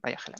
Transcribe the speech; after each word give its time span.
Поехали. 0.00 0.36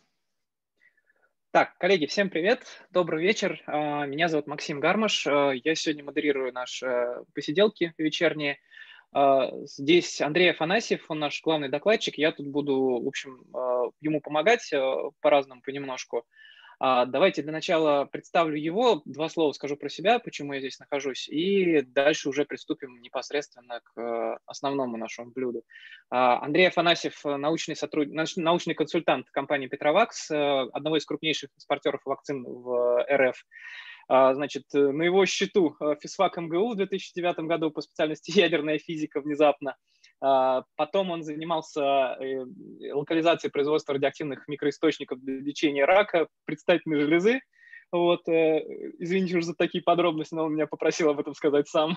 Так, 1.52 1.76
коллеги, 1.78 2.06
всем 2.06 2.30
привет, 2.30 2.64
добрый 2.90 3.24
вечер. 3.24 3.60
А, 3.66 4.06
меня 4.06 4.28
зовут 4.28 4.46
Максим 4.46 4.78
Гармаш. 4.78 5.26
А, 5.26 5.50
я 5.50 5.74
сегодня 5.74 6.04
модерирую 6.04 6.52
наши 6.52 6.86
э, 6.86 7.24
посиделки 7.34 7.92
вечерние. 7.98 8.58
А, 9.12 9.50
здесь 9.64 10.20
Андрей 10.20 10.52
Афанасьев, 10.52 11.10
он 11.10 11.18
наш 11.18 11.42
главный 11.42 11.68
докладчик. 11.68 12.16
Я 12.18 12.30
тут 12.30 12.46
буду, 12.46 13.00
в 13.02 13.08
общем, 13.08 13.42
ему 14.00 14.20
помогать 14.20 14.72
э, 14.72 14.80
по-разному, 15.20 15.60
понемножку. 15.62 16.24
А, 16.82 17.04
давайте 17.04 17.42
для 17.42 17.52
начала 17.52 18.06
представлю 18.06 18.56
его, 18.56 19.02
два 19.04 19.28
слова 19.28 19.52
скажу 19.52 19.76
про 19.76 19.90
себя, 19.90 20.18
почему 20.18 20.54
я 20.54 20.60
здесь 20.60 20.78
нахожусь, 20.78 21.28
и 21.28 21.82
дальше 21.82 22.30
уже 22.30 22.46
приступим 22.46 23.02
непосредственно 23.02 23.80
к 23.84 24.00
э, 24.00 24.38
основному 24.46 24.96
нашему 24.96 25.30
блюду. 25.30 25.62
А, 26.08 26.42
Андрей 26.42 26.68
Афанасьев, 26.68 27.22
научный, 27.22 27.76
сотруд... 27.76 28.08
научный 28.36 28.72
консультант 28.72 29.28
компании 29.30 29.66
Петровакс, 29.66 30.30
э, 30.30 30.34
одного 30.72 30.96
из 30.96 31.04
крупнейших 31.04 31.50
экспортеров 31.54 32.00
вакцин 32.06 32.44
в 32.44 33.06
РФ. 33.12 33.36
А, 34.08 34.32
значит, 34.32 34.64
на 34.72 35.02
его 35.02 35.26
счету 35.26 35.76
э, 35.80 35.96
физфак 36.00 36.38
МГУ 36.38 36.72
в 36.72 36.76
2009 36.76 37.40
году 37.40 37.70
по 37.70 37.82
специальности 37.82 38.30
ядерная 38.34 38.78
физика 38.78 39.20
внезапно– 39.20 39.76
потом 40.20 41.10
он 41.10 41.22
занимался 41.22 42.16
э, 42.20 42.44
локализацией 42.92 43.50
производства 43.50 43.94
радиоактивных 43.94 44.46
микроисточников 44.48 45.18
для 45.20 45.40
лечения 45.40 45.84
рака 45.84 46.28
предстательной 46.44 47.00
железы. 47.00 47.40
Вот, 47.92 48.28
э, 48.28 48.64
извините 48.98 49.36
уже 49.36 49.46
за 49.46 49.54
такие 49.54 49.82
подробности, 49.82 50.34
но 50.34 50.44
он 50.44 50.54
меня 50.54 50.66
попросил 50.66 51.10
об 51.10 51.20
этом 51.20 51.34
сказать 51.34 51.68
сам. 51.68 51.96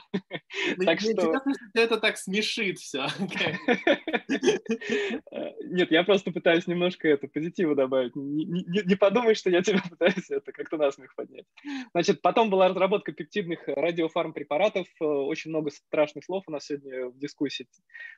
Ну, 0.77 0.85
так 0.85 0.99
что... 0.99 1.41
Это 1.73 1.97
так 1.97 2.17
смешит 2.17 2.79
все. 2.79 3.07
Нет, 5.73 5.91
я 5.91 6.03
просто 6.03 6.31
пытаюсь 6.31 6.67
немножко 6.67 7.07
это 7.07 7.27
позитива 7.27 7.75
добавить. 7.75 8.15
Не, 8.15 8.45
не, 8.45 8.81
не 8.85 8.95
подумай, 8.95 9.35
что 9.35 9.49
я 9.49 9.61
тебя 9.61 9.81
пытаюсь 9.89 10.29
это 10.29 10.51
как-то 10.51 10.77
насмех 10.77 11.15
поднять. 11.15 11.45
Значит, 11.93 12.21
потом 12.21 12.49
была 12.49 12.69
разработка 12.69 13.11
пептидных 13.11 13.67
радиофармпрепаратов. 13.67 14.87
Э, 15.01 15.05
очень 15.05 15.49
много 15.49 15.71
страшных 15.71 16.25
слов 16.25 16.43
у 16.47 16.51
нас 16.51 16.65
сегодня 16.65 17.07
в 17.07 17.17
дискуссии. 17.17 17.67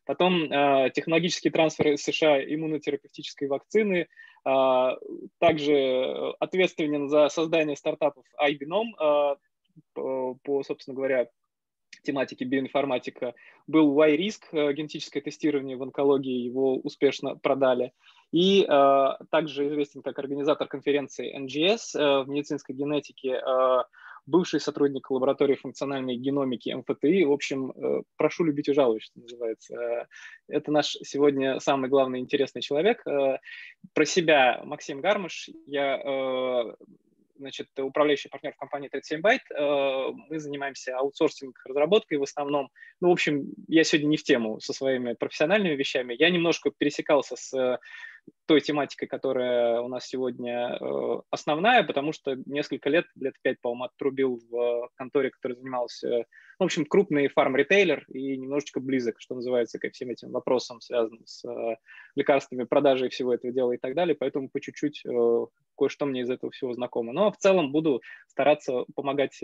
Потом 0.05 0.43
э, 0.43 0.91
технологический 0.93 1.49
трансфер 1.49 1.93
из 1.93 2.03
США 2.03 2.43
иммунотерапевтической 2.43 3.47
вакцины, 3.47 4.07
также 5.39 6.33
ответственен 6.39 7.09
за 7.09 7.29
создание 7.29 7.75
стартапов 7.75 8.25
iBinom 8.39 8.85
а, 8.99 9.35
по, 9.93 10.63
собственно 10.63 10.95
говоря, 10.95 11.27
тематике 12.05 12.45
биоинформатика. 12.45 13.33
Был 13.67 13.93
Y-Risk, 13.99 14.43
э, 14.51 14.73
генетическое 14.73 15.21
тестирование 15.21 15.75
в 15.75 15.83
онкологии, 15.83 16.45
его 16.45 16.77
успешно 16.77 17.35
продали. 17.35 17.91
И 18.31 18.63
э, 18.63 19.07
также 19.31 19.67
известен 19.67 20.01
как 20.01 20.19
организатор 20.19 20.67
конференции 20.67 21.35
NGS 21.37 21.99
э, 21.99 22.23
в 22.23 22.29
медицинской 22.29 22.75
генетике, 22.75 23.41
э, 23.41 23.83
бывший 24.25 24.59
сотрудник 24.59 25.09
лаборатории 25.11 25.55
функциональной 25.55 26.15
геномики 26.15 26.73
МФТИ. 26.73 27.23
В 27.23 27.31
общем, 27.31 27.71
э, 27.71 28.01
прошу 28.17 28.43
любить 28.43 28.67
и 28.69 28.73
жаловать, 28.73 29.03
что 29.03 29.19
называется. 29.19 29.75
Э, 29.75 30.05
это 30.47 30.71
наш 30.71 30.97
сегодня 31.03 31.59
самый 31.59 31.89
главный 31.89 32.19
интересный 32.19 32.61
человек. 32.61 33.05
Э, 33.07 33.37
про 33.93 34.05
себя 34.05 34.61
Максим 34.63 35.01
Гармаш. 35.01 35.49
Я 35.67 36.75
значит, 37.37 37.67
управляющий 37.77 38.29
партнер 38.29 38.53
в 38.53 38.57
компании 38.57 38.87
37 38.87 39.19
Byte. 39.19 40.13
Мы 40.29 40.39
занимаемся 40.39 40.97
аутсорсинг 40.97 41.59
разработкой 41.65 42.17
в 42.17 42.23
основном. 42.23 42.69
Ну, 43.01 43.09
в 43.09 43.11
общем, 43.11 43.53
я 43.67 43.83
сегодня 43.83 44.07
не 44.07 44.17
в 44.17 44.23
тему 44.23 44.61
со 44.61 44.71
своими 44.71 45.13
профессиональными 45.13 45.75
вещами. 45.75 46.15
Я 46.17 46.29
немножко 46.29 46.71
пересекался 46.71 47.35
с 47.35 47.79
той 48.45 48.61
тематикой, 48.61 49.07
которая 49.07 49.81
у 49.81 49.87
нас 49.87 50.05
сегодня 50.07 50.77
э, 50.79 51.21
основная, 51.31 51.83
потому 51.83 52.13
что 52.13 52.35
несколько 52.45 52.89
лет, 52.89 53.05
лет 53.15 53.33
пять, 53.41 53.59
по-моему, 53.59 53.85
отрубил 53.85 54.39
в 54.49 54.89
конторе, 54.95 55.31
которая 55.31 55.57
занималась, 55.57 56.03
э, 56.03 56.25
в 56.59 56.63
общем, 56.63 56.85
крупный 56.85 57.27
фарм-ритейлер 57.27 58.05
и 58.07 58.37
немножечко 58.37 58.79
близок, 58.79 59.15
что 59.19 59.35
называется, 59.35 59.79
ко 59.79 59.89
всем 59.89 60.09
этим 60.09 60.31
вопросам, 60.31 60.79
связанным 60.79 61.25
с 61.25 61.43
э, 61.45 61.77
лекарствами, 62.15 62.63
продажей 62.63 63.09
всего 63.09 63.33
этого 63.33 63.51
дела 63.51 63.71
и 63.71 63.77
так 63.77 63.95
далее, 63.95 64.15
поэтому 64.15 64.49
по 64.49 64.61
чуть-чуть 64.61 65.03
кое-что 65.77 66.05
мне 66.05 66.21
из 66.21 66.29
этого 66.29 66.51
всего 66.51 66.73
знакомо. 66.73 67.13
Но 67.13 67.31
в 67.31 67.37
целом 67.37 67.71
буду 67.71 68.01
стараться 68.27 68.85
помогать 68.95 69.41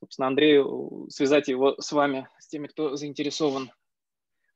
собственно, 0.00 0.28
Андрею 0.28 1.06
связать 1.10 1.48
его 1.48 1.76
с 1.78 1.92
вами, 1.92 2.26
с 2.38 2.48
теми, 2.48 2.66
кто 2.66 2.96
заинтересован 2.96 3.70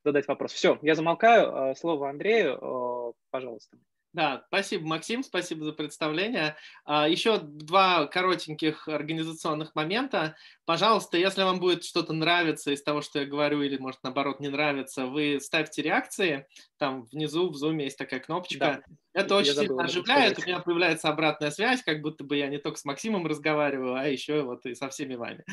задать 0.05 0.27
вопрос. 0.27 0.53
Все, 0.53 0.77
я 0.81 0.95
замолкаю. 0.95 1.71
Э, 1.71 1.75
слово 1.75 2.09
Андрею, 2.09 2.57
э, 2.61 3.13
пожалуйста. 3.31 3.77
Да, 4.15 4.45
спасибо, 4.47 4.87
Максим, 4.87 5.23
спасибо 5.23 5.65
за 5.65 5.73
представление. 5.73 6.55
А, 6.85 7.05
Еще 7.05 7.37
два 7.37 8.05
коротеньких 8.07 8.87
организационных 8.87 9.75
момента. 9.75 10.37
Пожалуйста, 10.63 11.17
если 11.17 11.43
вам 11.43 11.59
будет 11.59 11.83
что-то 11.83 12.13
нравиться 12.13 12.71
из 12.71 12.81
того, 12.81 13.01
что 13.01 13.19
я 13.19 13.25
говорю, 13.25 13.61
или, 13.61 13.75
может, 13.77 13.99
наоборот, 14.03 14.39
не 14.39 14.47
нравится, 14.47 15.05
вы 15.05 15.41
ставьте 15.41 15.81
реакции. 15.81 16.47
Там 16.77 17.03
внизу 17.11 17.49
в 17.49 17.61
Zoom 17.61 17.83
есть 17.83 17.97
такая 17.97 18.21
кнопочка. 18.21 18.57
Да. 18.57 18.81
Это 19.11 19.35
очень 19.35 19.53
сильно 19.53 19.83
оживляет. 19.83 20.39
У 20.39 20.43
меня 20.43 20.59
появляется 20.59 21.09
обратная 21.09 21.51
связь, 21.51 21.83
как 21.83 22.01
будто 22.01 22.23
бы 22.23 22.37
я 22.37 22.47
не 22.47 22.57
только 22.57 22.79
с 22.79 22.85
Максимом 22.85 23.27
разговариваю, 23.27 23.95
а 23.95 24.07
еще 24.07 24.43
вот 24.43 24.65
и 24.65 24.75
со 24.75 24.87
всеми 24.87 25.15
вами. 25.15 25.43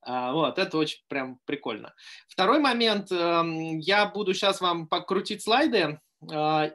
А, 0.00 0.32
вот, 0.32 0.60
это 0.60 0.78
очень 0.78 1.00
прям 1.08 1.40
прикольно. 1.44 1.92
Второй 2.28 2.60
момент. 2.60 3.10
Эм, 3.10 3.78
я 3.80 4.06
буду 4.06 4.32
сейчас 4.32 4.60
вам 4.60 4.86
покрутить 4.86 5.42
слайды 5.42 5.98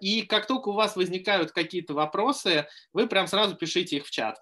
и 0.01 0.23
как 0.23 0.47
только 0.47 0.69
у 0.69 0.73
вас 0.73 0.95
возникают 0.95 1.51
какие-то 1.51 1.93
вопросы, 1.93 2.67
вы 2.93 3.07
прям 3.07 3.27
сразу 3.27 3.55
пишите 3.55 3.97
их 3.97 4.05
в 4.05 4.11
чат. 4.11 4.37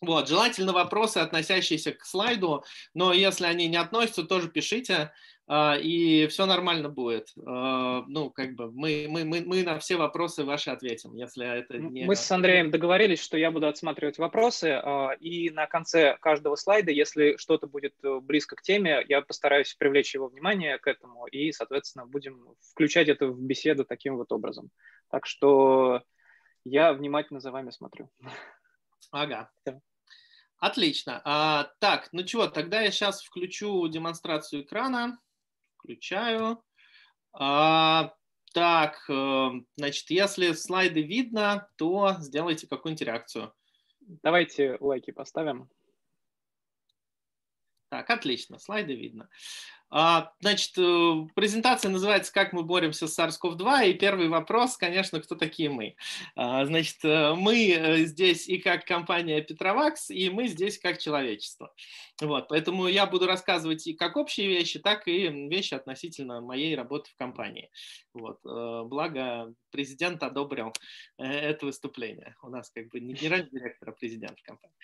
Вот, 0.00 0.28
желательно 0.28 0.72
вопросы, 0.72 1.18
относящиеся 1.18 1.92
к 1.92 2.04
слайду, 2.06 2.64
но 2.94 3.12
если 3.12 3.44
они 3.44 3.68
не 3.68 3.76
относятся, 3.76 4.24
тоже 4.24 4.48
пишите. 4.48 5.12
А, 5.52 5.76
и 5.76 6.28
все 6.28 6.46
нормально 6.46 6.88
будет. 6.88 7.32
А, 7.44 8.04
ну, 8.06 8.30
как 8.30 8.54
бы 8.54 8.70
мы, 8.70 9.06
мы, 9.08 9.24
мы, 9.24 9.40
мы 9.44 9.64
на 9.64 9.80
все 9.80 9.96
вопросы 9.96 10.44
ваши 10.44 10.70
ответим, 10.70 11.12
если 11.16 11.44
это 11.44 11.76
не... 11.76 12.04
Мы 12.04 12.14
с 12.14 12.30
Андреем 12.30 12.70
договорились, 12.70 13.20
что 13.20 13.36
я 13.36 13.50
буду 13.50 13.66
отсматривать 13.66 14.16
вопросы, 14.18 14.80
а, 14.80 15.10
и 15.18 15.50
на 15.50 15.66
конце 15.66 16.16
каждого 16.20 16.54
слайда, 16.54 16.92
если 16.92 17.36
что-то 17.36 17.66
будет 17.66 17.94
э, 18.04 18.20
близко 18.20 18.54
к 18.54 18.62
теме, 18.62 19.04
я 19.08 19.22
постараюсь 19.22 19.74
привлечь 19.74 20.14
его 20.14 20.28
внимание 20.28 20.78
к 20.78 20.86
этому, 20.86 21.26
и, 21.26 21.50
соответственно, 21.50 22.06
будем 22.06 22.54
включать 22.70 23.08
это 23.08 23.26
в 23.26 23.40
беседу 23.42 23.84
таким 23.84 24.18
вот 24.18 24.30
образом. 24.30 24.70
Так 25.10 25.26
что 25.26 26.00
я 26.64 26.92
внимательно 26.92 27.40
за 27.40 27.50
вами 27.50 27.70
смотрю. 27.70 28.08
Ага. 29.10 29.50
Отлично. 30.60 31.22
А, 31.24 31.72
так, 31.78 32.10
ну 32.12 32.22
чего, 32.22 32.46
тогда 32.46 32.82
я 32.82 32.90
сейчас 32.90 33.22
включу 33.22 33.88
демонстрацию 33.88 34.62
экрана. 34.62 35.18
Включаю. 35.78 36.62
А, 37.32 38.14
так, 38.52 39.02
э, 39.08 39.50
значит, 39.76 40.10
если 40.10 40.52
слайды 40.52 41.02
видно, 41.02 41.68
то 41.76 42.16
сделайте 42.18 42.66
какую-нибудь 42.66 43.06
реакцию. 43.06 43.54
Давайте 44.00 44.76
лайки 44.80 45.12
поставим. 45.12 45.70
Так, 47.88 48.10
отлично, 48.10 48.58
слайды 48.58 48.94
видно. 48.94 49.30
А, 49.90 50.32
значит, 50.40 50.78
э, 50.78 51.26
презентация 51.34 51.90
называется 51.90 52.32
«Как 52.32 52.52
мы 52.52 52.62
боремся 52.62 53.08
с 53.08 53.18
SARS-CoV-2», 53.18 53.90
и 53.90 53.94
первый 53.94 54.28
вопрос, 54.28 54.76
конечно, 54.76 55.20
кто 55.20 55.34
такие 55.34 55.68
мы. 55.68 55.96
А, 56.36 56.64
значит, 56.64 56.98
э, 57.02 57.34
мы 57.34 57.70
э, 57.70 58.04
здесь 58.04 58.48
и 58.48 58.58
как 58.58 58.84
компания 58.84 59.44
Petrovax, 59.44 60.10
и 60.10 60.30
мы 60.30 60.46
здесь 60.46 60.78
как 60.78 60.98
человечество. 60.98 61.74
Вот, 62.20 62.48
поэтому 62.48 62.86
я 62.86 63.06
буду 63.06 63.26
рассказывать 63.26 63.86
и 63.86 63.94
как 63.94 64.16
общие 64.16 64.46
вещи, 64.46 64.78
так 64.78 65.08
и 65.08 65.28
вещи 65.48 65.74
относительно 65.74 66.40
моей 66.40 66.76
работы 66.76 67.10
в 67.10 67.16
компании. 67.16 67.70
Вот, 68.12 68.40
благо 68.42 69.54
президент 69.70 70.22
одобрил 70.22 70.72
это 71.16 71.64
выступление. 71.64 72.36
У 72.42 72.50
нас 72.50 72.68
как 72.70 72.88
бы 72.90 73.00
не 73.00 73.14
генеральный 73.14 73.48
директор, 73.50 73.88
а 73.88 73.92
президент 73.92 74.38
компании. 74.42 74.76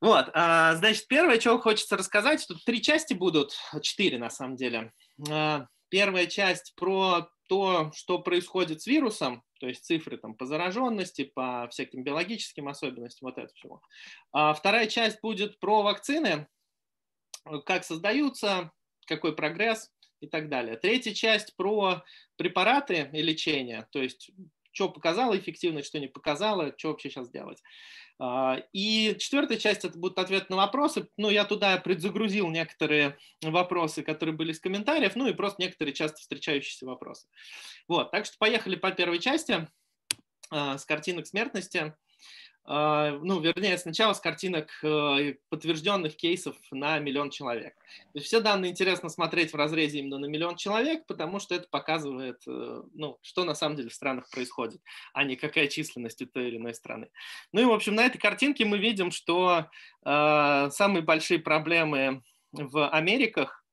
Вот, 0.00 0.28
а, 0.34 0.74
значит, 0.74 1.06
первое, 1.08 1.38
чего 1.38 1.58
хочется 1.58 1.96
рассказать, 1.96 2.44
тут 2.46 2.62
три 2.64 2.82
части 2.82 3.14
будут, 3.14 3.56
четыре 3.80 4.18
на 4.24 4.30
самом 4.30 4.56
деле. 4.56 4.92
А, 5.30 5.66
первая 5.90 6.26
часть 6.26 6.74
про 6.76 7.28
то, 7.48 7.92
что 7.94 8.18
происходит 8.18 8.80
с 8.80 8.86
вирусом, 8.86 9.42
то 9.60 9.68
есть 9.68 9.84
цифры 9.84 10.16
там 10.16 10.34
по 10.34 10.46
зараженности, 10.46 11.24
по 11.24 11.68
всяким 11.70 12.02
биологическим 12.02 12.68
особенностям, 12.68 13.28
вот 13.28 13.38
это 13.38 13.52
всего. 13.54 13.82
А 14.32 14.54
вторая 14.54 14.86
часть 14.86 15.20
будет 15.20 15.60
про 15.60 15.82
вакцины, 15.82 16.48
как 17.66 17.84
создаются, 17.84 18.72
какой 19.06 19.36
прогресс 19.36 19.90
и 20.20 20.26
так 20.26 20.48
далее. 20.48 20.76
Третья 20.76 21.12
часть 21.12 21.54
про 21.56 22.02
препараты 22.36 23.10
и 23.12 23.20
лечение, 23.20 23.86
то 23.92 24.02
есть 24.02 24.30
что 24.72 24.88
показало 24.88 25.38
эффективность, 25.38 25.88
что 25.88 26.00
не 26.00 26.08
показало, 26.08 26.74
что 26.76 26.88
вообще 26.88 27.08
сейчас 27.08 27.30
делать. 27.30 27.62
А, 28.18 28.62
и 28.72 29.16
четвертая 29.18 29.58
часть 29.58 29.84
это 29.84 29.98
будет 29.98 30.18
ответ 30.18 30.50
на 30.50 30.56
вопросы. 30.56 31.08
Ну, 31.16 31.30
я 31.30 31.44
туда 31.44 31.76
предзагрузил 31.78 32.48
некоторые 32.48 33.18
вопросы, 33.42 34.02
которые 34.02 34.34
были 34.34 34.52
из 34.52 34.60
комментариев, 34.60 35.16
ну 35.16 35.26
и 35.26 35.32
просто 35.32 35.62
некоторые 35.62 35.94
часто 35.94 36.18
встречающиеся 36.18 36.86
вопросы. 36.86 37.28
Вот, 37.88 38.10
так 38.10 38.26
что 38.26 38.36
поехали 38.38 38.76
по 38.76 38.90
первой 38.92 39.18
части. 39.18 39.68
с 40.50 40.84
картинок 40.84 41.26
смертности. 41.26 41.96
А, 42.66 43.18
ну, 43.22 43.40
вернее, 43.40 43.76
сначала 43.76 44.14
с 44.14 44.20
картинок 44.20 44.70
э, 44.82 45.34
подтвержденных 45.50 46.16
кейсов 46.16 46.56
на 46.70 46.98
миллион 46.98 47.28
человек. 47.30 47.74
То 47.74 48.18
есть 48.18 48.26
все 48.26 48.40
данные 48.40 48.70
интересно 48.70 49.10
смотреть 49.10 49.52
в 49.52 49.56
разрезе 49.56 49.98
именно 49.98 50.18
на 50.18 50.26
миллион 50.26 50.56
человек, 50.56 51.04
потому 51.06 51.40
что 51.40 51.54
это 51.54 51.68
показывает, 51.68 52.40
э, 52.46 52.82
ну, 52.94 53.18
что 53.20 53.44
на 53.44 53.54
самом 53.54 53.76
деле 53.76 53.90
в 53.90 53.94
странах 53.94 54.30
происходит, 54.30 54.80
а 55.12 55.24
не 55.24 55.36
какая 55.36 55.68
численность 55.68 56.22
у 56.22 56.26
той 56.26 56.48
или 56.48 56.56
иной 56.56 56.74
страны. 56.74 57.10
Ну 57.52 57.60
и, 57.60 57.64
в 57.64 57.72
общем, 57.72 57.96
на 57.96 58.06
этой 58.06 58.18
картинке 58.18 58.64
мы 58.64 58.78
видим, 58.78 59.10
что 59.10 59.66
э, 60.04 60.68
самые 60.70 61.02
большие 61.02 61.40
проблемы 61.40 62.22
в 62.52 62.88
Америках 62.88 63.63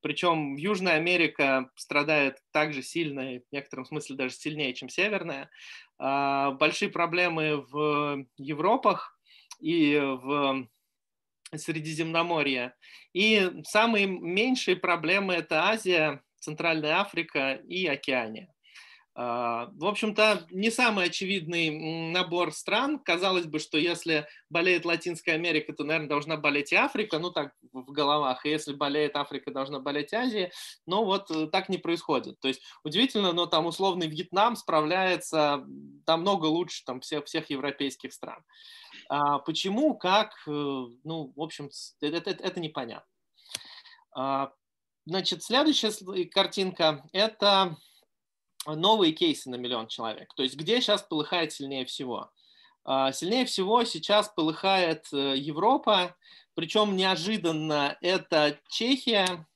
причем 0.00 0.56
Южная 0.56 0.94
Америка 0.94 1.70
страдает 1.76 2.38
так 2.52 2.72
же 2.72 2.82
сильно, 2.82 3.36
и 3.36 3.38
в 3.40 3.52
некотором 3.52 3.84
смысле 3.84 4.16
даже 4.16 4.34
сильнее, 4.34 4.74
чем 4.74 4.88
Северная. 4.88 5.50
А, 5.98 6.52
большие 6.52 6.90
проблемы 6.90 7.64
в 7.70 8.24
Европах 8.36 9.18
и 9.60 9.98
в 9.98 10.68
Средиземноморье. 11.54 12.74
И 13.12 13.50
самые 13.64 14.06
меньшие 14.06 14.76
проблемы– 14.76 15.34
это 15.34 15.64
Азия, 15.68 16.22
Центральная 16.38 17.00
Африка 17.00 17.54
и 17.54 17.86
Океания. 17.86 18.52
А, 19.20 19.68
в 19.72 19.84
общем-то, 19.84 20.46
не 20.52 20.70
самый 20.70 21.06
очевидный 21.06 22.12
набор 22.12 22.52
стран. 22.52 23.00
Казалось 23.00 23.46
бы, 23.46 23.58
что 23.58 23.76
если 23.76 24.28
болеет 24.48 24.84
Латинская 24.84 25.32
Америка, 25.32 25.72
то, 25.72 25.82
наверное, 25.82 26.08
должна 26.08 26.36
болеть 26.36 26.70
и 26.70 26.76
Африка, 26.76 27.18
ну 27.18 27.32
так 27.32 27.52
в 27.72 27.90
головах. 27.90 28.46
И 28.46 28.50
если 28.50 28.74
болеет 28.74 29.16
Африка, 29.16 29.50
должна 29.50 29.80
болеть 29.80 30.14
Азия. 30.14 30.52
Но 30.86 31.04
вот 31.04 31.32
э, 31.32 31.48
так 31.48 31.68
не 31.68 31.78
происходит. 31.78 32.38
То 32.38 32.46
есть 32.46 32.62
удивительно, 32.84 33.32
но 33.32 33.46
там 33.46 33.66
условный 33.66 34.06
Вьетнам 34.06 34.54
справляется 34.54 35.66
там 36.06 36.20
много 36.20 36.46
лучше 36.46 36.84
там, 36.84 37.00
всех, 37.00 37.24
всех 37.24 37.50
европейских 37.50 38.12
стран. 38.12 38.44
А 39.08 39.40
почему, 39.40 39.98
как, 39.98 40.30
э, 40.46 40.50
ну, 40.50 41.32
в 41.34 41.42
общем, 41.42 41.70
это, 42.00 42.30
это, 42.30 42.44
это 42.44 42.60
непонятно. 42.60 43.10
А, 44.14 44.52
значит, 45.06 45.42
следующая 45.42 45.90
картинка– 46.26 47.04
это 47.12 47.76
новые 48.66 49.12
кейсы 49.12 49.50
на 49.50 49.56
миллион 49.56 49.88
человек. 49.88 50.32
То 50.34 50.42
есть 50.42 50.56
где 50.56 50.80
сейчас 50.80 51.02
полыхает 51.02 51.52
сильнее 51.52 51.84
всего? 51.84 52.30
А, 52.84 53.12
сильнее 53.12 53.44
всего 53.44 53.84
сейчас 53.84 54.28
полыхает 54.28 55.06
э, 55.12 55.36
Европа, 55.36 56.16
причем 56.54 56.96
неожиданно 56.96 57.98
это 58.00 58.58
Чехия, 58.68 59.46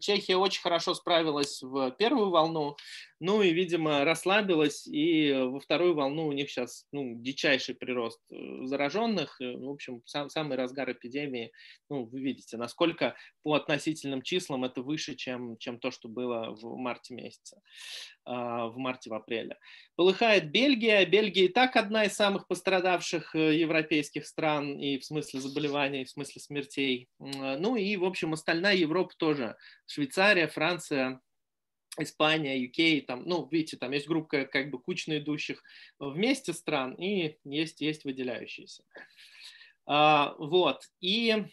Чехия 0.00 0.36
очень 0.36 0.60
хорошо 0.60 0.94
справилась 0.94 1.62
в 1.62 1.90
первую 1.92 2.30
волну, 2.30 2.76
ну 3.18 3.40
и, 3.40 3.52
видимо, 3.52 4.04
расслабилась, 4.04 4.86
и 4.86 5.32
во 5.32 5.58
вторую 5.58 5.94
волну 5.94 6.26
у 6.26 6.32
них 6.32 6.50
сейчас 6.50 6.86
ну, 6.92 7.14
дичайший 7.16 7.74
прирост 7.74 8.20
э, 8.30 8.36
зараженных. 8.64 9.40
Э, 9.40 9.56
в 9.56 9.70
общем, 9.70 10.02
сам, 10.04 10.28
самый 10.28 10.58
разгар 10.58 10.92
эпидемии, 10.92 11.50
ну, 11.88 12.04
вы 12.04 12.20
видите, 12.20 12.58
насколько 12.58 13.16
по 13.42 13.54
относительным 13.54 14.20
числам 14.20 14.64
это 14.64 14.82
выше, 14.82 15.14
чем, 15.14 15.56
чем 15.56 15.78
то, 15.78 15.90
что 15.90 16.08
было 16.08 16.50
в 16.50 16.76
марте 16.76 17.14
месяце, 17.14 17.60
а, 18.24 18.66
в 18.66 18.76
марте, 18.76 19.08
в 19.08 19.14
апреле. 19.14 19.56
Полыхает 19.94 20.50
Бельгия. 20.50 21.06
Бельгия 21.06 21.46
и 21.46 21.48
так 21.48 21.76
одна 21.76 22.04
из 22.04 22.12
самых 22.12 22.46
пострадавших 22.46 23.34
э, 23.34 23.56
европейских 23.56 24.26
стран 24.26 24.78
и 24.78 24.98
в 24.98 25.04
смысле 25.04 25.40
заболеваний, 25.40 26.02
и 26.02 26.04
в 26.04 26.10
смысле 26.10 26.42
смертей. 26.42 27.08
Ну 27.18 27.76
и, 27.76 27.96
в 27.96 28.04
общем, 28.04 28.34
остальная 28.34 28.76
Европа 28.76 29.14
тоже. 29.16 29.56
Швейцария, 29.86 30.48
Франция, 30.48 31.20
Испания, 31.98 32.64
UK, 32.66 33.02
там, 33.02 33.22
ну, 33.24 33.48
видите, 33.50 33.76
там 33.76 33.92
есть 33.92 34.06
группа 34.06 34.44
как 34.44 34.70
бы 34.70 34.78
кучно 34.78 35.18
идущих 35.18 35.62
вместе 35.98 36.52
стран 36.52 36.94
и 36.94 37.36
есть, 37.44 37.80
есть 37.80 38.04
выделяющиеся. 38.04 38.84
А, 39.86 40.34
вот, 40.38 40.82
и 41.00 41.46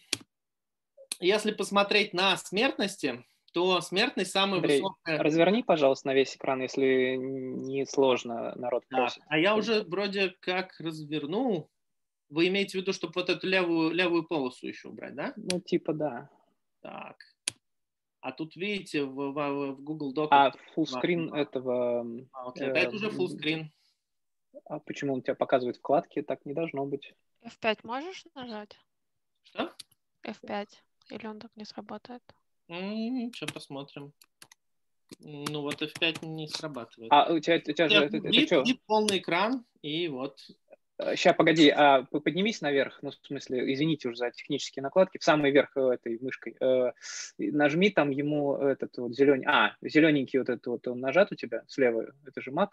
если 1.20 1.52
посмотреть 1.52 2.12
на 2.12 2.36
смертности, 2.36 3.24
то 3.52 3.80
смертность 3.80 4.32
самая 4.32 4.56
Андрей, 4.56 4.80
высокая... 4.80 5.22
разверни, 5.22 5.62
пожалуйста, 5.62 6.08
на 6.08 6.14
весь 6.14 6.34
экран, 6.34 6.60
если 6.60 7.14
не 7.14 7.86
сложно, 7.86 8.52
народ 8.56 8.84
просит. 8.88 9.22
А 9.28 9.38
я 9.38 9.54
уже 9.54 9.84
вроде 9.84 10.34
как 10.40 10.74
развернул. 10.80 11.70
Вы 12.30 12.48
имеете 12.48 12.78
в 12.78 12.80
виду, 12.80 12.92
чтобы 12.92 13.12
вот 13.14 13.30
эту 13.30 13.46
левую, 13.46 13.92
левую 13.92 14.24
полосу 14.24 14.66
еще 14.66 14.88
убрать, 14.88 15.14
да? 15.14 15.34
Ну, 15.36 15.60
типа 15.60 15.92
да. 15.92 16.30
Так, 16.80 17.16
а 18.24 18.32
тут, 18.32 18.56
видите, 18.56 19.04
в, 19.04 19.32
в, 19.32 19.72
в 19.74 19.82
Google 19.82 20.14
Docs... 20.14 20.28
А 20.30 20.50
фуллскрин 20.74 21.34
этого... 21.34 22.00
А, 22.32 22.48
okay. 22.48 22.70
э, 22.70 22.72
это 22.72 22.96
уже 22.96 23.10
фуллскрин. 23.10 23.70
А 24.64 24.78
почему 24.78 25.12
он 25.12 25.20
тебя 25.20 25.34
показывает 25.34 25.76
вкладки? 25.76 26.22
Так 26.22 26.46
не 26.46 26.54
должно 26.54 26.86
быть. 26.86 27.12
F5 27.44 27.80
можешь 27.82 28.24
нажать? 28.34 28.78
Что? 29.42 29.74
F5. 30.26 30.68
Или 31.10 31.26
он 31.26 31.38
так 31.38 31.50
не 31.54 31.66
сработает? 31.66 32.22
Mm, 32.70 33.30
сейчас 33.34 33.52
посмотрим. 33.52 34.14
Ну 35.20 35.60
вот 35.60 35.82
F5 35.82 36.24
не 36.24 36.48
срабатывает. 36.48 37.12
А 37.12 37.30
у 37.30 37.38
тебя, 37.40 37.56
у 37.56 37.72
тебя 37.72 37.90
же... 37.90 38.04
Это, 38.06 38.16
это, 38.16 38.28
это 38.28 38.64
что? 38.64 38.78
полный 38.86 39.18
экран, 39.18 39.66
и 39.82 40.08
вот 40.08 40.40
Сейчас, 41.00 41.34
погоди, 41.34 41.70
а 41.70 42.02
поднимись 42.04 42.60
наверх, 42.60 43.00
ну, 43.02 43.10
в 43.10 43.26
смысле, 43.26 43.72
извините 43.72 44.08
уже 44.08 44.18
за 44.18 44.30
технические 44.30 44.82
накладки, 44.82 45.18
в 45.18 45.24
самый 45.24 45.50
верх 45.50 45.76
этой 45.76 46.18
мышкой. 46.20 46.56
Э, 46.60 46.92
нажми 47.38 47.90
там 47.90 48.10
ему 48.10 48.54
этот 48.56 48.96
вот 48.98 49.12
зеленый, 49.12 49.44
а, 49.46 49.76
зелененький 49.82 50.38
вот 50.38 50.48
этот 50.48 50.66
вот, 50.66 50.86
он 50.86 51.00
нажат 51.00 51.32
у 51.32 51.34
тебя 51.34 51.64
слева, 51.66 52.14
это 52.24 52.40
же 52.40 52.52
Mac? 52.52 52.68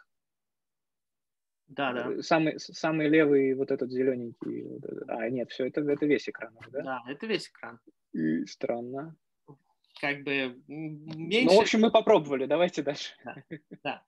Да, 1.68 1.94
да. 1.94 2.12
Э, 2.12 2.22
самый, 2.22 2.60
самый 2.60 3.08
левый 3.08 3.56
вот 3.56 3.72
этот 3.72 3.90
зелененький. 3.90 4.68
А, 5.08 5.28
нет, 5.30 5.50
все, 5.50 5.66
это, 5.66 5.82
это 5.82 6.06
весь 6.06 6.30
экран, 6.30 6.54
да? 6.70 6.82
Да, 6.82 7.02
это 7.08 7.26
весь 7.26 7.48
экран. 7.48 7.80
И 8.14 8.46
странно 8.46 9.16
как 10.02 10.24
бы 10.24 10.60
меньше... 10.68 11.46
Ну, 11.46 11.58
в 11.58 11.62
общем, 11.62 11.82
мы 11.82 11.92
попробовали, 11.92 12.48
давайте 12.48 12.82
дальше. 12.82 13.14
Да, 13.24 13.36
да. 13.84 14.04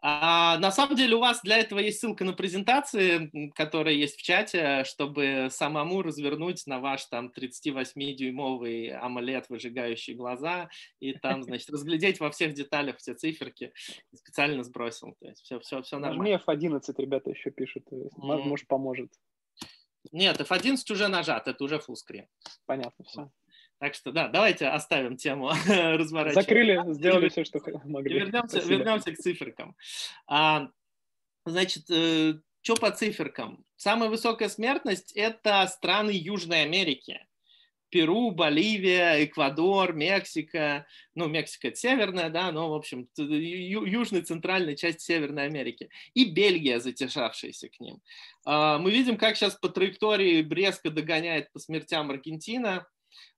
А, 0.00 0.58
на 0.58 0.72
самом 0.72 0.96
деле 0.96 1.16
у 1.16 1.20
вас 1.20 1.40
для 1.42 1.58
этого 1.58 1.78
есть 1.78 2.00
ссылка 2.00 2.24
на 2.24 2.32
презентации, 2.32 3.50
которая 3.54 3.94
есть 3.94 4.18
в 4.18 4.22
чате, 4.22 4.84
чтобы 4.84 5.48
самому 5.50 6.02
развернуть 6.02 6.66
на 6.66 6.80
ваш 6.80 7.04
там 7.06 7.30
38-дюймовый 7.36 8.90
AMOLED, 8.90 9.44
выжигающий 9.50 10.14
глаза, 10.14 10.70
и 10.98 11.12
там, 11.12 11.42
значит, 11.42 11.68
разглядеть 11.68 12.20
во 12.20 12.30
всех 12.30 12.54
деталях 12.54 12.96
все 12.98 13.14
циферки. 13.14 13.72
Специально 14.14 14.62
сбросил, 14.64 15.14
то 15.20 15.28
есть 15.28 15.42
все, 15.42 15.60
все, 15.60 15.82
все 15.82 15.98
нормально. 15.98 16.38
Нажми 16.38 16.68
F11, 16.68 16.80
ребята 16.98 17.30
еще 17.30 17.50
пишут, 17.50 17.84
может, 18.16 18.66
поможет. 18.66 19.12
Нет, 20.12 20.40
F11 20.40 20.76
уже 20.90 21.08
нажат, 21.08 21.48
это 21.48 21.64
уже 21.64 21.78
фуллскрин. 21.78 22.26
Понятно, 22.66 23.04
все. 23.04 23.30
Так 23.78 23.94
что 23.94 24.12
да, 24.12 24.28
давайте 24.28 24.68
оставим 24.68 25.16
тему 25.16 25.48
разворачивания. 25.66 26.32
Закрыли, 26.42 26.92
сделали 26.94 27.28
все, 27.28 27.44
что 27.44 27.60
могли. 27.84 28.20
вернемся, 28.20 28.60
вернемся 28.60 29.12
к 29.12 29.18
циферкам. 29.18 29.76
А, 30.26 30.68
значит, 31.44 31.84
э, 31.90 32.34
что 32.62 32.76
по 32.76 32.90
циферкам? 32.90 33.64
Самая 33.76 34.08
высокая 34.08 34.48
смертность– 34.48 35.12
это 35.14 35.66
страны 35.66 36.10
Южной 36.10 36.62
Америки. 36.62 37.26
Перу, 37.90 38.30
Боливия, 38.32 39.22
Эквадор, 39.24 39.92
Мексика. 39.92 40.86
Ну, 41.14 41.28
Мексика– 41.28 41.68
это 41.68 41.76
северная, 41.76 42.30
да, 42.30 42.50
но, 42.50 42.70
в 42.70 42.74
общем, 42.74 43.08
ю- 43.16 43.84
южная, 43.84 44.22
центральная 44.22 44.74
часть 44.74 45.02
Северной 45.02 45.44
Америки. 45.44 45.90
И 46.14 46.24
Бельгия, 46.24 46.80
затешавшаяся 46.80 47.68
к 47.68 47.78
ним. 47.78 48.00
А, 48.46 48.78
мы 48.78 48.90
видим, 48.90 49.16
как 49.16 49.36
сейчас 49.36 49.54
по 49.54 49.68
траектории 49.68 50.42
резко 50.48 50.90
догоняет 50.90 51.52
по 51.52 51.58
смертям 51.58 52.10
Аргентина. 52.10 52.86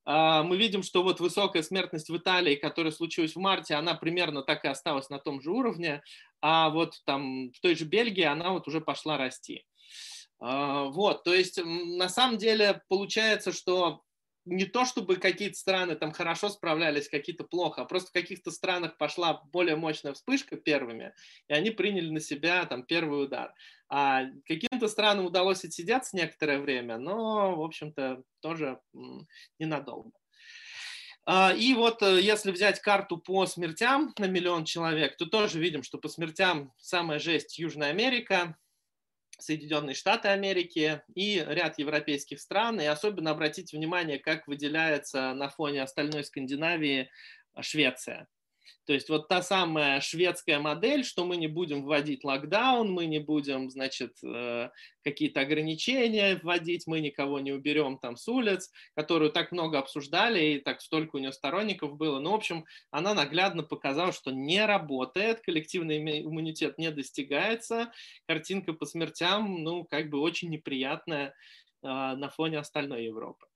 А, 0.07 0.45
мы 0.45 0.57
видим, 0.57 0.85
что 0.85 1.03
вот 1.03 1.19
высокая 1.19 1.63
смертность 1.63 2.09
в 2.09 2.17
Италии, 2.17 2.55
которая 2.55 2.93
случилась 2.93 3.35
в 3.35 3.41
марте, 3.41 3.75
она 3.75 3.95
примерно 3.95 4.43
так 4.43 4.65
и 4.65 4.69
осталась 4.69 5.11
на 5.11 5.19
том 5.19 5.41
же 5.41 5.51
уровне, 5.51 6.03
а 6.41 6.71
вот 6.71 6.95
там 7.05 7.51
в 7.51 7.61
той 7.61 7.75
же 7.75 7.85
Бельгии 7.85 8.23
она 8.23 8.53
вот 8.53 8.69
уже 8.69 8.81
пошла 8.81 9.19
расти. 9.19 9.65
А, 10.39 10.85
вот, 10.85 11.25
то 11.25 11.35
есть 11.35 11.59
на 11.63 12.09
самом 12.09 12.39
деле 12.39 12.83
получается, 12.89 13.53
что 13.53 14.03
не 14.47 14.65
то 14.65 14.85
чтобы 14.85 15.17
какие-то 15.17 15.59
страны 15.59 15.97
там 15.97 16.13
хорошо 16.13 16.49
справлялись, 16.49 17.09
какие-то 17.09 17.45
плохо, 17.45 17.83
а 17.83 17.85
просто 17.85 18.11
в 18.11 18.13
каких-то 18.13 18.51
странах 18.51 18.97
пошла 18.97 19.43
более 19.53 19.77
мощная 19.77 20.13
вспышка 20.13 20.57
первыми, 20.57 21.13
и 21.49 21.53
они 21.53 21.71
приняли 21.71 22.11
на 22.11 22.21
себя 22.21 22.65
там 22.65 22.85
первый 22.85 23.25
удар. 23.25 23.53
А 23.89 24.25
каким-то 24.47 24.89
странам 24.89 25.27
удалось 25.27 25.65
отсидеться 25.65 26.17
некоторое 26.17 26.61
время, 26.61 26.97
но, 26.97 27.57
в 27.57 27.63
общем-то, 27.63 28.23
тоже 28.41 28.81
ненадолго. 29.59 30.13
А, 31.29 31.53
и 31.53 31.75
вот 31.75 32.03
э, 32.03 32.21
если 32.21 32.53
взять 32.53 32.81
карту 32.81 33.19
по 33.19 33.47
смертям 33.47 34.15
на 34.17 34.27
миллион 34.27 34.65
человек, 34.65 35.17
то 35.17 35.27
тоже 35.27 35.59
видим, 35.59 35.83
что 35.83 35.99
по 35.99 36.09
смертям 36.09 36.73
самая 36.79 37.19
жесть 37.19 37.59
Южная 37.59 37.91
Америка, 37.91 38.57
Соединенные 39.39 39.95
Штаты 39.95 40.29
Америки 40.29 41.03
и 41.15 41.45
ряд 41.47 41.79
европейских 41.79 42.41
стран. 42.41 42.81
И 42.81 42.85
особенно 42.85 43.31
обратите 43.31 43.77
внимание, 43.77 44.19
как 44.19 44.47
выделяется 44.47 45.35
на 45.35 45.49
фоне 45.49 45.83
остальной 45.83 46.25
Скандинавии 46.25 47.11
Швеция. 47.61 48.29
То 48.85 48.93
есть 48.93 49.09
вот 49.09 49.29
та 49.29 49.43
самая 49.43 50.01
шведская 50.01 50.59
модель, 50.59 51.05
что 51.05 51.25
мы 51.25 51.37
не 51.37 51.49
будем 51.49 51.85
вводить 51.85 52.25
локдаун, 52.25 52.93
мы 52.93 53.07
не 53.07 53.19
будем, 53.19 53.71
значит, 53.71 54.13
э, 54.23 54.71
какие-то 55.03 55.41
ограничения 55.41 56.39
вводить, 56.43 56.87
мы 56.87 57.01
никого 57.01 57.41
не 57.41 57.53
уберем 57.53 57.99
там 57.99 58.17
с 58.17 58.29
улиц, 58.29 58.71
которую 58.95 59.31
так 59.31 59.53
много 59.53 59.79
обсуждали 59.79 60.45
и 60.45 60.59
так 60.59 60.81
столько 60.81 61.17
у 61.17 61.19
нее 61.19 61.33
сторонников 61.33 61.97
было. 61.97 62.21
Ну, 62.21 62.31
в 62.33 62.35
общем, 62.35 62.65
она 62.91 63.15
наглядно 63.15 63.63
показала, 63.63 64.13
что 64.13 64.31
не 64.31 64.65
работает, 64.65 65.41
коллективный 65.41 65.99
иммунитет 66.23 66.79
не 66.79 66.91
достигается, 66.91 67.93
картинка 68.27 68.73
по 68.73 68.87
смертям, 68.87 69.63
ну, 69.63 69.85
как 69.85 70.11
бы 70.11 70.21
очень 70.21 70.51
неприятная 70.51 71.35
а, 71.83 72.17
на 72.17 72.29
фоне 72.29 72.59
остальной 72.59 73.05
Европы. 73.05 73.47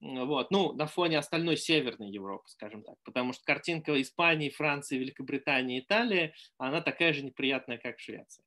Вот. 0.00 0.50
Ну, 0.50 0.72
на 0.74 0.86
фоне 0.86 1.18
остальной 1.18 1.56
Северной 1.56 2.10
Европы, 2.10 2.48
скажем 2.48 2.82
так. 2.82 2.96
Потому 3.04 3.32
что 3.32 3.44
картинка 3.44 4.00
Испании, 4.00 4.48
Франции, 4.48 4.98
Великобритании, 4.98 5.80
Италии, 5.80 6.34
она 6.56 6.80
такая 6.80 7.12
же 7.12 7.24
неприятная, 7.24 7.78
как 7.78 7.98
Швеция. 7.98 8.44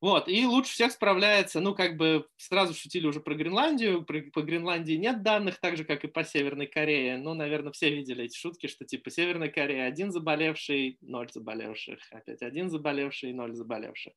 Вот, 0.00 0.28
и 0.28 0.46
лучше 0.46 0.72
всех 0.72 0.92
справляется, 0.92 1.60
ну, 1.60 1.74
как 1.74 1.96
бы 1.96 2.26
сразу 2.36 2.74
шутили 2.74 3.06
уже 3.06 3.20
про 3.20 3.34
Гренландию, 3.34 4.04
по 4.04 4.42
Гренландии 4.42 4.94
нет 4.94 5.22
данных, 5.22 5.60
так 5.60 5.76
же, 5.76 5.84
как 5.84 6.04
и 6.04 6.08
по 6.08 6.24
Северной 6.24 6.66
Корее. 6.66 7.18
Ну, 7.18 7.34
наверное, 7.34 7.72
все 7.72 7.90
видели 7.90 8.24
эти 8.24 8.36
шутки, 8.36 8.66
что 8.66 8.84
типа 8.84 9.10
Северная 9.10 9.48
Корея 9.48 9.86
один 9.86 10.10
заболевший, 10.10 10.96
ноль 11.00 11.30
заболевших, 11.30 11.98
опять 12.12 12.42
один 12.42 12.70
заболевший, 12.70 13.32
ноль 13.32 13.54
заболевших. 13.54 14.14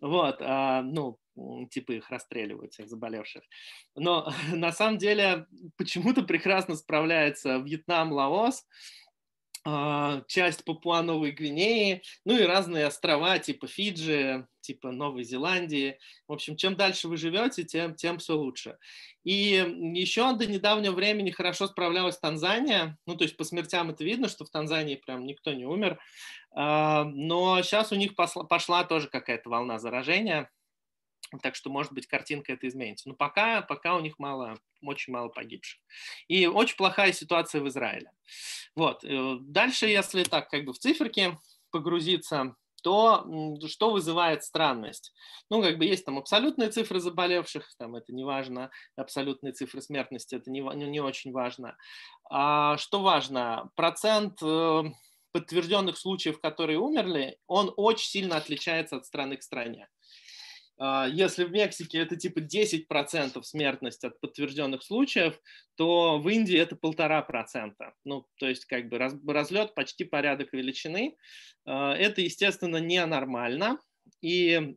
Вот, 0.00 0.38
а, 0.40 0.82
ну, 0.82 1.18
типа 1.70 1.92
их 1.92 2.10
расстреливают, 2.10 2.72
всех 2.72 2.88
заболевших. 2.88 3.42
Но 3.94 4.32
на 4.52 4.72
самом 4.72 4.98
деле 4.98 5.46
почему-то 5.76 6.22
прекрасно 6.22 6.74
справляется 6.74 7.58
Вьетнам, 7.58 8.12
Лаос, 8.12 8.66
часть 10.26 10.64
Папуа-Новой 10.64 11.30
Гвинеи, 11.30 12.02
ну 12.24 12.36
и 12.36 12.42
разные 12.42 12.86
острова 12.86 13.38
типа 13.38 13.66
Фиджи, 13.68 14.46
типа 14.60 14.90
Новой 14.90 15.24
Зеландии. 15.24 15.98
В 16.26 16.32
общем, 16.32 16.56
чем 16.56 16.76
дальше 16.76 17.08
вы 17.08 17.16
живете, 17.16 17.62
тем, 17.64 17.94
тем 17.94 18.18
все 18.18 18.34
лучше. 18.36 18.78
И 19.24 19.64
еще 19.94 20.32
до 20.34 20.46
недавнего 20.46 20.92
времени 20.92 21.30
хорошо 21.30 21.66
справлялась 21.66 22.18
Танзания. 22.18 22.98
Ну, 23.06 23.16
то 23.16 23.24
есть 23.24 23.36
по 23.36 23.44
смертям 23.44 23.90
это 23.90 24.02
видно, 24.02 24.28
что 24.28 24.44
в 24.44 24.50
Танзании 24.50 24.96
прям 24.96 25.26
никто 25.26 25.52
не 25.52 25.66
умер. 25.66 26.00
А, 26.54 27.04
но 27.04 27.62
сейчас 27.62 27.92
у 27.92 27.96
них 27.96 28.14
пошла 28.14 28.84
тоже 28.84 29.08
какая-то 29.08 29.48
волна 29.48 29.78
заражения. 29.78 30.50
Так 31.40 31.54
что, 31.54 31.70
может 31.70 31.92
быть, 31.92 32.06
картинка 32.06 32.52
это 32.52 32.68
изменится. 32.68 33.08
Но 33.08 33.14
пока, 33.14 33.62
пока 33.62 33.96
у 33.96 34.00
них 34.00 34.18
мало, 34.18 34.58
очень 34.82 35.12
мало 35.12 35.28
погибших. 35.28 35.80
И 36.28 36.46
очень 36.46 36.76
плохая 36.76 37.12
ситуация 37.12 37.60
в 37.60 37.68
Израиле. 37.68 38.10
Вот. 38.74 39.04
Э, 39.04 39.36
дальше, 39.40 39.86
если 39.86 40.24
так 40.24 40.50
как 40.50 40.64
бы 40.64 40.72
в 40.72 40.78
циферки 40.78 41.38
погрузиться, 41.70 42.54
то 42.82 43.58
что 43.66 43.90
вызывает 43.90 44.42
странность? 44.44 45.14
Ну, 45.50 45.62
как 45.62 45.78
бы 45.78 45.84
есть 45.84 46.04
там 46.04 46.18
абсолютные 46.18 46.68
цифры 46.70 47.00
заболевших, 47.00 47.72
там 47.78 47.94
это 47.94 48.12
не 48.12 48.24
важно, 48.24 48.70
абсолютные 48.96 49.52
цифры 49.52 49.80
смертности, 49.80 50.34
это 50.34 50.50
не, 50.50 50.60
не 50.60 51.00
очень 51.00 51.32
важно. 51.32 51.76
А 52.28 52.76
что 52.76 53.00
важно? 53.00 53.70
Процент 53.76 54.42
э, 54.42 54.82
подтвержденных 55.32 55.96
случаев, 55.96 56.40
которые 56.40 56.78
умерли, 56.78 57.38
он 57.46 57.72
очень 57.76 58.08
сильно 58.08 58.36
отличается 58.36 58.96
от 58.96 59.06
страны 59.06 59.36
к 59.36 59.42
стране. 59.42 59.88
А, 60.84 61.06
если 61.06 61.44
в 61.44 61.52
Мексике 61.52 61.98
это 61.98 62.16
типа 62.16 62.40
10% 62.40 63.40
смертность 63.44 64.02
от 64.02 64.18
подтвержденных 64.18 64.82
случаев, 64.82 65.40
то 65.76 66.18
в 66.18 66.28
Индии 66.28 66.58
это 66.58 66.74
полтора 66.74 67.22
процента. 67.22 67.94
Ну, 68.04 68.26
то 68.36 68.48
есть 68.48 68.64
как 68.64 68.88
бы 68.88 68.98
разлет 68.98 69.76
почти 69.76 70.02
порядок 70.02 70.52
величины. 70.52 71.16
А, 71.64 71.94
это, 71.94 72.20
естественно, 72.20 72.78
ненормально. 72.78 73.78
И 74.22 74.74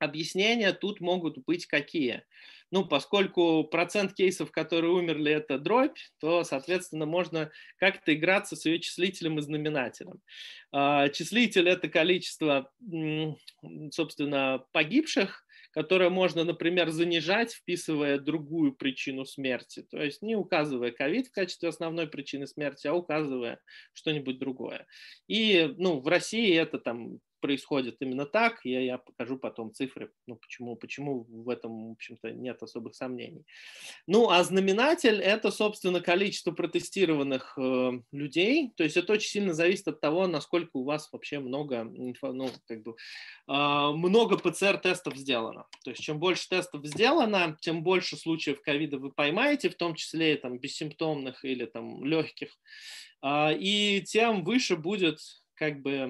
объяснения 0.00 0.72
тут 0.72 1.00
могут 1.00 1.38
быть 1.44 1.66
какие? 1.66 2.24
Ну, 2.72 2.84
поскольку 2.84 3.64
процент 3.64 4.14
кейсов, 4.14 4.50
которые 4.50 4.92
умерли, 4.92 5.32
это 5.32 5.58
дробь, 5.58 5.98
то, 6.18 6.42
соответственно, 6.42 7.06
можно 7.06 7.50
как-то 7.78 8.12
играться 8.12 8.56
с 8.56 8.66
ее 8.66 8.80
числителем 8.80 9.38
и 9.38 9.42
знаменателем. 9.42 10.20
А, 10.72 11.08
числитель– 11.08 11.68
это 11.70 11.88
количество, 11.88 12.72
собственно, 13.92 14.64
погибших, 14.72 15.46
которое 15.76 16.08
можно, 16.08 16.42
например, 16.42 16.88
занижать, 16.88 17.52
вписывая 17.52 18.18
другую 18.18 18.72
причину 18.72 19.26
смерти. 19.26 19.82
То 19.90 20.02
есть 20.02 20.22
не 20.22 20.34
указывая 20.34 20.90
ковид 20.90 21.26
в 21.26 21.32
качестве 21.32 21.68
основной 21.68 22.08
причины 22.08 22.46
смерти, 22.46 22.86
а 22.86 22.94
указывая 22.94 23.60
что-нибудь 23.92 24.38
другое. 24.38 24.86
И 25.28 25.74
ну, 25.76 26.00
в 26.00 26.08
России 26.08 26.56
это 26.56 26.78
там 26.78 27.20
происходит 27.40 27.96
именно 28.00 28.26
так. 28.26 28.60
Я, 28.64 28.80
я 28.80 28.98
покажу 28.98 29.38
потом 29.38 29.72
цифры, 29.72 30.10
ну, 30.26 30.36
почему, 30.36 30.76
почему 30.76 31.24
в 31.28 31.48
этом, 31.48 31.88
в 31.88 31.92
общем-то, 31.92 32.32
нет 32.32 32.62
особых 32.62 32.94
сомнений. 32.94 33.44
Ну, 34.06 34.30
а 34.30 34.42
знаменатель– 34.44 35.20
это, 35.22 35.50
собственно, 35.50 36.00
количество 36.00 36.52
протестированных 36.52 37.56
э, 37.58 38.00
людей. 38.12 38.72
То 38.76 38.84
есть 38.84 38.96
это 38.96 39.12
очень 39.12 39.30
сильно 39.30 39.54
зависит 39.54 39.88
от 39.88 40.00
того, 40.00 40.26
насколько 40.26 40.70
у 40.74 40.84
вас 40.84 41.08
вообще 41.12 41.38
много, 41.38 41.84
ну, 41.84 42.14
как 42.66 42.82
бы, 42.82 42.96
э, 43.48 43.52
много 43.52 44.38
ПЦР-тестов 44.38 45.16
сделано. 45.16 45.66
То 45.84 45.90
есть 45.90 46.02
чем 46.02 46.18
больше 46.18 46.48
тестов 46.48 46.86
сделано, 46.86 47.56
тем 47.60 47.82
больше 47.82 48.16
случаев 48.16 48.60
ковида 48.62 48.98
вы 48.98 49.10
поймаете, 49.12 49.70
в 49.70 49.76
том 49.76 49.94
числе 49.94 50.36
там 50.36 50.58
бессимптомных 50.58 51.44
или 51.44 51.66
там 51.66 52.04
легких, 52.04 52.50
э, 53.22 53.56
и 53.58 54.02
тем 54.02 54.44
выше 54.44 54.76
будет 54.76 55.18
как 55.56 55.82
бы 55.82 56.06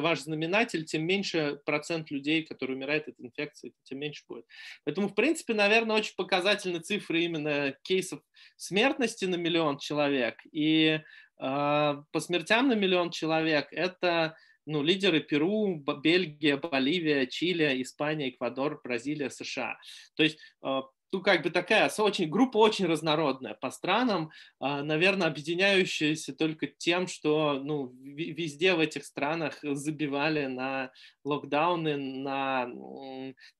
ваш 0.00 0.20
знаменатель, 0.20 0.84
тем 0.84 1.04
меньше 1.04 1.60
процент 1.64 2.10
людей, 2.10 2.44
которые 2.44 2.76
умирают 2.76 3.08
от 3.08 3.20
инфекции, 3.20 3.74
тем 3.82 3.98
меньше 3.98 4.24
будет. 4.28 4.46
Поэтому, 4.84 5.08
в 5.08 5.14
принципе, 5.14 5.54
наверное, 5.54 5.96
очень 5.96 6.14
показательны 6.16 6.78
цифры 6.80 7.22
именно 7.22 7.74
кейсов 7.82 8.20
смертности 8.56 9.24
на 9.24 9.36
миллион 9.36 9.78
человек. 9.78 10.36
И 10.52 11.00
э, 11.00 11.02
по 11.38 12.20
смертям 12.20 12.68
на 12.68 12.74
миллион 12.74 13.10
человек 13.10 13.68
это 13.72 14.36
ну, 14.66 14.82
лидеры 14.82 15.20
Перу, 15.20 15.76
Бельгия, 15.76 16.56
Боливия, 16.56 17.26
Чили, 17.26 17.82
Испания, 17.82 18.30
Эквадор, 18.30 18.80
Бразилия, 18.82 19.30
США. 19.30 19.76
То 20.14 20.22
есть 20.22 20.38
а, 20.62 20.82
ну, 21.12 21.20
как 21.20 21.42
бы 21.42 21.50
такая 21.50 21.90
очень, 21.98 22.28
группа 22.28 22.56
очень 22.56 22.86
разнородная 22.86 23.52
по 23.54 23.70
странам, 23.70 24.30
а, 24.58 24.82
наверное, 24.82 25.28
объединяющаяся 25.28 26.34
только 26.34 26.66
тем, 26.66 27.06
что 27.06 27.60
ну, 27.62 27.92
везде 28.02 28.74
в 28.74 28.80
этих 28.80 29.04
странах 29.04 29.58
забивали 29.62 30.46
на 30.46 30.90
локдауны, 31.22 31.96
на 31.96 32.66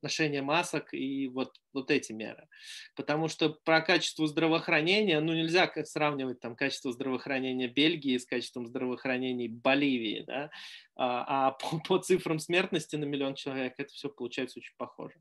ношение 0.00 0.40
масок 0.40 0.94
и 0.94 1.28
вот, 1.28 1.60
вот 1.74 1.90
эти 1.90 2.12
меры. 2.12 2.48
Потому 2.96 3.28
что 3.28 3.50
про 3.50 3.82
качество 3.82 4.26
здравоохранения, 4.26 5.20
ну, 5.20 5.34
нельзя 5.34 5.70
сравнивать 5.84 6.40
там 6.40 6.56
качество 6.56 6.90
здравоохранения 6.90 7.68
Бельгии 7.68 8.16
с 8.16 8.24
качеством 8.24 8.66
здравоохранения 8.66 9.48
Боливии, 9.48 10.24
да, 10.26 10.50
а, 10.96 11.48
а 11.48 11.50
по, 11.52 11.78
по 11.78 11.98
цифрам 11.98 12.38
смертности 12.38 12.96
на 12.96 13.04
миллион 13.04 13.34
человек 13.34 13.74
это 13.78 13.92
все 13.92 14.08
получается 14.08 14.58
очень 14.58 14.74
похоже. 14.76 15.14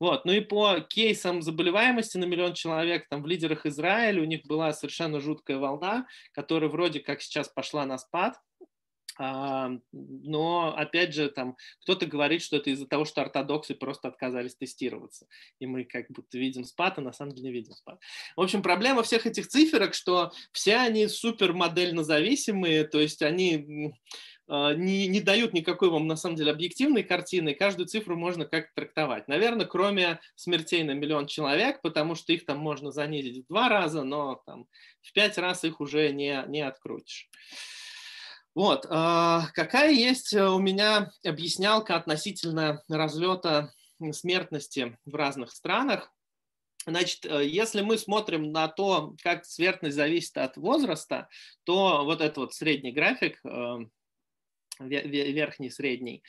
Вот. 0.00 0.24
Ну 0.24 0.32
и 0.32 0.40
по 0.40 0.80
кейсам 0.80 1.42
заболеваемости 1.42 2.18
на 2.18 2.24
миллион 2.24 2.54
человек, 2.54 3.08
там 3.08 3.22
в 3.22 3.26
лидерах 3.26 3.66
Израиля 3.66 4.22
у 4.22 4.26
них 4.26 4.42
была 4.44 4.72
совершенно 4.72 5.20
жуткая 5.20 5.58
волна, 5.58 6.06
которая 6.32 6.70
вроде 6.70 7.00
как 7.00 7.22
сейчас 7.22 7.48
пошла 7.48 7.86
на 7.86 7.98
спад, 7.98 8.36
а, 9.18 9.70
но, 9.92 10.74
опять 10.76 11.14
же, 11.14 11.28
там 11.28 11.56
кто-то 11.82 12.06
говорит, 12.06 12.42
что 12.42 12.56
это 12.56 12.70
из-за 12.70 12.86
того, 12.86 13.04
что 13.04 13.22
ортодоксы 13.22 13.74
просто 13.74 14.08
отказались 14.08 14.56
тестироваться. 14.56 15.26
И 15.58 15.66
мы 15.66 15.84
как 15.84 16.06
будто 16.10 16.38
видим 16.38 16.64
спад, 16.64 16.98
а 16.98 17.02
на 17.02 17.12
самом 17.12 17.34
деле 17.34 17.48
не 17.48 17.52
видим 17.52 17.72
спад. 17.72 18.00
В 18.36 18.40
общем, 18.40 18.62
проблема 18.62 19.02
всех 19.02 19.26
этих 19.26 19.48
циферок, 19.48 19.94
что 19.94 20.32
все 20.52 20.76
они 20.76 21.08
супер 21.08 21.52
модельно 21.52 22.04
зависимые, 22.04 22.84
то 22.84 23.00
есть 23.00 23.22
они 23.22 23.92
не, 24.52 25.06
не 25.06 25.20
дают 25.20 25.52
никакой 25.54 25.88
вам, 25.88 26.06
на 26.06 26.16
самом 26.16 26.36
деле, 26.36 26.52
объективной 26.52 27.02
картины, 27.02 27.54
каждую 27.54 27.86
цифру 27.86 28.16
можно 28.16 28.44
как-то 28.44 28.72
трактовать. 28.74 29.28
Наверное, 29.28 29.66
кроме 29.66 30.20
смертей 30.34 30.82
на 30.82 30.92
миллион 30.92 31.26
человек, 31.26 31.80
потому 31.80 32.14
что 32.14 32.32
их 32.32 32.44
там 32.44 32.58
можно 32.58 32.92
занизить 32.92 33.44
в 33.44 33.48
два 33.48 33.68
раза, 33.68 34.04
но 34.04 34.42
там, 34.46 34.66
в 35.00 35.12
пять 35.12 35.38
раз 35.38 35.64
их 35.64 35.80
уже 35.80 36.12
не, 36.12 36.44
не 36.48 36.60
открутишь. 36.60 37.28
Вот, 38.54 38.86
а, 38.90 39.46
какая 39.54 39.92
есть 39.92 40.34
у 40.34 40.58
меня 40.58 41.10
объяснялка 41.24 41.96
относительно 41.96 42.82
разлета 42.88 43.72
смертности 44.12 44.98
в 45.06 45.14
разных 45.14 45.52
странах. 45.52 46.12
Значит, 46.84 47.24
э, 47.24 47.46
если 47.46 47.80
мы 47.80 47.96
смотрим 47.96 48.50
на 48.50 48.66
то, 48.66 49.14
как 49.22 49.44
смертность 49.44 49.94
зависит 49.94 50.36
от 50.36 50.56
возраста, 50.56 51.28
то 51.64 52.04
вот 52.04 52.20
этот 52.20 52.36
вот 52.38 52.54
средний 52.54 52.90
график, 52.90 53.38
э, 53.44 53.76
верхний, 54.88 55.70
средний, 55.70 56.22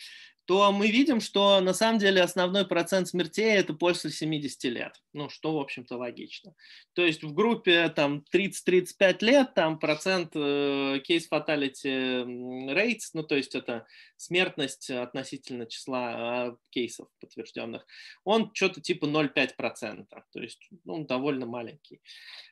то 0.46 0.72
мы 0.74 0.92
видим, 0.92 1.22
что 1.22 1.62
на 1.62 1.74
самом 1.74 2.00
деле 2.00 2.22
основной 2.22 2.68
процент 2.68 3.08
смертей 3.08 3.56
это 3.56 3.74
после 3.74 4.10
70 4.10 4.64
лет. 4.66 5.02
Ну, 5.14 5.30
что, 5.30 5.56
в 5.56 5.62
общем-то, 5.62 5.98
логично. 5.98 6.54
То 6.94 7.06
есть 7.06 7.24
в 7.24 7.34
группе 7.34 7.88
там 7.90 8.26
30-35 8.34 9.18
лет 9.22 9.54
там 9.54 9.80
процент 9.80 10.36
э, 10.36 11.00
case 11.08 11.24
fatality 11.32 12.26
rates, 12.74 13.12
ну, 13.14 13.24
то 13.24 13.36
есть 13.36 13.56
это 13.56 13.86
смертность 14.18 14.90
относительно 14.90 15.66
числа 15.66 16.48
э, 16.48 16.56
кейсов 16.72 17.08
подтвержденных, 17.22 17.86
он 18.26 18.52
что-то 18.54 18.82
типа 18.82 19.06
0,5%. 19.06 20.08
То 20.10 20.42
есть, 20.42 20.68
ну, 20.84 21.06
довольно 21.06 21.46
маленький. 21.46 22.02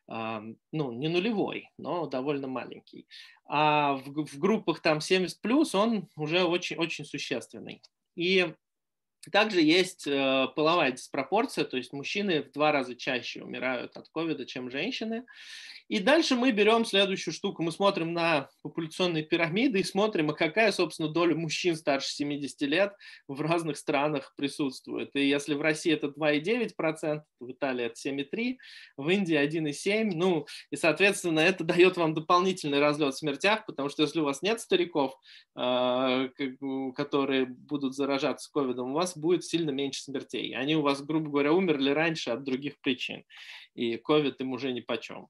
Э, 0.10 0.39
ну, 0.72 0.91
не 0.93 1.10
нулевой, 1.10 1.70
но 1.77 2.05
довольно 2.05 2.48
маленький 2.48 3.05
а 3.46 3.94
в, 3.94 4.26
в 4.26 4.40
группах 4.40 4.82
там 4.82 5.02
70 5.02 5.42
плюс 5.42 5.76
он 5.76 6.10
уже 6.16 6.44
очень, 6.44 6.78
очень 6.78 7.06
существенный. 7.06 7.82
И 8.16 8.54
также 9.30 9.62
есть 9.62 10.08
э, 10.08 10.48
половая 10.56 10.92
диспропорция, 10.92 11.66
то 11.66 11.78
есть 11.78 11.94
мужчины 11.94 12.42
в 12.42 12.51
два 12.51 12.72
раза 12.72 12.96
чаще 12.96 13.44
умирают 13.44 13.96
от 13.96 14.10
ковида, 14.10 14.46
чем 14.46 14.72
женщины. 14.72 15.25
И 15.92 16.00
дальше 16.00 16.36
мы 16.36 16.51
берем 16.51 16.86
следующую 16.86 17.34
штуку. 17.34 17.63
Мы 17.63 17.74
смотрим 17.74 18.13
на 18.13 18.50
популяционные 18.63 19.24
пирамиды 19.24 19.82
и 19.82 19.84
смотрим, 19.84 20.30
а 20.30 20.34
какая, 20.34 20.72
собственно, 20.72 21.10
доля 21.10 21.36
мужчин 21.36 21.75
старше 21.75 22.13
70 22.13 22.62
лет 22.62 22.94
в 23.28 23.42
разных 23.42 23.75
странах 23.75 24.34
присутствует. 24.38 25.13
И 25.16 25.28
если 25.28 25.54
в 25.54 25.60
России 25.60 25.92
это 25.92 26.08
2,9%, 26.08 27.24
в 27.42 27.51
Италии 27.51 27.88
это 27.88 27.96
7,3%, 28.08 28.56
в 28.96 29.10
Индии 29.10 29.36
1,7%. 29.36 30.12
Ну, 30.16 30.48
и, 30.70 30.78
соответственно, 30.78 31.42
это 31.42 31.66
дает 31.66 31.98
вам 31.98 32.13
дополнительный 32.13 32.80
разлет 32.80 33.13
в 33.13 33.18
смертях, 33.18 33.66
потому 33.66 33.90
что 33.90 34.04
если 34.04 34.22
у 34.22 34.24
вас 34.24 34.42
нет 34.42 34.62
стариков, 34.62 35.20
а, 35.56 36.30
которые 36.96 37.48
будут 37.48 37.96
заражаться 37.96 38.50
ковидом, 38.50 38.92
у 38.92 38.94
вас 38.94 39.11
будет 39.18 39.44
сильно 39.44 39.72
меньше 39.72 40.03
смертей. 40.03 40.56
Они 40.56 40.75
у 40.75 40.82
вас, 40.82 41.01
грубо 41.01 41.30
говоря, 41.30 41.53
умерли 41.53 41.91
раньше 41.91 42.32
от 42.32 42.44
других 42.44 42.80
причин 42.80 43.24
и 43.74 43.96
COVID 43.96 44.36
им 44.39 44.51
уже 44.53 44.72
ни 44.72 44.82
по 44.82 44.98
чем. 44.98 45.27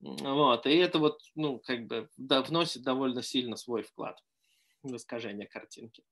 Вот, 0.00 0.66
и 0.66 0.76
это 0.76 0.98
вот, 0.98 1.20
ну, 1.34 1.58
как 1.58 1.86
бы 1.86 2.08
да, 2.16 2.42
вносит 2.42 2.82
довольно 2.82 3.22
сильно 3.22 3.56
свой 3.56 3.82
вклад 3.82 4.22
в 4.82 4.94
искажение 4.94 5.46
картинки. 5.46 6.04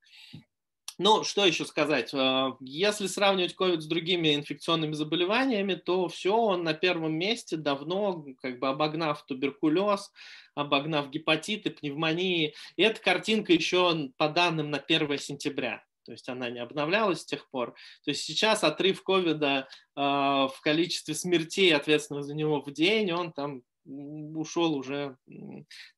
Ну, 0.97 1.25
что 1.25 1.45
еще 1.45 1.65
сказать? 1.65 2.15
А, 2.15 2.57
если 2.61 3.09
сравнивать 3.09 3.57
COVID 3.59 3.81
с 3.81 3.87
другими 3.87 4.35
инфекционными 4.35 4.93
заболеваниями, 4.93 5.75
то 5.75 6.09
все, 6.09 6.37
он 6.37 6.63
на 6.63 6.73
первом 6.73 7.15
месте 7.15 7.57
давно, 7.57 8.25
как 8.41 8.61
бы 8.61 8.69
обогнав 8.69 9.25
туберкулез, 9.27 10.13
обогнав 10.55 11.11
гепатиты, 11.11 11.71
пневмонии. 11.71 12.55
И 12.77 12.83
эта 12.83 13.01
картинка 13.01 13.53
еще 13.53 14.11
по 14.17 14.29
данным 14.29 14.71
на 14.71 14.79
1 14.79 15.19
сентября 15.19 15.85
то 16.05 16.13
есть 16.13 16.29
она 16.29 16.51
не 16.51 16.61
обновлялась 16.61 17.21
с 17.21 17.27
тех 17.27 17.49
пор. 17.51 17.75
То 18.05 18.11
есть 18.11 18.23
сейчас 18.23 18.65
отрыв 18.65 19.03
ковида 19.03 19.69
э, 19.97 20.01
в 20.01 20.57
количестве 20.63 21.15
смертей, 21.15 21.75
ответственных 21.75 22.25
за 22.25 22.35
него 22.35 22.61
в 22.61 22.73
день, 22.73 23.13
он 23.13 23.33
там 23.33 23.63
ушел 23.87 24.75
уже 24.75 25.17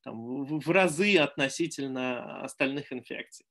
там, 0.03 0.45
в 0.45 0.71
разы 0.71 1.19
относительно 1.19 2.43
остальных 2.43 2.93
инфекций. 2.93 3.47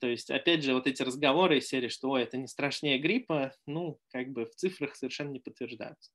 То 0.00 0.08
есть, 0.08 0.30
опять 0.30 0.62
же, 0.62 0.74
вот 0.74 0.86
эти 0.86 1.02
разговоры 1.02 1.58
из 1.58 1.68
серии, 1.68 1.88
что 1.88 2.10
Ой, 2.10 2.24
это 2.24 2.36
не 2.36 2.46
страшнее 2.46 2.98
гриппа, 2.98 3.54
ну, 3.66 3.98
как 4.10 4.28
бы 4.28 4.44
в 4.44 4.54
цифрах 4.54 4.96
совершенно 4.96 5.30
не 5.30 5.40
подтверждаются. 5.40 6.10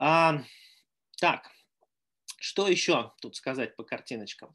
А, 0.00 0.42
так, 1.20 1.50
что 2.44 2.68
еще 2.68 3.12
тут 3.20 3.36
сказать 3.36 3.74
по 3.74 3.84
картиночкам? 3.84 4.54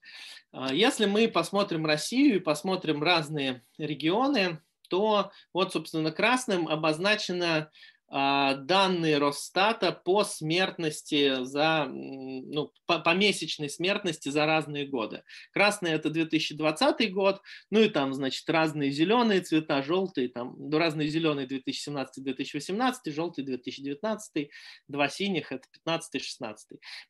А, 0.52 0.72
если 0.72 1.08
мы 1.08 1.28
посмотрим 1.28 1.86
Россию 1.86 2.36
и 2.36 2.40
посмотрим 2.40 3.02
разные 3.02 3.64
регионы, 3.78 4.62
то 4.90 5.32
вот, 5.54 5.74
собственно, 5.74 6.12
красным 6.12 6.68
обозначено 6.68 7.58
а, 7.58 7.70
данные 8.12 9.20
Росстата 9.20 9.92
по 9.92 10.24
смертности 10.24 11.44
за, 11.44 11.86
ну, 11.88 12.72
по, 12.88 13.00
по 13.00 13.14
месячной 13.14 13.70
смертности 13.70 14.30
за 14.30 14.46
разные 14.46 14.88
годы. 14.88 15.24
Красный 15.52 15.92
это 15.92 16.10
2020 16.10 17.14
год, 17.14 17.42
ну 17.70 17.82
и 17.82 17.90
там, 17.90 18.14
значит, 18.14 18.50
разные 18.50 18.90
зеленые 18.90 19.42
цвета, 19.42 19.84
желтые, 19.84 20.30
там, 20.30 20.56
ну, 20.58 20.78
разные 20.80 21.08
зеленые 21.08 21.48
2017-2018, 21.48 22.94
желтый 23.08 23.44
2019, 23.44 24.50
два 24.88 25.08
синих 25.08 25.52
это 25.52 25.68
15-16. 25.88 26.56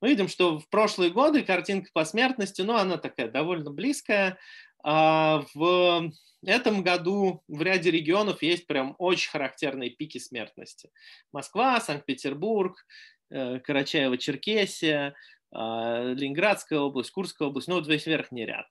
Мы 0.01 0.09
видим, 0.09 0.27
что 0.27 0.59
в 0.59 0.67
прошлые 0.69 1.11
годы 1.11 1.43
картинка 1.43 1.89
по 1.93 2.03
смертности, 2.03 2.61
ну, 2.61 2.75
она 2.75 2.97
такая 2.97 3.29
довольно 3.31 3.71
близкая, 3.71 4.31
а 4.31 4.37
в 4.83 6.11
этом 6.45 6.83
году 6.83 7.43
в 7.47 7.61
ряде 7.61 7.91
регионов 7.91 8.41
есть 8.41 8.67
прям 8.67 8.95
очень 8.97 9.29
характерные 9.29 9.89
пики 9.89 10.17
смертности. 10.17 10.89
Москва, 11.33 11.79
Санкт-Петербург, 11.81 12.77
э, 13.29 13.59
Карачаево-Черкесия, 13.59 15.13
а, 15.51 16.13
Ленинградская 16.13 16.79
область, 16.79 17.11
Курская 17.11 17.47
область, 17.47 17.67
ну 17.67 17.75
вот 17.75 17.87
весь 17.87 18.05
верхний 18.05 18.45
ряд. 18.45 18.67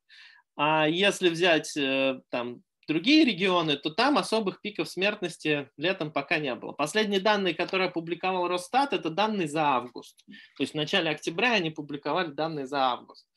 А 0.57 0.89
если 0.89 1.29
взять 1.29 1.77
э, 1.77 2.21
там 2.31 2.63
другие 2.89 3.25
регионы, 3.25 3.77
то 3.77 3.91
там 3.91 4.17
особых 4.17 4.61
пиков 4.63 4.89
смертности 4.89 5.71
летом 5.77 6.11
пока 6.11 6.39
не 6.39 6.55
было. 6.55 6.73
Последние 6.73 7.21
данные, 7.21 7.55
которые 7.55 7.89
опубликовал 7.89 8.49
Росстат, 8.49 8.93
это 8.93 9.11
данные 9.11 9.47
за 9.47 9.63
август. 9.63 10.25
То 10.57 10.63
есть 10.63 10.73
в 10.73 10.77
начале 10.77 11.11
октября 11.11 11.53
они 11.53 11.71
публиковали 11.71 12.31
данные 12.31 12.67
за 12.67 12.79
август. 12.79 13.29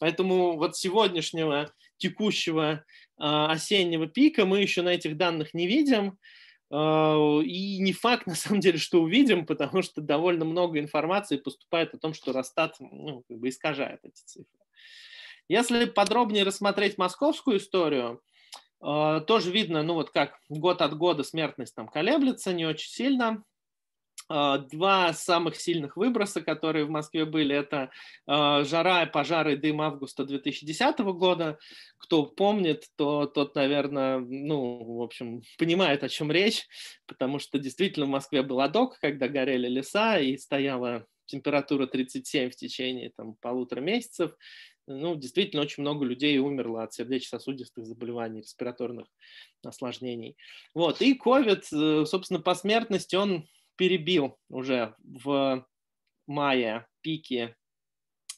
Поэтому 0.00 0.56
вот 0.58 0.76
сегодняшнего 0.76 1.70
текущего 1.98 2.84
а, 3.18 3.50
осеннего 3.52 4.06
пика 4.06 4.44
мы 4.44 4.60
еще 4.60 4.82
на 4.82 4.90
этих 4.90 5.16
данных 5.16 5.54
не 5.54 5.66
видим. 5.66 6.18
А, 6.70 7.40
и 7.40 7.78
не 7.78 7.92
факт, 7.92 8.26
на 8.26 8.34
самом 8.34 8.60
деле, 8.60 8.78
что 8.78 9.02
увидим, 9.02 9.46
потому 9.46 9.82
что 9.82 10.00
довольно 10.00 10.44
много 10.44 10.78
информации 10.78 11.36
поступает 11.36 11.94
о 11.94 11.98
том, 11.98 12.14
что 12.14 12.32
Росстат 12.32 12.76
ну, 12.80 13.24
как 13.28 13.38
бы 13.38 13.48
искажает 13.48 14.00
эти 14.02 14.22
цифры. 14.24 14.58
Если 15.48 15.84
подробнее 15.84 16.44
рассмотреть 16.44 16.98
московскую 16.98 17.58
историю, 17.58 18.20
а, 18.80 19.20
тоже 19.20 19.50
видно, 19.50 19.82
ну 19.82 19.94
вот 19.94 20.10
как 20.10 20.38
год 20.48 20.82
от 20.82 20.96
года 20.96 21.22
смертность 21.22 21.74
там 21.74 21.88
колеблется 21.88 22.52
не 22.52 22.66
очень 22.66 22.90
сильно. 22.90 23.44
А, 24.28 24.58
два 24.58 25.12
самых 25.12 25.56
сильных 25.56 25.96
выброса, 25.96 26.40
которые 26.40 26.84
в 26.84 26.90
Москве 26.90 27.24
были, 27.24 27.54
это 27.54 27.90
а, 28.26 28.64
жара, 28.64 29.06
пожары 29.06 29.54
и 29.54 29.56
дым 29.56 29.80
августа 29.80 30.24
2010 30.24 30.98
года. 30.98 31.58
Кто 31.98 32.26
помнит, 32.26 32.84
то 32.96 33.26
тот, 33.26 33.54
наверное, 33.54 34.18
ну, 34.18 34.96
в 34.98 35.02
общем, 35.02 35.42
понимает, 35.58 36.02
о 36.02 36.08
чем 36.08 36.32
речь, 36.32 36.66
потому 37.06 37.38
что 37.38 37.58
действительно 37.58 38.06
в 38.06 38.10
Москве 38.10 38.42
был 38.42 38.60
адок, 38.60 38.98
когда 38.98 39.28
горели 39.28 39.68
леса 39.68 40.18
и 40.18 40.36
стояла 40.36 41.06
температура 41.26 41.86
37 41.86 42.50
в 42.50 42.56
течение 42.56 43.12
там, 43.16 43.34
полутора 43.40 43.80
месяцев. 43.80 44.32
Ну, 44.88 45.16
действительно, 45.16 45.62
очень 45.62 45.82
много 45.82 46.04
людей 46.04 46.38
умерло 46.38 46.84
от 46.84 46.94
сердечно-сосудистых 46.94 47.84
заболеваний, 47.86 48.40
респираторных 48.40 49.06
осложнений. 49.64 50.36
Вот. 50.74 51.02
И 51.02 51.18
COVID, 51.18 52.02
э, 52.02 52.06
собственно, 52.06 52.40
по 52.40 52.54
смертности 52.54 53.16
он 53.16 53.48
перебил 53.76 54.38
уже 54.48 54.94
в 54.98 55.66
мае 56.26 56.86
пики 57.00 57.56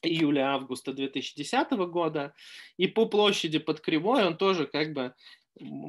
июля-августа 0.02 0.92
2010 0.92 1.70
года, 1.90 2.34
и 2.76 2.86
по 2.86 3.06
площади 3.06 3.58
под 3.58 3.80
кривой 3.80 4.24
он 4.24 4.36
тоже 4.36 4.66
как 4.66 4.92
бы 4.92 5.14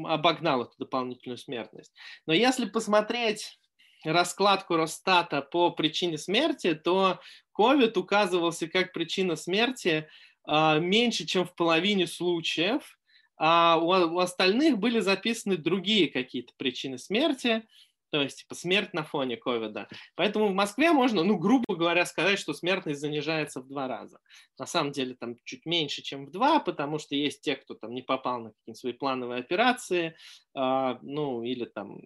обогнал 0.06 0.64
эту 0.64 0.74
дополнительную 0.80 1.38
смертность. 1.38 1.94
Но 2.26 2.34
если 2.34 2.66
посмотреть 2.66 3.60
раскладку 4.04 4.78
Росстата 4.78 5.42
по 5.42 5.72
причине 5.72 6.18
смерти, 6.18 6.74
то 6.74 7.20
COVID 7.58 7.98
указывался 7.98 8.68
как 8.68 8.94
причина 8.94 9.36
смерти 9.36 10.08
а, 10.46 10.80
меньше, 10.80 11.26
чем 11.26 11.46
в 11.46 11.54
половине 11.54 12.08
случаев, 12.08 12.98
а 13.38 13.78
у, 13.78 13.88
у 13.88 14.20
остальных 14.20 14.80
были 14.80 15.00
записаны 15.00 15.58
другие 15.58 16.08
какие-то 16.08 16.54
причины 16.58 16.98
смерти, 16.98 17.68
то 18.12 18.22
есть 18.22 18.40
типа 18.40 18.56
смерть 18.56 18.94
на 18.94 19.04
фоне 19.04 19.38
ковида. 19.38 19.88
Поэтому 20.16 20.48
в 20.48 20.54
Москве 20.54 20.92
можно, 20.92 21.24
ну, 21.24 21.38
грубо 21.38 21.76
говоря, 21.76 22.06
сказать, 22.06 22.40
что 22.40 22.54
смертность 22.54 23.02
занижается 23.02 23.62
в 23.62 23.68
два 23.68 23.88
раза. 23.88 24.20
На 24.58 24.66
самом 24.66 24.92
деле 24.92 25.16
там 25.16 25.36
чуть 25.44 25.66
меньше, 25.66 26.02
чем 26.02 26.26
в 26.26 26.32
два, 26.32 26.60
потому 26.60 27.00
что 27.00 27.16
есть 27.16 27.42
те, 27.42 27.56
кто 27.56 27.76
там 27.76 27.94
не 27.94 28.02
попал 28.02 28.40
на 28.40 28.52
какие-то 28.52 28.80
свои 28.80 28.94
плановые 28.94 29.40
операции, 29.40 30.16
э, 30.56 30.98
ну, 31.02 31.44
или 31.44 31.66
там 31.66 32.00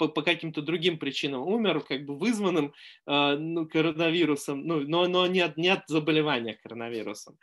по, 0.00 0.08
по 0.08 0.22
каким-то 0.22 0.62
другим 0.62 0.98
причинам 0.98 1.42
умер, 1.42 1.80
как 1.80 2.06
бы 2.06 2.16
вызванным 2.16 2.72
э, 3.06 3.36
ну, 3.36 3.68
коронавирусом, 3.68 4.66
ну, 4.66 4.80
но, 4.80 5.06
но 5.06 5.26
не, 5.26 5.40
от, 5.40 5.58
не 5.58 5.68
от 5.68 5.82
заболевания 5.88 6.54
коронавирусом. 6.54 7.36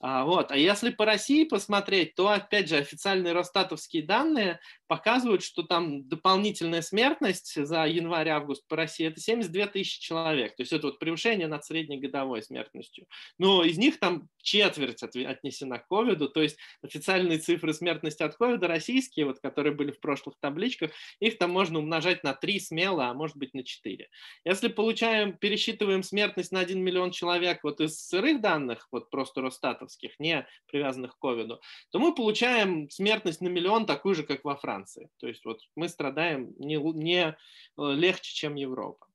А, 0.00 0.24
вот. 0.24 0.52
а 0.52 0.56
если 0.56 0.90
по 0.90 1.04
России 1.04 1.44
посмотреть, 1.44 2.14
то, 2.14 2.28
опять 2.28 2.68
же, 2.68 2.76
официальные 2.76 3.32
росстатовские 3.32 4.04
данные 4.04 4.60
показывают, 4.86 5.42
что 5.42 5.64
там 5.64 6.08
дополнительная 6.08 6.82
смертность 6.82 7.54
за 7.54 7.84
январь-август 7.84 8.66
по 8.68 8.76
России– 8.76 9.06
это 9.08 9.20
72 9.20 9.66
тысячи 9.66 10.00
человек. 10.00 10.54
То 10.54 10.62
есть 10.62 10.72
это 10.72 10.86
вот 10.86 11.00
превышение 11.00 11.48
над 11.48 11.64
среднегодовой 11.64 12.42
смертностью. 12.42 13.06
Но 13.38 13.64
из 13.64 13.76
них 13.76 13.98
там 13.98 14.28
четверть 14.40 15.02
отнесена 15.02 15.78
к 15.78 15.88
ковиду, 15.88 16.28
то 16.28 16.42
есть 16.42 16.56
официальные 16.82 17.38
цифры 17.38 17.74
смертности 17.74 18.22
от 18.22 18.36
ковида 18.36 18.68
российские, 18.68 19.26
вот, 19.26 19.40
которые 19.40 19.74
были 19.74 19.90
в 19.90 20.00
прошлых 20.00 20.36
табличках, 20.40 20.92
их 21.18 21.38
там 21.38 21.50
можно 21.50 21.80
умножать 21.80 22.22
на 22.22 22.34
3 22.34 22.60
смело, 22.60 23.08
а 23.08 23.14
может 23.14 23.36
быть 23.36 23.52
на 23.52 23.64
4. 23.64 24.08
Если 24.44 24.68
получаем, 24.68 25.36
пересчитываем 25.36 26.02
смертность 26.02 26.52
на 26.52 26.60
1 26.60 26.80
миллион 26.80 27.10
человек 27.10 27.64
вот 27.64 27.80
из 27.80 28.00
сырых 28.00 28.40
данных, 28.40 28.86
вот 28.92 29.10
просто 29.10 29.42
Росстатовских, 29.88 30.20
не 30.20 30.46
привязанных 30.66 31.16
к 31.16 31.18
ковиду, 31.18 31.60
то 31.90 31.98
мы 31.98 32.14
получаем 32.14 32.88
смертность 32.90 33.40
на 33.40 33.48
миллион 33.48 33.86
такую 33.86 34.14
же, 34.14 34.22
как 34.22 34.44
во 34.44 34.56
Франции. 34.56 35.10
То 35.18 35.26
есть 35.26 35.44
вот 35.44 35.60
мы 35.74 35.88
страдаем 35.88 36.54
не, 36.58 36.76
не 36.76 37.28
э, 37.28 37.34
легче, 37.76 38.34
чем 38.34 38.54
Европа. 38.54 39.06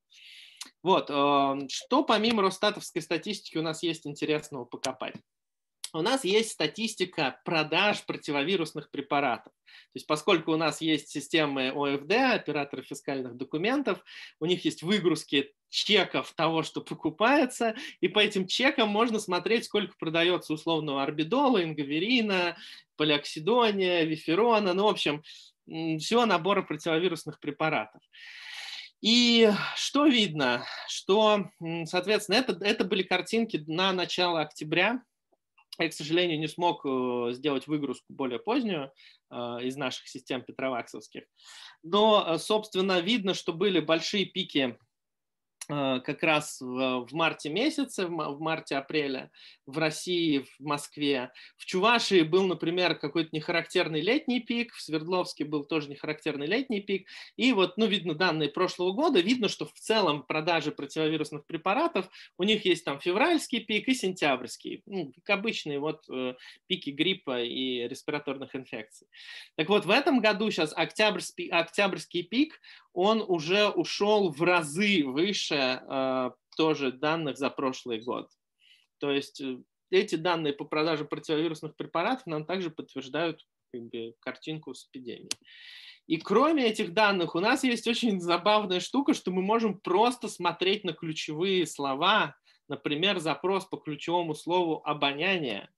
Вот, 0.81 1.09
э, 1.09 1.67
что 1.69 2.03
помимо 2.03 2.41
Росстатовской 2.41 3.01
статистики 3.01 3.57
у 3.57 3.62
нас 3.62 3.83
есть 3.83 4.07
интересного 4.07 4.65
покопать? 4.65 5.15
у 5.95 6.01
нас 6.01 6.23
есть 6.23 6.49
статистика 6.49 7.39
продаж 7.45 8.03
противовирусных 8.05 8.89
препаратов. 8.89 9.53
То 9.53 9.97
есть 9.97 10.07
поскольку 10.07 10.51
у 10.51 10.57
нас 10.57 10.81
есть 10.81 11.09
системы 11.09 11.69
ОФД, 11.69 12.12
операторы 12.33 12.81
фискальных 12.81 13.38
документов, 13.38 14.03
у 14.39 14.47
них 14.47 14.65
есть 14.65 14.81
выгрузки 14.81 15.53
чеков 15.73 16.31
того, 16.33 16.63
что 16.63 16.81
покупается, 16.81 17.75
и 17.99 18.07
по 18.07 18.19
этим 18.19 18.47
чекам 18.47 18.89
можно 18.89 19.19
смотреть, 19.19 19.65
сколько 19.65 19.95
продается 19.97 20.53
условного 20.53 21.03
орбидола, 21.03 21.63
ингаверина, 21.63 22.55
полиоксидония, 22.95 24.03
виферона, 24.03 24.73
ну, 24.73 24.86
в 24.86 24.89
общем, 24.89 25.23
всего 25.65 26.25
набора 26.25 26.62
противовирусных 26.62 27.39
препаратов. 27.39 28.01
И 29.01 29.49
что 29.75 30.05
видно? 30.05 30.63
Что, 30.88 31.49
соответственно, 31.86 32.38
это, 32.38 32.57
это 32.63 32.86
были 32.86 33.03
картинки 33.03 33.62
на 33.67 33.91
начало 33.91 34.41
октября, 34.41 35.01
я, 35.79 35.89
к 35.89 35.93
сожалению, 35.93 36.39
не 36.39 36.47
смог 36.47 36.86
э, 36.86 37.33
сделать 37.33 37.67
выгрузку 37.67 38.05
более 38.13 38.38
позднюю 38.38 38.91
э, 39.31 39.36
из 39.63 39.75
наших 39.75 40.07
систем 40.07 40.43
петроваксовских. 40.43 41.23
Но, 41.81 42.23
э, 42.27 42.38
собственно, 42.38 42.99
видно, 42.99 43.33
что 43.33 43.53
были 43.53 43.79
большие 43.79 44.25
пики 44.25 44.77
как 45.67 46.23
раз 46.23 46.60
в, 46.62 47.06
в 47.06 47.13
марте 47.13 47.49
месяце, 47.49 48.08
в 48.08 48.39
марте-апреле 48.39 49.32
в 49.65 49.78
России, 49.78 50.39
в 50.39 50.60
Москве. 50.60 51.32
В 51.58 51.65
Чувашии 51.65 52.21
был, 52.21 52.45
например, 52.45 52.95
какой-то 52.95 53.30
нехарактерный 53.32 54.02
летний 54.02 54.39
пик, 54.39 54.73
в 54.73 54.82
Свердловске 54.82 55.45
был 55.45 55.63
тоже 55.63 55.89
нехарактерный 55.89 56.47
летний 56.47 56.82
пик. 56.82 57.08
И 57.38 57.54
вот, 57.54 57.78
ну, 57.78 57.86
видно 57.86 58.13
данные 58.13 58.49
прошлого 58.49 58.91
года, 58.91 59.19
видно, 59.19 59.47
что 59.47 59.65
в 59.65 59.73
целом 59.73 60.23
продажи 60.23 60.71
противовирусных 60.71 61.45
препаратов, 61.45 62.10
у 62.38 62.43
них 62.43 62.65
есть 62.65 62.84
там 62.84 62.99
февральский 62.99 63.62
пик 63.62 63.88
и 63.88 63.93
сентябрьский, 63.93 64.82
ну, 64.86 65.13
как 65.23 65.39
обычные 65.39 65.80
вот 65.80 66.04
э, 66.10 66.36
пики 66.67 66.89
гриппа 66.89 67.41
и 67.41 67.88
респираторных 67.88 68.56
инфекций. 68.56 69.08
Так 69.56 69.69
вот, 69.69 69.86
в 69.86 69.89
этом 69.89 70.19
году 70.19 70.52
сейчас 70.52 70.73
октябрьский, 70.76 71.47
октябрьский 71.47 72.23
пик, 72.23 72.60
он 72.93 73.23
уже 73.26 73.69
ушел 73.69 74.32
в 74.32 74.41
разы 74.43 75.04
выше 75.04 75.52
э, 75.53 76.31
тоже 76.55 76.91
данных 76.91 77.37
за 77.37 77.49
прошлый 77.49 78.01
год. 78.01 78.29
То 78.99 79.11
есть 79.11 79.41
э, 79.41 79.57
эти 79.91 80.15
данные 80.15 80.53
по 80.53 80.65
продаже 80.65 81.05
противовирусных 81.05 81.75
препаратов 81.75 82.25
нам 82.25 82.45
также 82.45 82.69
подтверждают 82.69 83.45
как 83.71 83.83
бы, 83.83 84.13
картинку 84.19 84.73
с 84.73 84.87
эпидемией. 84.87 85.29
И 86.07 86.17
кроме 86.17 86.65
этих 86.65 86.93
данных 86.93 87.35
у 87.35 87.39
нас 87.39 87.63
есть 87.63 87.87
очень 87.87 88.19
забавная 88.19 88.79
штука, 88.79 89.13
что 89.13 89.31
мы 89.31 89.41
можем 89.41 89.79
просто 89.79 90.27
смотреть 90.27 90.83
на 90.83 90.93
ключевые 90.93 91.65
слова, 91.65 92.35
например, 92.67 93.19
запрос 93.19 93.65
по 93.65 93.77
ключевому 93.77 94.35
слову 94.35 94.81
«обоняние», 94.83 95.69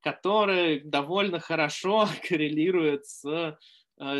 который 0.00 0.80
довольно 0.80 1.38
хорошо 1.38 2.08
коррелирует 2.28 3.06
с 3.06 3.58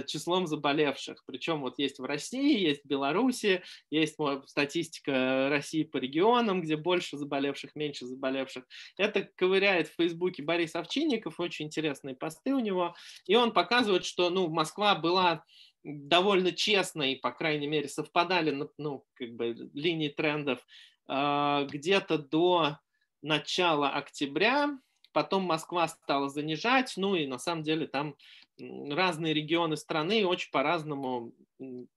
числом 0.06 0.46
заболевших. 0.46 1.22
Причем 1.26 1.62
вот 1.62 1.78
есть 1.78 1.98
в 1.98 2.04
России, 2.04 2.58
есть 2.58 2.84
в 2.84 2.88
Беларуси, 2.88 3.62
есть 3.90 4.16
статистика 4.46 5.48
России 5.50 5.82
по 5.82 5.96
регионам, 5.96 6.62
где 6.62 6.76
больше 6.76 7.16
заболевших, 7.16 7.74
меньше 7.74 8.06
заболевших. 8.06 8.64
Это 8.96 9.28
ковыряет 9.36 9.88
в 9.88 9.94
Фейсбуке 9.96 10.42
Борис 10.42 10.74
Овчинников, 10.74 11.40
очень 11.40 11.66
интересные 11.66 12.14
посты 12.14 12.54
у 12.54 12.60
него. 12.60 12.94
И 13.26 13.34
он 13.34 13.52
показывает, 13.52 14.04
что 14.04 14.30
ну, 14.30 14.48
Москва 14.48 14.94
была 14.94 15.44
довольно 15.84 16.52
честной, 16.52 17.16
по 17.16 17.32
крайней 17.32 17.66
мере, 17.66 17.88
совпадали 17.88 18.68
ну, 18.78 19.04
как 19.14 19.30
бы, 19.30 19.70
линии 19.74 20.08
трендов 20.08 20.64
э, 21.08 21.66
где-то 21.70 22.18
до 22.18 22.78
начала 23.20 23.90
октября, 23.90 24.78
потом 25.12 25.42
Москва 25.42 25.88
стала 25.88 26.28
занижать, 26.28 26.94
ну 26.96 27.14
и 27.14 27.26
на 27.26 27.38
самом 27.38 27.62
деле 27.62 27.86
там 27.86 28.16
разные 28.58 29.34
регионы 29.34 29.76
страны 29.76 30.26
очень 30.26 30.50
по-разному 30.50 31.32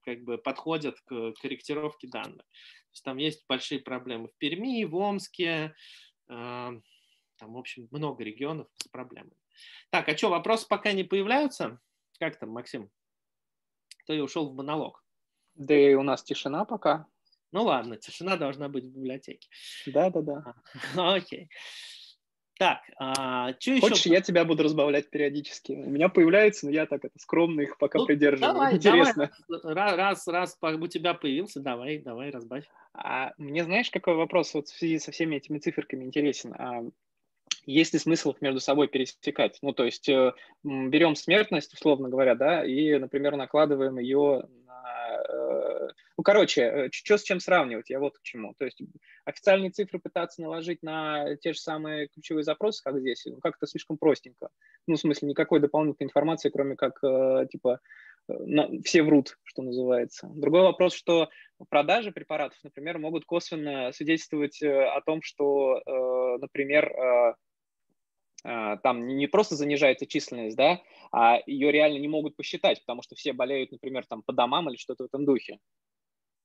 как 0.02 0.22
бы 0.22 0.38
подходят 0.38 1.00
к 1.02 1.32
корректировке 1.40 2.08
данных. 2.08 2.38
То 2.38 2.92
есть 2.92 3.04
там 3.04 3.16
есть 3.18 3.44
большие 3.48 3.80
проблемы 3.80 4.28
в 4.28 4.36
Перми, 4.38 4.84
в 4.84 4.94
Омске, 4.96 5.74
а, 6.28 6.72
там, 7.38 7.52
в 7.52 7.58
общем, 7.58 7.88
много 7.90 8.24
регионов 8.24 8.68
с 8.74 8.88
проблемами. 8.88 9.36
Так, 9.90 10.08
а 10.08 10.16
что, 10.16 10.30
вопросы 10.30 10.66
пока 10.68 10.92
не 10.92 11.04
появляются? 11.04 11.80
Как 12.18 12.38
там, 12.38 12.50
Максим? 12.50 12.90
То 14.06 14.12
я 14.12 14.22
ушел 14.22 14.48
в 14.48 14.54
монолог. 14.54 15.04
Да 15.54 15.74
и 15.74 15.94
у 15.94 16.02
нас 16.02 16.22
тишина 16.22 16.64
пока. 16.64 17.06
Ну 17.52 17.64
ладно, 17.64 17.96
тишина 17.96 18.36
должна 18.36 18.68
быть 18.68 18.84
в 18.84 18.94
библиотеке. 18.94 19.48
Да, 19.86 20.10
да, 20.10 20.20
да. 20.22 20.54
Окей. 21.14 21.48
Так, 22.58 22.80
а, 22.98 23.52
что 23.60 23.72
еще? 23.72 23.80
Хочешь, 23.80 24.06
я 24.06 24.22
тебя 24.22 24.44
буду 24.46 24.62
разбавлять 24.62 25.10
периодически? 25.10 25.72
У 25.72 25.90
меня 25.90 26.08
появляются, 26.08 26.64
но 26.66 26.72
я 26.72 26.86
так 26.86 27.04
это 27.04 27.18
скромно 27.18 27.60
их 27.60 27.76
пока 27.76 27.98
ну, 27.98 28.06
придерживаю. 28.06 28.54
Давай, 28.54 28.74
Интересно. 28.76 29.30
Давай. 29.48 29.74
Раз, 29.74 30.26
раз, 30.26 30.56
раз 30.60 30.80
у 30.80 30.86
тебя 30.86 31.12
появился, 31.12 31.60
давай, 31.60 31.98
давай, 31.98 32.30
разбавь. 32.30 32.64
А 32.94 33.32
мне 33.36 33.62
знаешь, 33.62 33.90
какой 33.90 34.14
вопрос 34.14 34.54
вот 34.54 34.68
в 34.68 34.76
связи 34.76 34.98
со 34.98 35.12
всеми 35.12 35.36
этими 35.36 35.58
циферками 35.58 36.04
интересен? 36.04 36.54
А, 36.54 36.82
есть 37.66 37.92
ли 37.92 37.98
смысл 37.98 38.30
их 38.30 38.40
между 38.40 38.60
собой 38.60 38.88
пересекать? 38.88 39.58
Ну, 39.60 39.72
то 39.72 39.84
есть 39.84 40.08
э, 40.08 40.32
берем 40.62 41.14
смертность, 41.14 41.74
условно 41.74 42.08
говоря, 42.08 42.36
да, 42.36 42.64
и, 42.64 42.96
например, 42.96 43.36
накладываем 43.36 43.98
ее 43.98 44.44
ну, 46.16 46.22
короче, 46.22 46.62
э, 46.62 46.88
что 46.92 47.18
с 47.18 47.22
чем 47.22 47.40
сравнивать, 47.40 47.90
я 47.90 48.00
вот 48.00 48.18
к 48.18 48.22
чему. 48.22 48.54
То 48.58 48.64
есть 48.64 48.80
официальные 49.24 49.70
цифры 49.70 49.98
пытаться 49.98 50.42
наложить 50.42 50.82
на 50.82 51.36
те 51.36 51.52
же 51.52 51.60
самые 51.60 52.08
ключевые 52.08 52.44
запросы, 52.44 52.82
как 52.82 52.98
здесь, 53.00 53.24
ну, 53.26 53.38
как-то 53.38 53.66
слишком 53.66 53.98
простенько. 53.98 54.48
Ну, 54.86 54.96
в 54.96 55.00
смысле, 55.00 55.28
никакой 55.28 55.60
дополнительной 55.60 56.08
информации, 56.08 56.50
кроме 56.50 56.76
как, 56.76 57.02
э, 57.02 57.46
типа, 57.50 57.80
на, 58.28 58.68
все 58.82 59.02
врут, 59.02 59.38
что 59.44 59.62
называется. 59.62 60.28
Другой 60.34 60.62
вопрос, 60.62 60.94
что 60.94 61.28
продажи 61.68 62.10
препаратов, 62.10 62.58
например, 62.64 62.98
могут 62.98 63.24
косвенно 63.24 63.92
свидетельствовать 63.92 64.60
о 64.62 65.00
том, 65.06 65.22
что, 65.22 65.80
например, 66.40 67.36
там 68.82 69.06
не 69.06 69.26
просто 69.26 69.56
занижается 69.56 70.06
численность, 70.06 70.56
да, 70.56 70.80
а 71.12 71.38
ее 71.46 71.72
реально 71.72 71.98
не 71.98 72.08
могут 72.08 72.36
посчитать, 72.36 72.80
потому 72.80 73.02
что 73.02 73.14
все 73.14 73.32
болеют, 73.32 73.72
например, 73.72 74.04
там 74.06 74.22
по 74.22 74.32
домам 74.32 74.68
или 74.68 74.76
что-то 74.76 75.04
в 75.04 75.06
этом 75.06 75.24
духе. 75.24 75.58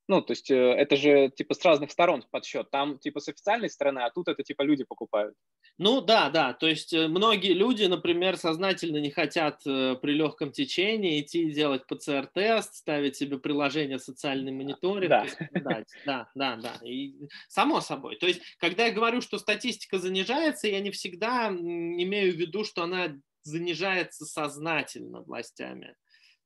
Ну, 0.08 0.20
то 0.20 0.32
есть 0.32 0.50
э, 0.50 0.54
это 0.54 0.96
же 0.96 1.30
типа 1.30 1.54
с 1.54 1.64
разных 1.64 1.90
сторон 1.90 2.24
подсчет. 2.30 2.70
Там 2.70 2.98
типа 2.98 3.20
с 3.20 3.28
официальной 3.28 3.70
стороны, 3.70 4.00
а 4.00 4.10
тут 4.10 4.28
это 4.28 4.42
типа 4.42 4.62
люди 4.62 4.84
покупают. 4.84 5.34
Ну 5.78 6.00
да, 6.00 6.30
да. 6.30 6.52
То 6.52 6.68
есть 6.68 6.92
э, 6.92 7.08
многие 7.08 7.54
люди, 7.54 7.84
например, 7.84 8.36
сознательно 8.36 8.98
не 8.98 9.10
хотят 9.10 9.62
э, 9.66 9.96
при 10.00 10.12
легком 10.12 10.52
течении 10.52 11.20
идти 11.20 11.50
делать 11.50 11.86
ПЦР-тест, 11.86 12.74
ставить 12.74 13.16
себе 13.16 13.38
приложение 13.38 13.98
социальный 13.98 14.52
мониторинг. 14.52 15.08
Да. 15.08 15.26
да, 15.54 15.84
да, 16.04 16.28
да, 16.34 16.56
да. 16.56 16.86
И 16.86 17.14
само 17.48 17.80
собой. 17.80 18.16
То 18.16 18.26
есть, 18.26 18.42
когда 18.58 18.86
я 18.86 18.92
говорю, 18.92 19.20
что 19.20 19.38
статистика 19.38 19.98
занижается, 19.98 20.68
я 20.68 20.80
не 20.80 20.90
всегда 20.90 21.48
имею 21.48 22.32
в 22.32 22.36
виду, 22.36 22.64
что 22.64 22.82
она 22.82 23.16
занижается 23.42 24.24
сознательно 24.24 25.22
властями. 25.22 25.96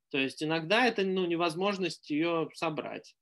То 0.09 0.17
есть 0.17 0.41
иногда 0.41 0.85
это 0.85 1.03
ну, 1.03 1.25
невозможность 1.25 2.09
ее 2.09 2.49
собрать. 2.53 3.15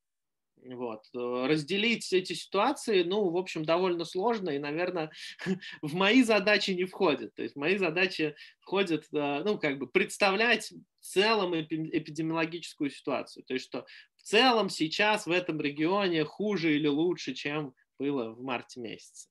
Вот. 0.65 1.04
Э, 1.13 1.45
разделить 1.47 2.12
эти 2.12 2.34
ситуации, 2.34 3.04
ну, 3.04 3.30
в 3.30 3.38
общем, 3.38 3.63
довольно 3.63 4.04
сложно 4.04 4.49
и, 4.49 4.58
наверное, 4.58 5.12
в 5.82 5.93
мои 5.93 6.23
задачи 6.23 6.71
не 6.71 6.86
входит. 6.86 7.36
То 7.36 7.43
есть 7.43 7.56
в 7.56 7.60
мои 7.60 7.78
задачи 7.78 8.36
входит, 8.62 9.06
э, 9.13 9.43
ну, 9.43 9.60
как 9.60 9.78
бы 9.78 9.88
представлять 9.88 10.71
в 10.99 11.06
целом 11.06 11.54
эпидемиологическую 11.56 12.89
ситуацию. 12.89 13.43
То 13.45 13.54
есть 13.54 13.67
что 13.67 13.86
в 14.15 14.23
целом 14.23 14.69
сейчас 14.69 15.28
в 15.28 15.32
этом 15.32 15.62
регионе 15.62 16.23
хуже 16.23 16.75
или 16.75 16.88
лучше, 16.88 17.36
чем 17.36 17.75
было 17.99 18.32
в 18.32 18.41
марте 18.41 18.80
месяце. 18.80 19.30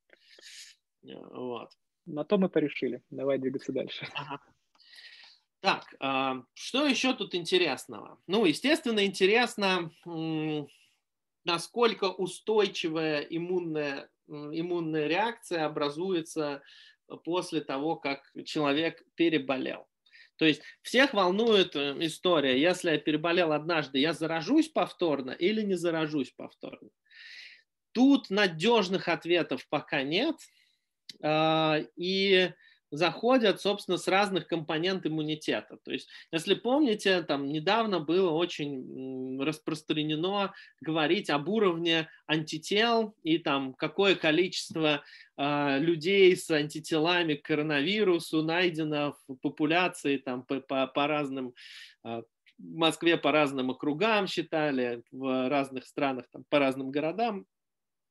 Э, 1.04 1.14
вот. 1.14 1.70
на 2.06 2.24
то 2.24 2.38
мы 2.38 2.48
порешили. 2.48 3.02
Давай 3.10 3.38
двигаться 3.38 3.72
дальше. 3.72 4.06
Ага. 4.14 4.40
Так, 5.60 5.94
что 6.52 6.86
еще 6.86 7.14
тут 7.14 7.34
интересного? 7.34 8.20
Ну, 8.26 8.44
естественно, 8.44 9.06
интересно, 9.06 9.90
насколько 11.44 12.10
устойчивая 12.10 13.20
иммунная, 13.20 14.08
иммунная 14.26 15.06
реакция 15.06 15.66
образуется 15.66 16.62
после 17.24 17.60
того, 17.60 17.96
как 17.96 18.22
человек 18.44 19.02
переболел. 19.14 19.86
То 20.36 20.46
есть 20.46 20.62
всех 20.82 21.14
волнует 21.14 21.76
э, 21.76 21.96
история, 22.00 22.60
если 22.60 22.90
я 22.90 22.98
переболел 22.98 23.52
однажды, 23.52 23.98
я 23.98 24.12
заражусь 24.12 24.68
повторно 24.68 25.30
или 25.30 25.62
не 25.62 25.74
заражусь 25.74 26.32
повторно. 26.32 26.88
Тут 27.92 28.30
надежных 28.30 29.06
ответов 29.06 29.66
пока 29.68 30.02
нет. 30.02 30.36
А, 31.22 31.78
и 31.96 32.50
заходят, 32.96 33.60
собственно, 33.60 33.98
с 33.98 34.08
разных 34.08 34.46
компонент 34.46 35.06
иммунитета. 35.06 35.78
То 35.84 35.92
есть, 35.92 36.08
если 36.32 36.54
помните, 36.54 37.22
там 37.22 37.48
недавно 37.48 38.00
было 38.00 38.30
очень 38.30 39.40
распространено 39.42 40.52
говорить 40.80 41.30
об 41.30 41.48
уровне 41.48 42.08
антител 42.26 43.14
и 43.22 43.38
там 43.38 43.74
какое 43.74 44.14
количество 44.14 45.02
э, 45.36 45.78
людей 45.80 46.36
с 46.36 46.50
антителами 46.50 47.34
к 47.34 47.44
коронавирусу 47.44 48.42
найдено 48.42 49.16
в 49.26 49.36
популяции 49.36 50.18
там 50.18 50.44
по, 50.44 50.60
по, 50.60 50.86
по 50.86 51.06
разным 51.06 51.54
э, 52.04 52.22
в 52.58 52.76
Москве 52.76 53.16
по 53.16 53.32
разным 53.32 53.70
округам 53.70 54.26
считали, 54.28 55.02
в 55.10 55.48
разных 55.48 55.86
странах 55.86 56.26
там, 56.30 56.44
по 56.48 56.60
разным 56.60 56.90
городам 56.90 57.46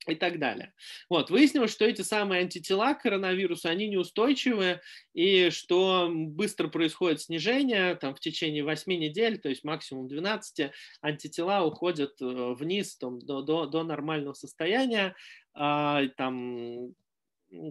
и 0.08 0.16
так 0.16 0.40
далее. 0.40 0.74
Вот, 1.10 1.30
выяснилось, 1.30 1.72
что 1.72 1.86
эти 1.86 2.02
самые 2.02 2.42
антитела 2.42 2.94
к 2.94 3.04
коронавирусу, 3.04 3.70
они 3.70 3.88
неустойчивы, 3.88 4.82
и 5.14 5.50
что 5.50 6.10
быстро 6.12 6.68
происходит 6.68 7.22
снижение, 7.22 7.96
там, 7.96 8.16
в 8.16 8.20
течение 8.20 8.64
8 8.64 8.92
недель, 8.94 9.40
то 9.40 9.50
есть 9.50 9.64
максимум 9.64 10.08
12, 10.08 10.72
антитела 11.02 11.64
уходят 11.64 12.22
э, 12.22 12.54
вниз 12.54 12.98
там, 12.98 13.20
до, 13.20 13.42
до, 13.42 13.66
до 13.66 13.84
нормального 13.84 14.34
состояния, 14.34 15.16
а, 15.54 16.08
там, 16.18 16.94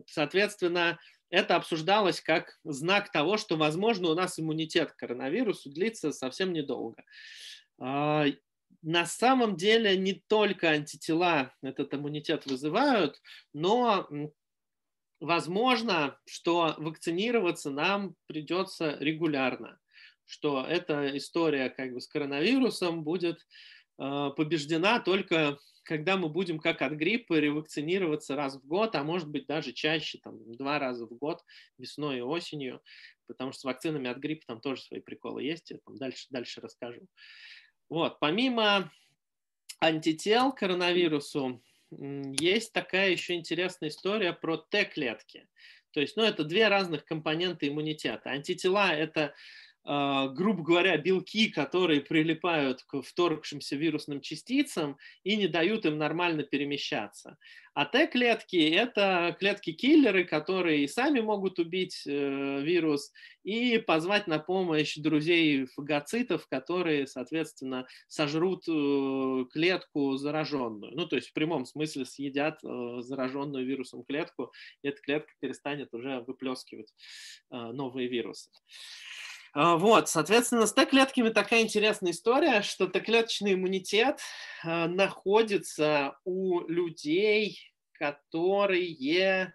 соответственно, 0.07 0.99
это 1.31 1.57
обсуждалось 1.57 2.21
как 2.21 2.59
знак 2.63 3.11
того, 3.11 3.39
что, 3.39 3.57
возможно, 3.57 4.11
у 4.11 4.15
нас 4.15 4.39
иммунитет 4.39 4.93
к 4.93 4.97
коронавирусу 4.97 5.71
длится 5.71 6.13
совсем 6.13 6.53
недолго. 6.53 7.03
На 8.83 9.07
самом 9.07 9.57
деле 9.57 9.97
не 9.97 10.15
только 10.27 10.71
антитела 10.71 11.55
этот 11.63 11.95
иммунитет 11.95 12.47
вызывают, 12.47 13.21
но 13.53 14.09
возможно, 15.21 16.19
что 16.27 16.75
вакцинироваться 16.79 17.71
нам 17.71 18.17
придется 18.27 18.97
регулярно, 18.99 19.79
что 20.25 20.67
эта 20.67 21.17
история 21.17 21.71
как 21.71 21.93
бы 21.93 22.01
с 22.01 22.09
коронавирусом 22.09 23.05
будет 23.05 23.47
э, 24.01 24.31
побеждена 24.37 24.99
только 24.99 25.59
когда 25.85 26.17
мы 26.17 26.29
будем 26.29 26.59
как 26.59 26.83
от 26.83 26.93
гриппа 26.93 27.39
ревакцинироваться 27.39 28.37
раз 28.37 28.57
в 28.57 28.67
год, 28.67 28.95
а 28.95 29.03
может 29.03 29.29
быть 29.29 29.47
даже 29.47 29.73
чаще, 29.73 30.19
там, 30.23 30.39
два 30.57 30.79
раза 30.79 31.07
в 31.07 31.15
год, 31.17 31.45
весной 31.79 32.19
и 32.19 32.23
осенью, 32.23 32.81
потому 33.27 33.53
что 33.53 33.61
с 33.61 33.65
вакцинами 33.65 34.09
от 34.09 34.19
гриппа 34.19 34.45
там 34.47 34.61
тоже 34.61 34.83
свои 34.83 35.01
приколы 35.01 35.43
есть, 35.43 35.71
я 35.71 35.79
там 35.85 35.97
дальше, 35.97 36.27
дальше 36.31 36.61
расскажу. 36.61 37.07
Вот, 37.93 38.21
помимо 38.21 38.91
антител 39.79 40.51
к 40.55 40.61
коронавирусу, 40.61 41.63
есть 41.91 42.73
такая 42.73 43.11
еще 43.11 43.35
интересная 43.35 43.91
история 43.91 44.33
про 44.33 44.57
Т-клетки. 44.57 45.47
То 45.91 46.01
есть, 46.01 46.17
ну, 46.17 46.23
это 46.23 46.45
две 46.45 46.69
разных 46.69 47.05
компонента 47.05 47.69
иммунитета. 47.69 48.31
Антитела– 48.31 48.91
это 48.95 49.35
грубо 49.85 50.63
говоря, 50.63 50.97
белки, 50.97 51.49
которые 51.49 52.01
прилипают 52.01 52.83
к 52.85 53.03
вторгшимся 53.03 53.77
вирусным 53.77 54.21
частицам 54.21 54.97
и 55.25 55.37
не 55.37 55.49
дают 55.49 55.87
им 55.87 55.99
нормально 55.99 56.45
перемещаться. 56.45 57.37
А 57.75 57.87
Т-клетки– 57.87 58.57
это 58.75 59.35
клетки-киллеры, 59.39 60.25
которые 60.25 60.85
и 60.85 60.89
сами 60.89 61.21
могут 61.21 61.59
убить 61.59 62.03
э, 62.07 62.61
вирус, 62.61 63.13
и 63.45 63.79
позвать 63.79 64.27
на 64.27 64.39
помощь 64.39 64.97
друзей 64.97 65.65
фагоцитов, 65.65 66.47
которые, 66.49 67.07
соответственно, 67.07 67.87
сожрут 68.09 68.65
э, 68.69 69.45
клетку 69.53 70.17
зараженную. 70.17 70.93
Ну, 70.95 71.07
то 71.07 71.17
есть 71.17 71.31
в 71.31 71.33
прямом 71.33 71.65
смысле 71.65 72.05
съедят 72.05 72.63
э, 72.63 73.01
зараженную 73.01 73.65
вирусом 73.65 74.05
клетку, 74.05 74.53
и 74.83 74.89
эта 74.89 75.01
клетка 75.01 75.33
перестанет 75.41 75.95
уже 75.95 76.21
выплескивать 76.21 76.93
новые 77.51 78.09
вирусы. 78.09 78.51
А, 79.55 79.77
вот, 79.77 80.09
соответственно, 80.09 80.67
с 80.67 80.73
Т-клетками 80.73 81.29
такая 81.29 81.61
интересная 81.61 82.13
история, 82.13 82.63
что 82.63 82.87
Т-клеточный 82.87 83.55
иммунитет 83.55 84.21
а, 84.65 84.89
находится 84.89 86.17
у 86.25 86.61
людей, 86.69 87.59
которые 87.93 89.55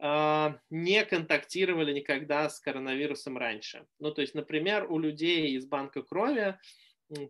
а, 0.00 0.56
не 0.70 1.04
контактировали 1.04 1.92
никогда 1.92 2.48
с 2.48 2.58
коронавирусом 2.58 3.38
раньше. 3.38 3.86
Ну, 4.00 4.10
то 4.12 4.20
есть, 4.20 4.34
например, 4.34 4.90
у 4.90 4.98
людей 4.98 5.52
из 5.52 5.64
банка 5.64 6.02
крови 6.02 6.58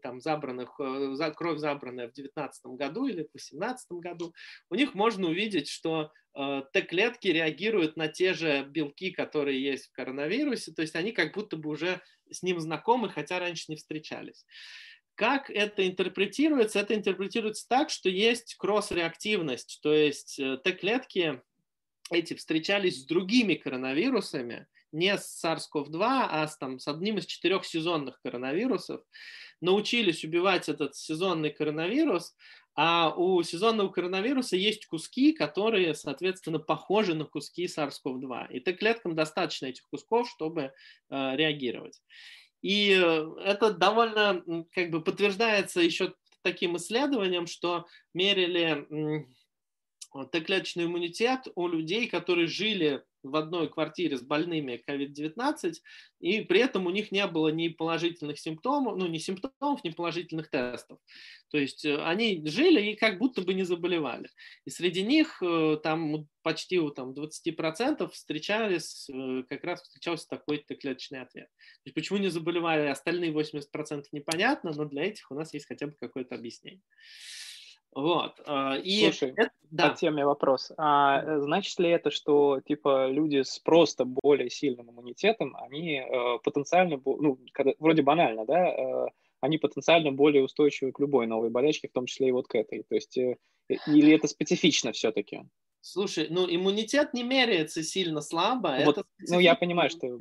там 0.03 0.21
забранных, 0.21 0.79
э, 0.79 1.11
за, 1.15 1.31
кровь 1.31 1.59
забранная 1.59 2.09
в 2.09 2.13
2019 2.13 2.67
году 2.77 3.07
или 3.07 3.23
в 3.23 3.31
2018 3.33 3.93
году, 3.93 4.35
у 4.71 4.75
них 4.75 4.95
можно 4.95 5.29
увидеть, 5.29 5.69
что 5.69 6.13
э, 6.35 6.63
Т-клетки 6.73 7.29
реагируют 7.29 7.97
на 7.97 8.09
те 8.09 8.35
же 8.35 8.65
белки, 8.65 9.11
которые 9.11 9.63
есть 9.63 9.87
в 9.87 9.93
коронавирусе, 9.93 10.73
то 10.73 10.83
есть 10.83 10.97
они 10.97 11.13
как 11.13 11.35
будто 11.35 11.57
бы 11.57 11.71
уже 11.71 12.01
с 12.31 12.43
ним 12.43 12.61
знакомы, 12.61 13.09
хотя 13.09 13.39
раньше 13.39 13.67
не 13.69 13.77
встречались. 13.77 14.45
Как 15.15 15.51
это 15.51 15.87
интерпретируется? 15.87 16.81
Это 16.81 16.95
интерпретируется 16.95 17.69
так, 17.69 17.91
что 17.91 18.09
есть 18.09 18.55
кросс-реактивность, 18.57 19.81
то 19.83 19.93
есть 19.93 20.39
э, 20.39 20.57
Т-клетки 20.59 21.41
эти 22.11 22.35
встречались 22.35 23.03
с 23.03 23.05
другими 23.05 23.55
коронавирусами, 23.55 24.67
не 24.93 25.17
с 25.17 25.45
SARS-CoV-2, 25.45 26.01
а 26.03 26.47
с, 26.47 26.57
там, 26.57 26.79
с 26.79 26.89
одним 26.89 27.19
из 27.19 27.27
четырех 27.27 27.65
сезонных 27.65 28.21
коронавирусов, 28.23 29.03
научились 29.61 30.25
убивать 30.25 30.69
этот 30.69 30.97
сезонный 30.97 31.51
коронавирус, 31.51 32.35
а 32.75 33.13
у 33.15 33.43
сезонного 33.43 33.89
коронавируса 33.89 34.57
есть 34.57 34.87
куски, 34.87 35.33
которые, 35.33 35.95
соответственно, 35.95 36.59
похожи 36.59 37.15
на 37.15 37.25
куски 37.25 37.67
SARS-CoV-2. 37.67 38.53
И 38.53 38.61
Т-клеткам 38.61 39.15
достаточно 39.15 39.67
этих 39.67 39.87
кусков, 39.91 40.31
чтобы 40.31 40.63
э, 40.63 40.71
реагировать. 41.37 42.01
И 42.63 42.93
э, 42.93 43.27
это 43.45 43.73
довольно 43.73 44.43
как 44.73 44.91
бы 44.91 45.03
подтверждается 45.03 45.81
еще 45.81 46.15
таким 46.43 46.77
исследованием, 46.77 47.47
что 47.47 47.87
мерили 48.15 49.27
Т-клеточный 50.13 50.85
иммунитет 50.85 51.47
у 51.55 51.69
людей, 51.69 52.09
которые 52.09 52.47
жили 52.47 53.03
в 53.23 53.37
одной 53.37 53.69
квартире 53.69 54.17
с 54.17 54.23
больными 54.23 54.83
COVID-19, 54.89 55.75
и 56.21 56.41
при 56.43 56.61
этом 56.61 56.87
у 56.87 56.91
них 56.91 57.13
не 57.13 57.27
было 57.27 57.49
ни 57.49 57.69
положительных 57.69 58.39
симптомов, 58.39 58.97
ну, 58.97 59.07
ни 59.07 59.19
симптомов, 59.19 59.85
ни 59.85 59.91
положительных 59.91 60.49
тестов. 60.49 60.99
То 61.51 61.59
есть 61.59 61.85
э, 61.85 62.03
они 62.03 62.43
жили 62.47 62.93
и 62.93 62.97
как 62.97 63.19
будто 63.19 63.43
бы 63.43 63.55
не 63.55 63.65
заболевали. 63.65 64.29
И 64.65 64.71
среди 64.71 65.03
них 65.03 65.43
э, 65.43 65.79
там 65.83 66.29
почти 66.43 66.79
у 66.79 66.91
там, 66.91 67.13
20% 67.13 68.11
встречались, 68.11 69.09
э, 69.11 69.43
как 69.49 69.65
раз 69.65 69.83
встречался 69.83 70.29
такой 70.29 70.59
клеточный 70.59 71.21
ответ. 71.21 71.49
То 71.49 71.87
есть 71.87 71.95
почему 71.95 72.19
не 72.19 72.29
заболевали 72.29 72.89
остальные 72.89 73.33
80% 73.33 74.05
непонятно, 74.13 74.73
но 74.75 74.85
для 74.87 75.05
этих 75.05 75.31
у 75.31 75.35
нас 75.35 75.53
есть 75.53 75.67
хотя 75.67 75.87
бы 75.87 75.95
какое-то 75.99 76.35
объяснение. 76.35 76.83
Вот. 77.95 78.41
А, 78.47 78.77
и 78.77 79.03
Слушай, 79.03 79.33
это, 79.37 79.51
да. 79.71 79.91
по 79.91 79.97
теме 79.97 80.25
вопрос. 80.25 80.73
А, 80.77 81.23
э, 81.23 81.41
значит 81.41 81.79
ли 81.81 81.91
это, 81.91 82.11
что 82.11 82.61
типа 82.61 83.09
люди 83.09 83.43
с 83.43 83.59
просто 83.59 84.05
более 84.05 84.49
сильным 84.49 84.91
иммунитетом, 84.91 85.57
они 85.57 85.97
э, 85.97 86.39
потенциально, 86.45 87.01
ну, 87.05 87.39
когда, 87.53 87.73
вроде 87.79 88.03
банально, 88.03 88.47
да, 88.47 88.69
э, 88.69 89.07
они 89.41 89.59
потенциально 89.59 90.13
более 90.13 90.45
устойчивы 90.45 90.93
к 90.93 91.01
любой 91.01 91.27
новой 91.27 91.51
болячке, 91.51 91.89
в 91.89 91.93
том 91.93 92.07
числе 92.07 92.29
и 92.29 92.33
вот 92.33 92.47
к 92.47 92.55
этой. 92.55 92.85
То 92.85 92.95
есть, 92.95 93.19
э, 93.19 93.37
или 93.87 94.15
это 94.15 94.29
специфично 94.29 94.93
все-таки? 94.93 95.43
Слушай, 95.83 96.27
ну 96.29 96.47
иммунитет 96.49 97.15
не 97.15 97.23
меряется 97.23 97.83
сильно 97.83 98.21
слабо. 98.21 98.77
Вот, 98.85 98.99
это 98.99 99.09
ну 99.29 99.39
я 99.39 99.55
понимаю, 99.55 99.89
что... 99.89 100.19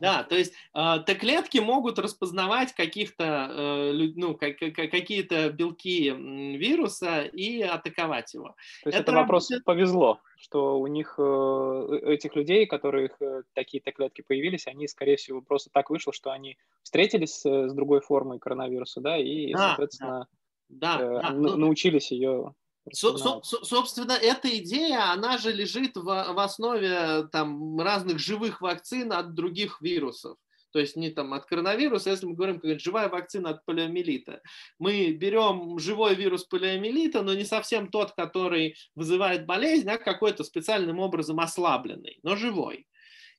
Да, 0.00 0.22
то 0.22 0.36
есть 0.36 0.54
э, 0.74 0.98
Т-клетки 1.04 1.58
могут 1.58 1.98
распознавать 1.98 2.72
каких-то, 2.72 3.48
э, 3.50 3.92
ну, 4.14 4.36
как, 4.36 4.58
какие-то 4.58 5.50
белки 5.50 6.10
вируса 6.10 7.22
и 7.22 7.62
атаковать 7.62 8.32
его. 8.34 8.54
То 8.82 8.88
есть 8.88 8.98
это, 8.98 9.10
это 9.10 9.12
вопрос 9.12 9.50
работает... 9.50 9.64
повезло, 9.64 10.20
что 10.36 10.78
у 10.78 10.86
них, 10.86 11.16
э, 11.18 12.00
этих 12.04 12.36
людей, 12.36 12.66
которых 12.66 13.20
э, 13.20 13.42
такие 13.54 13.82
Т-клетки 13.82 14.22
появились, 14.22 14.68
они, 14.68 14.86
скорее 14.86 15.16
всего, 15.16 15.40
просто 15.40 15.70
так 15.72 15.90
вышло, 15.90 16.12
что 16.12 16.30
они 16.30 16.58
встретились 16.82 17.42
с 17.42 17.72
другой 17.72 18.00
формой 18.00 18.38
коронавируса, 18.38 19.00
да, 19.00 19.18
и, 19.18 19.52
да, 19.52 19.68
соответственно, 19.68 20.18
да. 20.20 20.26
Да, 20.72 20.98
э, 21.00 21.22
да, 21.22 21.30
ну, 21.30 21.56
научились 21.56 22.10
ее 22.12 22.54
Со, 22.90 23.16
со, 23.16 23.40
собственно, 23.42 24.12
эта 24.12 24.48
идея, 24.58 25.12
она 25.12 25.38
же 25.38 25.52
лежит 25.52 25.96
в, 25.96 26.02
в 26.04 26.38
основе 26.38 27.28
там, 27.30 27.80
разных 27.80 28.18
живых 28.18 28.60
вакцин 28.60 29.12
от 29.12 29.34
других 29.34 29.80
вирусов. 29.80 30.36
То 30.72 30.78
есть 30.78 30.96
не 30.96 31.10
там 31.10 31.34
от 31.34 31.44
коронавируса, 31.46 32.10
если 32.10 32.26
мы 32.26 32.34
говорим, 32.34 32.58
как 32.58 32.80
живая 32.80 33.08
вакцина 33.08 33.50
от 33.50 33.64
полиомиелита. 33.64 34.40
Мы 34.78 35.12
берем 35.12 35.78
живой 35.78 36.14
вирус 36.14 36.44
полиомиелита, 36.44 37.22
но 37.22 37.34
не 37.34 37.44
совсем 37.44 37.88
тот, 37.88 38.12
который 38.12 38.76
вызывает 38.94 39.46
болезнь, 39.46 39.88
а 39.88 39.98
какой-то 39.98 40.44
специальным 40.44 40.98
образом 40.98 41.40
ослабленный, 41.40 42.18
но 42.22 42.36
живой. 42.36 42.86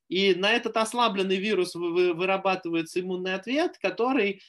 И 0.10 0.36
на 0.36 0.51
этот 0.51 0.77
ослабленный 0.77 1.38
вирус 1.38 1.73
вырабатывается 1.73 2.99
иммунный 3.01 3.34
ответ, 3.34 3.77
который 3.82 4.41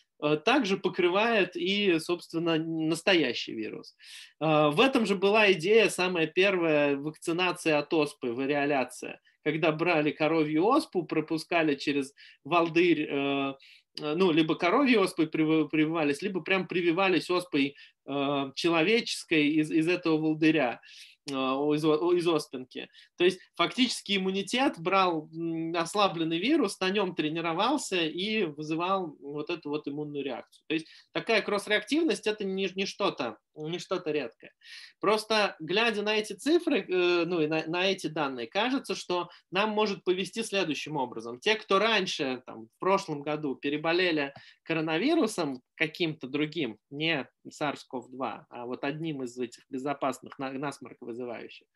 также 0.44 0.76
покрывает 0.76 1.56
и, 1.56 1.98
собственно, 1.98 2.56
настоящий 2.56 3.54
вирус. 3.54 3.96
Э, 4.40 4.70
в 4.70 4.80
этом 4.80 5.06
же 5.06 5.16
была 5.16 5.52
идея, 5.52 5.88
самая 5.88 6.26
первая 6.26 6.96
вакцинация 6.96 7.78
от 7.78 7.92
оспы, 7.92 8.32
вариоляция, 8.32 9.20
когда 9.42 9.72
брали 9.72 10.10
коровью 10.10 10.66
оспу, 10.66 11.04
пропускали 11.04 11.74
через 11.74 12.14
волдырь 12.44 13.06
э, 13.10 13.54
ну, 14.00 14.32
либо 14.32 14.56
коровьей 14.56 14.98
оспой 14.98 15.28
прививались, 15.28 16.20
либо 16.20 16.40
прям 16.40 16.66
прививались 16.66 17.30
оспой 17.30 17.76
человеческой 18.04 19.46
из, 19.50 19.70
из 19.70 19.86
этого 19.86 20.18
волдыря. 20.18 20.72
А, 20.72 20.80
из, 21.26 21.84
из 21.84 22.28
оспинки. 22.28 22.88
То 23.16 23.24
есть 23.24 23.40
фактически 23.56 24.16
иммунитет 24.16 24.78
брал 24.78 25.30
ослабленный 25.74 26.38
вирус, 26.38 26.78
на 26.80 26.90
нем 26.90 27.14
тренировался 27.14 28.04
и 28.04 28.44
вызывал 28.44 29.16
вот 29.20 29.50
эту 29.50 29.70
вот 29.70 29.88
иммунную 29.88 30.24
реакцию. 30.24 30.64
То 30.66 30.74
есть 30.74 30.86
такая 31.12 31.42
кросс-реактивность 31.42 32.26
это 32.26 32.44
не, 32.44 32.70
не 32.74 32.86
что-то 32.86 33.38
не 33.56 33.78
что-то 33.78 34.10
редкое. 34.10 34.52
Просто 35.00 35.56
глядя 35.60 36.02
на 36.02 36.16
эти 36.16 36.32
цифры, 36.32 36.80
э, 36.80 37.24
ну 37.24 37.40
и 37.40 37.46
на, 37.46 37.64
на 37.66 37.86
эти 37.86 38.08
данные, 38.08 38.46
кажется, 38.46 38.94
что 38.94 39.28
нам 39.50 39.70
может 39.70 40.04
повести 40.04 40.42
следующим 40.42 40.96
образом. 40.96 41.38
Те, 41.40 41.56
кто 41.56 41.78
раньше, 41.78 42.42
там, 42.46 42.66
в 42.66 42.78
прошлом 42.80 43.22
году 43.22 43.54
переболели 43.54 44.34
коронавирусом 44.64 45.62
каким-то 45.76 46.28
другим, 46.28 46.78
не 46.90 47.28
SARS-CoV-2, 47.46 48.44
а 48.48 48.66
вот 48.66 48.84
одним 48.84 49.22
из 49.22 49.38
этих 49.38 49.64
безопасных 49.68 50.38
насморк 50.38 50.98
вызывающих, 51.00 51.66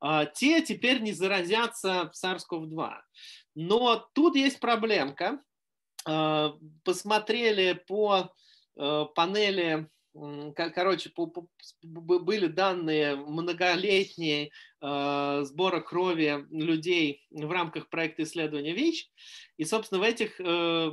а, 0.00 0.26
те 0.26 0.62
теперь 0.62 1.00
не 1.00 1.12
заразятся 1.12 2.10
SARS-CoV-2. 2.14 2.92
Но 3.54 4.08
тут 4.14 4.36
есть 4.36 4.60
проблемка. 4.60 5.40
А, 6.04 6.54
посмотрели 6.84 7.74
по 7.86 8.32
э, 8.76 9.04
панели 9.14 9.88
короче, 10.14 11.10
были 11.82 12.46
данные 12.46 13.16
многолетние 13.16 14.50
э, 14.80 15.40
сбора 15.44 15.80
крови 15.80 16.46
людей 16.50 17.24
в 17.30 17.50
рамках 17.50 17.88
проекта 17.88 18.24
исследования 18.24 18.74
ВИЧ. 18.74 19.10
И, 19.56 19.64
собственно, 19.64 20.00
в 20.00 20.04
этих 20.04 20.38
э, 20.38 20.90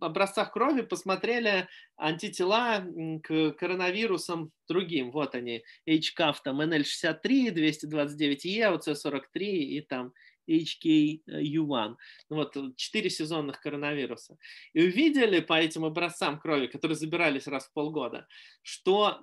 образцах 0.00 0.52
крови 0.52 0.82
посмотрели 0.82 1.68
антитела 1.96 2.84
к 3.22 3.52
коронавирусам 3.52 4.50
другим. 4.68 5.12
Вот 5.12 5.34
они, 5.36 5.62
HCAF, 5.88 6.36
там, 6.42 6.60
NL63, 6.60 7.22
229E, 7.22 8.76
OC43 8.76 9.40
и 9.40 9.80
там 9.82 10.12
HKU1. 10.48 11.96
Ну, 12.30 12.36
вот 12.36 12.56
э, 12.56 12.70
четыре 12.76 13.10
сезонных 13.10 13.60
коронавируса. 13.60 14.36
И 14.72 14.82
увидели 14.82 15.40
по 15.40 15.54
этим 15.54 15.84
образцам 15.84 16.38
крови, 16.38 16.66
которые 16.66 16.96
забирались 16.96 17.46
раз 17.46 17.66
в 17.66 17.72
полгода, 17.72 18.26
что 18.62 19.20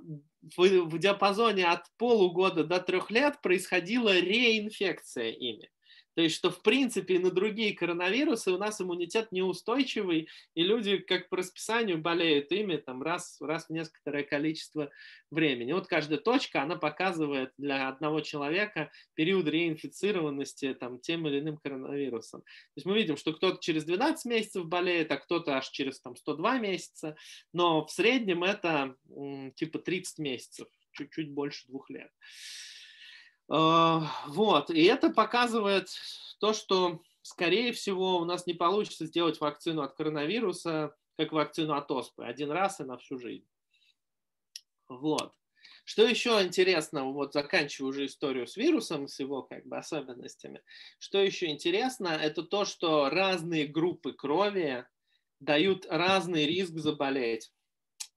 в, 0.58 0.58
в 0.58 0.99
диапазоне 0.99 1.65
от 1.65 1.86
полугода 1.97 2.63
до 2.63 2.79
трех 2.79 3.12
лет 3.12 3.41
происходила 3.41 4.17
реинфекция 4.17 5.32
ими. 5.32 5.69
То 6.19 6.23
есть, 6.23 6.36
что 6.36 6.51
в 6.51 6.62
принципе 6.62 7.17
на 7.17 7.32
другие 7.32 7.73
коронавирусы 7.73 8.51
у 8.51 8.58
нас 8.58 8.82
иммунитет 8.82 9.32
неустойчивый, 9.32 10.27
и 10.53 10.63
люди 10.63 10.97
как 10.97 11.29
по 11.29 11.38
расписанию 11.38 11.97
болеют 11.97 12.51
ими 12.51 12.75
там 12.75 13.01
раз, 13.01 13.38
раз 13.39 13.67
в 13.67 13.69
некоторое 13.69 14.23
количество 14.23 14.91
времени. 15.32 15.71
Вот 15.71 15.88
каждая 15.88 16.19
точка, 16.19 16.62
она 16.62 16.75
показывает 16.75 17.53
для 17.58 17.88
одного 17.88 18.19
человека 18.19 18.91
период 19.13 19.47
реинфицированности 19.47 20.73
там, 20.73 20.99
тем 20.99 21.25
или 21.25 21.39
иным 21.39 21.55
коронавирусом. 21.55 22.41
То 22.41 22.73
есть 22.75 22.86
мы 22.86 22.97
видим, 22.97 23.15
что 23.15 23.32
кто-то 23.32 23.60
через 23.62 23.86
12 23.86 24.25
месяцев 24.25 24.65
болеет, 24.65 25.13
а 25.13 25.17
кто-то 25.17 25.55
аж 25.55 25.69
через 25.69 26.01
там, 26.01 26.17
102 26.17 26.58
месяца, 26.58 27.15
но 27.53 27.86
в 27.86 27.91
среднем 27.91 28.43
это 28.43 28.97
типа 29.55 29.79
30 29.79 30.19
месяцев, 30.19 30.67
чуть-чуть 30.91 31.32
больше 31.32 31.65
двух 31.69 31.89
лет. 31.89 32.12
А, 33.49 34.01
вот, 34.27 34.69
и 34.69 34.83
это 34.83 35.09
показывает 35.09 35.89
то, 36.39 36.53
что, 36.53 37.01
скорее 37.21 37.71
всего, 37.73 38.17
у 38.17 38.25
нас 38.25 38.45
не 38.45 38.53
получится 38.53 39.05
сделать 39.05 39.39
вакцину 39.39 39.81
от 39.81 39.95
коронавируса, 39.95 40.95
как 41.17 41.31
вакцину 41.31 41.73
от 41.73 41.89
оспы, 41.91 42.25
один 42.25 42.51
раз 42.51 42.79
и 42.79 42.83
на 42.83 42.97
всю 42.97 43.17
жизнь. 43.17 43.47
Вот. 44.88 45.33
Что 45.83 46.03
еще 46.05 46.43
интересно, 46.43 47.05
вот 47.05 47.33
заканчиваю 47.33 47.89
уже 47.89 48.05
историю 48.05 48.45
с 48.45 48.55
вирусом, 48.55 49.07
с 49.07 49.19
его 49.19 49.41
как 49.41 49.65
бы 49.65 49.77
особенностями. 49.77 50.62
Что 50.99 51.19
еще 51.19 51.47
интересно, 51.47 52.09
это 52.09 52.43
то, 52.43 52.63
что 52.63 53.09
разные 53.09 53.65
группы 53.65 54.13
крови 54.13 54.85
дают 55.39 55.88
разный 55.89 56.45
риск 56.45 56.73
заболеть. 56.73 57.51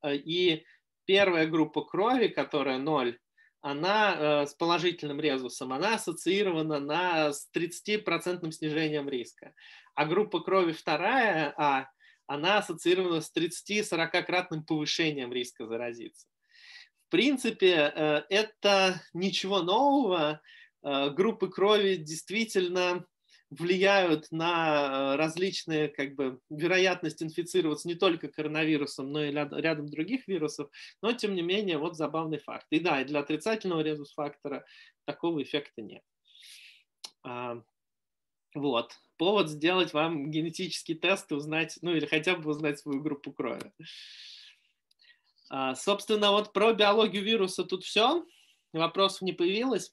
И 0.07 0.65
первая 1.07 1.47
группа 1.47 1.83
крови, 1.83 2.29
которая 2.29 2.79
0, 2.79 3.19
она 3.63 4.17
э, 4.43 4.47
с 4.47 4.55
положительным 4.55 5.21
резусом, 5.21 5.73
она 5.73 5.95
ассоциирована 5.95 6.81
на, 6.81 7.33
с 7.33 7.49
30% 7.57 8.51
снижением 8.51 9.09
риска. 9.09 9.55
А 9.95 10.05
группа 10.05 10.41
крови 10.41 10.73
вторая, 10.73 11.55
А, 11.57 11.87
она 12.27 12.59
ассоциирована 12.59 13.21
с 13.21 13.33
30-40-кратным 13.35 14.65
повышением 14.67 15.33
риска 15.33 15.67
заразиться. 15.67 16.27
В 17.07 17.11
принципе, 17.11 17.93
э, 17.95 18.23
это 18.29 19.01
ничего 19.13 19.63
нового. 19.63 20.41
Э, 20.83 21.11
группы 21.11 21.49
крови 21.49 21.95
действительно 21.95 23.07
влияют 23.59 24.31
на 24.31 25.13
э, 25.13 25.17
различные 25.17 25.89
как 25.89 26.15
бы, 26.15 26.41
вероятность 26.49 27.23
инфицироваться 27.23 27.87
не 27.87 27.95
только 27.95 28.29
коронавирусом, 28.29 29.13
но 29.13 29.25
и 29.25 29.31
рядом 29.31 29.89
других 29.89 30.27
вирусов, 30.27 30.71
но 31.03 31.13
тем 31.13 31.35
не 31.35 31.43
менее 31.43 31.79
вот 31.79 31.97
забавный 31.97 32.39
факт. 32.39 32.67
И 32.71 32.81
да, 32.81 33.01
и 33.03 33.05
для 33.05 33.21
отрицательного 33.21 33.83
резус-фактора 33.83 34.65
такого 35.05 35.43
эффекта 35.43 35.83
нет. 35.83 36.03
А, 37.25 37.63
вот. 38.55 38.93
Повод 39.19 39.49
сделать 39.49 39.93
вам 39.93 40.31
генетический 40.31 40.95
тест 40.95 41.31
и 41.31 41.35
узнать, 41.35 41.79
ну 41.83 41.95
или 41.95 42.07
хотя 42.07 42.35
бы 42.35 42.51
узнать 42.51 42.79
свою 42.79 43.01
группу 43.01 43.33
крови. 43.33 43.73
А, 45.51 45.75
собственно, 45.75 46.33
вот 46.33 46.53
про 46.53 46.73
биологию 46.73 47.23
вируса 47.23 47.65
тут 47.65 47.85
все. 47.85 48.25
Вопросов 48.73 49.23
не 49.23 49.33
появилось. 49.33 49.93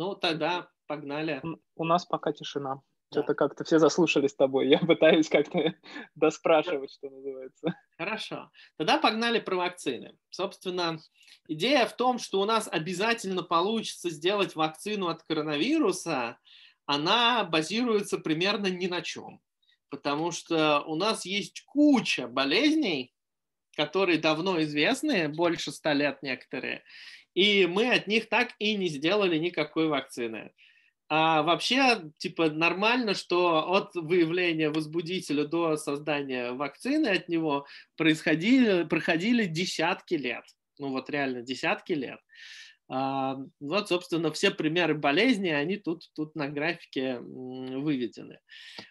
Ну, 0.00 0.14
тогда 0.14 0.70
погнали. 0.86 1.42
У 1.76 1.84
нас 1.84 2.06
пока 2.06 2.32
тишина. 2.32 2.76
Да. 2.76 3.20
Что-то 3.20 3.34
как-то 3.34 3.64
все 3.64 3.78
заслушали 3.78 4.28
с 4.28 4.34
тобой. 4.34 4.66
Я 4.66 4.78
пытаюсь 4.78 5.28
как-то 5.28 5.74
доспрашивать, 6.14 6.90
что 6.90 7.10
называется. 7.10 7.74
Хорошо. 7.98 8.50
Тогда 8.78 8.96
погнали 8.96 9.40
про 9.40 9.56
вакцины. 9.56 10.16
Собственно, 10.30 10.98
идея 11.48 11.84
в 11.84 11.94
том, 11.94 12.18
что 12.18 12.40
у 12.40 12.46
нас 12.46 12.66
обязательно 12.66 13.42
получится 13.42 14.08
сделать 14.08 14.56
вакцину 14.56 15.08
от 15.08 15.22
коронавируса, 15.24 16.38
она 16.86 17.44
базируется 17.44 18.16
примерно 18.16 18.68
ни 18.68 18.86
на 18.86 19.02
чем. 19.02 19.42
Потому 19.90 20.30
что 20.30 20.80
у 20.86 20.94
нас 20.94 21.26
есть 21.26 21.62
куча 21.66 22.26
болезней, 22.26 23.12
которые 23.76 24.16
давно 24.18 24.62
известны, 24.62 25.28
больше 25.28 25.72
ста 25.72 25.92
лет 25.92 26.22
некоторые, 26.22 26.84
и 27.34 27.66
мы 27.66 27.92
от 27.92 28.06
них 28.06 28.28
так 28.28 28.52
и 28.58 28.76
не 28.76 28.88
сделали 28.88 29.38
никакой 29.38 29.88
вакцины. 29.88 30.52
А 31.12 31.42
вообще, 31.42 32.12
типа, 32.18 32.50
нормально, 32.50 33.14
что 33.14 33.72
от 33.72 33.96
выявления 33.96 34.70
возбудителя 34.70 35.44
до 35.44 35.76
создания 35.76 36.52
вакцины 36.52 37.08
от 37.08 37.28
него 37.28 37.66
происходили, 37.96 38.84
проходили 38.84 39.46
десятки 39.46 40.14
лет. 40.14 40.44
Ну 40.78 40.90
вот 40.90 41.10
реально 41.10 41.42
десятки 41.42 41.94
лет. 41.94 42.20
А, 42.92 43.36
вот, 43.60 43.88
собственно, 43.88 44.32
все 44.32 44.50
примеры 44.50 44.94
болезни, 44.94 45.48
они 45.48 45.76
тут, 45.76 46.10
тут 46.14 46.34
на 46.34 46.48
графике 46.48 47.20
выведены. 47.20 48.40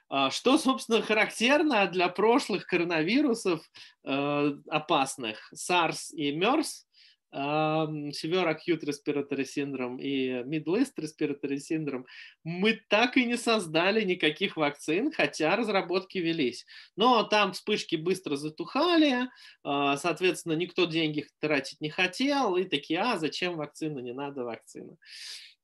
А, 0.08 0.30
что, 0.30 0.58
собственно, 0.58 1.02
характерно 1.02 1.86
для 1.88 2.08
прошлых 2.08 2.66
коронавирусов 2.66 3.62
э, 4.06 4.54
опасных, 4.70 5.52
SARS 5.54 6.14
и 6.14 6.32
MERS, 6.32 6.86
Severe 7.32 8.48
Acute 8.48 8.84
Respiratory 8.86 9.46
Syndrome 9.46 10.02
и 10.02 10.42
Middle 10.44 10.82
East 10.82 10.98
Respiratory 10.98 11.58
Syndrome, 11.58 12.06
мы 12.44 12.82
так 12.90 13.18
и 13.18 13.26
не 13.26 13.38
создали 13.38 14.04
никаких 14.04 14.58
вакцин, 14.58 15.12
хотя 15.12 15.56
разработки 15.56 16.18
велись. 16.18 16.66
Но 16.96 17.24
там 17.24 17.54
вспышки 17.54 17.96
быстро 17.96 18.36
затухали, 18.36 19.30
а, 19.64 19.98
соответственно, 19.98 20.54
никто 20.54 20.86
деньги 20.86 21.28
тратить 21.40 21.82
не 21.82 21.90
хотел, 21.90 22.56
и 22.56 22.64
такие, 22.64 23.00
а, 23.00 23.18
зачем 23.18 23.58
вакцина, 23.58 24.00
не 24.00 24.14
надо 24.14 24.44
вакцины. 24.44 24.98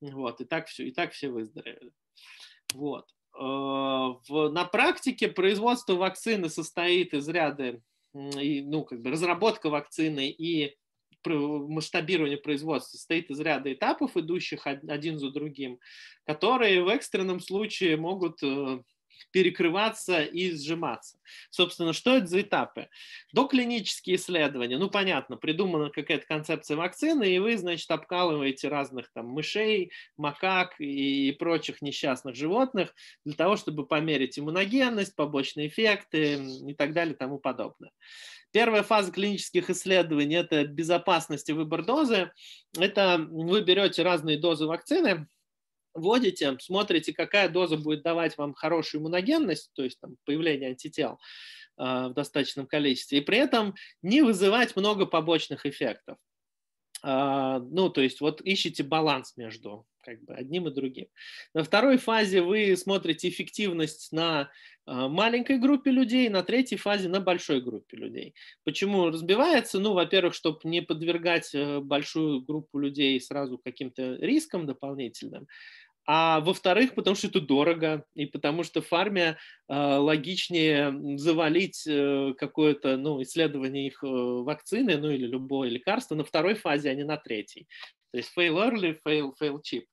Вот, 0.02 0.42
и 0.42 0.46
так 0.46 0.68
все, 0.68 0.86
и 0.88 0.92
так 0.92 1.14
все 1.14 1.30
выздоровели. 1.30 1.92
Вот. 2.74 3.08
А, 3.34 4.20
на 4.30 4.66
практике 4.66 5.30
производство 5.30 5.96
вакцины 5.96 6.50
состоит 6.50 7.14
из 7.16 7.28
ряда, 7.28 7.82
ну, 8.14 8.86
как 8.86 9.02
бы 9.02 9.10
разработка 9.12 9.70
вакцины 9.70 10.30
и 10.30 10.78
масштабирование 11.34 12.38
производства 12.38 12.98
состоит 12.98 13.30
из 13.30 13.40
ряда 13.40 13.72
этапов, 13.74 14.16
идущих 14.18 14.68
один 14.68 15.20
за 15.20 15.32
другим, 15.32 15.80
которые 16.26 16.84
в 16.84 16.90
экстренном 16.90 17.40
случае 17.40 17.98
могут 17.98 18.42
э, 18.44 18.80
перекрываться 19.32 20.22
и 20.22 20.52
сжиматься. 20.52 21.18
Собственно, 21.50 21.94
что 21.94 22.16
это 22.16 22.28
за 22.28 22.42
этапы? 22.42 22.90
Доклинические 23.34 24.16
исследования. 24.16 24.78
Ну, 24.78 24.90
понятно, 24.90 25.38
придумана 25.38 25.90
какая-то 25.90 26.26
концепция 26.26 26.78
вакцины, 26.78 27.36
и 27.36 27.40
вы, 27.40 27.58
значит, 27.58 27.90
обкалываете 27.92 28.68
разных 28.68 29.12
там 29.12 29.28
мышей, 29.28 29.92
макак 30.18 30.80
и 30.80 31.32
прочих 31.34 31.82
несчастных 31.82 32.36
животных 32.36 32.94
для 33.26 33.36
того, 33.36 33.56
чтобы 33.56 33.86
померить 33.86 34.40
иммуногенность, 34.40 35.16
побочные 35.16 35.68
эффекты 35.68 36.36
и 36.68 36.74
так 36.74 36.94
далее 36.94 37.14
и 37.14 37.18
тому 37.18 37.40
подобное. 37.40 37.92
Первая 38.52 38.84
фаза 38.84 39.12
клинических 39.12 39.70
исследований– 39.70 40.36
это 40.38 40.64
безопасность 40.66 41.50
и 41.50 41.54
выбор 41.54 41.84
дозы. 41.84 42.32
Это 42.80 43.18
вы 43.30 43.62
берете 43.62 44.02
разные 44.02 44.40
дозы 44.40 44.66
вакцины, 44.66 45.28
вводите, 45.96 46.56
смотрите, 46.60 47.14
какая 47.14 47.50
доза 47.50 47.78
будет 47.78 48.04
давать 48.04 48.38
вам 48.38 48.54
хорошую 48.54 49.02
иммуногенность, 49.02 49.72
то 49.74 49.84
есть 49.84 50.00
там, 50.00 50.18
появление 50.26 50.70
антител 50.70 51.20
э, 51.78 52.08
в 52.10 52.14
достаточном 52.14 52.68
количестве, 52.68 53.20
и 53.20 53.22
при 53.22 53.38
этом 53.38 53.74
не 54.02 54.22
вызывать 54.22 54.76
много 54.76 55.06
побочных 55.06 55.66
эффектов. 55.66 56.18
Э, 57.04 57.60
ну, 57.60 57.90
то 57.90 58.02
есть 58.02 58.22
вот 58.22 58.42
ищите 58.44 58.84
баланс 58.84 59.34
между 59.38 59.88
как 60.06 60.24
бы 60.24 60.36
одним 60.36 60.68
и 60.68 60.74
другим. 60.74 61.08
На 61.54 61.64
второй 61.64 61.98
фазе 61.98 62.42
вы 62.42 62.78
смотрите 62.78 63.28
эффективность 63.28 64.12
на 64.12 64.52
а, 64.86 65.08
маленькой 65.10 65.58
группе 65.58 65.90
людей, 65.90 66.30
на 66.30 66.44
третьей 66.44 66.78
фазе 66.78 67.10
на 67.10 67.20
большой 67.20 67.60
группе 67.60 67.98
людей. 67.98 68.36
Почему 68.64 69.08
разбивается? 69.08 69.80
Ну, 69.80 69.94
во-первых, 69.94 70.36
чтобы 70.36 70.60
не 70.64 70.82
подвергать 70.82 71.56
э, 71.56 71.80
большую 71.80 72.42
группу 72.42 72.78
людей 72.78 73.20
сразу 73.20 73.58
каким-то 73.58 74.16
рискам 74.18 74.68
дополнительным, 74.68 75.48
а 76.08 76.40
во-вторых, 76.42 76.94
потому 76.94 77.16
что 77.16 77.28
это 77.28 77.42
дорого, 77.42 78.06
и 78.14 78.26
потому 78.26 78.64
что 78.64 78.82
фарме 78.82 79.38
э, 79.68 79.74
логичнее 79.74 81.18
завалить 81.18 81.84
э, 81.88 82.34
какое-то 82.38 82.98
ну, 82.98 83.22
исследование 83.24 83.88
их 83.88 84.04
э, 84.04 84.08
вакцины, 84.08 84.98
ну 84.98 85.10
или 85.10 85.26
любое 85.26 85.70
лекарство 85.70 86.14
на 86.14 86.24
второй 86.24 86.54
фазе, 86.54 86.92
а 86.92 86.96
не 86.96 87.04
на 87.04 87.18
третьей. 87.18 87.68
То 88.12 88.18
есть 88.18 88.32
fail 88.38 88.56
early, 88.56 88.98
fail, 89.06 89.32
fail 89.42 89.60
cheap 89.62 89.86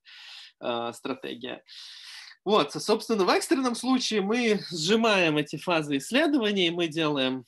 э, 0.61 0.93
стратегия. 0.93 1.63
Вот, 2.45 2.73
собственно, 2.73 3.23
в 3.23 3.29
экстренном 3.29 3.73
случае 3.73 4.21
мы 4.21 4.59
сжимаем 4.69 5.37
эти 5.37 5.55
фазы 5.55 5.97
исследований, 5.97 6.69
мы 6.69 6.87
делаем 6.87 7.45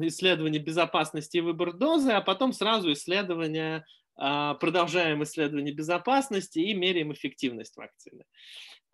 исследование 0.00 0.60
безопасности 0.60 1.36
и 1.36 1.40
выбор 1.40 1.72
дозы, 1.72 2.12
а 2.12 2.20
потом 2.20 2.52
сразу 2.52 2.92
исследование, 2.92 3.84
продолжаем 4.16 5.22
исследование 5.22 5.74
безопасности 5.74 6.58
и 6.58 6.74
меряем 6.74 7.12
эффективность 7.12 7.76
вакцины. 7.76 8.24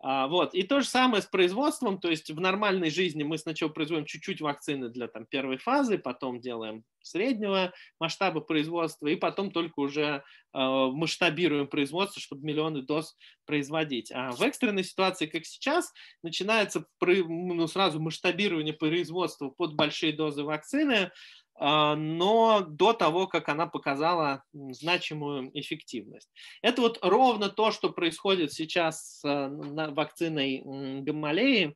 А, 0.01 0.27
вот. 0.27 0.53
И 0.53 0.63
то 0.63 0.79
же 0.79 0.87
самое 0.87 1.21
с 1.21 1.25
производством, 1.25 1.99
то 1.99 2.09
есть 2.09 2.31
в 2.31 2.39
нормальной 2.39 2.89
жизни 2.89 3.23
мы 3.23 3.37
сначала 3.37 3.69
производим 3.69 4.05
чуть-чуть 4.05 4.39
вакцины 4.39 4.89
для 4.89 5.09
там, 5.09 5.25
первой 5.25 5.57
фазы, 5.57 5.97
потом 5.97 6.39
делаем 6.39 6.85
среднего 7.01 7.73
масштаба 7.99 8.39
производства, 8.39 9.07
и 9.07 9.17
потом 9.17 9.51
только 9.51 9.79
уже 9.79 10.03
э, 10.03 10.21
масштабируем 10.53 11.67
производство, 11.67 12.21
чтобы 12.21 12.45
миллионы 12.45 12.81
доз 12.81 13.17
производить. 13.45 14.11
А 14.13 14.31
в 14.31 14.41
экстренной 14.41 14.85
ситуации, 14.85 15.25
как 15.25 15.45
сейчас, 15.45 15.91
начинается 16.23 16.85
ну, 17.01 17.67
сразу 17.67 17.99
масштабирование 17.99 18.73
производства 18.73 19.49
под 19.49 19.75
большие 19.75 20.13
дозы 20.13 20.43
вакцины, 20.43 20.93
а, 20.93 21.11
но 21.59 22.65
до 22.67 22.93
того, 22.93 23.27
как 23.27 23.49
она 23.49 23.67
показала 23.67 24.43
значимую 24.53 25.51
эффективность. 25.53 26.29
Это 26.61 26.81
вот 26.81 26.99
ровно 27.01 27.49
то, 27.49 27.71
что 27.71 27.89
происходит 27.89 28.53
сейчас 28.53 29.19
с 29.19 29.23
вакциной 29.23 30.61
Гамалеи, 31.01 31.75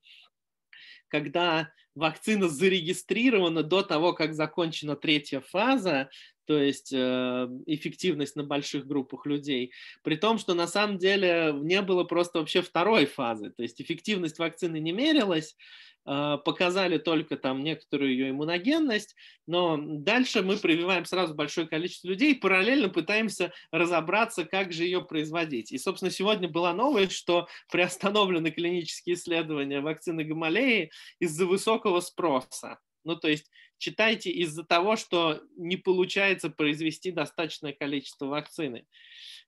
когда 1.10 1.70
вакцина 1.96 2.50
зарегистрирована 2.50 3.62
до 3.62 3.84
того, 3.84 4.14
как 4.14 4.34
закончена 4.34 4.96
третья 4.96 5.42
фаза, 5.42 6.10
то 6.46 6.58
есть 6.58 6.92
э, 6.92 7.48
эффективность 7.68 8.36
на 8.36 8.44
больших 8.44 8.86
группах 8.86 9.26
людей, 9.26 9.72
при 10.02 10.16
том, 10.16 10.38
что 10.38 10.56
на 10.56 10.68
самом 10.68 10.98
деле 10.98 11.54
не 11.54 11.82
было 11.82 12.04
просто 12.04 12.40
вообще 12.40 12.62
второй 12.62 13.06
фазы, 13.06 13.52
то 13.52 13.64
есть 13.64 13.82
эффективность 13.82 14.40
вакцины 14.40 14.80
не 14.80 14.92
мерилась, 14.92 15.56
а, 15.56 15.60
показали 16.06 16.98
только 16.98 17.38
там 17.38 17.64
некоторую 17.64 18.12
ее 18.12 18.30
иммуногенность, 18.32 19.16
но 19.48 19.78
дальше 19.78 20.42
мы 20.42 20.58
прививаем 20.58 21.06
сразу 21.06 21.34
большое 21.34 21.68
количество 21.68 22.10
людей, 22.10 22.36
параллельно 22.36 22.90
пытаемся 22.90 23.54
разобраться, 23.72 24.46
как 24.46 24.74
же 24.74 24.84
ее 24.84 25.02
производить. 25.02 25.72
И, 25.72 25.78
собственно, 25.78 26.12
сегодня 26.12 26.50
была 26.50 26.74
новость, 26.74 27.14
что 27.14 27.48
приостановлены 27.72 28.52
клинические 28.52 29.16
исследования 29.16 29.80
вакцины 29.80 30.24
Гамалеи 30.24 30.92
из-за 31.20 31.46
высокого 31.46 32.02
спроса. 32.02 32.80
Ну, 33.06 33.16
то 33.16 33.28
есть 33.28 33.50
читайте 33.78 34.30
из-за 34.32 34.64
того, 34.64 34.96
что 34.96 35.42
не 35.58 35.78
получается 35.78 36.50
произвести 36.50 37.12
достаточное 37.12 37.74
количество 37.74 38.28
вакцины. 38.28 38.86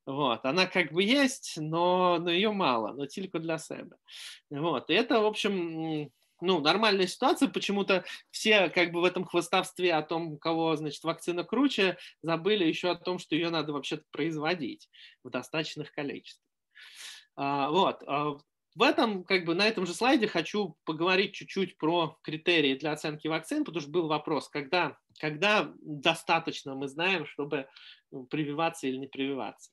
Вот. 0.06 0.46
Она 0.46 0.68
как 0.68 0.92
бы 0.92 1.04
есть, 1.04 1.54
но, 1.58 2.20
но 2.20 2.30
ее 2.30 2.52
мало, 2.52 2.94
но 2.94 3.08
только 3.08 3.40
для 3.40 3.58
себя. 3.58 3.96
Вот. 4.50 4.90
И 4.90 4.94
это, 4.94 5.22
в 5.22 5.26
общем, 5.26 6.12
ну, 6.42 6.60
нормальная 6.60 7.08
ситуация, 7.08 7.48
почему-то 7.48 8.04
все 8.32 8.70
как 8.70 8.92
бы 8.92 9.02
в 9.02 9.06
этом 9.06 9.26
хвостовстве 9.26 9.94
о 9.94 10.02
том, 10.02 10.34
у 10.34 10.38
кого, 10.38 10.76
значит, 10.76 11.04
вакцина 11.04 11.44
круче, 11.44 11.98
забыли 12.22 12.66
еще 12.66 12.92
о 12.92 12.96
том, 12.96 13.20
что 13.20 13.36
ее 13.36 13.50
надо 13.50 13.74
вообще-то 13.74 14.04
производить 14.12 14.90
в 15.24 15.30
достаточных 15.30 15.92
количествах. 15.92 16.44
А, 17.36 17.70
вот. 17.70 18.02
В 18.76 18.82
этом, 18.82 19.24
как 19.24 19.46
бы 19.46 19.56
на 19.56 19.66
этом 19.66 19.86
же 19.86 19.94
слайде 19.94 20.28
хочу 20.28 20.78
поговорить 20.84 21.34
чуть-чуть 21.34 21.78
про 21.78 22.20
критерии 22.22 22.76
для 22.76 22.92
оценки 22.92 23.28
вакцин, 23.30 23.64
потому 23.64 23.82
что 23.82 23.90
был 23.90 24.08
вопрос, 24.08 24.50
когда, 24.50 24.98
когда 25.20 25.72
достаточно 25.82 26.76
мы 26.76 26.90
знаем, 26.90 27.26
чтобы 27.26 27.68
ну, 28.12 28.26
прививаться 28.26 28.88
или 28.88 28.98
не 28.98 29.08
прививаться. 29.08 29.72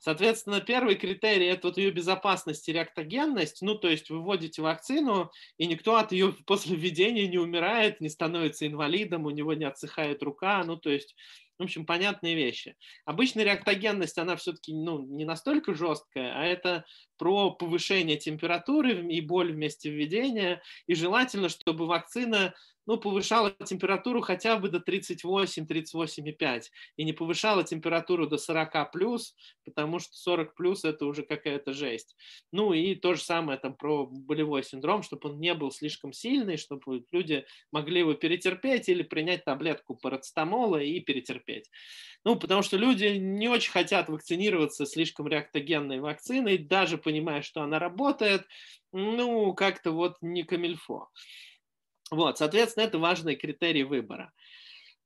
Соответственно, 0.00 0.60
первый 0.60 0.94
критерий– 0.94 1.46
это 1.48 1.68
вот 1.68 1.78
ее 1.78 1.90
безопасность 1.90 2.68
и 2.68 2.72
реактогенность. 2.72 3.60
Ну, 3.62 3.74
то 3.74 3.88
есть 3.88 4.08
вы 4.08 4.20
вводите 4.20 4.62
вакцину, 4.62 5.32
и 5.56 5.66
никто 5.66 5.96
от 5.96 6.12
ее 6.12 6.32
после 6.46 6.76
введения 6.76 7.26
не 7.26 7.38
умирает, 7.38 8.00
не 8.00 8.08
становится 8.08 8.68
инвалидом, 8.68 9.26
у 9.26 9.30
него 9.30 9.54
не 9.54 9.64
отсыхает 9.64 10.22
рука. 10.22 10.62
Ну, 10.64 10.76
то 10.76 10.90
есть 10.90 11.16
в 11.58 11.62
общем, 11.62 11.84
понятные 11.86 12.34
вещи. 12.34 12.76
Обычно 13.04 13.40
реактогенность, 13.40 14.18
она 14.18 14.36
все-таки 14.36 14.72
ну, 14.72 15.00
не 15.00 15.24
настолько 15.24 15.74
жесткая, 15.74 16.32
а 16.34 16.44
это 16.44 16.84
про 17.16 17.50
повышение 17.50 18.16
температуры 18.16 19.06
и 19.12 19.20
боль 19.20 19.52
вместе 19.52 19.90
введения. 19.90 20.62
И 20.86 20.94
желательно, 20.94 21.48
чтобы 21.48 21.86
вакцина 21.86 22.54
ну, 22.88 22.96
повышала 22.96 23.54
температуру 23.66 24.22
хотя 24.22 24.56
бы 24.56 24.70
до 24.70 24.78
38-38,5 24.78 26.62
и 26.96 27.04
не 27.04 27.12
повышала 27.12 27.62
температуру 27.62 28.26
до 28.26 28.38
40 28.38 28.90
плюс, 28.90 29.36
потому 29.66 29.98
что 29.98 30.16
40 30.16 30.54
плюс 30.54 30.84
это 30.86 31.04
уже 31.04 31.22
какая-то 31.22 31.74
жесть. 31.74 32.16
Ну 32.50 32.72
и 32.72 32.94
то 32.94 33.12
же 33.12 33.20
самое 33.20 33.58
там 33.58 33.74
про 33.76 34.06
болевой 34.06 34.64
синдром, 34.64 35.02
чтобы 35.02 35.28
он 35.28 35.38
не 35.38 35.52
был 35.52 35.70
слишком 35.70 36.14
сильный, 36.14 36.56
чтобы 36.56 37.04
люди 37.12 37.44
могли 37.70 38.00
его 38.00 38.14
перетерпеть 38.14 38.88
или 38.88 39.02
принять 39.02 39.44
таблетку 39.44 39.94
парацетамола 39.94 40.78
и 40.78 40.98
перетерпеть. 41.00 41.70
Ну, 42.24 42.36
потому 42.36 42.62
что 42.62 42.78
люди 42.78 43.04
не 43.18 43.48
очень 43.48 43.70
хотят 43.70 44.08
вакцинироваться 44.08 44.86
слишком 44.86 45.28
реактогенной 45.28 46.00
вакциной, 46.00 46.56
даже 46.56 46.96
понимая, 46.96 47.42
что 47.42 47.60
она 47.60 47.78
работает, 47.78 48.46
ну, 48.92 49.52
как-то 49.52 49.92
вот 49.92 50.16
не 50.22 50.42
камильфо. 50.42 51.10
Вот, 52.10 52.38
соответственно, 52.38 52.84
это 52.84 52.98
важный 52.98 53.36
критерий 53.36 53.84
выбора. 53.84 54.32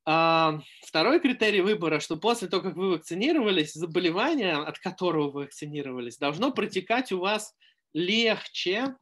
А, 0.05 0.61
второй 0.85 1.21
критерий 1.21 1.61
выбора, 1.61 2.01
что 2.01 2.17
после 2.17 2.49
того, 2.49 2.63
как 2.63 2.77
вы 2.77 2.91
вакцинировались, 2.91 3.75
заболевание, 3.75 4.55
от 4.55 4.79
которого 4.79 5.31
вы 5.31 5.43
вакцинировались, 5.43 6.19
должно 6.19 6.53
протекать 6.53 7.13
у 7.13 7.19
вас 7.19 7.55
легче, 7.93 8.97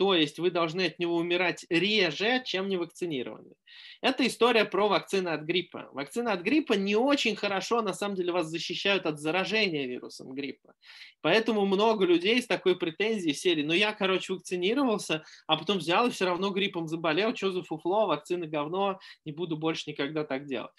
то 0.00 0.14
есть 0.14 0.38
вы 0.38 0.50
должны 0.50 0.86
от 0.86 0.98
него 0.98 1.16
умирать 1.16 1.66
реже, 1.68 2.42
чем 2.46 2.70
не 2.70 2.78
вакцинированные. 2.78 3.52
Это 4.00 4.26
история 4.26 4.64
про 4.64 4.88
вакцины 4.88 5.28
от 5.28 5.42
гриппа. 5.42 5.90
Вакцины 5.92 6.30
от 6.30 6.40
гриппа 6.40 6.72
не 6.72 6.96
очень 6.96 7.36
хорошо, 7.36 7.82
на 7.82 7.92
самом 7.92 8.14
деле, 8.14 8.32
вас 8.32 8.46
защищают 8.46 9.04
от 9.04 9.20
заражения 9.20 9.86
вирусом 9.86 10.34
гриппа. 10.34 10.72
Поэтому 11.20 11.66
много 11.66 12.06
людей 12.06 12.40
с 12.40 12.46
такой 12.46 12.78
претензией 12.78 13.34
сели, 13.34 13.62
ну 13.62 13.74
я, 13.74 13.92
короче, 13.92 14.32
вакцинировался, 14.32 15.22
а 15.46 15.58
потом 15.58 15.76
взял 15.76 16.06
и 16.06 16.10
все 16.10 16.24
равно 16.24 16.48
гриппом 16.48 16.88
заболел, 16.88 17.36
что 17.36 17.52
за 17.52 17.62
фуфло, 17.62 18.06
вакцины 18.06 18.46
говно, 18.46 19.00
не 19.26 19.32
буду 19.32 19.58
больше 19.58 19.90
никогда 19.90 20.24
так 20.24 20.46
делать. 20.46 20.72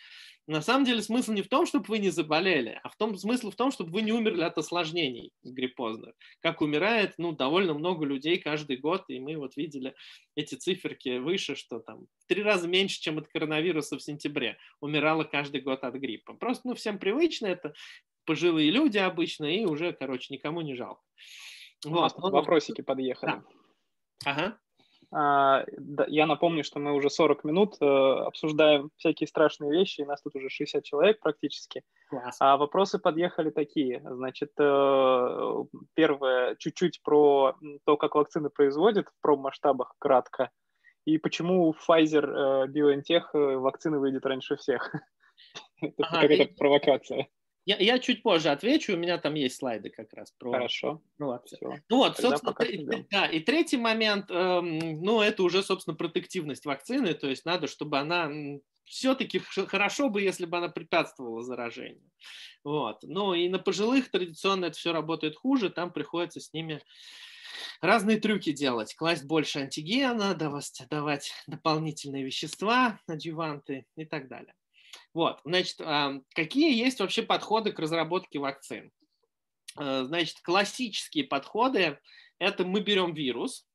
На 0.52 0.62
самом 0.62 0.84
деле 0.84 1.02
смысл 1.02 1.32
не 1.32 1.44
в 1.44 1.48
том, 1.48 1.66
чтобы 1.66 1.86
вы 1.88 2.00
не 2.00 2.10
заболели, 2.10 2.78
а 2.84 2.90
в 2.90 2.98
том, 2.98 3.16
смысл 3.16 3.52
в 3.52 3.56
том, 3.56 3.72
чтобы 3.72 3.92
вы 3.92 4.02
не 4.02 4.12
умерли 4.12 4.42
от 4.42 4.58
осложнений 4.58 5.32
гриппозных. 5.44 6.14
Как 6.42 6.60
умирает 6.60 7.14
ну, 7.18 7.32
довольно 7.32 7.74
много 7.74 8.06
людей 8.06 8.38
каждый 8.38 8.76
год, 8.76 9.06
и 9.08 9.18
мы 9.22 9.38
вот 9.38 9.56
видели 9.56 9.96
эти 10.36 10.56
циферки 10.56 11.20
выше, 11.20 11.56
что 11.56 11.80
там 11.80 12.08
в 12.20 12.26
три 12.28 12.44
раза 12.44 12.68
меньше, 12.68 13.00
чем 13.00 13.18
от 13.18 13.30
коронавируса 13.30 13.98
в 13.98 14.04
сентябре 14.04 14.58
умирало 14.82 15.24
каждый 15.24 15.62
год 15.62 15.86
от 15.86 15.96
гриппа. 15.96 16.34
Просто 16.34 16.68
ну, 16.68 16.76
всем 16.76 17.00
привычно, 17.00 17.48
это 17.48 17.74
пожилые 18.26 18.72
люди 18.72 18.98
обычно, 18.98 19.46
и 19.46 19.64
уже, 19.64 19.94
короче, 19.94 20.34
никому 20.34 20.60
не 20.60 20.76
жалко. 20.76 21.02
Вот. 21.86 22.14
Вопросики 22.18 22.82
подъехали. 22.82 23.32
Да. 23.32 23.44
Ага. 24.26 24.60
А, 25.14 25.66
я 26.08 26.26
напомню, 26.26 26.64
что 26.64 26.80
мы 26.80 26.94
уже 26.94 27.10
40 27.10 27.44
минут 27.44 27.76
э, 27.82 27.86
обсуждаем 27.86 28.92
всякие 28.96 29.28
страшные 29.28 29.72
вещи, 29.72 30.02
и 30.02 30.06
нас 30.06 30.22
тут 30.22 30.36
уже 30.36 30.50
60 30.50 30.84
человек 30.84 31.20
практически. 31.20 31.84
Класс. 32.10 32.38
А 32.40 32.56
вопросы 32.56 32.98
подъехали 32.98 33.50
такие. 33.50 34.02
Значит, 34.06 34.52
э, 34.58 35.64
первое, 35.96 36.56
чуть-чуть 36.56 37.02
про 37.04 37.56
то, 37.86 37.98
как 37.98 38.16
вакцины 38.16 38.50
производят 38.50 39.10
в 39.10 39.22
промасштабах, 39.22 39.94
кратко. 40.00 40.50
И 41.06 41.18
почему 41.18 41.74
Pfizer, 41.74 42.26
э, 42.26 42.68
BioNTech 42.68 43.58
вакцины 43.58 44.00
выйдет 44.00 44.26
раньше 44.26 44.56
всех. 44.56 44.96
Это 45.82 46.04
какая-то 46.04 46.54
провокация. 46.56 47.28
Я, 47.66 47.78
я 47.78 48.00
чуть 48.00 48.24
позже 48.24 48.50
отвечу, 48.50 48.94
у 48.94 48.98
меня 48.98 49.18
там 49.20 49.36
есть 49.36 49.58
слайды 49.58 49.90
как 49.90 50.14
раз 50.14 50.32
про... 50.32 50.52
Хорошо. 50.52 51.02
Ну, 51.20 51.40
Все. 51.46 51.80
ну 51.90 51.98
вот, 51.98 52.18
Тогда 52.18 52.38
собственно, 52.38 52.68
и, 52.68 53.06
да, 53.12 53.28
и 53.28 53.40
третий 53.40 53.78
момент, 53.78 54.32
эм, 54.32 55.02
ну, 55.02 55.22
это 55.22 55.44
уже, 55.44 55.62
собственно, 55.62 55.96
протективность 55.96 56.66
вакцины, 56.66 57.14
то 57.14 57.28
есть 57.28 57.46
надо, 57.46 57.68
чтобы 57.68 58.00
она 58.00 58.32
все-таки 58.86 59.40
хорошо 59.40 60.10
бы, 60.10 60.22
если 60.22 60.46
бы 60.46 60.58
она 60.58 60.70
препятствовала 60.70 61.44
заражению. 61.44 62.12
Вот. 62.64 63.04
Ну 63.04 63.34
и 63.34 63.48
на 63.48 63.60
пожилых 63.60 64.12
традиционно 64.12 64.66
это 64.66 64.78
все 64.78 64.92
работает 64.92 65.36
хуже, 65.36 65.70
там 65.70 65.94
приходится 65.94 66.40
с 66.40 66.52
ними 66.54 66.82
разные 67.80 68.20
трюки 68.20 68.52
делать, 68.52 68.96
класть 68.96 69.26
больше 69.26 69.60
антигена, 69.60 70.34
давать, 70.34 70.84
давать 70.90 71.32
дополнительные 71.48 72.24
вещества, 72.24 73.00
адъюванты 73.08 73.86
и 73.96 74.06
так 74.06 74.28
далее. 74.28 74.54
Вот, 75.14 75.40
значит, 75.44 75.78
какие 76.36 76.78
есть 76.78 77.00
вообще 77.00 77.22
подходы 77.22 77.72
к 77.72 77.80
разработке 77.80 78.40
вакцин? 78.40 78.92
Э, 79.80 80.04
значит, 80.06 80.40
классические 80.42 81.26
подходы– 81.26 82.00
это 82.40 82.66
мы 82.66 82.82
берем 82.82 83.14
вирус, 83.14 83.68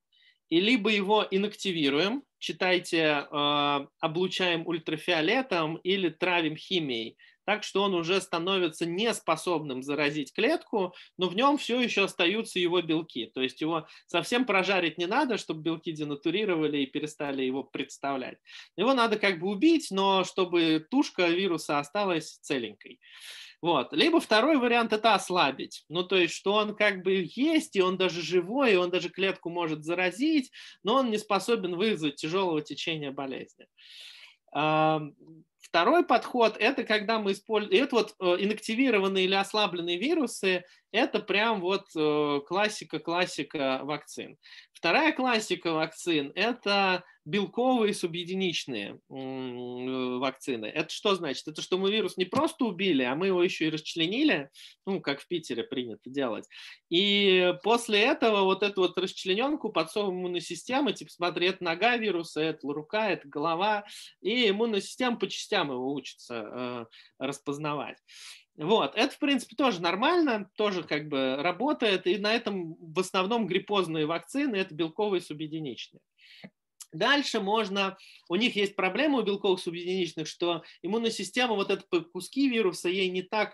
и 0.49 0.61
либо 0.61 0.91
его 0.91 1.27
инактивируем, 1.31 2.23
читайте, 2.39 3.27
э, 3.31 3.87
облучаем 4.01 4.67
ультрафиолетом 4.67 5.77
или 5.77 6.09
травим 6.09 6.57
химией, 6.57 7.17
так 7.47 7.63
что 7.63 7.83
он 7.83 7.95
уже 7.95 8.21
становится 8.21 8.85
неспособным 8.85 9.83
заразить 9.83 10.35
клетку, 10.35 10.95
но 11.17 11.29
в 11.29 11.37
нем 11.37 11.57
все 11.57 11.81
еще 11.81 12.05
остаются 12.05 12.59
его 12.59 12.83
белки. 12.83 13.31
То 13.33 13.41
есть 13.41 13.61
его 13.61 13.87
совсем 14.07 14.45
прожарить 14.45 14.99
не 14.99 15.07
надо, 15.07 15.39
чтобы 15.39 15.63
белки 15.63 15.93
денатурировали 15.93 16.79
и 16.79 16.87
перестали 16.87 17.45
его 17.45 17.63
представлять. 17.63 18.39
Его 18.77 18.93
надо 18.95 19.17
как 19.17 19.39
бы 19.39 19.49
убить, 19.49 19.89
но 19.91 20.25
чтобы 20.25 20.85
тушка 20.91 21.29
вируса 21.29 21.79
осталась 21.79 22.39
целенькой. 22.43 23.01
Вот. 23.63 23.93
Либо 23.93 24.21
второй 24.21 24.59
вариант– 24.59 24.93
это 24.93 25.15
ослабить. 25.15 25.85
Ну, 25.89 26.03
то 26.03 26.17
есть, 26.17 26.35
что 26.35 26.55
он 26.55 26.75
как 26.75 27.03
бы 27.03 27.27
есть, 27.35 27.77
и 27.77 27.81
он 27.81 27.97
даже 27.97 28.21
живой, 28.23 28.75
и 28.75 28.77
он 28.77 28.91
даже 28.91 29.09
клетку 29.09 29.51
может 29.51 29.85
заразить, 29.85 30.51
но 30.83 30.97
он 30.97 31.11
не 31.11 31.19
способен 31.19 31.77
вызвать 31.77 32.17
тяжелого 32.17 32.61
течения 32.61 33.13
болезни. 33.13 33.67
Второй 35.69 36.05
подход– 36.07 36.57
это 36.61 36.85
когда 36.85 37.19
мы 37.19 37.33
используем… 37.33 37.83
Это 37.83 37.97
вот 37.97 38.15
э, 38.21 38.45
инактивированные 38.45 39.25
или 39.25 39.35
ослабленные 39.35 39.99
вирусы– 39.99 40.65
это 40.93 41.21
прям 41.21 41.61
вот 41.61 41.87
классика-классика 42.47 43.59
э, 43.59 43.85
вакцин. 43.85 44.37
Вторая 44.73 45.13
классика 45.13 45.73
вакцин– 45.73 46.33
это 46.35 47.03
белковые 47.25 47.93
субъединичные 47.93 49.01
э, 49.09 50.19
вакцины. 50.19 50.67
Это 50.67 50.91
что 50.91 51.15
значит? 51.15 51.49
Это 51.49 51.61
что 51.61 51.77
мы 51.77 51.91
вирус 51.91 52.17
не 52.17 52.25
просто 52.25 52.67
убили, 52.67 53.03
а 53.03 53.17
мы 53.17 53.29
его 53.29 53.43
еще 53.43 53.67
и 53.67 53.71
расчленили, 53.71 54.49
ну, 54.87 55.01
как 55.01 55.21
в 55.21 55.29
Питере 55.29 55.65
принято 55.65 56.09
делать. 56.09 56.47
И 56.89 57.55
после 57.63 58.01
этого 58.01 58.43
вот 58.43 58.63
эту 58.63 58.83
вот 58.83 58.97
расчлененку 58.97 59.71
подсовываем 59.71 60.21
иммунной 60.21 60.41
системы, 60.41 60.93
типа, 60.93 61.11
смотри, 61.11 61.49
это 61.49 61.65
нога 61.65 61.97
вируса, 61.97 62.41
это 62.41 62.69
рука, 62.73 63.11
это 63.11 63.27
голова, 63.27 63.85
и 64.21 64.49
иммунная 64.51 64.81
система 64.81 65.17
по 65.17 65.27
частям 65.27 65.71
его 65.71 65.93
учится 65.93 66.35
э, 66.35 66.87
распознавать. 67.19 67.99
Вот, 68.57 68.95
это, 68.97 69.15
в 69.15 69.19
принципе, 69.19 69.55
тоже 69.55 69.83
нормально, 69.83 70.51
тоже 70.57 70.83
как 70.83 71.09
бы 71.09 71.37
работает, 71.37 72.07
и 72.07 72.17
на 72.17 72.35
этом 72.35 72.75
в 72.81 72.99
основном 72.99 73.47
гриппозные 73.47 74.07
вакцины– 74.07 74.57
это 74.57 74.75
белковые 74.75 75.21
субъединичные. 75.21 76.01
Дальше 76.93 77.41
можно, 77.41 77.99
у 78.31 78.37
них 78.37 78.57
есть 78.57 78.75
проблема 78.75 79.19
у 79.19 79.23
белковых 79.23 79.61
субъединичных, 79.61 80.27
что 80.27 80.63
иммунная 80.83 81.11
система, 81.11 81.55
вот 81.55 81.71
это 81.71 81.85
куски 82.05 82.49
вируса, 82.49 82.89
ей 82.89 83.11
не 83.11 83.23
так 83.23 83.53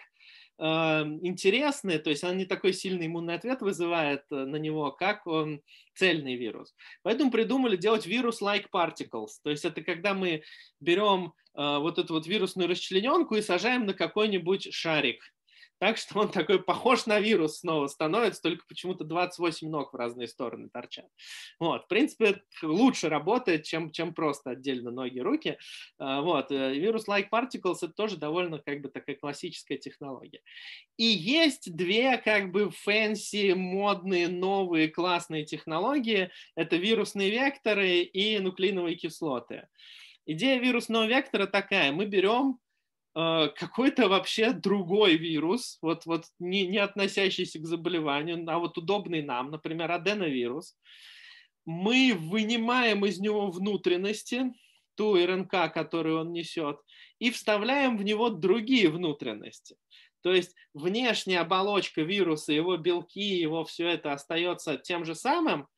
э, 0.58 0.64
интересны, 0.64 1.98
то 1.98 2.10
есть 2.10 2.22
она 2.22 2.34
не 2.34 2.44
такой 2.44 2.72
сильный 2.72 3.06
иммунный 3.06 3.34
ответ 3.34 3.60
вызывает 3.60 4.22
э, 4.30 4.36
на 4.36 4.56
него, 4.56 4.92
как 4.92 5.26
он, 5.26 5.62
цельный 5.94 6.36
вирус. 6.36 6.74
Поэтому 7.02 7.32
придумали 7.32 7.76
делать 7.76 8.06
вирус-like 8.06 8.66
particles, 8.72 9.40
то 9.42 9.50
есть 9.50 9.64
это 9.64 9.82
когда 9.82 10.14
мы 10.14 10.44
берем 10.78 11.26
э, 11.26 11.41
вот 11.54 11.98
эту 11.98 12.14
вот 12.14 12.26
вирусную 12.26 12.68
расчлененку 12.68 13.34
и 13.34 13.42
сажаем 13.42 13.86
на 13.86 13.94
какой-нибудь 13.94 14.72
шарик, 14.72 15.22
так 15.82 15.96
что 15.96 16.20
он 16.20 16.30
такой 16.30 16.62
похож 16.62 17.06
на 17.06 17.18
вирус 17.18 17.58
снова 17.58 17.88
становится, 17.88 18.40
только 18.40 18.64
почему-то 18.68 19.02
28 19.02 19.68
ног 19.68 19.92
в 19.92 19.96
разные 19.96 20.28
стороны 20.28 20.68
торчат. 20.72 21.08
Вот, 21.58 21.86
в 21.86 21.88
принципе, 21.88 22.40
лучше 22.62 23.08
работает, 23.08 23.64
чем, 23.64 23.90
чем 23.90 24.14
просто 24.14 24.50
отдельно 24.50 24.92
ноги, 24.92 25.18
руки. 25.18 25.58
А, 25.98 26.20
вот, 26.20 26.52
э, 26.52 26.74
вирус-like 26.74 27.26
particles 27.32 27.78
это 27.82 27.88
тоже 27.94 28.16
довольно 28.16 28.60
как 28.60 28.80
бы 28.80 28.90
такая 28.90 29.16
классическая 29.16 29.76
технология. 29.76 30.40
И 30.98 31.04
есть 31.04 31.74
две 31.74 32.16
как 32.16 32.52
бы 32.52 32.70
fancy, 32.70 33.54
модные, 33.54 34.28
новые, 34.28 34.86
классные 34.86 35.44
технологии. 35.44 36.30
Это 36.54 36.76
вирусные 36.76 37.28
векторы 37.30 38.02
и 38.02 38.38
нуклеиновые 38.38 38.94
кислоты. 38.94 39.66
Идея 40.26 40.58
вирусного 40.60 41.06
вектора 41.06 41.46
такая. 41.46 41.92
Мы 41.92 42.06
берем 42.06 42.58
Э, 43.14 43.48
какой-то 43.54 44.08
вообще 44.08 44.52
другой 44.52 45.16
вирус, 45.16 45.78
вот, 45.82 46.06
вот 46.06 46.24
не, 46.38 46.66
не 46.66 46.78
относящийся 46.78 47.58
к 47.58 47.66
заболеванию, 47.66 48.42
а 48.48 48.58
вот 48.58 48.78
удобный 48.78 49.22
нам, 49.22 49.50
например, 49.50 49.90
аденовирус, 49.92 50.76
мы 51.66 52.14
вынимаем 52.16 53.04
из 53.04 53.20
него 53.20 53.50
внутренности, 53.50 54.52
ту 54.94 55.14
РНК, 55.14 55.72
которую 55.72 56.20
он 56.20 56.32
несет, 56.32 56.78
и 57.18 57.30
вставляем 57.30 57.98
в 57.98 58.02
него 58.02 58.30
другие 58.30 58.88
внутренности. 58.88 59.76
То 60.22 60.32
есть 60.32 60.54
внешняя 60.72 61.40
оболочка 61.40 62.02
вируса, 62.02 62.52
его 62.52 62.76
белки, 62.78 63.20
его 63.20 63.64
все 63.64 63.88
это 63.88 64.12
остается 64.12 64.78
тем 64.78 65.04
же 65.04 65.14
самым, 65.14 65.68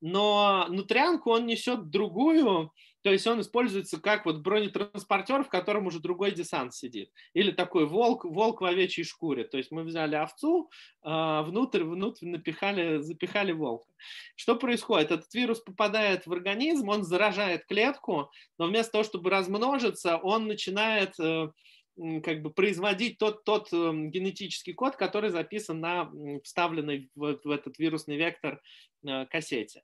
но 0.00 0.66
нутрянку 0.68 1.30
он 1.30 1.46
несет 1.46 1.90
другую, 1.90 2.72
то 3.02 3.10
есть 3.10 3.26
он 3.26 3.40
используется 3.40 4.00
как 4.00 4.26
вот 4.26 4.38
бронетранспортер, 4.38 5.42
в 5.44 5.48
котором 5.48 5.86
уже 5.86 5.98
другой 5.98 6.30
десант 6.30 6.74
сидит. 6.74 7.10
Или 7.34 7.50
такой 7.50 7.86
волк, 7.86 8.24
волк 8.24 8.60
в 8.60 8.64
овечьей 8.64 9.04
шкуре. 9.04 9.44
То 9.44 9.56
есть 9.56 9.72
мы 9.72 9.82
взяли 9.82 10.14
овцу, 10.14 10.70
а, 11.02 11.42
внутрь, 11.42 11.82
внутрь 11.82 12.26
напихали, 12.26 12.98
запихали 12.98 13.52
волка. 13.52 13.88
Что 14.36 14.56
происходит? 14.56 15.10
Этот 15.10 15.34
вирус 15.34 15.60
попадает 15.60 16.26
в 16.26 16.32
организм, 16.32 16.88
он 16.88 17.02
заражает 17.02 17.66
клетку, 17.66 18.30
но 18.58 18.66
вместо 18.66 18.92
того, 18.92 19.04
чтобы 19.04 19.30
размножиться, 19.30 20.16
он 20.18 20.46
начинает 20.46 21.18
э, 21.18 21.50
как 21.96 22.42
бы 22.42 22.50
производить 22.50 23.18
тот, 23.18 23.44
тот 23.44 23.72
эм, 23.72 24.10
генетический 24.10 24.72
код, 24.72 24.96
который 24.96 25.30
записан 25.30 25.80
на 25.80 26.10
вставленной 26.42 27.10
в, 27.14 27.38
в 27.44 27.50
этот 27.50 27.78
вирусный 27.78 28.16
вектор 28.16 28.62
э, 29.04 29.26
кассете. 29.26 29.82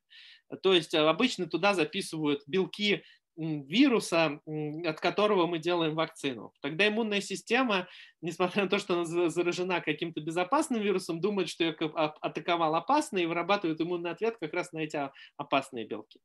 То 0.63 0.73
есть 0.73 0.95
э, 0.95 0.99
обычно 0.99 1.47
туда 1.47 1.75
записывают 1.75 2.43
белки 2.47 3.03
вируса, 3.39 4.41
от 4.85 5.01
которого 5.01 5.47
мы 5.47 5.61
делаем 5.61 5.95
вакцину. 5.95 6.53
Тогда 6.61 6.89
иммунная 6.89 7.21
система, 7.21 7.87
несмотря 8.21 8.65
на 8.65 8.69
то, 8.69 8.79
что 8.79 8.95
она 8.95 9.05
заражена 9.31 9.81
каким-то 9.81 10.21
безопасным 10.21 10.83
вирусом, 10.83 11.21
думает, 11.21 11.49
что 11.49 11.63
ее 11.63 11.75
атаковал 11.75 12.75
опасный 12.75 13.23
и 13.23 13.27
вырабатывает 13.27 13.81
иммунный 13.81 14.11
ответ 14.11 14.37
как 14.41 14.53
раз 14.55 14.73
на 14.73 14.79
эти 14.79 14.99
опасные 15.37 15.87
белки. 15.87 16.21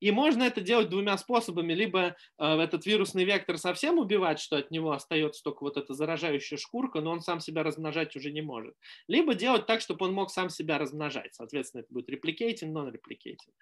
И 0.00 0.10
можно 0.10 0.42
это 0.42 0.60
делать 0.60 0.88
двумя 0.88 1.16
способами. 1.18 1.72
Либо 1.72 2.16
э, 2.38 2.44
этот 2.44 2.86
вирусный 2.86 3.24
вектор 3.24 3.58
совсем 3.58 3.98
убивать, 3.98 4.40
что 4.40 4.56
от 4.56 4.70
него 4.70 4.92
остается 4.92 5.42
только 5.42 5.62
вот 5.62 5.76
эта 5.76 5.94
заражающая 5.94 6.58
шкурка, 6.58 7.00
но 7.00 7.12
он 7.12 7.20
сам 7.20 7.40
себя 7.40 7.62
размножать 7.62 8.16
уже 8.16 8.32
не 8.32 8.42
может. 8.42 8.74
Либо 9.06 9.34
делать 9.34 9.66
так, 9.66 9.80
чтобы 9.80 10.06
он 10.06 10.14
мог 10.14 10.30
сам 10.30 10.50
себя 10.50 10.78
размножать. 10.78 11.34
Соответственно, 11.34 11.82
это 11.82 11.92
будет 11.92 12.08
репликейтинг, 12.08 12.76
non-репликейтинг. 12.76 13.54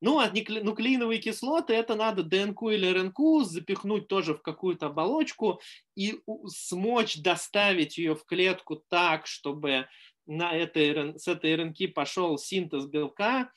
Ну, 0.00 0.18
а 0.18 0.30
нуклеиновые 0.30 1.20
кислоты, 1.20 1.74
это 1.74 1.94
надо 1.94 2.22
ДНК 2.22 2.62
или 2.70 2.86
РНК 2.86 3.44
запихнуть 3.44 4.08
тоже 4.08 4.34
в 4.34 4.42
какую-то 4.42 4.86
оболочку 4.86 5.60
и 5.96 6.20
смочь 6.46 7.18
доставить 7.18 7.98
ее 7.98 8.14
в 8.14 8.24
клетку 8.24 8.76
так, 8.88 9.26
чтобы 9.26 9.86
на 10.26 10.54
этой, 10.54 11.18
с 11.18 11.26
этой 11.26 11.56
РНК 11.56 11.92
пошел 11.94 12.38
синтез 12.38 12.86
белка, 12.86 13.50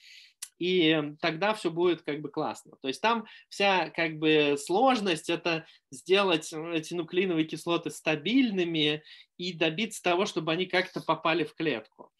и 0.63 1.15
тогда 1.19 1.53
все 1.53 1.69
будет 1.69 2.03
как 2.03 2.21
бы 2.21 2.29
классно. 2.29 2.77
То 2.81 2.87
есть 2.87 3.01
там 3.01 3.25
вся 3.49 3.89
как 3.89 4.17
бы 4.17 4.55
сложность 4.57 5.29
это 5.29 5.65
сделать 5.91 6.53
эти 6.53 6.93
нуклеиновые 6.93 7.45
кислоты 7.45 7.91
стабильными 7.91 9.03
и 9.37 9.51
добиться 9.51 10.01
того, 10.01 10.25
чтобы 10.25 10.53
они 10.53 10.65
как-то 10.65 11.01
попали 11.01 11.43
в 11.43 11.53
клетку. 11.53 12.13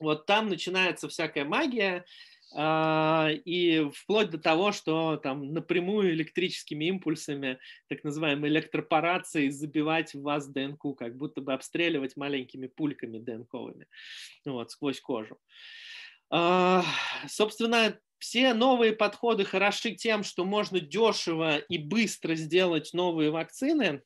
Вот 0.00 0.26
там 0.26 0.48
начинается 0.48 1.08
всякая 1.08 1.44
магия, 1.44 2.04
а, 2.56 3.28
и 3.44 3.88
вплоть 3.94 4.30
до 4.30 4.38
того, 4.38 4.72
что 4.72 5.16
там 5.16 5.52
напрямую 5.52 6.14
электрическими 6.14 6.86
импульсами, 6.86 7.60
так 7.88 8.02
называемой 8.02 8.50
электропорацией, 8.50 9.50
забивать 9.50 10.14
в 10.14 10.22
вас 10.22 10.48
ДНК, 10.48 10.96
как 10.98 11.16
будто 11.16 11.42
бы 11.42 11.52
обстреливать 11.52 12.16
маленькими 12.16 12.66
пульками 12.66 13.18
ДНКовыми 13.18 13.86
вот, 14.46 14.70
сквозь 14.72 15.00
кожу. 15.00 15.38
А, 16.30 16.84
собственно, 17.26 17.98
все 18.18 18.52
новые 18.52 18.92
подходы 18.92 19.44
хороши 19.44 19.94
тем, 19.94 20.24
что 20.24 20.44
можно 20.44 20.80
дешево 20.80 21.58
и 21.58 21.78
быстро 21.78 22.34
сделать 22.34 22.90
новые 22.92 23.30
вакцины, 23.30 24.02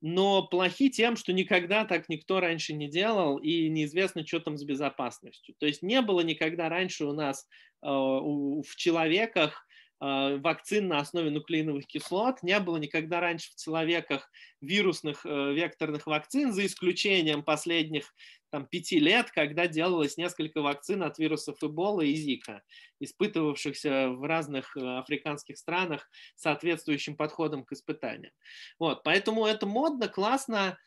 но 0.00 0.46
плохи 0.46 0.88
тем, 0.88 1.16
что 1.16 1.32
никогда 1.32 1.84
так 1.84 2.08
никто 2.08 2.40
раньше 2.40 2.72
не 2.72 2.88
делал, 2.88 3.38
и 3.38 3.68
неизвестно, 3.68 4.26
что 4.26 4.40
там 4.40 4.56
с 4.56 4.64
безопасностью. 4.64 5.54
То 5.58 5.66
есть 5.66 5.82
не 5.82 6.00
было 6.00 6.20
никогда 6.20 6.68
раньше 6.68 7.04
у 7.04 7.12
нас 7.12 7.46
э, 7.82 7.86
в 7.86 8.76
человеках 8.76 9.66
вакцин 10.00 10.88
на 10.88 10.98
основе 10.98 11.30
нуклеиновых 11.30 11.86
кислот, 11.86 12.42
не 12.42 12.58
было 12.58 12.78
никогда 12.78 13.20
раньше 13.20 13.52
в 13.52 13.62
человеках 13.62 14.30
вирусных 14.60 15.26
э, 15.26 15.52
векторных 15.52 16.06
вакцин, 16.06 16.52
за 16.52 16.64
исключением 16.64 17.42
последних 17.42 18.14
там, 18.50 18.66
пяти 18.66 18.98
лет, 18.98 19.30
когда 19.30 19.66
делалось 19.66 20.16
несколько 20.16 20.62
вакцин 20.62 21.02
от 21.02 21.18
вирусов 21.18 21.62
Эбола 21.62 22.00
и 22.00 22.14
Зика, 22.14 22.62
испытывавшихся 22.98 24.08
в 24.08 24.24
разных 24.24 24.76
э, 24.76 24.80
африканских 24.80 25.58
странах 25.58 26.08
соответствующим 26.34 27.16
подходом 27.16 27.64
к 27.64 27.72
испытаниям. 27.72 28.32
Вот, 28.78 29.02
поэтому 29.04 29.46
это 29.46 29.66
модно, 29.66 30.08
классно, 30.08 30.78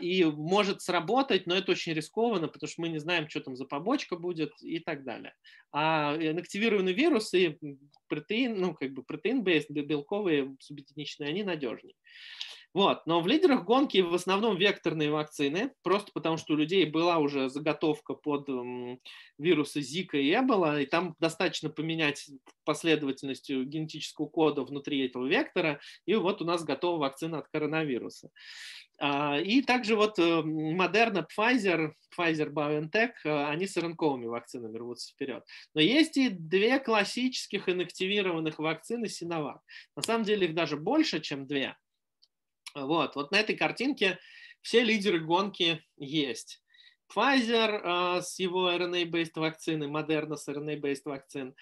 и 0.00 0.24
может 0.24 0.80
сработать, 0.80 1.46
но 1.46 1.54
это 1.54 1.72
очень 1.72 1.92
рискованно, 1.92 2.48
потому 2.48 2.68
что 2.68 2.80
мы 2.80 2.88
не 2.88 2.98
знаем, 2.98 3.28
что 3.28 3.40
там 3.40 3.54
за 3.54 3.66
побочка 3.66 4.16
будет 4.16 4.52
и 4.62 4.78
так 4.78 5.04
далее. 5.04 5.34
А 5.72 6.16
инактивированные 6.18 6.94
вирусы, 6.94 7.58
протеин, 8.08 8.58
ну, 8.58 8.74
как 8.74 8.92
бы 8.92 9.02
протеин-бейст, 9.02 9.70
белковые, 9.70 10.56
субъединичные, 10.60 11.28
они 11.28 11.42
надежнее. 11.42 11.94
Вот. 12.74 13.06
Но 13.06 13.20
в 13.20 13.26
лидерах 13.26 13.64
гонки 13.64 13.98
в 13.98 14.14
основном 14.14 14.56
векторные 14.56 15.10
вакцины, 15.10 15.72
просто 15.82 16.12
потому 16.12 16.36
что 16.36 16.52
у 16.52 16.56
людей 16.56 16.84
была 16.84 17.18
уже 17.18 17.48
заготовка 17.48 18.14
под 18.14 18.46
вирусы 19.38 19.80
Зика 19.80 20.18
и 20.18 20.32
Эбола, 20.34 20.80
и 20.80 20.86
там 20.86 21.16
достаточно 21.18 21.70
поменять 21.70 22.28
последовательность 22.64 23.48
генетического 23.50 24.26
кода 24.26 24.62
внутри 24.62 25.06
этого 25.06 25.26
вектора, 25.26 25.80
и 26.04 26.14
вот 26.14 26.42
у 26.42 26.44
нас 26.44 26.62
готова 26.62 26.98
вакцина 26.98 27.38
от 27.38 27.48
коронавируса. 27.48 28.30
А, 29.00 29.38
и 29.38 29.62
также 29.62 29.94
вот 29.94 30.18
Moderna, 30.18 31.24
Pfizer, 31.38 31.92
Pfizer 32.16 32.50
BioNTech, 32.50 33.12
а, 33.24 33.48
они 33.50 33.66
с 33.66 33.76
рынковыми 33.76 34.26
вакцинами 34.26 34.76
рвутся 34.76 35.12
вперед. 35.12 35.44
Но 35.74 35.80
есть 35.80 36.16
и 36.16 36.28
две 36.28 36.80
классических 36.80 37.68
инактивированных 37.68 38.58
вакцины 38.58 39.06
Sinovac. 39.06 39.60
На 39.96 40.02
самом 40.02 40.24
деле 40.24 40.48
их 40.48 40.54
даже 40.54 40.76
больше, 40.76 41.20
чем 41.20 41.46
две. 41.46 41.76
Вот, 42.86 43.16
вот 43.16 43.30
на 43.30 43.40
этой 43.40 43.56
картинке 43.56 44.18
все 44.62 44.82
лидеры 44.82 45.20
гонки 45.20 45.82
есть. 45.96 46.62
Pfizer 47.14 48.18
э, 48.18 48.22
с 48.22 48.38
его 48.38 48.70
RNA-based 48.70 49.32
вакцины, 49.36 49.84
Moderna 49.84 50.36
с 50.36 50.46
RNA-based 50.48 51.02
вакцин, 51.06 51.54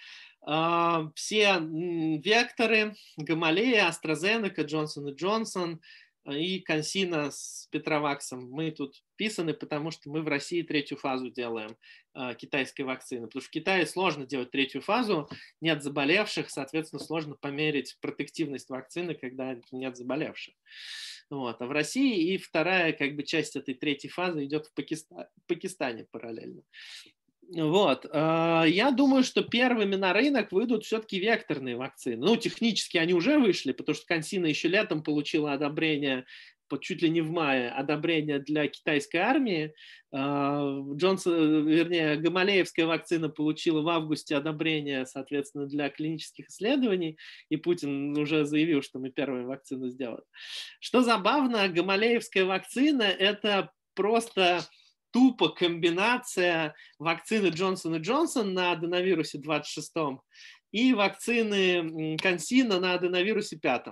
э, 0.47 1.09
все 1.15 1.61
векторы, 1.61 2.97
Гамалея, 3.17 3.89
AstraZeneca, 3.89 4.65
Johnson 4.65 5.15
Johnson 5.15 5.79
и 6.33 6.61
Консина 6.61 7.31
с 7.31 7.69
Петроваксом. 7.71 8.51
Мы 8.51 8.71
тут 8.71 9.03
писаны, 9.17 9.55
потому 9.55 9.91
что 9.91 10.11
мы 10.11 10.23
в 10.23 10.29
России 10.29 10.63
третью 10.63 10.99
фазу 10.99 11.31
делаем 11.31 11.77
э, 12.15 12.35
китайской 12.37 12.83
вакцины. 12.83 13.27
Потому 13.27 13.41
что 13.41 13.49
в 13.49 13.53
Китае 13.53 13.87
сложно 13.87 14.27
делать 14.27 14.51
третью 14.51 14.81
фазу, 14.81 15.29
нет 15.61 15.83
заболевших, 15.83 16.51
соответственно, 16.51 17.03
сложно 17.03 17.37
померить 17.37 17.97
протективность 18.01 18.69
вакцины, 18.69 19.15
когда 19.15 19.57
нет 19.73 19.97
заболевших. 19.97 20.55
Вот. 21.31 21.61
А 21.61 21.67
в 21.67 21.71
России 21.71 22.35
и 22.35 22.39
вторая 22.39 22.93
как 22.93 23.17
бы, 23.17 23.23
часть 23.23 23.57
этой 23.57 23.75
третьей 23.75 24.11
фазы 24.11 24.45
идет 24.45 24.67
в 24.67 24.75
Пакистане, 24.75 25.29
Пакистане 25.47 26.07
параллельно. 26.11 26.63
Вот. 27.55 28.07
А, 28.13 28.65
я 28.65 28.91
думаю, 28.91 29.23
что 29.23 29.43
первыми 29.43 29.95
на 29.95 30.13
рынок 30.13 30.53
выйдут 30.53 30.85
все-таки 30.85 31.19
векторные 31.19 31.77
вакцины. 31.77 32.25
Ну, 32.25 32.37
технически 32.37 32.99
они 32.99 33.15
уже 33.15 33.39
вышли, 33.39 33.73
потому 33.73 33.95
что 33.95 34.07
Консина 34.07 34.47
еще 34.47 34.69
летом 34.69 35.03
получила 35.03 35.53
одобрение 35.53 36.27
чуть 36.81 37.03
ли 37.03 37.09
не 37.09 37.21
в 37.21 37.31
мае 37.31 37.71
одобрение 37.71 38.41
для 38.41 38.67
китайской 38.67 39.19
армии. 39.19 39.73
А, 40.13 40.83
Джонсон, 40.95 41.67
вернее, 41.69 42.17
Гамалеевская 42.17 42.87
вакцина 42.87 43.29
получила 43.29 43.83
в 43.83 43.89
августе 43.89 44.37
одобрение, 44.37 45.07
соответственно, 45.07 45.67
для 45.67 45.89
клинических 45.89 46.49
исследований, 46.49 47.19
и 47.49 47.57
Путин 47.57 48.17
уже 48.19 48.45
заявил, 48.45 48.83
что 48.83 48.99
мы 48.99 49.11
первую 49.11 49.47
вакцину 49.47 49.89
сделаем. 49.89 50.25
Что 50.81 51.03
забавно, 51.03 51.69
Гамалеевская 51.69 52.45
вакцина– 52.45 53.03
это 53.19 53.71
просто 53.95 54.63
тупо 55.17 55.49
комбинация 55.49 56.75
вакцины 56.99 57.47
Джонсон 57.47 57.97
и 57.97 58.01
Джонсон 58.01 58.53
на 58.53 58.73
аденовирусе 58.73 59.39
26 59.39 59.95
и 60.73 60.93
вакцины 60.93 62.19
Консина 62.19 62.79
на 62.81 62.93
аденовирусе 62.93 63.57
5. 63.57 63.87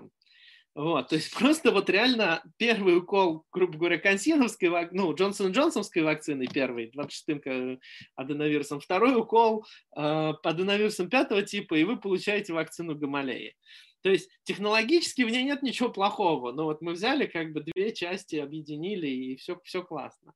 Вот, 0.74 1.08
то 1.08 1.14
есть 1.14 1.32
просто 1.38 1.70
вот 1.70 1.88
реально 1.88 2.42
первый 2.58 2.98
укол, 2.98 3.46
грубо 3.52 3.78
говоря, 3.78 3.96
консиновской, 3.96 4.68
ну, 4.92 5.14
Джонсон 5.14 5.52
Джонсонской 5.52 6.02
вакцины 6.02 6.46
первый, 6.46 6.92
26-м 6.94 7.80
аденовирусом, 8.16 8.80
второй 8.80 9.16
укол 9.16 9.64
э, 9.96 10.32
аденовирусом 10.42 11.08
пятого 11.08 11.40
типа, 11.40 11.76
и 11.76 11.84
вы 11.84 11.98
получаете 11.98 12.52
вакцину 12.52 12.96
Гамалеи. 12.96 13.56
То 14.04 14.10
есть 14.10 14.28
технологически 14.42 15.22
в 15.22 15.30
ней 15.30 15.44
нет 15.44 15.62
ничего 15.62 15.88
плохого, 15.88 16.52
но 16.52 16.64
вот 16.64 16.82
мы 16.82 16.92
взяли 16.92 17.24
как 17.24 17.54
бы 17.54 17.62
две 17.62 17.94
части, 17.94 18.36
объединили, 18.36 19.08
и 19.08 19.36
все, 19.36 19.58
все 19.64 19.82
классно. 19.82 20.34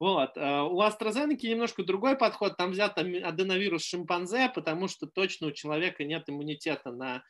Вот. 0.00 0.36
Э, 0.36 0.62
у 0.62 0.80
AstraZeneca 0.80 1.46
немножко 1.46 1.84
другой 1.84 2.16
подход, 2.16 2.56
там 2.56 2.70
взят 2.70 2.98
аденовирус 2.98 3.84
шимпанзе, 3.84 4.50
потому 4.54 4.88
что 4.88 5.06
точно 5.06 5.48
у 5.48 5.52
человека 5.52 6.04
нет 6.04 6.24
иммунитета 6.28 6.90
на 6.90 7.22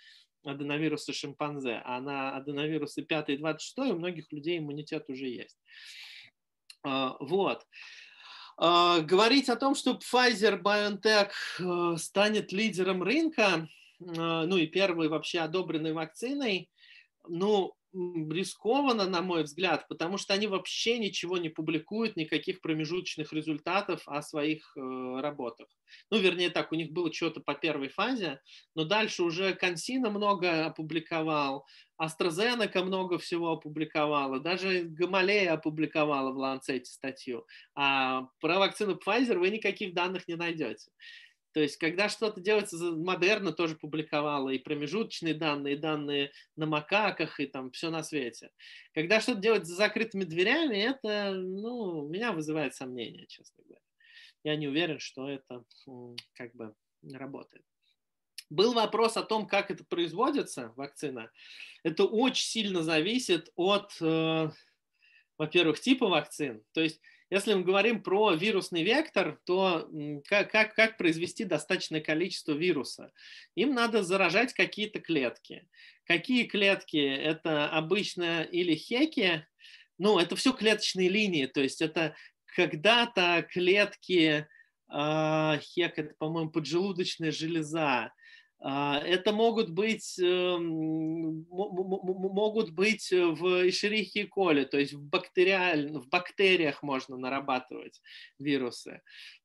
аденовирусы 0.44 1.12
шимпанзе, 1.12 1.82
а 1.84 2.00
на 2.00 2.36
аденовирусы 2.36 3.02
5 3.02 3.30
и 3.30 3.36
26 3.36 3.90
у 3.90 3.98
многих 3.98 4.32
людей 4.32 4.58
иммунитет 4.58 5.10
уже 5.10 5.26
есть. 5.26 5.58
А, 6.82 7.16
вот. 7.18 7.66
А, 8.56 9.00
говорить 9.00 9.48
о 9.48 9.56
том, 9.56 9.74
что 9.74 9.98
Pfizer 9.98 10.62
BioNTech 10.62 11.30
э, 11.58 11.96
станет 11.96 12.52
лидером 12.52 13.02
рынка, 13.02 13.68
э, 13.98 14.04
ну 14.06 14.56
и 14.56 14.66
первой 14.66 15.08
вообще 15.08 15.40
одобренной 15.40 15.92
вакциной, 15.92 16.70
ну, 17.28 17.74
рискованно, 17.92 19.06
на 19.06 19.20
мой 19.22 19.42
взгляд, 19.42 19.88
потому 19.88 20.16
что 20.18 20.34
они 20.34 20.46
вообще 20.46 20.98
ничего 20.98 21.38
не 21.38 21.48
публикуют, 21.48 22.16
никаких 22.16 22.60
промежуточных 22.60 23.32
результатов 23.32 24.02
о 24.06 24.22
своих 24.22 24.76
э, 24.76 24.80
работах. 25.20 25.68
Ну, 26.10 26.18
вернее 26.18 26.50
так, 26.50 26.72
у 26.72 26.76
них 26.76 26.92
было 26.92 27.12
что-то 27.12 27.40
по 27.40 27.54
первой 27.54 27.88
фазе, 27.88 28.40
но 28.74 28.84
дальше 28.84 29.22
уже 29.22 29.54
Консина 29.54 30.10
много 30.10 30.66
опубликовал, 30.66 31.66
AstraZeneca 32.00 32.82
много 32.82 33.18
всего 33.18 33.52
опубликовала, 33.52 34.40
даже 34.40 34.84
Гамалея 34.84 35.54
опубликовала 35.54 36.32
в 36.32 36.38
Lancet 36.38 36.84
статью. 36.84 37.46
А 37.74 38.22
про 38.40 38.58
вакцину 38.58 38.98
Pfizer 39.04 39.38
вы 39.38 39.50
никаких 39.50 39.94
данных 39.94 40.28
не 40.28 40.36
найдете. 40.36 40.90
То 41.52 41.60
есть, 41.60 41.76
когда 41.78 42.08
что-то 42.08 42.40
делается, 42.40 42.76
модерна 42.76 43.52
тоже 43.52 43.74
публиковала 43.74 44.50
и 44.50 44.58
промежуточные 44.58 45.34
данные, 45.34 45.74
и 45.74 45.78
данные 45.78 46.32
на 46.56 46.66
макаках, 46.66 47.40
и 47.40 47.46
там 47.46 47.72
все 47.72 47.90
на 47.90 48.02
свете. 48.02 48.50
Когда 48.94 49.20
что-то 49.20 49.40
делать 49.40 49.66
за 49.66 49.74
закрытыми 49.74 50.24
дверями, 50.24 50.76
это, 50.76 51.32
ну, 51.32 52.08
меня 52.08 52.32
вызывает 52.32 52.74
сомнения, 52.74 53.26
честно 53.26 53.64
говоря. 53.64 53.82
Я 54.44 54.56
не 54.56 54.68
уверен, 54.68 55.00
что 55.00 55.28
это 55.28 55.64
как 56.34 56.54
бы 56.54 56.74
работает. 57.12 57.64
Был 58.48 58.72
вопрос 58.72 59.16
о 59.16 59.22
том, 59.22 59.46
как 59.46 59.70
это 59.70 59.84
производится, 59.84 60.72
вакцина. 60.76 61.30
Это 61.84 62.04
очень 62.04 62.46
сильно 62.46 62.82
зависит 62.82 63.50
от, 63.54 63.96
э, 64.00 64.50
во-первых, 65.38 65.80
типа 65.80 66.08
вакцин. 66.08 66.64
То 66.72 66.80
есть 66.80 67.00
если 67.30 67.54
мы 67.54 67.62
говорим 67.62 68.02
про 68.02 68.32
вирусный 68.34 68.82
вектор, 68.82 69.38
то 69.46 69.88
как, 70.26 70.50
как, 70.50 70.74
как 70.74 70.96
произвести 70.96 71.44
достаточное 71.44 72.00
количество 72.00 72.52
вируса? 72.52 73.12
Им 73.54 73.72
надо 73.74 74.02
заражать 74.02 74.52
какие-то 74.52 75.00
клетки. 75.00 75.68
Какие 76.04 76.44
клетки? 76.44 76.98
Это 76.98 77.68
обычно 77.68 78.42
или 78.42 78.74
хеки, 78.74 79.46
ну, 79.96 80.18
это 80.18 80.34
все 80.34 80.52
клеточные 80.52 81.08
линии, 81.08 81.46
то 81.46 81.60
есть 81.60 81.82
это 81.82 82.16
когда-то 82.56 83.46
клетки, 83.50 84.46
э, 84.92 85.58
хек, 85.60 85.98
это, 85.98 86.14
по-моему, 86.18 86.50
поджелудочная 86.50 87.30
железа, 87.30 88.12
это 88.62 89.32
могут 89.32 89.70
быть, 89.70 90.18
эм, 90.18 91.46
могут 91.48 92.70
быть 92.72 93.10
в 93.10 93.66
Escherichia 93.66 94.28
coli, 94.28 94.66
то 94.66 94.78
есть 94.78 94.92
в, 94.92 95.00
в 95.00 96.08
бактериях 96.08 96.82
можно 96.82 97.16
нарабатывать 97.16 98.02
вирусы. 98.38 99.00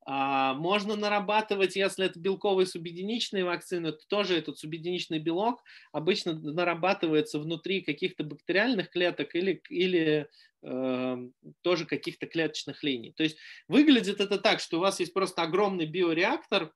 А, 0.05 0.53
можно 0.53 0.97
нарабатывать, 0.97 1.77
если 1.77 2.05
это 2.05 2.19
белковые 2.19 2.67
субъединичные 2.67 3.45
вакцины, 3.45 3.93
то 3.93 4.05
тоже 4.07 4.37
этот 4.37 4.59
субъединичный 4.59 5.19
белок 5.19 5.63
обычно 5.93 6.33
нарабатывается 6.33 7.39
внутри 7.39 7.81
каких-то 7.81 8.25
бактериальных 8.25 8.89
клеток 8.89 9.33
или, 9.33 9.61
или 9.69 10.27
э, 10.61 11.17
тоже 11.61 11.85
каких-то 11.85 12.27
клеточных 12.27 12.83
линий. 12.83 13.13
То 13.13 13.23
есть 13.23 13.37
выглядит 13.69 14.19
это 14.19 14.37
так, 14.37 14.59
что 14.59 14.77
у 14.77 14.81
вас 14.81 14.99
есть 14.99 15.13
просто 15.13 15.41
огромный 15.41 15.85
биореактор, 15.85 16.73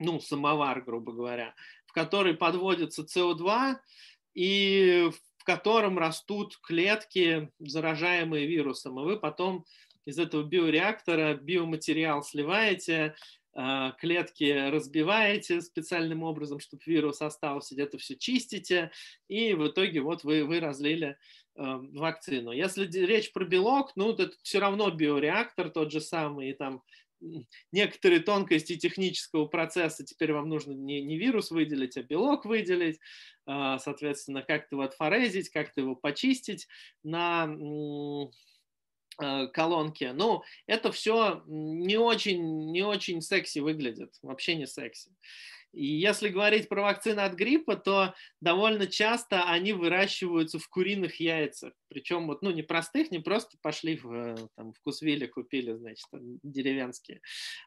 ну, 0.00 0.18
самовар, 0.18 0.82
грубо 0.82 1.12
говоря, 1.12 1.54
в 1.86 1.92
который 1.92 2.34
подводится 2.34 3.02
СО2 3.02 3.76
и 4.34 5.10
в 5.38 5.44
котором 5.44 5.98
растут 5.98 6.58
клетки, 6.62 7.50
заражаемые 7.58 8.46
вирусом, 8.46 8.98
и 9.00 9.04
вы 9.04 9.18
потом 9.18 9.64
из 10.04 10.18
этого 10.18 10.42
биореактора 10.42 11.34
биоматериал 11.34 12.22
сливаете, 12.22 13.14
а, 13.52 13.92
клетки 13.92 14.70
разбиваете 14.70 15.60
специальным 15.60 16.22
образом, 16.22 16.60
чтобы 16.60 16.82
вирус 16.86 17.20
остался, 17.20 17.74
где-то 17.74 17.98
все 17.98 18.16
чистите, 18.16 18.90
и 19.28 19.54
в 19.54 19.68
итоге 19.68 20.00
вот 20.00 20.24
вы, 20.24 20.44
вы 20.44 20.60
разлили 20.60 21.16
а, 21.56 21.78
вакцину. 21.78 22.52
Если 22.52 22.86
речь 22.86 23.32
про 23.32 23.44
белок, 23.44 23.92
ну, 23.96 24.12
это 24.12 24.30
все 24.42 24.60
равно 24.60 24.90
биореактор 24.90 25.70
тот 25.70 25.90
же 25.90 26.00
самый, 26.00 26.50
и 26.50 26.54
там 26.54 26.82
некоторые 27.72 28.20
тонкости 28.20 28.76
технического 28.76 29.46
процесса 29.46 30.04
теперь 30.04 30.32
вам 30.32 30.48
нужно 30.48 30.72
не, 30.72 31.02
не 31.02 31.18
вирус 31.18 31.50
выделить, 31.50 31.96
а 31.96 32.02
белок 32.02 32.44
выделить, 32.44 32.98
а, 33.46 33.78
соответственно, 33.78 34.42
как-то 34.42 34.76
его 34.76 34.82
отфорезить, 34.82 35.50
как-то 35.50 35.80
его 35.80 35.94
почистить 35.94 36.66
на 37.02 37.48
а, 39.18 39.46
колонке. 39.48 40.12
Ну, 40.12 40.42
это 40.66 40.92
все 40.92 41.42
не 41.46 41.98
очень, 41.98 42.70
не 42.70 42.82
очень 42.82 43.20
секси 43.20 43.58
выглядит, 43.58 44.14
вообще 44.22 44.54
не 44.54 44.66
секси. 44.66 45.10
И 45.72 45.86
если 45.86 46.28
говорить 46.28 46.68
про 46.68 46.82
вакцины 46.82 47.20
от 47.20 47.34
гриппа, 47.34 47.76
то 47.76 48.14
довольно 48.40 48.86
часто 48.86 49.44
они 49.44 49.72
выращиваются 49.72 50.58
в 50.58 50.68
куриных 50.68 51.20
яйцах. 51.20 51.72
Причем 51.88 52.26
вот, 52.26 52.42
ну, 52.42 52.50
не 52.50 52.62
простых, 52.62 53.10
не 53.10 53.20
просто 53.20 53.56
пошли 53.62 53.96
в 53.96 54.48
там, 54.56 54.72
вкусвилле, 54.72 55.28
купили, 55.28 55.74
значит, 55.74 56.06
деревенские. 56.42 57.20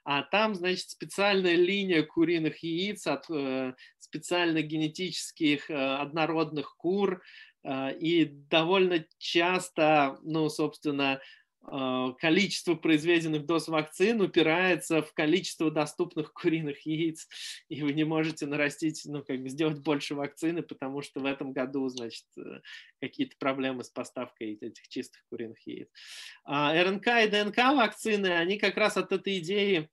А 0.03 0.23
там, 0.23 0.55
значит, 0.55 0.89
специальная 0.89 1.55
линия 1.55 2.03
куриных 2.03 2.57
яиц 2.63 3.07
от 3.07 3.29
э, 3.29 3.73
специальных 3.99 4.65
генетических 4.65 5.69
э, 5.69 5.73
однородных 5.73 6.75
кур. 6.77 7.21
Э, 7.63 7.95
и 7.97 8.25
довольно 8.25 9.05
часто, 9.17 10.19
ну, 10.23 10.49
собственно, 10.49 11.13
а, 11.13 11.19
количество 12.19 12.75
произведенных 12.75 13.45
доз 13.45 13.67
вакцин 13.69 14.19
упирается 14.21 15.01
в 15.01 15.13
количество 15.13 15.71
доступных 15.71 16.33
куриных 16.33 16.85
яиц, 16.85 17.27
и 17.69 17.81
вы 17.81 17.93
не 17.93 18.03
можете 18.03 18.45
нарастить, 18.45 19.03
ну, 19.05 19.23
как 19.23 19.41
бы 19.41 19.49
сделать 19.49 19.79
больше 19.79 20.15
вакцины, 20.15 20.61
потому 20.61 21.01
что 21.01 21.21
в 21.21 21.25
этом 21.25 21.53
году, 21.53 21.87
значит, 21.87 22.25
э, 22.37 22.59
какие-то 22.99 23.35
проблемы 23.37 23.83
с 23.83 23.89
поставкой 23.89 24.55
этих 24.55 24.87
чистых 24.89 25.23
куриных 25.29 25.65
яиц. 25.65 25.87
А 26.43 26.73
РНК 26.73 27.07
и 27.07 27.27
ДНК 27.29 27.57
вакцины, 27.57 28.27
они 28.27 28.57
как 28.57 28.75
раз 28.75 28.97
от 28.97 29.11
этой 29.11 29.39
идеи 29.39 29.89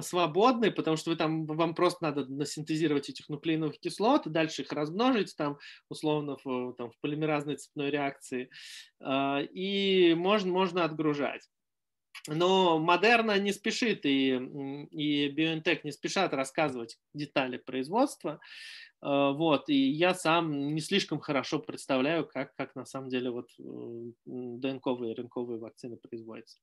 свободны, 0.00 0.70
потому 0.70 0.96
что 0.96 1.10
вы 1.10 1.16
там, 1.16 1.46
вам 1.46 1.74
просто 1.74 2.04
надо 2.04 2.26
насинтезировать 2.26 3.08
этих 3.08 3.28
нуклеиновых 3.28 3.78
кислот, 3.78 4.22
дальше 4.26 4.62
их 4.62 4.72
размножить 4.72 5.36
там, 5.36 5.58
условно, 5.88 6.36
в, 6.44 6.74
там, 6.74 6.90
в 6.90 6.98
полимеразной 7.00 7.56
цепной 7.56 7.90
реакции, 7.90 8.50
а, 9.00 9.40
и 9.40 10.14
можно, 10.14 10.52
можно 10.52 10.84
отгружать. 10.84 11.48
Но 12.28 12.78
Модерна 12.78 13.38
не 13.38 13.52
спешит 13.52 14.06
и, 14.06 14.34
и 14.90 15.28
BioNTech 15.28 15.80
не 15.82 15.90
спешат 15.90 16.32
рассказывать 16.34 16.98
детали 17.14 17.56
производства. 17.56 18.40
А, 19.00 19.32
вот, 19.32 19.68
и 19.68 19.90
я 19.90 20.14
сам 20.14 20.74
не 20.74 20.80
слишком 20.80 21.18
хорошо 21.18 21.58
представляю, 21.58 22.26
как, 22.26 22.54
как 22.54 22.74
на 22.76 22.84
самом 22.84 23.08
деле 23.08 23.30
вот 23.30 23.48
ДНКовые 24.24 25.12
и 25.12 25.16
РНКовые 25.16 25.58
вакцины 25.58 25.96
производятся. 25.96 26.58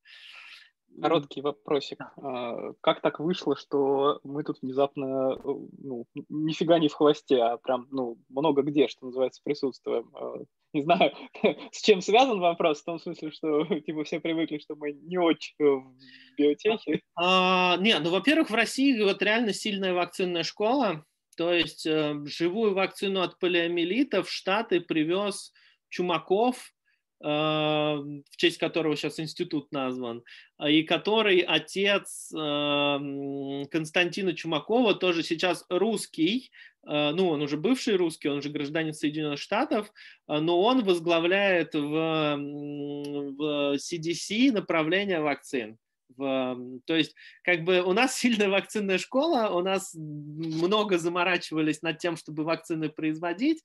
Короткий 1.02 1.42
вопросик. 1.42 2.00
А, 2.18 2.74
как 2.82 3.02
так 3.02 3.20
вышло, 3.20 3.56
что 3.56 4.20
мы 4.24 4.44
тут 4.44 4.62
внезапно, 4.62 5.34
э, 5.34 5.38
ну, 5.44 6.06
нифига 6.30 6.80
не 6.80 6.90
в 6.90 6.94
хвосте, 6.94 7.38
а 7.38 7.58
прям, 7.58 7.88
ну, 7.92 8.18
много 8.30 8.64
где, 8.64 8.88
что 8.88 9.06
называется, 9.06 9.42
присутствуем? 9.44 10.10
А, 10.16 10.36
не 10.74 10.82
знаю, 10.84 11.14
с 11.72 11.82
чем 11.82 12.02
связан 12.02 12.40
вопрос, 12.40 12.82
в 12.82 12.86
том 12.86 13.00
смысле, 13.00 13.32
что, 13.32 13.64
типа, 13.86 14.04
все 14.04 14.20
привыкли, 14.20 14.58
что 14.60 14.76
мы 14.76 14.92
не 14.94 15.18
очень 15.18 15.56
в 15.60 15.96
биотехе. 16.38 17.02
А, 17.16 17.78
не, 17.78 17.98
ну, 18.00 18.10
во-первых, 18.12 18.50
в 18.50 18.56
России 18.56 19.02
вот 19.02 19.22
реально 19.22 19.54
сильная 19.54 19.94
вакцинная 19.94 20.44
школа, 20.44 21.06
то 21.38 21.54
есть 21.54 21.86
э, 21.86 22.16
живую 22.26 22.74
вакцину 22.74 23.22
от 23.22 23.40
полиомиелита 23.40 24.24
в 24.24 24.30
Штаты 24.30 24.82
привез 24.82 25.54
Чумаков, 25.88 26.74
в 27.22 28.38
честь 28.38 28.60
которого 28.60 28.96
сейчас 28.96 29.20
институт 29.20 29.72
назван, 29.72 30.24
а, 30.58 30.70
и 30.70 30.84
который 30.84 31.40
отец 31.40 32.30
Константина 32.32 34.34
Чумакова, 34.34 34.96
тоже 34.96 35.24
сейчас 35.24 35.66
русский, 35.70 36.52
а, 36.86 37.12
ну, 37.12 37.30
он 37.30 37.42
уже 37.42 37.58
бывший 37.58 37.96
русский, 37.96 38.30
он 38.30 38.38
уже 38.38 38.50
гражданин 38.50 38.94
Соединенных 38.94 39.40
Штатов, 39.40 39.92
а, 40.28 40.40
но 40.40 40.62
он 40.62 40.84
возглавляет 40.84 41.76
в, 41.76 42.38
в 42.38 43.76
CDC 43.76 44.52
направление 44.52 45.20
вакцин. 45.20 45.78
В, 46.18 46.80
то 46.86 46.96
есть, 46.96 47.16
как 47.44 47.64
бы 47.64 47.82
у 47.82 47.94
нас 47.94 48.16
сильная 48.18 48.50
вакцинная 48.50 48.98
школа, 48.98 49.50
у 49.50 49.62
нас 49.62 49.94
много 49.94 50.98
заморачивались 50.98 51.82
над 51.82 52.00
тем, 52.00 52.18
чтобы 52.18 52.44
вакцины 52.44 52.90
производить. 52.90 53.64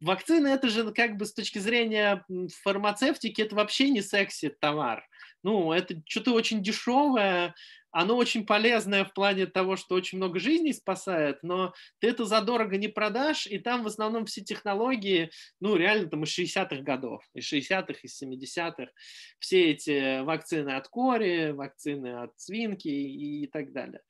Вакцины 0.00 0.48
это 0.48 0.68
же 0.68 0.92
как 0.92 1.16
бы 1.16 1.26
с 1.26 1.34
точки 1.34 1.58
зрения 1.58 2.24
фармацевтики 2.62 3.42
это 3.42 3.56
вообще 3.56 3.90
не 3.90 4.02
секси 4.02 4.48
товар. 4.48 5.06
Ну, 5.42 5.72
это 5.72 5.94
что-то 6.06 6.32
очень 6.32 6.62
дешевое, 6.62 7.54
оно 7.92 8.16
очень 8.16 8.46
полезное 8.46 9.04
в 9.04 9.12
плане 9.12 9.46
того, 9.46 9.76
что 9.76 9.94
очень 9.94 10.18
много 10.18 10.38
жизней 10.38 10.72
спасает, 10.72 11.42
но 11.42 11.74
ты 11.98 12.08
это 12.08 12.24
задорого 12.24 12.76
не 12.76 12.88
продашь, 12.88 13.46
и 13.46 13.58
там 13.58 13.82
в 13.82 13.86
основном 13.86 14.26
все 14.26 14.42
технологии, 14.42 15.30
ну, 15.60 15.76
реально 15.76 16.08
там 16.08 16.24
из 16.24 16.38
60-х 16.38 16.82
годов, 16.82 17.24
из 17.34 17.52
60-х, 17.52 18.00
из 18.02 18.22
70-х, 18.22 18.92
все 19.38 19.70
эти 19.70 20.22
вакцины 20.22 20.70
от 20.70 20.88
кори, 20.88 21.50
вакцины 21.50 22.22
от 22.22 22.38
свинки 22.38 22.88
и, 22.88 23.44
и 23.44 23.46
так 23.46 23.72
далее. 23.72 24.02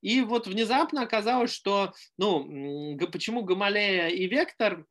И 0.00 0.20
вот 0.22 0.46
внезапно 0.46 1.02
оказалось, 1.02 1.52
что, 1.52 1.92
ну, 2.16 2.96
почему 3.12 3.42
Гамалея 3.42 4.08
и 4.08 4.26
Вектор 4.26 4.84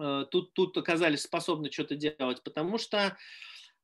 э, 0.00 0.24
тут, 0.30 0.52
тут 0.54 0.76
оказались 0.76 1.22
способны 1.22 1.70
что-то 1.70 1.96
делать, 1.96 2.42
потому 2.42 2.78
что 2.78 3.16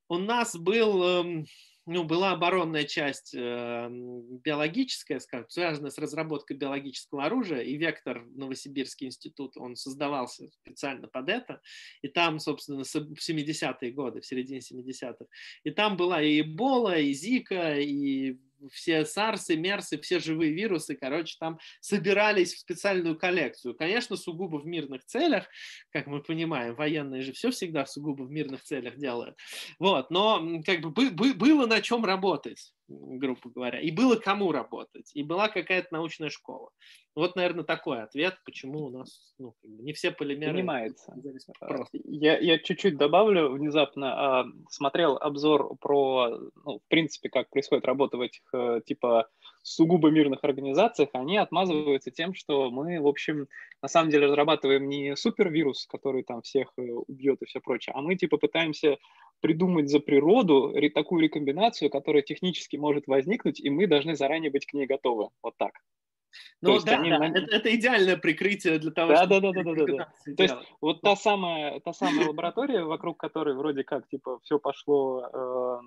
у 0.08 0.18
нас 0.18 0.54
был 0.56 1.02
эм, 1.02 1.46
ну, 1.86 2.04
была 2.04 2.32
оборонная 2.32 2.84
часть 2.84 3.34
э, 3.34 3.88
биологическая, 3.90 5.20
скажем, 5.20 5.48
связанная 5.50 5.90
с 5.90 5.98
разработкой 5.98 6.56
биологического 6.56 7.24
оружия, 7.24 7.60
и 7.60 7.76
Вектор 7.76 8.24
Новосибирский 8.34 9.08
институт, 9.08 9.56
он 9.56 9.76
создавался 9.76 10.48
специально 10.62 11.08
под 11.08 11.28
это, 11.28 11.60
и 12.00 12.08
там, 12.08 12.38
собственно, 12.38 12.84
в 12.84 13.28
70-е 13.28 13.92
годы, 13.92 14.20
в 14.20 14.26
середине 14.26 14.60
70-х, 14.60 15.26
и 15.64 15.70
там 15.70 15.96
была 15.96 16.22
и 16.22 16.40
Эбола, 16.40 16.98
и 16.98 17.12
Зика, 17.12 17.78
и 17.78 18.38
все 18.72 19.02
SARS, 19.02 19.48
MERS, 19.50 20.00
все 20.00 20.18
живые 20.18 20.52
вирусы, 20.52 20.94
короче, 20.94 21.36
там 21.38 21.58
собирались 21.80 22.54
в 22.54 22.58
специальную 22.58 23.18
коллекцию. 23.18 23.74
Конечно, 23.74 24.16
сугубо 24.16 24.58
в 24.58 24.66
мирных 24.66 25.04
целях, 25.04 25.46
как 25.90 26.06
мы 26.06 26.22
понимаем, 26.22 26.74
военные 26.74 27.22
же 27.22 27.32
все 27.32 27.50
всегда 27.50 27.86
сугубо 27.86 28.22
в 28.22 28.30
мирных 28.30 28.62
целях 28.62 28.96
делают. 28.96 29.36
Вот, 29.78 30.10
но 30.10 30.62
как 30.64 30.80
бы 30.80 31.10
было 31.10 31.66
на 31.66 31.80
чем 31.80 32.04
работать 32.04 32.72
грубо 32.88 33.40
говоря, 33.44 33.80
и 33.80 33.90
было 33.90 34.16
кому 34.16 34.52
работать, 34.52 35.10
и 35.14 35.22
была 35.22 35.48
какая-то 35.48 35.88
научная 35.90 36.30
школа. 36.30 36.70
Вот, 37.14 37.36
наверное, 37.36 37.64
такой 37.64 38.02
ответ, 38.02 38.36
почему 38.44 38.86
у 38.86 38.90
нас 38.90 39.34
ну, 39.38 39.54
не 39.62 39.92
все 39.92 40.10
полимеры... 40.10 40.52
Понимается. 40.52 41.14
Я, 41.92 42.38
я 42.38 42.58
чуть-чуть 42.58 42.96
добавлю 42.96 43.50
внезапно. 43.50 44.40
А, 44.40 44.44
смотрел 44.68 45.16
обзор 45.16 45.76
про, 45.76 46.28
ну, 46.64 46.78
в 46.78 46.88
принципе, 46.88 47.28
как 47.28 47.50
происходит 47.50 47.84
работа 47.84 48.16
в 48.16 48.20
этих 48.20 48.42
э, 48.52 48.80
типа 48.84 49.28
сугубо 49.62 50.10
мирных 50.10 50.44
организациях, 50.44 51.08
они 51.14 51.38
отмазываются 51.38 52.10
тем, 52.10 52.34
что 52.34 52.70
мы, 52.70 53.00
в 53.00 53.06
общем, 53.06 53.46
на 53.80 53.88
самом 53.88 54.10
деле 54.10 54.26
разрабатываем 54.26 54.88
не 54.88 55.16
супервирус, 55.16 55.86
который 55.86 56.22
там 56.22 56.42
всех 56.42 56.68
э, 56.76 56.82
убьет 56.82 57.40
и 57.42 57.46
все 57.46 57.60
прочее, 57.60 57.94
а 57.96 58.02
мы 58.02 58.16
типа 58.16 58.36
пытаемся 58.36 58.98
придумать 59.44 59.90
за 59.90 60.00
природу 60.00 60.74
такую 60.94 61.20
рекомбинацию, 61.20 61.90
которая 61.90 62.22
технически 62.22 62.78
может 62.78 63.06
возникнуть, 63.06 63.60
и 63.60 63.68
мы 63.68 63.86
должны 63.86 64.16
заранее 64.16 64.50
быть 64.50 64.64
к 64.64 64.72
ней 64.72 64.86
готовы. 64.86 65.28
Вот 65.42 65.52
так. 65.58 65.72
Ну 66.62 66.80
да, 66.80 66.96
они... 66.96 67.10
да. 67.10 67.26
Это, 67.26 67.56
это 67.56 67.74
идеальное 67.74 68.16
прикрытие 68.16 68.78
для 68.78 68.90
того, 68.90 69.12
да, 69.12 69.16
чтобы... 69.26 69.40
Да, 69.42 69.52
да, 69.52 69.62
да, 69.62 69.74
да, 69.74 69.84
да, 69.84 69.96
да. 69.96 70.34
То 70.34 70.42
есть 70.42 70.54
вот 70.80 71.02
та 71.02 71.14
самая, 71.14 71.78
та 71.80 71.92
самая 71.92 72.28
лаборатория, 72.28 72.84
вокруг 72.84 73.18
которой 73.18 73.54
вроде 73.54 73.84
как, 73.84 74.08
типа, 74.08 74.38
все 74.44 74.58
пошло, 74.58 75.28
э, 75.30 75.78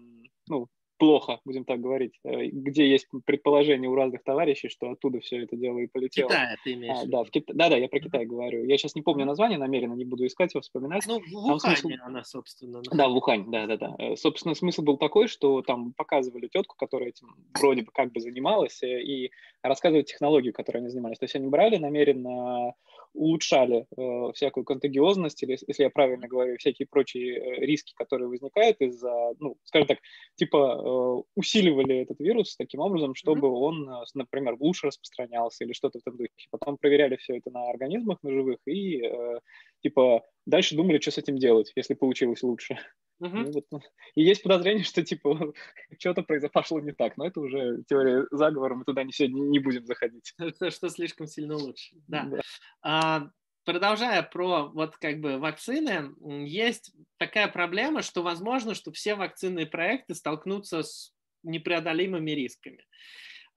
ну, 0.50 0.68
плохо, 0.98 1.40
будем 1.46 1.66
так 1.66 1.80
говорить, 1.80 2.20
э, 2.24 2.48
где 2.48 2.90
есть 2.90 3.08
предположение 3.26 3.90
у 3.90 3.96
разных 3.96 4.24
товарищей, 4.24 4.70
что 4.70 4.92
оттуда 4.92 5.20
все 5.20 5.44
это 5.44 5.56
дело 5.56 5.80
и 5.80 5.88
полетело. 5.88 6.30
Китай 6.30 6.56
ты 6.64 6.74
имеешь 6.74 6.98
а, 7.04 7.06
да, 7.06 7.24
в 7.24 7.30
Кит... 7.30 7.46
да, 7.48 7.70
да, 7.70 7.78
я 7.78 7.88
про 7.88 8.00
Китай 8.00 8.26
говорю. 8.26 8.66
Я 8.66 8.78
сейчас 8.78 8.96
не 8.96 9.02
помню 9.02 9.26
название 9.26 9.58
намеренно, 9.58 9.94
не 9.94 10.06
буду 10.06 10.26
искать 10.26 10.54
его, 10.54 10.62
вспоминать. 10.62 11.06
Ну, 11.08 11.20
в 11.20 11.56
Ухане 11.56 11.76
смысл... 11.78 11.98
она, 12.04 12.24
собственно. 12.24 12.82
Да, 12.92 13.08
в 13.08 13.16
Ухане, 13.16 13.46
да, 13.48 13.68
да, 13.68 13.78
да. 13.78 13.96
Э, 14.00 14.16
собственно, 14.16 14.56
смысл 14.56 14.82
был 14.82 14.98
такой, 14.98 15.28
что 15.28 15.62
там 15.62 15.94
показывали 15.94 16.48
тетку, 16.48 16.76
которая 16.78 17.10
этим 17.10 17.36
вроде 17.60 17.84
бы 17.84 17.92
как 17.92 18.12
бы 18.12 18.20
занималась, 18.20 18.82
э, 18.84 19.02
и 19.02 19.32
рассказывали 19.62 20.04
технологию, 20.04 20.54
которой 20.54 20.78
они 20.78 20.90
занимались. 20.90 21.20
То 21.20 21.26
есть 21.26 21.36
они 21.36 21.48
брали 21.48 21.78
намеренно 21.78 22.74
улучшали 23.14 23.86
э, 23.98 24.32
всякую 24.34 24.64
контагиозность, 24.64 25.42
или, 25.44 25.58
если 25.68 25.84
я 25.84 25.90
правильно 25.90 26.28
говорю, 26.28 26.58
всякие 26.58 26.88
прочие 26.88 27.38
э, 27.38 27.66
риски, 27.66 27.94
которые 27.96 28.28
возникают 28.28 28.80
из-за, 28.82 29.34
ну, 29.40 29.58
скажем 29.64 29.88
так, 29.88 30.00
типа 30.36 30.58
э, 30.58 31.24
усиливали 31.36 31.98
этот 31.98 32.20
вирус 32.20 32.56
таким 32.56 32.82
образом, 32.82 33.16
чтобы 33.16 33.48
mm-hmm. 33.48 33.52
он, 33.52 33.90
э, 33.90 34.04
например, 34.14 34.56
лучше 34.60 34.88
распространялся 34.88 35.64
или 35.64 35.74
что-то 35.74 36.00
в 36.00 36.02
этом 36.02 36.18
духе. 36.18 36.48
Потом 36.52 36.78
проверяли 36.78 37.16
все 37.18 37.38
это 37.38 37.50
на 37.52 37.70
организмах, 37.70 38.20
на 38.24 38.32
живых, 38.32 38.60
и 38.66 39.02
э, 39.04 39.40
типа 39.82 40.24
дальше 40.46 40.76
думали, 40.76 41.00
что 41.00 41.12
с 41.12 41.18
этим 41.18 41.38
делать, 41.38 41.72
если 41.76 41.94
получилось 41.94 42.44
лучше. 42.44 42.78
Uh-huh. 43.22 43.30
Ну, 43.46 43.52
вот. 43.52 43.66
Ну, 43.72 43.82
и 44.16 44.24
есть 44.24 44.44
подозрение, 44.44 44.84
что 44.84 45.04
типа 45.04 45.54
что-то 46.00 46.22
произошло 46.22 46.80
не 46.80 46.92
так, 46.92 47.18
но 47.18 47.26
это 47.26 47.40
уже 47.40 47.84
теория 47.88 48.28
заговора, 48.32 48.76
мы 48.76 48.84
туда 48.84 49.04
не, 49.04 49.12
сегодня 49.12 49.42
не 49.42 49.60
будем 49.60 49.86
заходить. 49.86 50.34
Что, 50.56 50.72
что 50.72 50.90
слишком 50.90 51.28
сильно 51.28 51.56
лучше. 51.56 51.96
Да. 52.08 52.24
да. 52.24 52.42
А, 52.84 53.30
продолжая 53.66 54.24
про 54.24 54.68
вот 54.68 54.98
как 54.98 55.20
бы 55.20 55.40
вакцины, 55.40 56.14
есть 56.46 56.94
такая 57.18 57.48
проблема, 57.48 58.02
что 58.02 58.22
возможно, 58.22 58.76
что 58.76 58.92
все 58.92 59.16
вакцинные 59.16 59.66
проекты 59.66 60.16
столкнутся 60.16 60.84
с 60.84 61.14
непреодолимыми 61.44 62.32
рисками. 62.32 62.86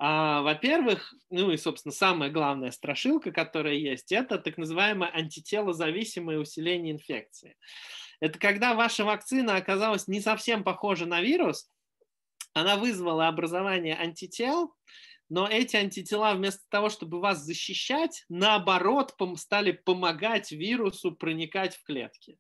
А, 0.02 0.40
во-первых, 0.40 1.14
ну 1.28 1.50
и, 1.50 1.58
собственно, 1.58 1.92
самая 1.92 2.30
главная 2.30 2.70
страшилка, 2.70 3.32
которая 3.32 3.74
есть, 3.74 4.10
это 4.12 4.38
так 4.38 4.56
называемое 4.56 5.10
антителозависимое 5.10 6.38
усиление 6.38 6.94
инфекции. 6.94 7.58
Это 8.18 8.38
когда 8.38 8.74
ваша 8.74 9.04
вакцина 9.04 9.56
оказалась 9.56 10.08
не 10.08 10.22
совсем 10.22 10.64
похожа 10.64 11.04
на 11.04 11.20
вирус, 11.20 11.68
она 12.54 12.76
вызвала 12.76 13.28
образование 13.28 13.94
антител, 13.94 14.74
но 15.28 15.46
эти 15.46 15.76
антитела 15.76 16.32
вместо 16.32 16.62
того, 16.70 16.88
чтобы 16.88 17.20
вас 17.20 17.40
защищать, 17.40 18.24
наоборот, 18.30 19.14
стали 19.36 19.72
помогать 19.72 20.50
вирусу 20.50 21.12
проникать 21.12 21.76
в 21.76 21.84
клетки. 21.84 22.38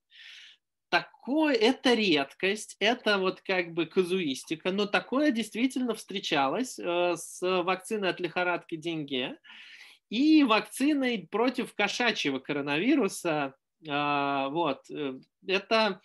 Такое, 0.90 1.54
это 1.54 1.94
редкость, 1.94 2.76
это 2.80 3.18
вот 3.18 3.40
как 3.40 3.72
бы 3.72 3.86
казуистика, 3.86 4.72
но 4.72 4.86
такое 4.86 5.30
действительно 5.30 5.94
встречалось 5.94 6.78
э, 6.78 7.14
с 7.16 7.40
вакциной 7.40 8.10
от 8.10 8.20
лихорадки 8.20 8.76
деньги 8.76 9.34
и 10.08 10.42
вакциной 10.42 11.28
против 11.30 11.74
кошачьего 11.74 12.40
коронавируса 12.40 13.54
а, 13.88 14.48
вот, 14.50 14.90
э, 14.90 15.14
это, 15.46 16.00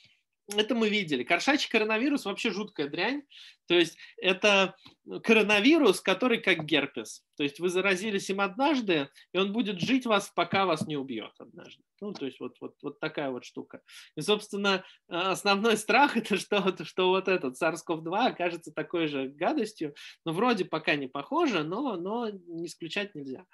это 0.47 0.75
мы 0.75 0.89
видели. 0.89 1.23
Кошачий 1.23 1.69
коронавирус 1.69 2.25
вообще 2.25 2.51
жуткая 2.51 2.87
дрянь. 2.87 3.23
То 3.67 3.73
есть 3.73 3.97
это 4.17 4.75
коронавирус, 5.23 6.01
который 6.01 6.39
как 6.39 6.65
герпес. 6.65 7.23
То 7.37 7.43
есть 7.43 7.59
вы 7.59 7.69
заразились 7.69 8.29
им 8.29 8.41
однажды, 8.41 9.09
и 9.33 9.37
он 9.37 9.51
будет 9.53 9.79
жить 9.79 10.05
вас, 10.05 10.31
пока 10.35 10.65
вас 10.65 10.87
не 10.87 10.97
убьет 10.97 11.33
однажды. 11.37 11.83
Ну, 12.01 12.13
то 12.13 12.25
есть 12.25 12.39
вот, 12.39 12.57
вот, 12.59 12.75
вот 12.81 12.99
такая 12.99 13.29
вот 13.29 13.45
штука. 13.45 13.81
И, 14.15 14.21
собственно, 14.21 14.83
основной 15.07 15.77
страх 15.77 16.17
это 16.17 16.37
что, 16.37 16.75
что 16.83 17.09
вот 17.09 17.27
этот 17.27 17.61
SARS-CoV-2 17.61 18.27
окажется 18.27 18.71
такой 18.73 19.07
же 19.07 19.27
гадостью. 19.27 19.93
Ну, 20.25 20.33
вроде 20.33 20.65
пока 20.65 20.95
не 20.95 21.07
похоже, 21.07 21.63
но, 21.63 21.95
но 21.95 22.29
не 22.29 22.65
исключать 22.65 23.15
нельзя. 23.15 23.45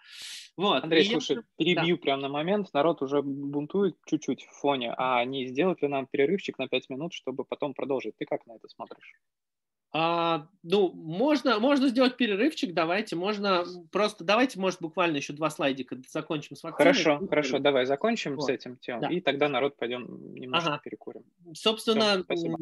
Вот. 0.58 0.84
Андрей, 0.84 1.04
и 1.04 1.10
слушай, 1.10 1.38
я... 1.38 1.44
перебью 1.58 1.98
да. 1.98 2.02
прямо 2.02 2.22
на 2.24 2.30
момент. 2.30 2.74
Народ 2.74 3.02
уже 3.02 3.22
бунтует 3.22 3.96
чуть-чуть 4.06 4.44
в 4.44 4.60
фоне. 4.60 4.94
А 4.98 5.24
не 5.26 5.48
сделать 5.48 5.82
ли 5.82 5.88
нам 5.88 6.08
перерывчик 6.08 6.58
на 6.58 6.68
5 6.68 6.90
минут, 6.90 7.14
чтобы 7.14 7.44
потом 7.44 7.74
продолжить? 7.74 8.16
Ты 8.18 8.26
как 8.26 8.46
на 8.48 8.56
это 8.56 8.68
смотришь? 8.70 9.16
А, 9.94 10.48
ну, 10.64 10.94
можно, 10.94 11.60
можно 11.60 11.90
сделать 11.90 12.16
перерывчик, 12.16 12.74
давайте, 12.74 13.18
можно 13.18 13.66
просто, 13.92 14.24
давайте, 14.24 14.58
может, 14.58 14.80
буквально 14.80 15.18
еще 15.18 15.34
два 15.34 15.50
слайдика 15.50 15.98
закончим 16.08 16.56
с 16.56 16.64
вакциной. 16.64 16.94
Хорошо, 16.94 17.28
хорошо, 17.28 17.60
давай 17.60 17.86
закончим 17.86 18.38
вот. 18.38 18.46
с 18.46 18.50
этим 18.50 18.78
тем, 18.78 19.02
да. 19.02 19.10
и 19.10 19.20
тогда 19.20 19.50
народ 19.50 19.76
пойдем 19.76 20.34
немножко 20.34 20.76
ага. 20.76 20.82
перекурим. 20.82 21.24
Собственно, 21.54 22.24
Все, 22.30 22.56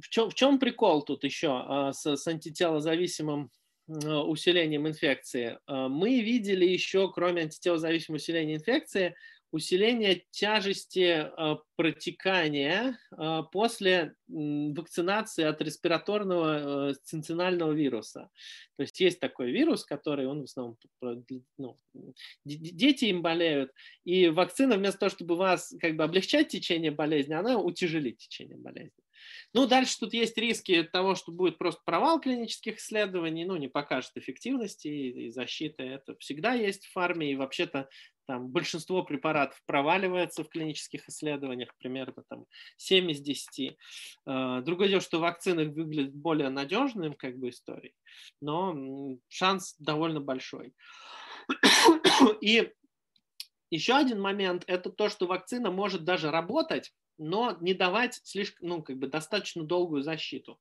в, 0.00 0.08
чем, 0.08 0.30
в 0.30 0.34
чем 0.34 0.60
прикол 0.60 1.02
тут 1.02 1.24
еще 1.24 1.48
а, 1.50 1.92
с, 1.92 2.06
с 2.16 2.26
антителозависимым 2.28 3.50
а, 3.88 4.22
усилением 4.22 4.86
инфекции? 4.86 5.58
А, 5.66 5.88
мы 5.88 6.20
видели 6.20 6.64
еще, 6.64 7.10
кроме 7.10 7.42
антителозависимого 7.42 8.18
усиления 8.18 8.54
инфекции, 8.54 9.16
усиление 9.50 10.24
тяжести 10.30 11.26
э, 11.26 11.56
протекания 11.76 12.98
э, 13.10 13.42
после 13.50 14.14
вакцинации 14.28 15.44
от 15.44 15.62
респираторного 15.62 16.90
э, 16.90 16.94
цинцинального 17.04 17.72
вируса. 17.72 18.30
То 18.76 18.82
есть 18.82 19.00
есть 19.00 19.20
такой 19.20 19.50
вирус, 19.50 19.84
который 19.84 20.26
он 20.26 20.42
в 20.42 20.44
основном 20.44 20.76
ну, 21.56 21.78
дети 22.44 23.06
им 23.06 23.22
болеют, 23.22 23.72
и 24.04 24.28
вакцина 24.28 24.76
вместо 24.76 25.00
того, 25.00 25.10
чтобы 25.10 25.36
вас 25.36 25.74
как 25.80 25.96
бы 25.96 26.04
облегчать 26.04 26.48
течение 26.48 26.90
болезни, 26.90 27.32
она 27.32 27.58
утяжелит 27.58 28.18
течение 28.18 28.58
болезни. 28.58 28.92
Ну, 29.54 29.66
дальше 29.66 29.98
тут 29.98 30.12
есть 30.12 30.36
риски 30.36 30.82
того, 30.82 31.14
что 31.14 31.32
будет 31.32 31.58
просто 31.58 31.80
провал 31.84 32.20
клинических 32.20 32.78
исследований, 32.78 33.44
ну, 33.44 33.56
не 33.56 33.68
покажет 33.68 34.12
эффективности 34.16 34.88
и 34.88 35.30
защиты. 35.30 35.82
Это 35.82 36.16
всегда 36.18 36.52
есть 36.52 36.84
в 36.84 36.92
фарме, 36.92 37.32
и 37.32 37.36
вообще-то 37.36 37.88
там 38.28 38.48
большинство 38.48 39.02
препаратов 39.02 39.58
проваливается 39.64 40.44
в 40.44 40.50
клинических 40.50 41.08
исследованиях, 41.08 41.74
примерно 41.78 42.22
там 42.28 42.44
7 42.76 43.10
из 43.10 43.20
10. 43.22 43.76
А, 44.26 44.60
другое 44.60 44.88
дело, 44.88 45.00
что 45.00 45.18
вакцины 45.18 45.66
выглядят 45.70 46.14
более 46.14 46.50
надежным 46.50 47.14
как 47.14 47.38
бы 47.38 47.48
историей, 47.48 47.94
но 48.42 49.16
шанс 49.28 49.74
довольно 49.78 50.20
большой. 50.20 50.74
И 52.42 52.70
еще 53.70 53.94
один 53.94 54.20
момент– 54.20 54.64
это 54.66 54.90
то, 54.90 55.08
что 55.08 55.26
вакцина 55.26 55.70
может 55.70 56.04
даже 56.04 56.30
работать, 56.30 56.92
но 57.16 57.56
не 57.60 57.74
давать 57.74 58.20
слишком, 58.24 58.68
ну, 58.68 58.82
как 58.82 58.98
бы 58.98 59.08
достаточно 59.08 59.64
долгую 59.64 60.02
защиту. 60.02 60.60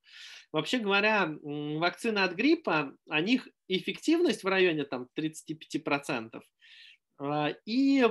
Вообще 0.52 0.80
говоря, 0.80 1.30
вакцины 1.42 2.20
от 2.20 2.34
гриппа, 2.34 2.94
у 3.06 3.20
них 3.20 3.48
эффективность 3.68 4.44
в 4.44 4.48
районе 4.48 4.86
там 4.86 5.08
35%, 5.16 6.32
а, 6.36 6.40
и 7.66 8.06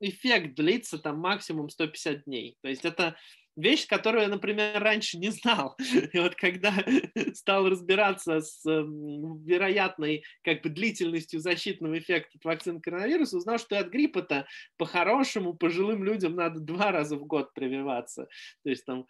эффект 0.00 0.54
длится 0.54 0.98
там 0.98 1.18
максимум 1.18 1.68
150 1.68 2.24
дней. 2.24 2.56
То 2.62 2.68
есть 2.68 2.84
это 2.84 3.16
вещь, 3.56 3.86
которую 3.86 4.22
я, 4.22 4.28
например, 4.28 4.82
раньше 4.82 5.18
не 5.18 5.30
знал. 5.30 5.76
И 6.12 6.18
вот 6.18 6.34
когда 6.34 6.72
стал 7.34 7.68
разбираться 7.68 8.40
с 8.40 8.64
вероятной 8.64 10.24
как 10.42 10.62
бы 10.62 10.70
длительностью 10.70 11.40
защитного 11.40 11.98
эффекта 11.98 12.38
от 12.38 12.44
вакцины 12.44 12.80
коронавируса, 12.80 13.36
узнал, 13.36 13.58
что 13.58 13.78
от 13.78 13.88
гриппа-то 13.88 14.46
по-хорошему 14.76 15.54
пожилым 15.54 16.04
людям 16.04 16.34
надо 16.34 16.60
два 16.60 16.92
раза 16.92 17.16
в 17.16 17.26
год 17.26 17.52
прививаться. 17.54 18.28
То 18.64 18.70
есть 18.70 18.84
там 18.84 19.06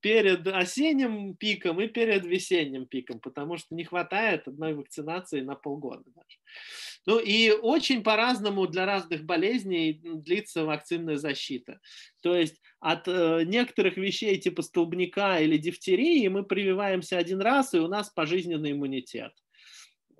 перед 0.00 0.46
осенним 0.46 1.36
пиком 1.36 1.80
и 1.80 1.88
перед 1.88 2.24
весенним 2.24 2.86
пиком, 2.86 3.20
потому 3.20 3.56
что 3.58 3.74
не 3.74 3.84
хватает 3.84 4.48
одной 4.48 4.74
вакцинации 4.74 5.40
на 5.40 5.54
полгода 5.54 6.04
даже. 6.14 6.38
Ну 7.06 7.18
и 7.18 7.50
очень 7.50 8.02
по-разному 8.02 8.66
для 8.66 8.86
разных 8.86 9.24
болезней 9.24 10.00
длится 10.02 10.64
вакцинная 10.64 11.16
защита. 11.16 11.80
То 12.22 12.36
есть 12.36 12.60
от 12.80 13.08
э, 13.08 13.42
некоторых 13.44 13.96
вещей 13.96 14.38
типа 14.38 14.62
столбняка 14.62 15.40
или 15.40 15.56
дифтерии 15.56 16.26
мы 16.28 16.44
прививаемся 16.44 17.18
один 17.18 17.40
раз, 17.40 17.74
и 17.74 17.78
у 17.78 17.88
нас 17.88 18.10
пожизненный 18.10 18.72
иммунитет. 18.72 19.32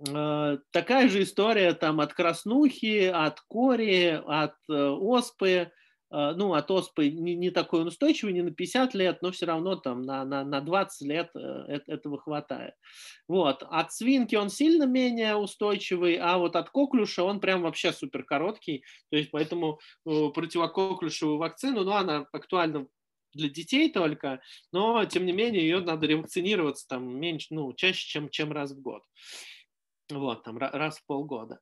Э, 0.09 0.59
такая 0.73 1.09
же 1.09 1.23
история 1.23 1.73
там 1.75 2.01
от 2.01 2.15
краснухи, 2.15 3.07
от 3.07 3.41
кори, 3.43 4.21
от 4.27 4.57
э, 4.69 4.75
оспы, 4.75 5.71
ну, 6.13 6.53
от 6.53 6.71
оспы 6.71 7.11
не, 7.11 7.35
не 7.35 7.51
такой 7.51 7.87
устойчивый, 7.87 8.35
не 8.35 8.43
на 8.43 8.51
50 8.51 8.95
лет, 8.95 9.23
но 9.23 9.33
все 9.33 9.47
равно 9.47 9.77
там 9.77 10.03
на, 10.03 10.25
на, 10.25 10.45
на 10.45 10.61
20 10.61 11.09
лет 11.09 11.31
э, 11.35 11.81
этого 11.87 12.19
хватает. 12.19 12.75
Вот. 13.29 13.63
От 13.63 13.93
свинки 13.93 14.37
он 14.37 14.51
сильно 14.51 14.85
менее 14.85 15.37
устойчивый, 15.37 16.17
а 16.17 16.39
вот 16.39 16.57
от 16.57 16.71
коклюша 16.71 17.25
он 17.25 17.41
прям 17.41 17.63
вообще 17.63 17.93
супер 17.93 18.25
короткий, 18.25 18.85
то 19.11 19.17
есть 19.17 19.31
поэтому 19.31 19.81
э, 20.07 20.29
противококлюшевую 20.35 21.39
вакцину, 21.39 21.85
ну, 21.85 21.93
она 21.93 22.27
актуальна 22.33 22.87
для 23.35 23.49
детей 23.49 23.91
только, 23.91 24.43
но 24.73 25.05
тем 25.07 25.25
не 25.27 25.33
менее 25.33 25.63
ее 25.63 25.81
надо 25.81 26.07
ревакцинироваться 26.07 26.87
там 26.89 27.19
меньше, 27.19 27.49
ну, 27.51 27.73
чаще, 27.73 28.07
чем, 28.07 28.29
чем 28.29 28.53
раз 28.53 28.73
в 28.73 28.81
год. 28.81 29.03
Вот, 30.19 30.45
там 30.45 30.59
раз 30.59 30.99
в 30.99 31.07
полгода. 31.07 31.61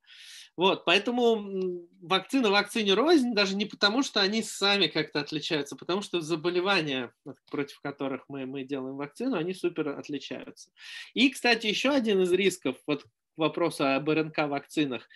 Вот, 0.57 0.85
поэтому 0.85 1.87
вакцина 2.03 2.51
вакцине 2.51 2.95
рознь, 2.95 3.35
даже 3.35 3.57
не 3.57 3.65
потому, 3.65 4.03
что 4.03 4.21
они 4.21 4.43
сами 4.43 4.89
как-то 4.89 5.21
отличаются, 5.21 5.77
потому 5.77 6.03
что 6.03 6.21
заболевания, 6.21 7.13
против 7.51 7.81
которых 7.81 8.25
мы, 8.29 8.47
мы 8.47 8.65
делаем 8.65 8.97
вакцину, 8.97 9.37
они 9.37 9.55
супер 9.55 9.89
отличаются. 9.91 10.71
И, 11.15 11.31
кстати, 11.31 11.67
еще 11.67 11.91
один 11.91 12.23
из 12.23 12.33
рисков, 12.33 12.77
вот 12.87 13.05
вопросу 13.37 13.87
об 13.87 14.09
РНК-вакцинах. 14.09 15.09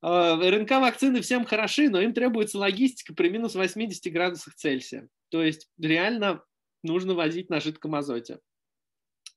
А, 0.00 0.36
РНК-вакцины 0.36 1.20
всем 1.20 1.44
хороши, 1.44 1.88
но 1.88 2.00
им 2.00 2.12
требуется 2.12 2.58
логистика 2.58 3.14
при 3.14 3.28
минус 3.30 3.54
80 3.54 4.12
градусах 4.12 4.54
Цельсия. 4.54 5.08
То 5.30 5.42
есть 5.42 5.68
реально 5.78 6.44
нужно 6.82 7.14
возить 7.14 7.50
на 7.50 7.60
жидком 7.60 7.94
азоте 7.94 8.38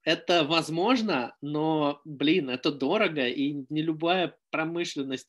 это 0.08 0.45
возможно, 0.45 1.36
но, 1.41 1.99
блин, 2.05 2.49
это 2.49 2.72
дорого, 2.72 3.28
и 3.28 3.66
не 3.68 3.82
любая 3.82 4.38
промышленность 4.51 5.28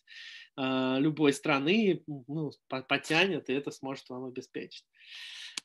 э, 0.56 0.96
любой 1.00 1.32
страны 1.32 2.04
ну, 2.06 2.52
потянет, 2.68 3.50
и 3.50 3.54
это 3.54 3.72
сможет 3.72 4.08
вам 4.08 4.26
обеспечить. 4.26 4.84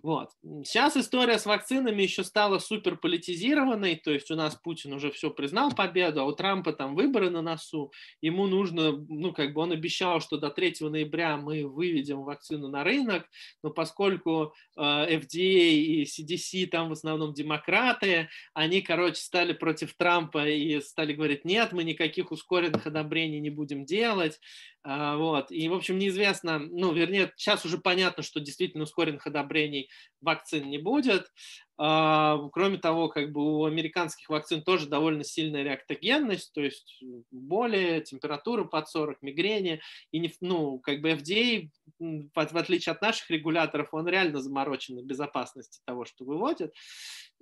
Вот. 0.03 0.31
Сейчас 0.65 0.97
история 0.97 1.39
с 1.39 1.45
вакцинами 1.45 2.01
еще 2.01 2.25
стала 2.25 2.59
супер 2.59 2.97
политизированной, 2.97 3.95
то 3.95 4.11
есть 4.11 4.29
у 4.31 4.35
нас 4.35 4.53
Путин 4.53 4.91
уже 4.91 5.11
все 5.11 5.31
признал 5.31 5.73
победу, 5.73 6.19
а 6.19 6.25
у 6.25 6.33
Трампа 6.33 6.73
там 6.73 6.93
выборы 6.93 7.29
на 7.29 7.41
носу, 7.41 7.93
ему 8.19 8.47
нужно, 8.47 8.91
ну 8.91 9.31
как 9.31 9.53
бы 9.53 9.61
он 9.61 9.71
обещал, 9.71 10.19
что 10.19 10.37
до 10.37 10.49
3 10.49 10.75
ноября 10.81 11.37
мы 11.37 11.65
выведем 11.65 12.23
вакцину 12.23 12.67
на 12.67 12.83
рынок, 12.83 13.29
но 13.63 13.69
поскольку 13.69 14.53
э, 14.75 14.81
FDA 14.81 15.71
и 15.71 16.03
CDC 16.03 16.67
там 16.67 16.89
в 16.89 16.91
основном 16.91 17.33
демократы, 17.33 18.27
они, 18.53 18.81
короче, 18.81 19.21
стали 19.21 19.53
против 19.53 19.93
Трампа 19.93 20.45
и 20.49 20.81
стали 20.81 21.13
говорить, 21.13 21.45
нет, 21.45 21.71
мы 21.71 21.85
никаких 21.85 22.33
ускоренных 22.33 22.85
одобрений 22.85 23.39
не 23.39 23.51
будем 23.51 23.85
делать, 23.85 24.41
вот. 24.83 25.51
И, 25.51 25.69
в 25.69 25.73
общем, 25.73 25.97
неизвестно, 25.97 26.59
ну, 26.59 26.93
вернее, 26.93 27.31
сейчас 27.37 27.65
уже 27.65 27.77
понятно, 27.77 28.23
что 28.23 28.39
действительно 28.39 28.83
ускоренных 28.83 29.25
одобрений 29.27 29.89
вакцин 30.21 30.69
не 30.69 30.77
будет. 30.77 31.31
А, 31.77 32.37
кроме 32.51 32.77
того, 32.77 33.09
как 33.09 33.31
бы 33.31 33.59
у 33.59 33.65
американских 33.65 34.29
вакцин 34.29 34.61
тоже 34.61 34.87
довольно 34.87 35.23
сильная 35.23 35.63
реактогенность, 35.63 36.53
то 36.53 36.61
есть 36.61 37.01
боли, 37.31 38.03
температура 38.05 38.63
под 38.63 38.87
40, 38.87 39.21
мигрени. 39.21 39.81
И, 40.11 40.19
не, 40.19 40.31
ну, 40.41 40.79
как 40.79 41.01
бы 41.01 41.11
FDA, 41.11 41.69
в, 41.99 42.57
отличие 42.57 42.93
от 42.93 43.01
наших 43.01 43.29
регуляторов, 43.29 43.89
он 43.93 44.07
реально 44.07 44.39
заморочен 44.41 44.95
на 44.95 45.01
безопасности 45.01 45.81
того, 45.85 46.05
что 46.05 46.25
выводит 46.25 46.73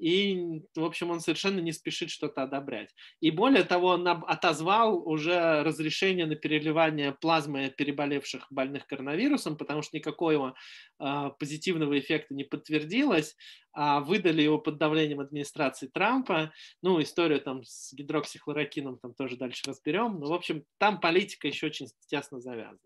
и, 0.01 0.63
в 0.75 0.83
общем, 0.83 1.11
он 1.11 1.19
совершенно 1.19 1.59
не 1.59 1.71
спешит 1.71 2.09
что-то 2.09 2.41
одобрять. 2.41 2.89
И 3.19 3.29
более 3.29 3.63
того, 3.63 3.89
он 3.89 4.07
отозвал 4.07 5.07
уже 5.07 5.61
разрешение 5.61 6.25
на 6.25 6.35
переливание 6.35 7.11
плазмы 7.11 7.69
переболевших 7.69 8.47
больных 8.49 8.87
коронавирусом, 8.87 9.57
потому 9.57 9.83
что 9.83 9.95
никакого 9.95 10.55
э, 10.99 11.29
позитивного 11.37 11.99
эффекта 11.99 12.33
не 12.33 12.43
подтвердилось, 12.43 13.37
выдали 13.73 14.41
его 14.41 14.57
под 14.57 14.77
давлением 14.77 15.19
администрации 15.19 15.87
Трампа. 15.87 16.51
Ну, 16.81 17.01
историю 17.01 17.41
там 17.41 17.63
с 17.63 17.93
гидроксихлорокином 17.93 18.97
там 18.97 19.13
тоже 19.13 19.37
дальше 19.37 19.63
разберем. 19.67 20.19
Но, 20.19 20.27
в 20.27 20.33
общем, 20.33 20.65
там 20.77 20.99
политика 20.99 21.47
еще 21.47 21.67
очень 21.67 21.87
тесно 22.07 22.39
завязана. 22.39 22.79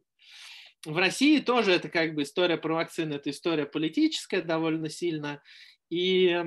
В 0.86 0.98
России 0.98 1.40
тоже 1.40 1.72
это 1.72 1.90
как 1.90 2.14
бы 2.14 2.22
история 2.22 2.58
про 2.58 2.76
вакцины, 2.76 3.16
это 3.16 3.32
история 3.32 3.66
политическая 3.66 4.42
довольно 4.42 4.90
сильно. 4.90 5.42
И 5.90 6.44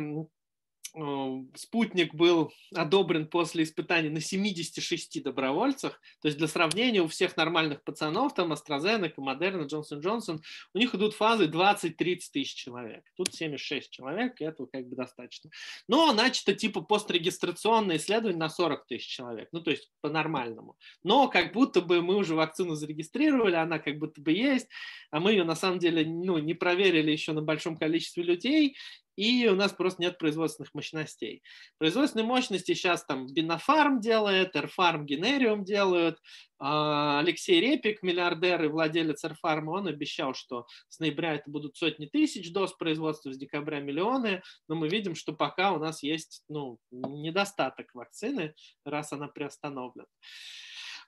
спутник 1.54 2.14
был 2.14 2.52
одобрен 2.74 3.26
после 3.26 3.64
испытаний 3.64 4.08
на 4.08 4.20
76 4.20 5.22
добровольцах. 5.22 6.00
То 6.20 6.28
есть 6.28 6.38
для 6.38 6.48
сравнения 6.48 7.02
у 7.02 7.08
всех 7.08 7.36
нормальных 7.36 7.82
пацанов, 7.82 8.34
там 8.34 8.52
AstraZeneca, 8.52 9.16
Moderna, 9.16 9.66
Johnson 9.66 10.00
Johnson, 10.00 10.40
у 10.74 10.78
них 10.78 10.94
идут 10.94 11.14
фазы 11.14 11.46
20-30 11.46 12.20
тысяч 12.32 12.54
человек. 12.54 13.04
Тут 13.16 13.34
76 13.34 13.90
человек, 13.90 14.40
и 14.40 14.44
этого 14.44 14.66
как 14.66 14.88
бы 14.88 14.96
достаточно. 14.96 15.50
Но 15.86 16.12
начато 16.12 16.54
типа 16.54 16.80
пострегистрационное 16.80 17.96
исследование 17.96 18.38
на 18.38 18.48
40 18.48 18.86
тысяч 18.86 19.06
человек. 19.06 19.48
Ну 19.52 19.60
то 19.60 19.70
есть 19.70 19.90
по-нормальному. 20.00 20.76
Но 21.02 21.28
как 21.28 21.52
будто 21.52 21.80
бы 21.80 22.02
мы 22.02 22.16
уже 22.16 22.34
вакцину 22.34 22.74
зарегистрировали, 22.74 23.54
она 23.54 23.78
как 23.78 23.98
будто 23.98 24.20
бы 24.20 24.32
есть, 24.32 24.68
а 25.10 25.20
мы 25.20 25.32
ее 25.32 25.44
на 25.44 25.54
самом 25.54 25.78
деле 25.78 26.04
ну, 26.04 26.38
не 26.38 26.54
проверили 26.54 27.10
еще 27.10 27.32
на 27.32 27.42
большом 27.42 27.76
количестве 27.76 28.22
людей, 28.22 28.76
и 29.18 29.48
у 29.48 29.56
нас 29.56 29.72
просто 29.72 30.00
нет 30.00 30.16
производственных 30.16 30.72
мощностей. 30.74 31.42
Производственные 31.78 32.24
мощности 32.24 32.74
сейчас 32.74 33.04
там 33.04 33.26
Бинофарм 33.26 34.00
делает, 34.00 34.54
Эрфарм 34.54 35.06
Генериум 35.06 35.64
делают. 35.64 36.20
А, 36.60 37.18
Алексей 37.18 37.60
Репик, 37.60 38.04
миллиардер 38.04 38.62
и 38.64 38.68
владелец 38.68 39.24
Эрфарма, 39.24 39.72
он 39.72 39.88
обещал, 39.88 40.34
что 40.34 40.66
с 40.88 41.00
ноября 41.00 41.34
это 41.34 41.50
будут 41.50 41.76
сотни 41.76 42.06
тысяч 42.06 42.52
доз 42.52 42.72
производства, 42.74 43.32
с 43.32 43.38
декабря 43.38 43.80
миллионы, 43.80 44.40
но 44.68 44.76
мы 44.76 44.88
видим, 44.88 45.16
что 45.16 45.32
пока 45.32 45.72
у 45.72 45.80
нас 45.80 46.04
есть 46.04 46.44
ну, 46.48 46.78
недостаток 46.92 47.92
вакцины, 47.94 48.54
раз 48.84 49.12
она 49.12 49.26
приостановлена. 49.26 50.06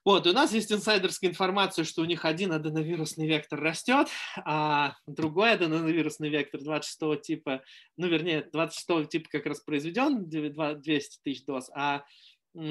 Вот, 0.02 0.26
у 0.26 0.32
нас 0.32 0.54
есть 0.54 0.72
инсайдерская 0.72 1.30
информация, 1.30 1.84
что 1.84 2.00
у 2.00 2.06
них 2.06 2.24
один 2.24 2.52
аденовирусный 2.52 3.26
вектор 3.26 3.60
растет, 3.60 4.08
а 4.46 4.94
другой 5.06 5.52
аденовирусный 5.52 6.30
вектор 6.30 6.62
26 6.62 7.20
типа, 7.20 7.62
ну, 7.98 8.08
вернее, 8.08 8.48
26 8.50 9.10
типа 9.10 9.28
как 9.30 9.46
раз 9.46 9.60
произведен 9.60 10.26
200 10.28 11.18
тысяч 11.22 11.44
доз, 11.44 11.70
а 11.74 12.04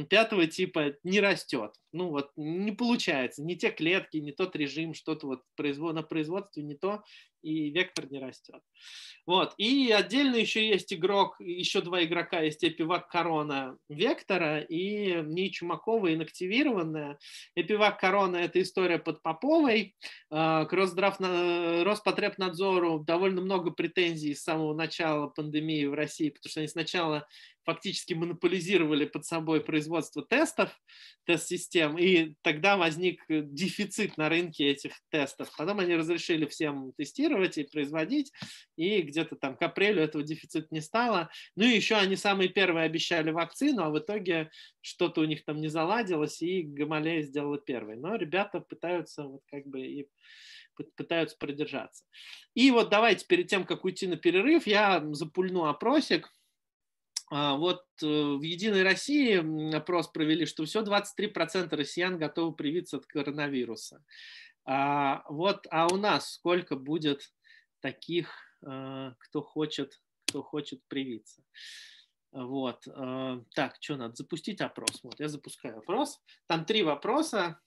пятого 0.10 0.48
типа 0.48 0.94
не 1.04 1.20
растет. 1.20 1.72
Ну 1.92 2.10
вот 2.10 2.32
не 2.36 2.72
получается, 2.72 3.44
не 3.44 3.56
те 3.56 3.72
клетки, 3.72 4.18
не 4.18 4.32
тот 4.32 4.56
режим, 4.56 4.94
что-то 4.94 5.28
вот 5.28 5.44
на 5.58 6.04
производстве 6.04 6.64
не 6.64 6.76
то, 6.76 7.04
и 7.42 7.70
вектор 7.70 8.12
не 8.12 8.20
растет. 8.20 8.62
Вот. 9.26 9.54
И 9.58 9.92
отдельно 9.92 10.36
еще 10.36 10.68
есть 10.68 10.92
игрок, 10.94 11.36
еще 11.40 11.82
два 11.82 12.04
игрока 12.04 12.42
есть 12.42 12.64
Эпивак 12.64 13.10
Корона 13.10 13.78
Вектора 13.88 14.60
и 14.60 15.22
не 15.22 15.52
Чумакова 15.52 16.14
инактивированная. 16.14 17.18
Эпивак 17.56 18.00
Корона– 18.00 18.36
это 18.38 18.62
история 18.62 19.00
под 19.00 19.22
Поповой. 19.22 19.96
А, 20.30 20.66
к 20.66 20.74
Росздрав... 20.74 21.18
Роспотребнадзору 21.20 23.00
довольно 23.00 23.42
много 23.42 23.72
претензий 23.72 24.36
с 24.36 24.44
самого 24.44 24.74
начала 24.74 25.28
пандемии 25.28 25.86
в 25.86 25.94
России, 25.94 26.30
потому 26.30 26.50
что 26.50 26.60
они 26.60 26.68
сначала 26.68 27.28
фактически 27.64 28.14
монополизировали 28.14 29.06
под 29.06 29.26
собой 29.26 29.62
производство 29.62 30.26
тестов, 30.26 30.72
тест-систем, 31.26 31.79
и 31.88 32.36
тогда 32.42 32.78
возник 32.78 33.24
дефицит 33.28 34.18
на 34.18 34.30
рынке 34.30 34.70
этих 34.70 34.94
тестов. 35.10 35.50
Потом 35.58 35.80
они 35.80 35.96
разрешили 35.96 36.46
всем 36.46 36.94
тестировать 36.98 37.58
и 37.58 37.64
производить, 37.64 38.32
и 38.76 39.02
где-то 39.02 39.36
там 39.36 39.56
к 39.56 39.62
апрелю 39.62 40.02
этого 40.02 40.24
дефицита 40.24 40.68
не 40.72 40.82
стало. 40.82 41.30
Ну 41.56 41.66
и 41.66 41.76
еще 41.76 41.96
они 41.96 42.16
самые 42.16 42.50
первые 42.50 42.86
обещали 42.86 43.32
вакцину, 43.32 43.84
а 43.84 43.90
в 43.90 44.00
итоге 44.00 44.50
что-то 44.82 45.22
у 45.22 45.26
них 45.26 45.44
там 45.46 45.62
не 45.62 45.68
заладилось, 45.68 46.42
и 46.42 46.64
Гамалея 46.64 47.22
сделала 47.22 47.58
первой. 47.58 47.96
Но 47.98 48.16
ребята 48.16 48.60
пытаются 48.60 49.24
вот 49.24 49.42
как 49.50 49.66
бы 49.66 49.82
и 49.82 50.08
пытаются 50.96 51.38
продержаться. 51.38 52.06
И 52.54 52.72
вот 52.72 52.90
давайте 52.90 53.26
перед 53.26 53.48
тем, 53.48 53.66
как 53.66 53.84
уйти 53.84 54.08
на 54.08 54.18
перерыв, 54.18 54.66
я 54.66 55.04
запульну 55.12 55.66
опросик, 55.66 56.30
вот 57.30 57.86
э, 58.02 58.06
в 58.06 58.42
«Единой 58.42 58.84
России» 58.84 59.76
опрос 59.76 60.08
провели, 60.08 60.46
что 60.46 60.66
все 60.66 60.84
23% 60.84 61.76
россиян 61.76 62.18
готовы 62.18 62.54
привиться 62.54 62.98
от 62.98 63.06
коронавируса. 63.06 64.04
А, 64.66 65.24
вот, 65.30 65.68
а 65.70 65.88
у 65.88 65.98
нас 65.98 66.34
сколько 66.34 66.76
будет 66.76 67.32
таких, 67.82 68.32
э, 68.66 69.14
кто 69.20 69.42
хочет 69.42 70.00
кто 70.30 70.44
хочет 70.44 70.82
привиться. 70.88 71.42
Вот. 72.32 72.88
Э, 72.88 73.42
так, 73.56 73.78
что 73.80 73.98
надо? 73.98 74.16
Запустить 74.16 74.62
опрос. 74.62 75.00
Вот, 75.04 75.20
я 75.20 75.28
запускаю 75.28 75.80
опрос. 75.80 76.22
Там 76.48 76.66
три 76.66 76.84
вопроса. 76.84 77.60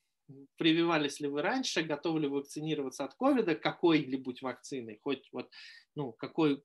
Прививались 0.56 1.20
ли 1.20 1.26
вы 1.26 1.42
раньше? 1.42 1.82
Готовы 1.82 2.20
ли 2.20 2.28
вы 2.28 2.38
вакцинироваться 2.38 3.04
от 3.04 3.14
ковида? 3.14 3.56
Какой-нибудь 3.56 4.40
вакциной? 4.42 5.00
Хоть 5.02 5.28
вот, 5.32 5.50
ну, 5.96 6.12
какой, 6.12 6.62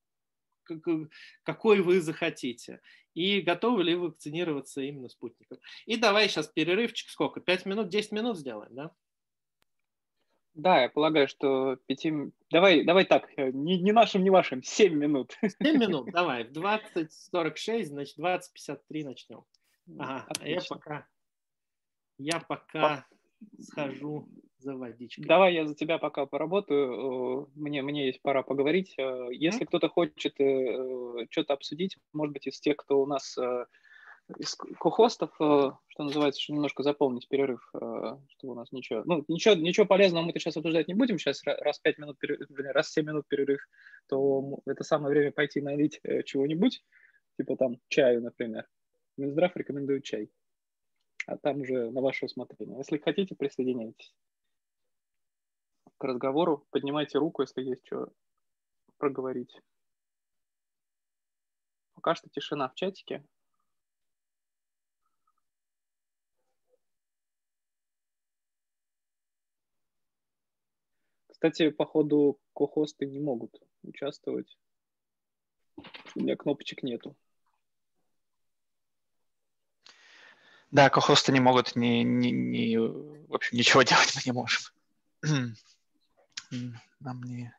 какой 1.43 1.81
вы 1.81 2.01
захотите. 2.01 2.81
И 3.13 3.41
готовы 3.41 3.83
ли 3.83 3.95
вы 3.95 4.07
вакцинироваться 4.09 4.81
именно 4.81 5.09
спутником. 5.09 5.57
И 5.85 5.97
давай 5.97 6.29
сейчас 6.29 6.47
перерывчик 6.47 7.09
сколько? 7.09 7.39
Пять 7.41 7.65
минут, 7.65 7.89
10 7.89 8.11
минут 8.11 8.37
сделаем, 8.37 8.73
да? 8.75 8.91
Да, 10.53 10.81
я 10.81 10.89
полагаю, 10.89 11.27
что 11.27 11.77
пяти... 11.85 12.11
Давай, 12.49 12.83
давай 12.83 13.05
так, 13.05 13.29
э, 13.37 13.51
не, 13.51 13.79
не 13.79 13.91
нашим, 13.91 14.23
не 14.23 14.31
вашим, 14.31 14.63
семь 14.63 14.95
минут. 14.95 15.37
Семь 15.61 15.77
минут, 15.77 16.09
давай. 16.11 16.45
В 16.45 16.51
20.46, 16.51 17.83
значит, 17.83 18.17
20.53 18.17 19.03
начнем. 19.03 19.45
Ага, 19.99 20.27
а 20.39 20.47
я 20.47 20.61
пока... 20.67 21.07
Я 22.17 22.39
пока 22.39 23.05
схожу 23.59 24.27
за 24.59 24.75
водичкой. 24.75 25.25
Давай 25.25 25.53
я 25.53 25.65
за 25.65 25.75
тебя 25.75 25.97
пока 25.97 26.25
поработаю. 26.25 27.49
Мне, 27.55 27.81
мне 27.81 28.07
есть 28.07 28.21
пора 28.21 28.43
поговорить. 28.43 28.95
Э, 28.97 29.27
если 29.31 29.63
mm-hmm. 29.63 29.67
кто-то 29.67 29.89
хочет 29.89 30.39
э, 30.39 31.25
что-то 31.29 31.53
обсудить, 31.53 31.97
может 32.13 32.33
быть, 32.33 32.47
из 32.47 32.59
тех, 32.59 32.77
кто 32.77 33.01
у 33.01 33.05
нас 33.05 33.37
из 34.37 34.55
кохостов, 34.55 35.29
э, 35.39 35.71
что 35.87 36.03
называется, 36.03 36.41
что 36.41 36.53
немножко 36.53 36.83
заполнить 36.83 37.27
перерыв, 37.29 37.69
э, 37.73 38.17
чтобы 38.29 38.53
у 38.53 38.55
нас 38.55 38.71
ничего, 38.71 39.03
ну, 39.05 39.23
ничего, 39.27 39.55
ничего 39.55 39.85
полезного 39.85 40.25
мы-то 40.25 40.39
сейчас 40.39 40.57
обсуждать 40.57 40.87
не 40.87 40.93
будем, 40.93 41.17
сейчас 41.17 41.41
раз 41.45 41.79
5 41.79 41.97
минут, 41.97 42.19
перерыв, 42.19 42.49
раз 42.73 42.91
7 42.91 43.05
минут 43.05 43.27
перерыв, 43.27 43.61
то 44.07 44.59
это 44.65 44.83
самое 44.83 45.11
время 45.11 45.31
пойти 45.31 45.61
налить 45.61 45.99
э, 46.03 46.23
чего-нибудь, 46.23 46.83
типа 47.37 47.55
там 47.55 47.77
чаю, 47.87 48.21
например. 48.21 48.67
Минздрав 49.15 49.55
рекомендует 49.55 50.03
чай, 50.03 50.29
а 51.25 51.37
там 51.37 51.61
уже 51.61 51.89
на 51.89 52.01
ваше 52.01 52.25
усмотрение. 52.25 52.77
Если 52.77 52.97
хотите, 52.97 53.33
присоединяйтесь 53.35 54.13
к 55.97 56.03
разговору, 56.03 56.65
поднимайте 56.71 57.17
руку, 57.17 57.41
если 57.41 57.63
есть 57.63 57.85
что 57.85 58.09
проговорить. 58.97 59.55
Пока 61.95 62.15
что 62.15 62.29
тишина 62.29 62.69
в 62.69 62.75
чатике. 62.75 63.23
Кстати, 71.27 71.69
по 71.69 71.85
ходу 71.85 72.39
кохосты 72.53 73.05
не 73.05 73.19
могут 73.19 73.61
участвовать. 73.83 74.57
У 76.15 76.19
меня 76.19 76.35
кнопочек 76.35 76.81
нету. 76.81 77.15
Да, 80.71 80.89
кохосты 80.89 81.31
не 81.31 81.39
могут 81.39 81.75
ни, 81.75 82.03
ни, 82.03 82.27
ни, 82.29 82.75
в 82.75 83.33
общем, 83.33 83.57
ничего 83.57 83.81
делать 83.83 84.13
мы 84.15 84.21
не 84.25 84.31
можем. 84.31 84.61
Нам 86.99 87.21
не... 87.23 87.53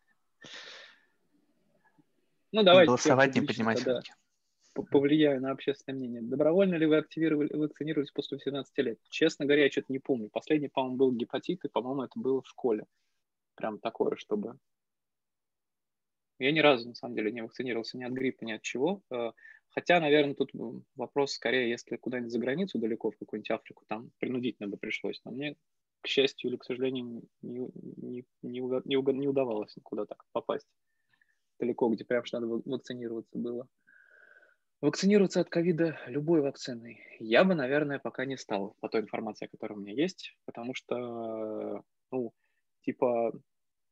Ну, 2.52 2.62
давайте. 2.62 2.88
Голосовать, 2.88 3.34
не 3.34 3.42
поднимать 3.42 3.84
да. 3.84 3.96
руки. 3.96 4.12
Повлияю 4.90 5.40
на 5.40 5.50
общественное 5.50 5.98
мнение. 5.98 6.22
Добровольно 6.22 6.76
ли 6.76 6.86
вы 6.86 6.98
активировали, 6.98 7.52
вакцинировались 7.52 8.12
после 8.12 8.36
18 8.36 8.78
лет? 8.78 8.98
Честно 9.08 9.44
говоря, 9.44 9.64
я 9.64 9.70
что-то 9.70 9.92
не 9.92 9.98
помню. 9.98 10.30
Последний, 10.30 10.68
по-моему, 10.68 10.96
был 10.96 11.12
гепатит, 11.12 11.64
и, 11.64 11.68
по-моему, 11.68 12.02
это 12.02 12.18
было 12.18 12.42
в 12.42 12.48
школе 12.48 12.86
прям 13.58 13.78
такое, 13.78 14.16
чтобы... 14.16 14.58
Я 16.38 16.52
ни 16.52 16.60
разу, 16.60 16.88
на 16.88 16.94
самом 16.94 17.16
деле, 17.16 17.32
не 17.32 17.42
вакцинировался 17.42 17.98
ни 17.98 18.04
от 18.04 18.12
гриппа, 18.12 18.44
ни 18.44 18.52
от 18.52 18.62
чего. 18.62 19.02
Э, 19.10 19.32
хотя, 19.70 19.98
наверное, 19.98 20.36
тут 20.36 20.52
вопрос 20.94 21.32
скорее, 21.32 21.68
если 21.68 21.96
куда-нибудь 21.96 22.30
за 22.30 22.38
границу 22.38 22.78
далеко, 22.78 23.10
в 23.10 23.18
какую-нибудь 23.18 23.50
Африку, 23.50 23.84
там 23.88 24.12
принудительно 24.20 24.68
бы 24.68 24.76
пришлось. 24.76 25.20
Но 25.24 25.32
мне, 25.32 25.56
к 26.02 26.06
счастью 26.06 26.50
или 26.50 26.56
к 26.56 26.64
сожалению, 26.64 27.22
не, 27.42 27.70
не, 27.96 28.24
не, 28.42 28.60
не, 28.60 29.12
не 29.12 29.28
удавалось 29.28 29.76
никуда 29.76 30.06
так 30.06 30.24
попасть 30.32 30.68
далеко, 31.58 31.88
где 31.88 32.04
прям 32.04 32.22
надо 32.32 32.46
вакцинироваться 32.46 33.38
было. 33.38 33.68
Вакцинироваться 34.80 35.40
от 35.40 35.48
ковида 35.48 35.98
любой 36.06 36.40
вакциной 36.40 37.00
я 37.18 37.42
бы, 37.42 37.54
наверное, 37.54 37.98
пока 37.98 38.24
не 38.24 38.36
стал, 38.36 38.76
по 38.80 38.88
той 38.88 39.00
информации, 39.00 39.46
которая 39.46 39.76
у 39.76 39.80
меня 39.80 39.92
есть, 39.92 40.36
потому 40.44 40.72
что, 40.74 41.82
ну, 42.12 42.32
типа 42.82 43.32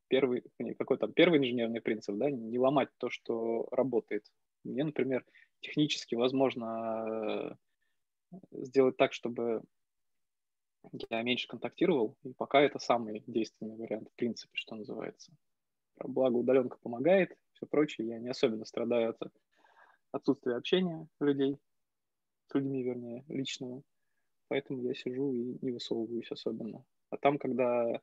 первый, 0.07 0.43
какой 0.77 0.97
там 0.97 1.11
первый 1.11 1.39
инженерный 1.39 1.81
принцип, 1.81 2.15
да, 2.15 2.31
не 2.31 2.57
ломать 2.57 2.89
то, 2.97 3.09
что 3.09 3.67
работает. 3.71 4.23
Мне, 4.63 4.85
например, 4.85 5.25
технически 5.59 6.15
возможно 6.15 7.57
э, 8.31 8.37
сделать 8.51 8.95
так, 8.95 9.11
чтобы 9.11 9.63
я 11.09 11.21
меньше 11.21 11.47
контактировал, 11.47 12.15
и 12.23 12.33
пока 12.33 12.61
это 12.61 12.79
самый 12.79 13.23
действенный 13.27 13.75
вариант, 13.75 14.09
в 14.09 14.15
принципе, 14.15 14.51
что 14.53 14.75
называется. 14.75 15.31
Благо 15.99 16.35
удаленка 16.35 16.77
помогает, 16.77 17.37
все 17.53 17.65
прочее, 17.65 18.07
я 18.07 18.19
не 18.19 18.29
особенно 18.29 18.65
страдаю 18.65 19.11
от 19.11 19.31
отсутствия 20.11 20.55
общения 20.55 21.07
людей, 21.19 21.57
с 22.47 22.53
людьми, 22.53 22.83
вернее, 22.83 23.25
личного, 23.27 23.81
поэтому 24.47 24.81
я 24.83 24.93
сижу 24.93 25.33
и 25.33 25.57
не 25.61 25.71
высовываюсь 25.71 26.31
особенно. 26.31 26.85
А 27.09 27.17
там, 27.17 27.37
когда 27.37 28.01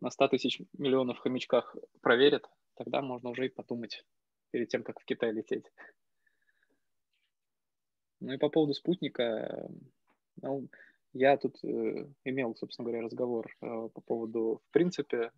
на 0.00 0.10
100 0.10 0.28
тысяч 0.28 0.60
миллионов 0.78 1.18
хомячках 1.18 1.76
проверят, 2.00 2.48
тогда 2.74 3.02
можно 3.02 3.30
уже 3.30 3.46
и 3.46 3.50
подумать 3.50 4.04
перед 4.50 4.68
тем, 4.68 4.82
как 4.82 5.00
в 5.00 5.04
Китай 5.04 5.32
лететь. 5.32 5.64
Ну 8.20 8.32
и 8.32 8.38
по 8.38 8.48
поводу 8.48 8.74
спутника, 8.74 9.68
ну, 10.40 10.68
я 11.12 11.36
тут 11.36 11.62
э, 11.64 12.06
имел, 12.24 12.54
собственно 12.56 12.86
говоря, 12.86 13.04
разговор 13.04 13.46
э, 13.60 13.66
по 13.66 14.00
поводу, 14.00 14.62
в 14.68 14.72
принципе, 14.72 15.30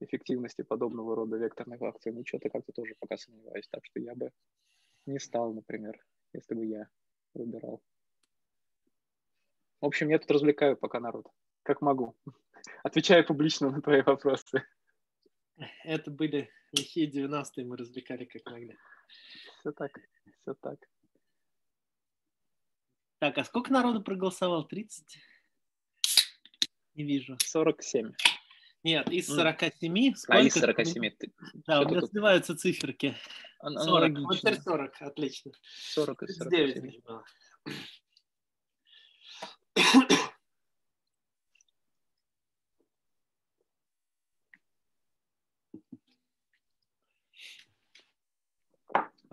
эффективности 0.00 0.62
подобного 0.62 1.14
рода 1.14 1.36
векторных 1.36 1.80
вакцин. 1.80 2.14
Ну, 2.14 2.24
что-то 2.24 2.48
как-то 2.48 2.72
тоже 2.72 2.94
пока 2.98 3.16
сомневаюсь. 3.16 3.68
Так 3.68 3.84
что 3.84 4.00
я 4.00 4.14
бы 4.14 4.30
не 5.06 5.18
стал, 5.18 5.52
например, 5.52 6.04
если 6.32 6.54
бы 6.54 6.66
я 6.66 6.88
выбирал. 7.34 7.82
В 9.80 9.86
общем, 9.86 10.08
я 10.08 10.18
тут 10.18 10.30
развлекаю 10.30 10.76
пока 10.76 11.00
народ, 11.00 11.26
как 11.62 11.82
могу. 11.82 12.16
Отвечаю 12.82 13.26
публично 13.26 13.70
на 13.70 13.82
твои 13.82 14.02
вопросы. 14.02 14.64
Это 15.84 16.10
были 16.10 16.50
лихие 16.72 17.10
90-е, 17.10 17.64
мы 17.64 17.76
развлекали 17.76 18.24
как 18.24 18.44
могли. 18.50 18.76
Все 19.60 19.72
так, 19.72 19.90
все 20.40 20.54
так. 20.54 20.78
Так, 23.18 23.38
а 23.38 23.44
сколько 23.44 23.72
народу 23.72 24.02
проголосовал? 24.02 24.66
30? 24.66 25.18
Не 26.94 27.04
вижу. 27.04 27.36
47. 27.44 28.12
Нет, 28.84 29.10
из 29.10 29.26
47. 29.26 30.14
Сколько? 30.14 30.38
А, 30.38 30.42
из 30.42 30.54
47. 30.54 31.10
Да, 31.66 31.80
у 31.80 31.88
меня 31.88 32.00
тут... 32.00 32.10
сливаются 32.10 32.56
циферки. 32.56 33.16
40. 33.60 34.18
Вот 34.20 34.38
теперь 34.38 34.60
40, 34.60 35.02
отлично. 35.02 35.52
40 35.94 36.22
из 36.22 36.36
47. 36.36 37.00
было. 37.02 37.24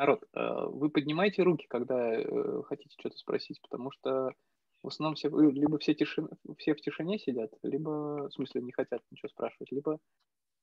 Народ, 0.04 0.22
э, 0.34 0.66
вы 0.66 0.90
поднимайте 0.90 1.44
руки, 1.44 1.66
когда 1.70 2.14
э, 2.14 2.64
хотите 2.64 2.94
что-то 3.00 3.18
спросить, 3.18 3.62
потому 3.62 3.90
что 3.90 4.34
в 4.82 4.88
основном 4.90 5.16
все, 5.16 5.30
либо 5.30 5.80
все, 5.80 5.94
тишин, 5.94 6.30
все 6.58 6.76
в 6.76 6.82
тишине 6.82 7.18
сидят, 7.20 7.54
либо, 7.64 8.28
в 8.28 8.32
смысле, 8.32 8.64
не 8.64 8.74
хотят 8.74 9.02
ничего 9.12 9.30
спрашивать, 9.30 9.72
либо, 9.72 10.00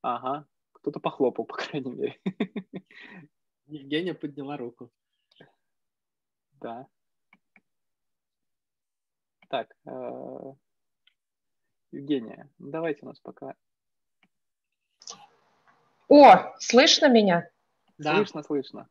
ага, 0.03 0.47
кто-то 0.73 1.01
похлопал, 1.01 1.45
по 1.47 1.55
крайней 1.55 1.91
мере. 1.91 2.21
Евгения 3.65 4.13
подняла 4.13 4.59
руку. 4.59 4.91
Да. 6.61 6.87
Так, 9.49 9.75
э, 9.87 10.53
Евгения, 11.93 12.51
ну 12.59 12.71
давайте 12.71 13.07
у 13.07 13.09
нас 13.09 13.19
пока... 13.21 13.55
О, 16.09 16.55
слышно 16.59 17.09
меня? 17.09 17.49
Да. 17.97 18.17
Слышно, 18.17 18.43
слышно. 18.43 18.91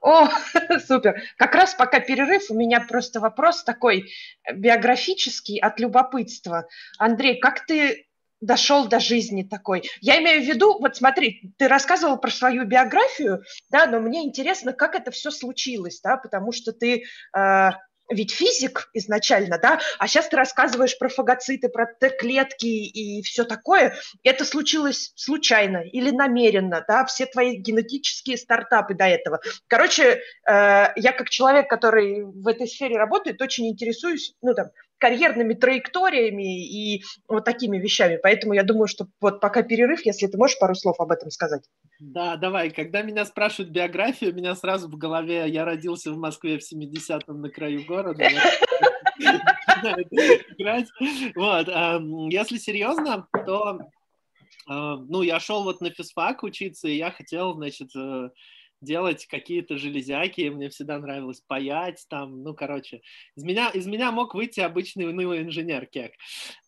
О, 0.00 0.28
супер. 0.86 1.22
Как 1.36 1.54
раз 1.54 1.74
пока 1.74 2.00
перерыв, 2.00 2.50
у 2.50 2.54
меня 2.54 2.80
просто 2.80 3.20
вопрос 3.20 3.64
такой 3.64 4.10
биографический 4.52 5.58
от 5.58 5.80
любопытства. 5.80 6.68
Андрей, 6.98 7.40
как 7.40 7.66
ты 7.66 8.06
дошел 8.40 8.86
до 8.86 9.00
жизни 9.00 9.42
такой. 9.42 9.82
Я 10.00 10.20
имею 10.22 10.42
в 10.42 10.44
виду, 10.44 10.78
вот 10.78 10.96
смотри, 10.96 11.52
ты 11.56 11.66
рассказывал 11.66 12.18
про 12.18 12.30
свою 12.30 12.64
биографию, 12.64 13.42
да, 13.70 13.86
но 13.86 13.98
мне 14.00 14.24
интересно, 14.24 14.72
как 14.72 14.94
это 14.94 15.10
все 15.10 15.32
случилось, 15.32 16.00
да, 16.00 16.16
потому 16.16 16.52
что 16.52 16.72
ты 16.72 17.02
э, 17.36 17.70
ведь 18.08 18.32
физик 18.32 18.88
изначально, 18.94 19.58
да, 19.58 19.80
а 19.98 20.08
сейчас 20.08 20.28
ты 20.28 20.36
рассказываешь 20.36 20.98
про 20.98 21.08
фагоциты, 21.08 21.68
про 21.68 21.86
Т-клетки 21.86 22.66
и 22.66 23.22
все 23.22 23.44
такое. 23.44 23.96
Это 24.22 24.44
случилось 24.44 25.12
случайно 25.16 25.78
или 25.78 26.10
намеренно, 26.10 26.84
да, 26.86 27.04
все 27.04 27.26
твои 27.26 27.56
генетические 27.56 28.36
стартапы 28.36 28.94
до 28.94 29.04
этого. 29.04 29.40
Короче, 29.66 30.04
э, 30.04 30.20
я 30.46 31.12
как 31.12 31.28
человек, 31.28 31.68
который 31.68 32.24
в 32.24 32.46
этой 32.46 32.66
сфере 32.66 32.96
работает, 32.96 33.40
очень 33.42 33.68
интересуюсь, 33.68 34.34
ну, 34.42 34.54
там, 34.54 34.68
карьерными 34.98 35.54
траекториями 35.54 36.66
и 36.66 37.02
вот 37.28 37.44
такими 37.44 37.78
вещами. 37.78 38.18
Поэтому 38.22 38.52
я 38.52 38.62
думаю, 38.62 38.88
что 38.88 39.06
вот 39.20 39.40
пока 39.40 39.62
перерыв, 39.62 40.04
если 40.04 40.26
ты 40.26 40.36
можешь 40.36 40.58
пару 40.58 40.74
слов 40.74 41.00
об 41.00 41.10
этом 41.10 41.30
сказать. 41.30 41.62
Да, 42.00 42.36
давай. 42.36 42.70
Когда 42.70 43.02
меня 43.02 43.24
спрашивают 43.24 43.72
биографию, 43.72 44.32
у 44.32 44.36
меня 44.36 44.54
сразу 44.54 44.88
в 44.88 44.96
голове 44.96 45.48
я 45.48 45.64
родился 45.64 46.12
в 46.12 46.18
Москве 46.18 46.58
в 46.58 46.72
70-м 46.72 47.40
на 47.40 47.50
краю 47.50 47.84
города. 47.86 48.24
Вот. 51.34 51.68
Если 52.32 52.58
серьезно, 52.58 53.28
то 53.46 53.78
ну, 54.66 55.22
я 55.22 55.40
шел 55.40 55.64
вот 55.64 55.80
на 55.80 55.90
физфак 55.90 56.42
учиться, 56.42 56.88
и 56.88 56.96
я 56.96 57.10
хотел, 57.10 57.54
значит, 57.54 57.88
э, 57.96 58.30
делать 58.80 59.26
какие-то 59.26 59.76
железяки, 59.76 60.48
мне 60.48 60.68
всегда 60.68 60.98
нравилось 60.98 61.42
паять 61.46 62.04
там, 62.08 62.42
ну, 62.42 62.54
короче, 62.54 63.02
из 63.36 63.44
меня, 63.44 63.70
из 63.70 63.86
меня 63.86 64.12
мог 64.12 64.34
выйти 64.34 64.60
обычный 64.60 65.08
унылый 65.08 65.42
инженер 65.42 65.86
кек. 65.86 66.12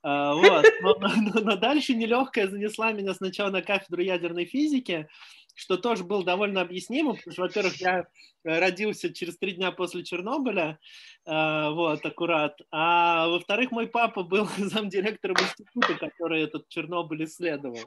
Uh, 0.04 0.34
вот. 0.34 0.66
но, 0.82 0.96
но, 0.98 1.40
но 1.40 1.56
дальше 1.56 1.94
нелегкая 1.94 2.48
занесла 2.48 2.92
меня 2.92 3.14
сначала 3.14 3.50
на 3.50 3.62
кафедру 3.62 4.02
ядерной 4.02 4.46
физики, 4.46 5.08
что 5.54 5.76
тоже 5.76 6.04
было 6.04 6.24
довольно 6.24 6.60
объяснимо, 6.60 7.14
потому 7.14 7.32
что, 7.32 7.42
во-первых, 7.42 7.76
я 7.76 8.00
э, 8.00 8.58
родился 8.58 9.12
через 9.12 9.38
три 9.38 9.52
дня 9.52 9.72
после 9.72 10.04
Чернобыля, 10.04 10.78
э, 11.26 11.70
вот, 11.70 12.04
аккурат, 12.04 12.60
а 12.70 13.28
во-вторых, 13.28 13.70
мой 13.70 13.86
папа 13.86 14.22
был 14.22 14.46
замдиректором 14.58 15.36
института, 15.36 15.94
который 15.94 16.42
этот 16.42 16.68
Чернобыль 16.68 17.24
исследовал, 17.24 17.80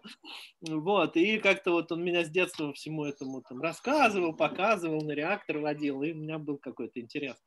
вот, 0.62 1.18
и 1.18 1.40
как-то 1.40 1.72
вот 1.72 1.92
он 1.92 2.04
меня 2.04 2.24
с 2.24 2.30
детства 2.30 2.74
всему 2.74 3.06
этому 3.06 3.42
там 3.42 3.62
рассказывал, 3.62 4.34
показывал, 4.34 5.02
на 5.02 5.12
реактор 5.12 5.60
водил, 5.60 6.04
и 6.04 6.12
у 6.12 6.16
меня 6.16 6.38
был 6.38 6.58
какой-то 6.58 7.00
интерес 7.00 7.38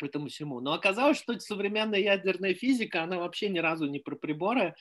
к 0.00 0.02
этому 0.02 0.28
всему. 0.28 0.60
Но 0.60 0.72
оказалось, 0.72 1.18
что 1.18 1.38
современная 1.38 2.00
ядерная 2.00 2.54
физика, 2.54 3.02
она 3.02 3.18
вообще 3.18 3.50
ни 3.50 3.58
разу 3.58 3.86
не 3.86 3.98
про 3.98 4.16
приборы, 4.16 4.74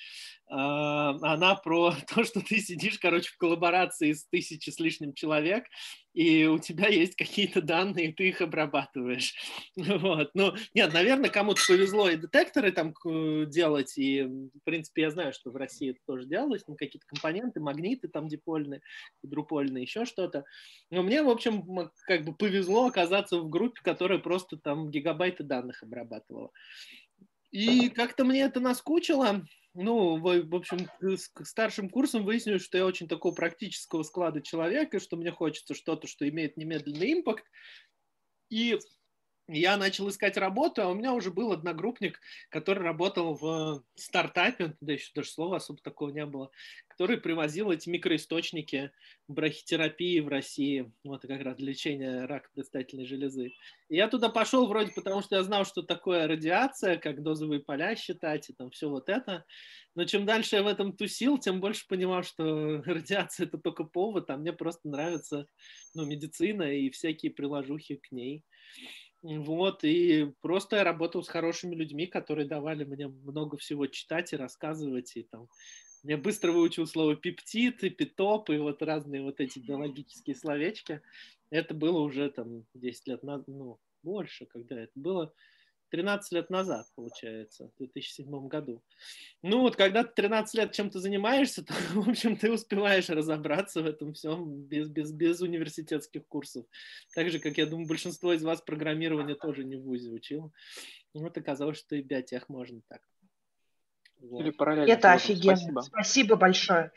она 0.52 1.56
про 1.56 1.94
то, 2.14 2.24
что 2.24 2.42
ты 2.42 2.60
сидишь, 2.60 2.98
короче, 2.98 3.30
в 3.30 3.38
коллаборации 3.38 4.14
с 4.14 4.26
тысячи 4.26 4.72
с 4.72 4.80
лишним 4.80 5.14
человек, 5.14 5.66
и 6.14 6.46
у 6.48 6.58
тебя 6.58 6.88
есть 6.88 7.16
какие-то 7.16 7.62
данные, 7.62 8.08
и 8.08 8.14
ты 8.14 8.30
их 8.30 8.42
обрабатываешь. 8.42 9.36
Вот. 10.00 10.32
Ну, 10.34 10.54
нет, 10.74 10.94
наверное, 10.94 11.30
кому-то 11.30 11.62
повезло 11.68 12.10
и 12.10 12.18
детекторы 12.18 12.72
там 12.72 12.94
делать, 13.50 13.98
и, 13.98 14.24
в 14.24 14.64
принципе, 14.64 15.04
я 15.04 15.12
знаю, 15.12 15.34
что 15.34 15.52
в 15.52 15.56
России 15.56 15.92
это 15.92 16.00
тоже 16.08 16.26
делалось, 16.26 16.64
ну, 16.68 16.76
какие-то 16.76 17.06
компоненты, 17.06 17.60
магниты 17.60 18.08
там 18.08 18.28
дипольные, 18.28 18.82
друпольные, 19.22 19.84
еще 19.84 20.06
что-то. 20.06 20.46
Но 20.90 21.04
мне, 21.04 21.22
в 21.22 21.30
общем, 21.30 21.64
как 22.08 22.26
бы 22.26 22.34
повезло 22.34 22.88
оказаться 22.88 23.40
в 23.40 23.50
группе, 23.50 23.82
которая 23.84 24.20
просто 24.20 24.58
там 24.58 24.90
гигабайты 24.90 25.44
данных 25.44 25.84
обрабатывала. 25.84 26.52
И 27.52 27.90
как-то 27.90 28.26
мне 28.26 28.42
это 28.42 28.60
наскучило, 28.60 29.46
ну, 29.74 30.18
в, 30.18 30.42
в 30.48 30.56
общем, 30.56 30.90
с 31.02 31.30
старшим 31.44 31.90
курсом 31.90 32.24
выяснилось, 32.26 32.64
что 32.64 32.78
я 32.78 32.86
очень 32.86 33.08
такого 33.08 33.34
практического 33.34 34.04
склада 34.04 34.42
человека, 34.42 35.00
что 35.00 35.16
мне 35.16 35.32
хочется 35.32 35.74
что-то, 35.74 36.08
что 36.08 36.28
имеет 36.28 36.58
немедленный 36.58 37.14
импакт. 37.14 37.46
И 38.50 38.78
я 39.52 39.78
начал 39.78 40.08
искать 40.10 40.38
работу, 40.38 40.82
а 40.82 40.90
у 40.90 40.94
меня 40.94 41.14
уже 41.14 41.32
был 41.32 41.52
одногруппник, 41.52 42.20
который 42.50 42.84
работал 42.84 43.34
в 43.34 43.84
стартапе, 43.96 44.76
да 44.80 44.94
еще 44.94 45.12
даже 45.16 45.30
слова 45.30 45.58
особо 45.58 45.82
такого 45.82 46.10
не 46.12 46.26
было, 46.26 46.52
который 46.88 47.18
привозил 47.18 47.72
эти 47.72 47.90
микроисточники 47.90 48.92
брахитерапии 49.28 50.20
в 50.20 50.28
России, 50.28 50.92
вот 51.04 51.22
как 51.24 51.42
раз 51.42 51.58
для 51.58 51.70
лечения 51.70 52.26
рака 52.26 52.50
предстательной 52.54 53.06
железы. 53.06 53.54
И 53.90 53.96
я 53.96 54.08
туда 54.08 54.30
пошел 54.30 54.68
вроде 54.68 54.92
потому, 54.92 55.22
что 55.22 55.36
я 55.36 55.44
знал, 55.44 55.66
что 55.66 55.82
такое 55.82 56.28
радиация, 56.28 56.98
как 56.98 57.24
дозовые 57.24 57.62
поля 57.62 57.96
считать 57.96 58.50
и 58.50 58.54
там 58.54 58.70
все 58.70 58.88
вот 58.88 59.10
это. 59.10 59.46
Но 59.96 60.06
чем 60.06 60.26
дальше 60.26 60.58
я 60.58 60.64
в 60.64 60.68
этом 60.68 60.96
тусил, 60.96 61.40
тем 61.40 61.60
больше 61.60 61.88
понимал, 61.88 62.22
что 62.24 62.82
радиация 62.86 63.48
это 63.48 63.58
только 63.58 63.84
повод, 63.84 64.30
а 64.30 64.38
мне 64.38 64.54
просто 64.54 64.88
нравится 64.90 65.48
ну, 65.96 66.06
медицина 66.06 66.64
и 66.64 66.92
всякие 66.92 67.32
приложухи 67.32 67.96
к 67.96 68.12
ней. 68.12 68.44
Вот, 69.22 69.84
и 69.84 70.34
просто 70.42 70.78
я 70.78 70.84
работал 70.86 71.24
с 71.24 71.28
хорошими 71.28 71.76
людьми, 71.76 72.08
которые 72.08 72.48
давали 72.48 72.86
мне 72.86 73.10
много 73.10 73.58
всего 73.58 73.86
читать 73.88 74.32
и 74.32 74.38
рассказывать, 74.38 75.18
и 75.18 75.24
там 75.24 75.50
я 76.04 76.18
быстро 76.18 76.54
выучил 76.54 76.88
слово 76.88 77.16
пептид 77.18 77.84
и 77.84 77.90
и 78.54 78.60
вот 78.60 78.82
разные 78.82 79.22
вот 79.24 79.42
эти 79.42 79.60
биологические 79.60 80.36
словечки. 80.36 81.02
Это 81.50 81.74
было 81.74 82.00
уже 82.00 82.30
там 82.32 82.66
10 82.74 83.08
лет 83.08 83.24
назад, 83.24 83.48
ну, 83.48 83.80
больше, 84.04 84.46
когда 84.46 84.80
это 84.82 84.94
было 84.96 85.34
13 85.90 86.32
лет 86.34 86.50
назад, 86.50 86.88
получается, 86.96 87.70
в 87.76 87.78
2007 87.78 88.48
году. 88.48 88.82
Ну 89.42 89.62
вот, 89.62 89.76
когда 89.76 90.04
ты 90.04 90.14
13 90.14 90.56
лет 90.56 90.72
чем-то 90.72 91.00
занимаешься, 91.00 91.64
то, 91.66 91.74
в 91.94 92.10
общем, 92.10 92.38
ты 92.38 92.52
успеваешь 92.52 93.10
разобраться 93.10 93.82
в 93.82 93.86
этом 93.86 94.14
всем 94.14 94.62
без, 94.64 94.90
без, 94.90 95.12
без 95.12 95.42
университетских 95.42 96.28
курсов. 96.28 96.66
Так 97.14 97.30
же, 97.30 97.40
как, 97.40 97.58
я 97.58 97.66
думаю, 97.66 97.88
большинство 97.88 98.34
из 98.34 98.44
вас 98.44 98.62
программирование 98.62 99.36
тоже 99.36 99.64
не 99.64 99.76
в 99.76 99.84
ВУЗе 99.84 100.12
учил. 100.12 100.54
Вот 101.14 101.38
оказалось, 101.38 101.78
что 101.78 101.96
и 101.96 102.02
биотех 102.02 102.50
можно 102.50 102.82
так. 102.88 103.02
Вот. 104.22 104.42
Или 104.42 104.52
параллельно. 104.52 104.92
Это 104.92 105.14
офигенно. 105.14 105.56
Спасибо. 105.56 105.82
Спасибо 105.82 106.36
большое. 106.36 106.92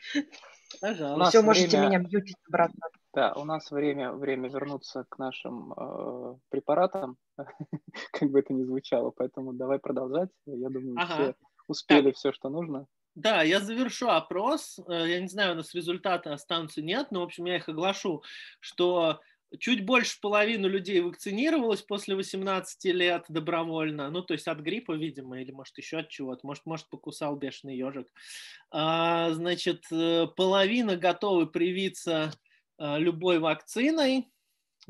Пожалуйста. 0.81 1.29
Все, 1.29 1.41
можете 1.41 1.77
время... 1.77 1.87
меня 1.87 1.99
мьютить 1.99 2.37
обратно. 2.47 2.89
Да, 3.13 3.33
у 3.33 3.45
нас 3.45 3.69
время, 3.69 4.11
время 4.11 4.49
вернуться 4.49 5.05
к 5.07 5.19
нашим 5.19 5.71
э, 5.73 6.35
препаратам, 6.49 7.17
как 8.11 8.31
бы 8.31 8.39
это 8.39 8.53
ни 8.53 8.63
звучало, 8.63 9.11
поэтому 9.11 9.53
давай 9.53 9.77
продолжать. 9.77 10.29
Я 10.45 10.69
думаю, 10.69 10.95
ага. 10.97 11.13
все 11.13 11.35
успели 11.67 12.07
так. 12.07 12.15
все, 12.15 12.31
что 12.31 12.49
нужно. 12.49 12.87
Да, 13.15 13.43
я 13.43 13.59
завершу 13.59 14.09
опрос. 14.09 14.79
Э, 14.87 15.07
я 15.07 15.19
не 15.19 15.27
знаю, 15.27 15.53
у 15.53 15.55
нас 15.57 15.75
результаты 15.75 16.31
останутся, 16.31 16.81
нет, 16.81 17.07
но, 17.11 17.19
в 17.19 17.23
общем, 17.23 17.45
я 17.45 17.57
их 17.57 17.69
оглашу, 17.69 18.23
что 18.59 19.19
чуть 19.59 19.85
больше 19.85 20.19
половины 20.19 20.65
людей 20.65 20.99
вакцинировалось 21.01 21.83
после 21.83 22.15
18 22.15 22.85
лет 22.85 23.25
добровольно, 23.29 24.09
ну, 24.09 24.23
то 24.23 24.33
есть 24.33 24.47
от 24.47 24.59
гриппа, 24.59 24.93
видимо, 24.93 25.39
или, 25.39 25.51
может, 25.51 25.77
еще 25.77 25.99
от 25.99 26.09
чего-то, 26.09 26.39
может, 26.47 26.65
может 26.65 26.89
покусал 26.89 27.35
бешеный 27.35 27.77
ежик. 27.77 28.07
А, 28.71 29.31
значит, 29.33 29.83
э, 29.91 30.25
половина 30.35 30.95
готовы 30.95 31.45
привиться 31.45 32.31
любой 32.97 33.39
вакциной, 33.39 34.27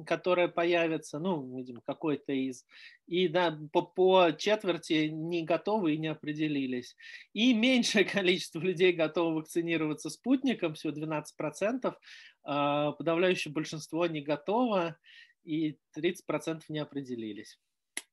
которая 0.06 0.48
появится, 0.48 1.20
ну, 1.20 1.56
видимо, 1.56 1.82
какой-то 1.82 2.34
из, 2.34 2.66
и 3.06 3.28
да, 3.28 3.58
по, 3.72 3.84
по 3.84 4.32
четверти 4.38 5.08
не 5.08 5.44
готовы 5.44 5.94
и 5.94 5.98
не 5.98 6.08
определились. 6.08 6.96
И 7.34 7.54
меньшее 7.54 8.06
количество 8.06 8.60
людей 8.60 8.94
готовы 8.94 9.36
вакцинироваться 9.36 10.10
спутником, 10.10 10.74
всего 10.74 10.94
12%, 10.94 11.96
а 12.44 12.92
подавляющее 12.94 13.54
большинство 13.54 14.06
не 14.08 14.22
готово, 14.22 14.98
и 15.44 15.78
30% 15.98 16.64
не 16.70 16.80
определились. 16.80 17.60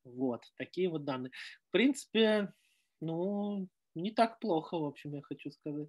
Вот, 0.05 0.45
такие 0.57 0.89
вот 0.89 1.05
данные. 1.05 1.31
В 1.69 1.73
принципе, 1.73 2.53
ну, 3.01 3.69
не 3.95 4.11
так 4.11 4.39
плохо, 4.41 4.79
в 4.79 4.85
общем, 4.85 5.15
я 5.15 5.23
хочу 5.23 5.51
сказать. 5.51 5.89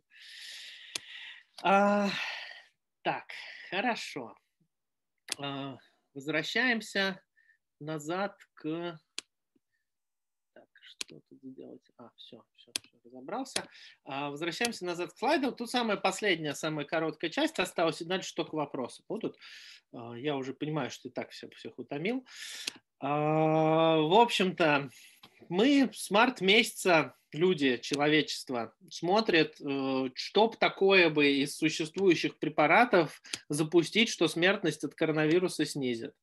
А, 1.64 2.10
так, 3.04 3.26
хорошо. 3.72 4.36
А, 5.38 5.78
возвращаемся 6.14 7.24
назад 7.80 8.38
к... 8.54 9.00
Так, 10.54 10.68
что 10.82 11.22
тут 11.30 11.40
сделать? 11.42 11.90
А, 11.98 12.10
все, 12.18 12.44
все, 12.58 12.72
все 12.82 12.98
разобрался. 13.06 13.68
А, 14.04 14.30
возвращаемся 14.30 14.86
назад 14.86 15.14
к 15.14 15.18
слайдам. 15.18 15.56
Тут 15.56 15.72
самая 15.72 15.96
последняя, 15.96 16.54
самая 16.54 16.86
короткая 16.86 17.32
часть 17.32 17.60
осталась, 17.60 18.02
и 18.02 18.06
дальше 18.06 18.36
только 18.36 18.56
вопросы 18.56 19.04
будут. 19.08 19.38
А, 19.94 20.14
я 20.16 20.36
уже 20.36 20.54
понимаю, 20.54 20.92
что 20.92 21.08
и 21.08 21.12
так 21.12 21.32
все, 21.32 21.50
всех 21.52 21.80
утомил. 21.80 22.26
В 23.00 24.22
общем-то, 24.22 24.92
мы 25.50 25.90
с 25.92 26.12
март 26.12 26.40
месяца 26.42 27.16
люди, 27.34 27.78
человечество, 27.78 28.74
смотрят, 28.90 29.56
э, 29.60 30.10
что 30.14 30.48
бы 30.48 30.58
такое 30.58 31.10
бы 31.10 31.32
из 31.32 31.56
существующих 31.56 32.38
препаратов 32.38 33.22
запустить, 33.50 34.10
что 34.10 34.28
смертность 34.28 34.84
от 34.84 34.96
коронавируса 34.96 35.66
снизит. 35.66 36.14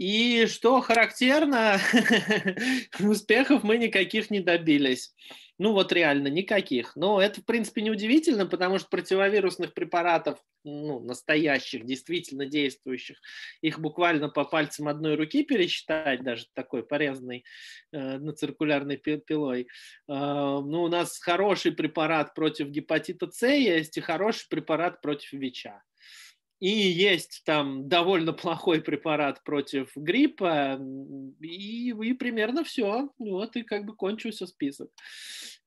И 0.00 0.46
что 0.46 0.80
характерно, 0.80 1.78
успехов 3.00 3.62
мы 3.62 3.76
никаких 3.76 4.30
не 4.30 4.40
добились. 4.40 5.14
Ну 5.58 5.72
вот 5.74 5.92
реально 5.92 6.28
никаких. 6.28 6.96
Но 6.96 7.20
это, 7.20 7.42
в 7.42 7.44
принципе, 7.44 7.82
не 7.82 7.90
удивительно, 7.90 8.46
потому 8.46 8.78
что 8.78 8.88
противовирусных 8.88 9.74
препаратов, 9.74 10.38
ну, 10.64 11.00
настоящих, 11.00 11.84
действительно 11.84 12.46
действующих, 12.46 13.18
их 13.60 13.78
буквально 13.78 14.30
по 14.30 14.46
пальцам 14.46 14.88
одной 14.88 15.16
руки 15.16 15.44
пересчитать, 15.44 16.22
даже 16.22 16.46
такой 16.54 16.82
порезанный 16.82 17.44
э, 17.92 18.16
на 18.16 18.32
циркулярной 18.32 18.96
пилой. 18.96 19.64
Э, 19.64 19.66
ну, 20.08 20.84
у 20.84 20.88
нас 20.88 21.18
хороший 21.18 21.72
препарат 21.72 22.32
против 22.32 22.68
гепатита 22.68 23.30
С 23.30 23.46
есть 23.46 23.98
и 23.98 24.00
хороший 24.00 24.46
препарат 24.48 25.02
против 25.02 25.34
ВИЧа 25.34 25.82
и 26.60 26.68
есть 26.68 27.42
там 27.46 27.88
довольно 27.88 28.32
плохой 28.34 28.82
препарат 28.82 29.42
против 29.44 29.90
гриппа, 29.96 30.78
и, 31.40 31.90
и 31.90 32.12
примерно 32.12 32.64
все. 32.64 33.08
Вот 33.18 33.56
и 33.56 33.62
как 33.62 33.86
бы 33.86 33.96
кончился 33.96 34.46
список. 34.46 34.90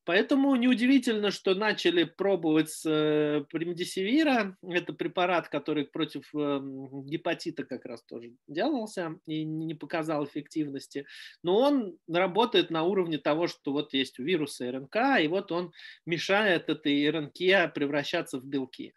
Поэтому 0.06 0.53
неудивительно, 0.56 1.32
что 1.32 1.56
начали 1.56 2.03
пробовать 2.03 2.70
с 2.70 2.86
э, 2.86 3.45
примдисивира. 3.49 4.57
Это 4.61 4.91
препарат, 4.91 5.48
который 5.48 5.86
против 5.86 6.30
э, 6.36 6.60
гепатита 7.06 7.64
как 7.64 7.86
раз 7.86 8.03
тоже 8.03 8.34
делался 8.48 9.18
и 9.26 9.45
не 9.45 9.76
показал 9.76 10.26
эффективности. 10.26 11.06
Но 11.41 11.57
он 11.57 11.98
работает 12.10 12.70
на 12.70 12.84
уровне 12.84 13.18
того, 13.18 13.48
что 13.48 13.72
вот 13.72 13.94
есть 13.94 14.20
у 14.20 14.24
вируса 14.24 14.70
РНК, 14.70 15.22
и 15.22 15.28
вот 15.28 15.53
он 15.53 15.72
мешает 16.06 16.70
этой 16.70 17.10
РНК 17.10 17.74
превращаться 17.74 18.40
в 18.40 18.45
белки. 18.45 18.94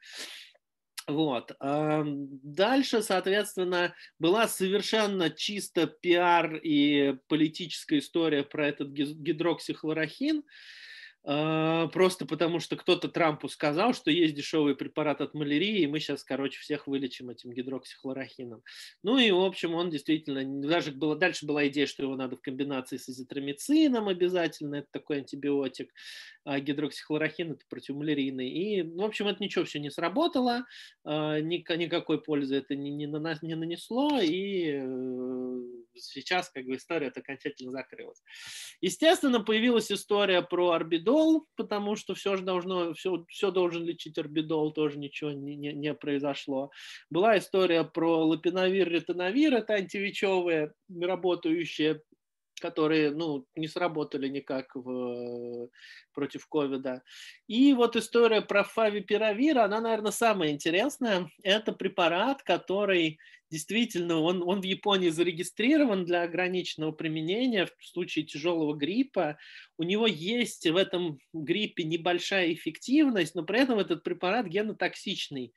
Вот. 1.08 1.52
Дальше, 1.60 3.00
соответственно, 3.02 3.94
была 4.18 4.48
совершенно 4.48 5.30
чисто 5.30 5.86
пиар 5.86 6.56
и 6.56 7.14
политическая 7.28 7.98
история 7.98 8.42
про 8.42 8.66
этот 8.68 8.88
гидроксихлорохин. 8.90 10.42
А, 11.28 11.88
просто 11.88 12.24
потому 12.24 12.60
что 12.60 12.76
кто-то 12.76 13.08
Трампу 13.08 13.48
сказал, 13.48 13.94
что 13.94 14.12
есть 14.12 14.36
дешевый 14.36 14.76
препарат 14.76 15.20
от 15.20 15.34
малярии, 15.34 15.80
и 15.80 15.86
мы 15.88 15.98
сейчас, 15.98 16.22
короче, 16.22 16.60
всех 16.60 16.86
вылечим 16.86 17.30
этим 17.30 17.52
гидроксихлорохином. 17.52 18.62
Ну 19.02 19.18
и, 19.18 19.32
в 19.32 19.40
общем, 19.40 19.74
он 19.74 19.90
действительно, 19.90 20.44
даже 20.62 20.92
было, 20.92 21.16
дальше 21.16 21.44
была 21.44 21.66
идея, 21.66 21.86
что 21.86 22.04
его 22.04 22.14
надо 22.14 22.36
в 22.36 22.42
комбинации 22.42 22.96
с 22.96 23.08
азитромицином 23.08 24.06
обязательно, 24.06 24.76
это 24.76 24.88
такой 24.92 25.18
антибиотик, 25.18 25.92
а 26.44 26.60
гидроксихлорохин 26.60 27.52
это 27.52 27.64
противомалярийный. 27.68 28.48
И, 28.48 28.82
в 28.82 29.02
общем, 29.02 29.26
это 29.26 29.42
ничего 29.42 29.64
все 29.64 29.80
не 29.80 29.90
сработало, 29.90 30.64
а, 31.04 31.40
никакой 31.40 32.22
пользы 32.22 32.54
это 32.54 32.76
не, 32.76 32.92
не, 32.92 33.06
не 33.06 33.54
нанесло, 33.56 34.20
и 34.20 34.76
э, 34.76 35.60
сейчас 35.96 36.50
как 36.50 36.64
бы 36.64 36.76
история 36.76 37.08
окончательно 37.08 37.72
закрылась. 37.72 38.22
Естественно, 38.80 39.40
появилась 39.40 39.90
история 39.90 40.42
про 40.42 40.70
орбидол, 40.70 41.46
потому 41.56 41.96
что 41.96 42.14
все 42.14 42.36
же 42.36 42.42
должно, 42.42 42.94
все, 42.94 43.24
все 43.28 43.50
должен 43.50 43.84
лечить 43.84 44.18
орбидол, 44.18 44.72
тоже 44.72 44.98
ничего 44.98 45.32
не, 45.32 45.56
не, 45.56 45.72
не 45.72 45.94
произошло. 45.94 46.70
Была 47.10 47.38
история 47.38 47.84
про 47.84 48.24
лапиновир, 48.24 48.88
ретиновир, 48.88 49.54
это 49.54 49.74
антивичевые 49.74 50.72
работающие 51.00 52.02
которые 52.60 53.10
ну, 53.10 53.46
не 53.54 53.68
сработали 53.68 54.28
никак 54.28 54.74
в, 54.74 55.68
против 56.12 56.46
ковида. 56.46 57.02
И 57.46 57.74
вот 57.74 57.96
история 57.96 58.40
про 58.40 58.64
фавипиравир, 58.64 59.58
она, 59.58 59.80
наверное, 59.80 60.12
самая 60.12 60.50
интересная. 60.50 61.28
Это 61.42 61.72
препарат, 61.72 62.42
который 62.42 63.18
действительно, 63.50 64.20
он, 64.20 64.42
он 64.42 64.60
в 64.60 64.64
Японии 64.64 65.08
зарегистрирован 65.08 66.04
для 66.04 66.22
ограниченного 66.22 66.92
применения 66.92 67.66
в 67.66 67.86
случае 67.86 68.24
тяжелого 68.24 68.74
гриппа. 68.74 69.38
У 69.78 69.82
него 69.82 70.06
есть 70.06 70.66
в 70.66 70.76
этом 70.76 71.18
гриппе 71.32 71.84
небольшая 71.84 72.52
эффективность, 72.52 73.34
но 73.34 73.44
при 73.44 73.60
этом 73.60 73.78
этот 73.78 74.02
препарат 74.02 74.46
генотоксичный. 74.46 75.52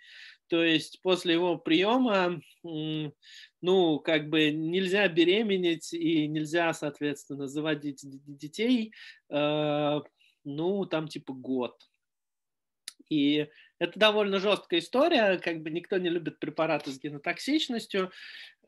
То 0.50 0.64
есть 0.64 1.00
после 1.04 1.36
его 1.36 1.58
приема, 1.58 2.42
ну, 2.64 4.00
как 4.00 4.30
бы 4.30 4.52
нельзя 4.52 5.08
беременеть 5.08 5.94
и 5.94 6.28
нельзя, 6.28 6.74
соответственно, 6.74 7.48
заводить 7.48 8.02
детей, 8.04 8.92
э, 9.30 10.00
ну, 10.44 10.86
там 10.86 11.08
типа 11.08 11.34
год. 11.34 11.76
И 13.10 13.48
это 13.80 13.98
довольно 13.98 14.40
жесткая 14.40 14.82
история, 14.82 15.38
как 15.38 15.62
бы 15.62 15.70
никто 15.70 15.98
не 15.98 16.10
любит 16.10 16.40
препараты 16.40 16.92
с 16.92 17.00
генотоксичностью. 17.00 18.12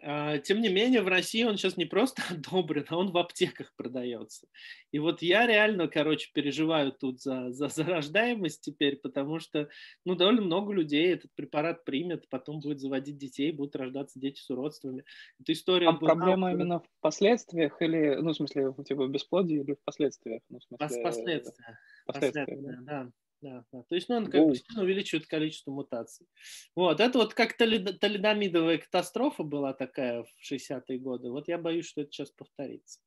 А, 0.03 0.39
тем 0.39 0.61
не 0.61 0.69
менее, 0.69 1.01
в 1.01 1.07
России 1.07 1.43
он 1.43 1.57
сейчас 1.57 1.77
не 1.77 1.85
просто 1.85 2.23
одобрен, 2.29 2.85
а 2.89 2.97
он 2.97 3.11
в 3.11 3.17
аптеках 3.17 3.73
продается. 3.75 4.47
И 4.91 4.99
вот 4.99 5.21
я 5.21 5.45
реально, 5.45 5.87
короче, 5.87 6.31
переживаю 6.33 6.91
тут 6.91 7.21
за, 7.21 7.51
за 7.51 7.67
зарождаемость 7.67 8.61
теперь, 8.61 8.95
потому 8.95 9.39
что, 9.39 9.69
ну, 10.05 10.15
довольно 10.15 10.41
много 10.41 10.73
людей 10.73 11.13
этот 11.13 11.31
препарат 11.35 11.83
примет, 11.83 12.27
потом 12.29 12.61
будет 12.61 12.79
заводить 12.79 13.17
детей, 13.17 13.51
будут 13.51 13.75
рождаться 13.75 14.19
дети 14.19 14.39
с 14.39 14.49
уродствами. 14.49 15.03
Эта 15.39 15.51
история 15.51 15.89
а 15.89 15.91
была... 15.91 16.15
проблема 16.15 16.51
именно 16.51 16.79
в 16.79 16.87
последствиях 17.01 17.81
или, 17.81 18.15
ну, 18.15 18.31
в 18.31 18.35
смысле, 18.35 18.73
тебя 18.87 19.03
в 19.03 19.11
бесплодии 19.11 19.59
или 19.59 19.73
в 19.73 19.83
последствиях? 19.83 20.41
Ну, 20.49 20.59
в 20.59 20.63
смысле... 20.63 21.03
Последствия. 21.03 21.77
Последствия, 22.05 22.45
Последствия 22.45 22.57
да. 22.61 23.03
да. 23.03 23.11
Да, 23.41 23.65
да. 23.71 23.83
То 23.89 23.95
есть 23.95 24.07
ну, 24.07 24.17
он 24.17 24.27
как 24.27 24.41
бы 24.45 24.53
увеличивает 24.77 25.25
количество 25.25 25.71
мутаций. 25.71 26.27
Вот, 26.75 26.99
это 26.99 27.17
вот 27.17 27.33
как 27.33 27.57
талидомидовая 27.57 28.77
катастрофа 28.77 29.43
была 29.43 29.73
такая 29.73 30.23
в 30.23 30.53
60-е 30.53 30.99
годы. 30.99 31.31
Вот 31.31 31.47
я 31.47 31.57
боюсь, 31.57 31.87
что 31.87 32.01
это 32.01 32.11
сейчас 32.11 32.29
повторится. 32.29 32.99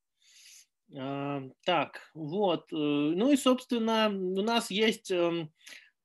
А, 0.97 1.43
так, 1.65 2.11
вот. 2.15 2.73
Э, 2.73 2.77
ну 2.77 3.31
и, 3.31 3.36
собственно, 3.36 4.09
у 4.09 4.43
нас 4.43 4.70
есть 4.70 5.11
эм, 5.11 5.52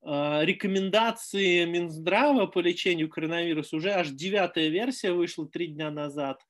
а, 0.01 0.43
рекомендации 0.45 1.65
Минздрава 1.65 2.45
по 2.47 2.59
лечению 2.59 3.09
коронавируса. 3.09 3.75
Уже 3.75 3.91
аж 3.91 4.09
девятая 4.09 4.69
версия 4.69 5.11
вышла 5.11 5.47
три 5.47 5.67
дня 5.67 5.91
назад 5.91 6.41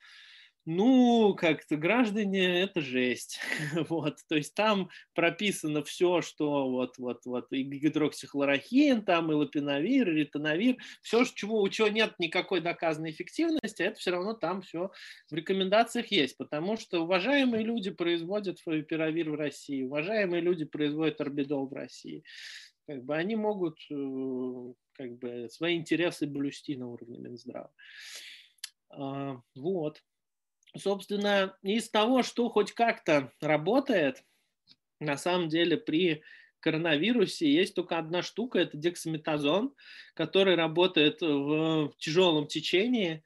ну, 0.71 1.33
как-то 1.33 1.77
граждане, 1.77 2.61
это 2.61 2.79
жесть. 2.79 3.39
вот, 3.89 4.19
то 4.27 4.35
есть 4.35 4.53
там 4.53 4.91
прописано 5.15 5.83
все, 5.83 6.21
что 6.21 6.69
вот, 6.69 6.99
вот, 6.99 7.25
вот, 7.25 7.51
и 7.51 7.63
гидроксихлорохин, 7.63 9.03
там 9.03 9.31
и 9.31 9.35
лапиновир, 9.35 10.11
и 10.11 10.19
ритоновир, 10.19 10.77
все, 11.01 11.25
чего, 11.25 11.59
у 11.59 11.69
чего 11.69 11.87
нет 11.87 12.13
никакой 12.19 12.61
доказанной 12.61 13.09
эффективности, 13.09 13.81
это 13.81 13.97
все 13.97 14.11
равно 14.11 14.33
там 14.33 14.61
все 14.61 14.91
в 15.31 15.33
рекомендациях 15.33 16.11
есть, 16.11 16.37
потому 16.37 16.77
что 16.77 17.01
уважаемые 17.01 17.63
люди 17.63 17.89
производят 17.89 18.59
фавипиравир 18.59 19.31
в 19.31 19.35
России, 19.35 19.81
уважаемые 19.81 20.41
люди 20.41 20.65
производят 20.65 21.19
орбидол 21.19 21.65
в 21.65 21.73
России. 21.73 22.23
Как 22.85 23.03
бы 23.03 23.15
они 23.15 23.35
могут 23.35 23.79
э, 23.89 24.73
как 24.93 25.17
бы 25.17 25.47
свои 25.49 25.77
интересы 25.77 26.27
блюсти 26.27 26.77
на 26.77 26.89
уровне 26.89 27.17
Минздрава. 27.17 27.71
А, 28.91 29.41
вот 29.55 30.01
собственно, 30.77 31.55
из 31.61 31.89
того, 31.89 32.23
что 32.23 32.49
хоть 32.49 32.71
как-то 32.73 33.31
работает, 33.41 34.23
на 34.99 35.17
самом 35.17 35.49
деле 35.49 35.77
при 35.77 36.23
коронавирусе 36.59 37.51
есть 37.51 37.75
только 37.75 37.97
одна 37.97 38.21
штука, 38.21 38.59
это 38.59 38.77
дексаметазон, 38.77 39.73
который 40.13 40.55
работает 40.55 41.21
в 41.21 41.93
тяжелом 41.97 42.47
течении. 42.47 43.23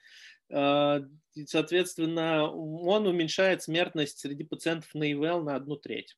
Э, 0.49 1.01
соответственно, 1.45 2.47
он 2.47 3.07
уменьшает 3.07 3.63
смертность 3.63 4.19
среди 4.19 4.43
пациентов 4.43 4.93
на 4.93 5.11
ИВЛ 5.11 5.43
на 5.43 5.55
одну 5.55 5.75
треть. 5.75 6.15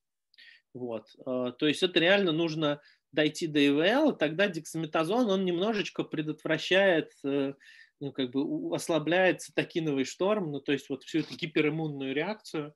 Вот. 0.74 1.08
Э, 1.26 1.54
то 1.58 1.68
есть 1.68 1.84
это 1.84 2.00
реально 2.00 2.34
нужно 2.34 2.82
дойти 3.14 3.48
до 3.48 3.66
ИВЛ, 3.66 4.18
тогда 4.18 4.48
дексаметазон, 4.50 5.30
он 5.30 5.46
немножечко 5.46 6.04
предотвращает 6.04 7.14
э, 7.24 7.54
ну, 8.00 8.12
как 8.12 8.32
бы 8.32 8.76
ослабляет 8.76 9.42
цитокиновый 9.42 10.06
шторм, 10.06 10.52
ну, 10.52 10.60
то 10.60 10.72
есть 10.72 10.90
вот 10.90 11.04
всю 11.04 11.20
эту 11.20 11.36
гипериммунную 11.36 12.14
реакцию. 12.14 12.76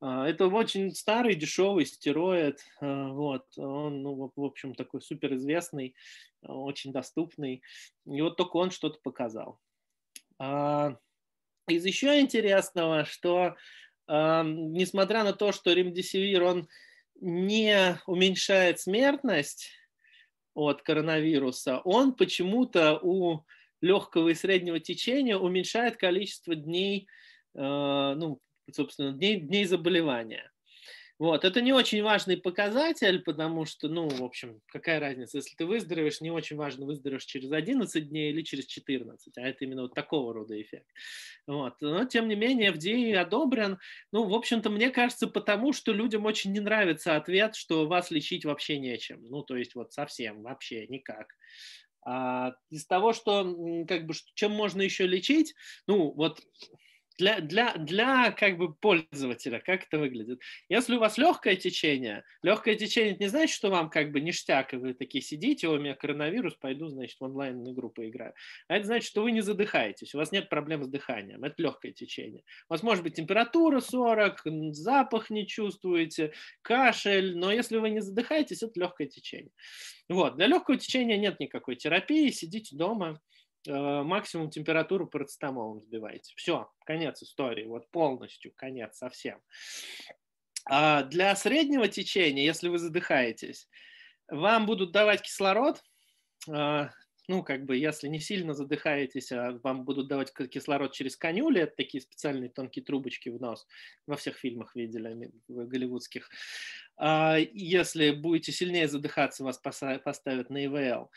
А, 0.00 0.26
это 0.26 0.46
очень 0.46 0.92
старый, 0.92 1.34
дешевый 1.34 1.86
стероид, 1.86 2.60
а, 2.80 3.08
вот, 3.08 3.46
он, 3.56 4.02
ну, 4.02 4.32
в 4.34 4.44
общем, 4.44 4.74
такой 4.74 5.02
суперизвестный, 5.02 5.94
а, 6.42 6.54
очень 6.54 6.92
доступный, 6.92 7.62
и 8.06 8.20
вот 8.20 8.36
только 8.36 8.56
он 8.56 8.70
что-то 8.70 8.98
показал. 9.02 9.60
Из 11.68 11.86
еще 11.86 12.20
интересного, 12.20 13.04
что 13.04 13.54
несмотря 14.08 15.24
на 15.24 15.32
то, 15.32 15.52
что 15.52 15.72
ремдисивир, 15.72 16.42
он 16.42 16.68
не 17.20 17.98
уменьшает 18.06 18.80
смертность 18.80 19.70
от 20.54 20.82
коронавируса, 20.82 21.78
он 21.78 22.14
почему-то 22.14 22.98
у 23.00 23.44
легкого 23.80 24.30
и 24.30 24.34
среднего 24.34 24.80
течения 24.80 25.36
уменьшает 25.36 25.96
количество 25.96 26.54
дней, 26.54 27.06
э, 27.54 27.60
ну, 27.60 28.40
собственно, 28.72 29.12
дней, 29.12 29.40
дней 29.40 29.64
заболевания. 29.64 30.50
Вот, 31.20 31.44
это 31.44 31.60
не 31.60 31.72
очень 31.72 32.02
важный 32.02 32.36
показатель, 32.36 33.20
потому 33.20 33.66
что, 33.66 33.88
ну, 33.88 34.08
в 34.08 34.24
общем, 34.24 34.60
какая 34.66 34.98
разница, 34.98 35.38
если 35.38 35.54
ты 35.54 35.64
выздоровеешь, 35.64 36.20
не 36.20 36.32
очень 36.32 36.56
важно, 36.56 36.86
выздоровеешь 36.86 37.24
через 37.24 37.52
11 37.52 38.08
дней 38.08 38.32
или 38.32 38.42
через 38.42 38.66
14, 38.66 39.38
а 39.38 39.42
это 39.42 39.64
именно 39.64 39.82
вот 39.82 39.94
такого 39.94 40.34
рода 40.34 40.60
эффект. 40.60 40.88
Вот, 41.46 41.74
но, 41.80 42.04
тем 42.04 42.26
не 42.26 42.34
менее, 42.34 42.72
FDA 42.72 43.14
одобрен, 43.14 43.78
ну, 44.10 44.24
в 44.24 44.34
общем-то, 44.34 44.70
мне 44.70 44.90
кажется, 44.90 45.28
потому 45.28 45.72
что 45.72 45.92
людям 45.92 46.24
очень 46.24 46.50
не 46.50 46.60
нравится 46.60 47.14
ответ, 47.14 47.54
что 47.54 47.86
вас 47.86 48.10
лечить 48.10 48.44
вообще 48.44 48.80
нечем, 48.80 49.22
ну, 49.22 49.42
то 49.42 49.56
есть 49.56 49.76
вот 49.76 49.92
совсем, 49.92 50.42
вообще 50.42 50.88
никак. 50.88 51.28
А 52.04 52.52
из 52.70 52.86
того, 52.86 53.12
что, 53.12 53.44
как 53.88 54.06
бы, 54.06 54.14
чем 54.34 54.52
можно 54.52 54.82
еще 54.82 55.06
лечить, 55.06 55.54
ну, 55.86 56.12
вот 56.12 56.40
для, 57.18 57.40
для, 57.40 57.74
для 57.74 58.32
как 58.32 58.58
бы 58.58 58.74
пользователя, 58.74 59.60
как 59.60 59.84
это 59.84 59.98
выглядит. 59.98 60.40
Если 60.68 60.96
у 60.96 61.00
вас 61.00 61.18
легкое 61.18 61.56
течение, 61.56 62.24
легкое 62.42 62.74
течение 62.74 63.12
это 63.12 63.22
не 63.22 63.28
значит, 63.28 63.54
что 63.54 63.70
вам 63.70 63.90
как 63.90 64.12
бы 64.12 64.20
ништяк, 64.20 64.74
и 64.74 64.76
вы 64.76 64.94
такие 64.94 65.22
сидите, 65.22 65.68
у 65.68 65.78
меня 65.78 65.94
коронавирус, 65.94 66.54
пойду, 66.54 66.88
значит, 66.88 67.18
в 67.20 67.24
онлайн 67.24 67.62
игру 67.70 67.90
поиграю. 67.90 68.34
А 68.68 68.76
это 68.76 68.86
значит, 68.86 69.08
что 69.08 69.22
вы 69.22 69.32
не 69.32 69.40
задыхаетесь, 69.40 70.14
у 70.14 70.18
вас 70.18 70.32
нет 70.32 70.48
проблем 70.48 70.84
с 70.84 70.88
дыханием, 70.88 71.44
это 71.44 71.54
легкое 71.58 71.92
течение. 71.92 72.42
У 72.68 72.74
вас 72.74 72.82
может 72.82 73.04
быть 73.04 73.14
температура 73.14 73.80
40, 73.80 74.42
запах 74.72 75.30
не 75.30 75.46
чувствуете, 75.46 76.32
кашель, 76.62 77.36
но 77.36 77.52
если 77.52 77.76
вы 77.76 77.90
не 77.90 78.00
задыхаетесь, 78.00 78.62
это 78.62 78.78
легкое 78.78 79.06
течение. 79.06 79.52
Вот, 80.08 80.36
для 80.36 80.46
легкого 80.46 80.76
течения 80.76 81.16
нет 81.16 81.40
никакой 81.40 81.76
терапии, 81.76 82.30
сидите 82.30 82.76
дома, 82.76 83.20
максимум 83.66 84.50
температуру 84.50 85.06
парацетамолом 85.06 85.80
сбиваете. 85.80 86.32
Все, 86.36 86.70
конец 86.84 87.22
истории, 87.22 87.66
вот 87.66 87.90
полностью, 87.90 88.52
конец 88.54 88.96
совсем. 88.96 89.40
А 90.66 91.02
для 91.02 91.34
среднего 91.36 91.88
течения, 91.88 92.44
если 92.44 92.68
вы 92.68 92.78
задыхаетесь, 92.78 93.68
вам 94.28 94.66
будут 94.66 94.92
давать 94.92 95.22
кислород, 95.22 95.82
а, 96.48 96.90
ну, 97.28 97.42
как 97.42 97.64
бы, 97.64 97.76
если 97.76 98.08
не 98.08 98.20
сильно 98.20 98.52
задыхаетесь, 98.52 99.32
а 99.32 99.58
вам 99.62 99.84
будут 99.84 100.08
давать 100.08 100.32
кислород 100.50 100.92
через 100.92 101.16
конюли, 101.16 101.62
это 101.62 101.74
такие 101.76 102.02
специальные 102.02 102.50
тонкие 102.50 102.84
трубочки 102.84 103.30
в 103.30 103.40
нос, 103.40 103.66
во 104.06 104.16
всех 104.16 104.36
фильмах 104.36 104.74
видели, 104.76 105.30
голливудских. 105.48 106.28
А 106.96 107.38
если 107.38 108.10
будете 108.10 108.52
сильнее 108.52 108.88
задыхаться, 108.88 109.44
вас 109.44 109.58
поставят 109.58 110.50
на 110.50 110.64
ИВЛ 110.66 111.10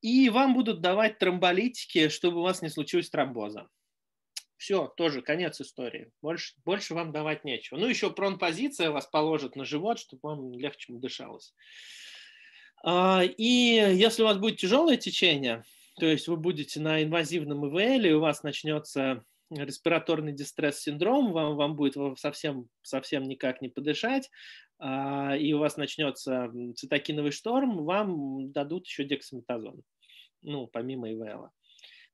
и 0.00 0.28
вам 0.30 0.54
будут 0.54 0.80
давать 0.80 1.18
тромболитики, 1.18 2.08
чтобы 2.08 2.38
у 2.38 2.42
вас 2.42 2.62
не 2.62 2.68
случилось 2.68 3.10
тромбоза. 3.10 3.68
Все, 4.56 4.88
тоже 4.96 5.22
конец 5.22 5.60
истории. 5.60 6.10
Больше, 6.20 6.54
больше 6.64 6.94
вам 6.94 7.12
давать 7.12 7.44
нечего. 7.44 7.78
Ну, 7.78 7.86
еще 7.86 8.10
пронпозиция 8.10 8.90
вас 8.90 9.06
положит 9.06 9.54
на 9.54 9.64
живот, 9.64 10.00
чтобы 10.00 10.20
вам 10.22 10.52
легче 10.52 10.92
дышалось. 10.92 11.54
А, 12.84 13.22
и 13.24 13.44
если 13.44 14.22
у 14.22 14.26
вас 14.26 14.36
будет 14.36 14.58
тяжелое 14.58 14.96
течение, 14.96 15.64
то 15.98 16.06
есть 16.06 16.26
вы 16.26 16.36
будете 16.36 16.80
на 16.80 17.02
инвазивном 17.02 17.66
ИВЛ, 17.66 18.04
и 18.04 18.12
у 18.12 18.20
вас 18.20 18.42
начнется 18.42 19.24
респираторный 19.50 20.32
дистресс-синдром, 20.32 21.32
вам, 21.32 21.56
вам 21.56 21.76
будет 21.76 21.96
совсем, 22.18 22.68
совсем 22.82 23.24
никак 23.24 23.62
не 23.62 23.68
подышать, 23.68 24.30
а, 24.78 25.36
и 25.36 25.52
у 25.52 25.58
вас 25.58 25.76
начнется 25.76 26.50
цитокиновый 26.76 27.32
шторм, 27.32 27.84
вам 27.84 28.52
дадут 28.52 28.86
еще 28.86 29.04
дексаметазон, 29.04 29.82
ну, 30.42 30.66
помимо 30.66 31.10
ИВЛ. 31.12 31.50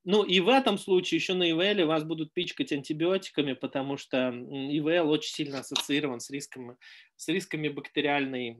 Ну, 0.06 0.23
и 0.23 0.40
в 0.40 0.51
этом 0.51 0.77
случае 0.77 1.16
еще 1.16 1.32
на 1.32 1.51
ИВЛ 1.51 1.86
вас 1.86 2.05
будут 2.05 2.35
пичкать 2.35 2.73
антибиотиками, 2.73 3.55
потому 3.55 3.97
что 3.97 4.28
ИВЛ 4.28 5.09
очень 5.09 5.32
сильно 5.32 5.61
ассоциирован 5.61 6.20
с, 6.20 6.31
риском, 6.31 6.77
с 7.16 7.27
рисками 7.28 7.69
бактериальной 7.69 8.51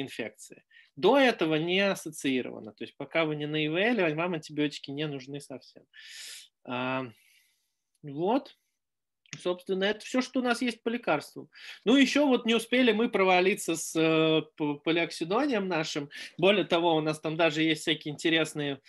инфекции. 0.00 0.62
До 0.94 1.18
этого 1.18 1.56
не 1.56 1.80
ассоциировано. 1.80 2.72
То 2.72 2.84
есть 2.84 2.96
пока 2.96 3.24
вы 3.24 3.34
не 3.34 3.46
на 3.46 3.66
ИВЛ, 3.66 4.14
вам 4.14 4.34
антибиотики 4.34 4.92
не 4.92 5.08
нужны 5.08 5.40
совсем. 5.40 5.82
Вот. 8.02 8.56
Собственно, 9.40 9.84
это 9.84 10.04
все, 10.04 10.20
что 10.20 10.40
у 10.40 10.42
нас 10.42 10.60
есть 10.60 10.82
по 10.82 10.90
лекарствам. 10.90 11.48
Ну, 11.84 11.96
еще 11.96 12.26
вот 12.26 12.44
не 12.44 12.54
успели 12.54 12.92
мы 12.92 13.08
провалиться 13.08 13.76
с 13.76 13.96
э, 13.96 14.42
полиоксидонием 14.84 15.68
нашим. 15.68 16.10
Более 16.36 16.64
того, 16.64 16.96
у 16.96 17.00
нас 17.00 17.18
там 17.18 17.36
даже 17.36 17.62
есть 17.62 17.82
всякие 17.82 18.12
интересные 18.12 18.80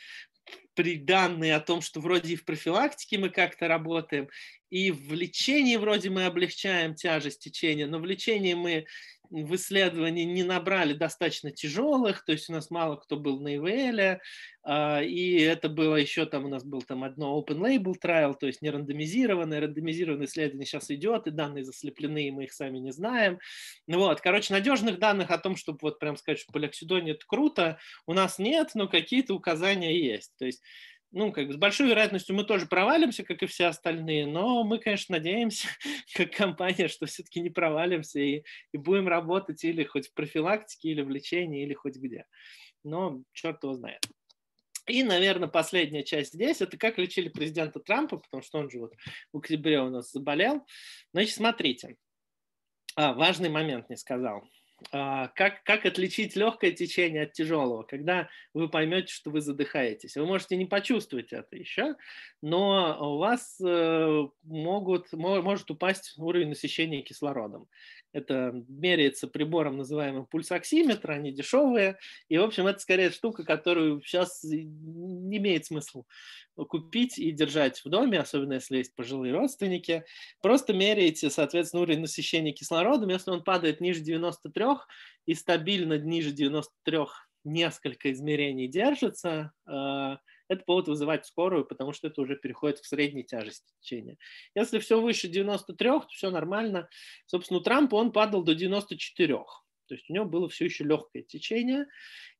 данные 0.76 1.56
о 1.56 1.60
том, 1.60 1.82
что 1.82 2.00
вроде 2.00 2.34
и 2.34 2.36
в 2.36 2.46
профилактике 2.46 3.18
мы 3.18 3.30
как-то 3.30 3.68
работаем, 3.68 4.28
и 4.70 4.92
в 4.92 5.14
лечении 5.14 5.76
вроде 5.76 6.10
мы 6.10 6.26
облегчаем 6.26 6.96
тяжесть 6.96 7.44
течения, 7.44 7.86
но 7.86 8.00
в 8.00 8.06
лечении 8.06 8.56
мы 8.56 8.86
в 9.34 9.56
исследовании 9.56 10.26
не 10.26 10.44
набрали 10.44 10.94
достаточно 10.94 11.52
тяжелых, 11.52 12.24
то 12.24 12.34
есть 12.34 12.50
у 12.50 12.54
нас 12.54 12.70
мало 12.70 12.98
кто 12.98 13.18
был 13.18 13.40
на 13.40 13.56
ИВЛ, 13.56 14.20
а, 14.64 15.02
и 15.02 15.40
это 15.40 15.70
было 15.70 15.96
еще 15.96 16.26
там, 16.28 16.46
у 16.46 16.50
нас 16.50 16.64
был 16.64 16.84
там 16.84 17.04
одно 17.04 17.40
open 17.40 17.58
label 17.58 17.96
trial, 18.02 18.36
то 18.40 18.46
есть 18.46 18.62
не 18.62 18.70
рандомизированное, 18.70 19.60
рандомизированное 19.60 20.28
исследование 20.28 20.68
сейчас 20.68 20.92
идет, 20.92 21.26
и 21.26 21.32
данные 21.32 21.66
заслеплены, 21.66 22.28
и 22.28 22.32
мы 22.32 22.44
их 22.44 22.54
сами 22.54 22.78
не 22.78 22.92
знаем. 22.92 23.40
Ну 23.88 23.98
вот, 23.98 24.22
короче, 24.22 24.54
надежных 24.54 25.00
данных 25.00 25.32
о 25.32 25.40
том, 25.40 25.56
чтобы 25.56 25.80
вот 25.82 26.00
прям 26.00 26.16
сказать, 26.16 26.40
что 26.40 26.52
полиоксидония 26.52 27.16
это 27.16 27.26
круто, 27.26 27.80
у 28.06 28.14
нас 28.14 28.38
нет, 28.38 28.72
но 28.76 28.88
какие-то 28.88 29.34
указания 29.34 29.98
есть. 29.98 30.32
То 30.38 30.46
есть 30.46 30.62
ну, 31.14 31.32
как 31.32 31.48
бы 31.48 31.54
с 31.54 31.58
большой 31.58 31.90
вероятностью 31.90 32.36
мы 32.36 32.44
тоже 32.44 32.66
провалимся, 32.66 33.24
как 33.24 33.44
и 33.44 33.46
все 33.46 33.68
остальные, 33.68 34.26
но 34.26 34.64
мы, 34.64 34.80
конечно, 34.80 35.18
надеемся, 35.18 35.68
как 36.16 36.32
компания, 36.32 36.88
что 36.88 37.06
все-таки 37.06 37.40
не 37.40 37.52
провалимся 37.52 38.20
и, 38.20 38.44
и 38.72 38.78
будем 38.78 39.08
работать 39.08 39.64
или 39.64 39.84
хоть 39.84 40.08
в 40.08 40.14
профилактике, 40.14 40.90
или 40.90 41.02
в 41.02 41.10
лечении, 41.10 41.64
или 41.64 41.76
хоть 41.76 41.98
где. 41.98 42.26
Но 42.84 43.22
черт 43.32 43.64
его 43.64 43.76
знает. 43.76 44.02
И, 44.88 45.04
наверное, 45.04 45.48
последняя 45.48 46.04
часть 46.04 46.34
здесь– 46.34 46.62
это 46.62 46.78
как 46.78 46.98
лечили 46.98 47.30
президента 47.30 47.80
Трампа, 47.80 48.18
потому 48.18 48.42
что 48.42 48.58
он 48.58 48.70
же 48.70 48.80
вот 48.80 48.94
в 49.32 49.38
октябре 49.38 49.80
у 49.82 49.90
нас 49.90 50.12
заболел. 50.12 50.66
Значит, 51.14 51.36
смотрите. 51.36 51.96
А, 52.96 53.14
важный 53.14 53.50
момент 53.50 53.90
не 53.90 53.96
сказал. 53.96 54.44
А, 54.92 55.28
как, 55.30 55.64
как 55.64 55.86
отличить 55.86 56.36
легкое 56.36 56.72
течение 56.72 57.24
от 57.24 57.34
тяжелого, 57.34 57.84
когда 57.84 58.30
вы 58.54 58.70
поймете, 58.70 59.14
что 59.14 59.30
вы 59.30 59.42
задыхаетесь. 59.42 60.16
Вы 60.16 60.26
можете 60.26 60.58
не 60.58 60.66
почувствовать 60.66 61.34
это 61.34 61.56
еще, 61.56 61.96
но 62.42 62.98
у 63.14 63.18
вас 63.18 63.60
э, 63.62 64.28
могут, 64.44 65.14
может 65.14 65.70
упасть 65.72 66.14
уровень 66.18 66.50
насыщения 66.50 67.02
кислородом. 67.02 67.68
Это 68.14 68.54
меряется 68.68 69.28
прибором, 69.28 69.78
называемым 69.78 70.28
пульсоксиметр, 70.28 71.12
они 71.12 71.32
дешевые. 71.32 71.98
И, 72.30 72.38
в 72.38 72.44
общем, 72.44 72.68
это 72.68 72.80
скорее 72.80 73.10
штука, 73.10 73.44
которую 73.44 74.02
сейчас 74.04 74.44
не 74.44 75.38
имеет 75.38 75.66
смысла 75.66 76.06
купить 76.56 77.18
и 77.18 77.32
держать 77.32 77.84
в 77.84 77.90
доме, 77.90 78.20
особенно 78.20 78.54
если 78.54 78.78
есть 78.78 78.96
пожилые 78.96 79.34
родственники. 79.34 80.06
Просто 80.42 80.74
меряете, 80.74 81.30
соответственно, 81.30 81.82
уровень 81.82 82.02
насыщения 82.02 82.54
кислородом. 82.54 83.10
Если 83.10 83.32
он 83.32 83.44
падает 83.44 83.82
ниже 83.82 84.02
93 84.02 84.66
и 85.26 85.34
стабильно 85.34 85.98
ниже 85.98 86.32
93 86.32 87.00
несколько 87.44 88.12
измерений 88.12 88.68
держится, 88.68 89.52
э, 89.68 90.18
это 90.50 90.64
повод 90.66 90.88
вызывать 90.88 91.26
скорую, 91.26 91.66
потому 91.66 91.94
что 91.94 92.08
это 92.08 92.22
уже 92.22 92.36
переходит 92.36 92.80
в 92.80 92.88
средней 92.88 93.24
тяжести 93.24 93.72
течения. 93.82 94.18
Если 94.56 94.80
все 94.80 95.00
выше 95.00 95.28
93, 95.28 95.90
то 95.90 96.08
все 96.10 96.30
нормально. 96.30 96.90
Собственно, 97.26 97.60
у 97.60 97.64
Трампа 97.64 97.96
он 97.96 98.12
падал 98.12 98.44
до 98.44 98.56
94. 98.56 99.34
То 99.88 99.96
есть 99.96 100.10
у 100.10 100.14
него 100.14 100.26
было 100.26 100.50
все 100.50 100.66
еще 100.66 100.84
легкое 100.84 101.24
течение. 101.24 101.86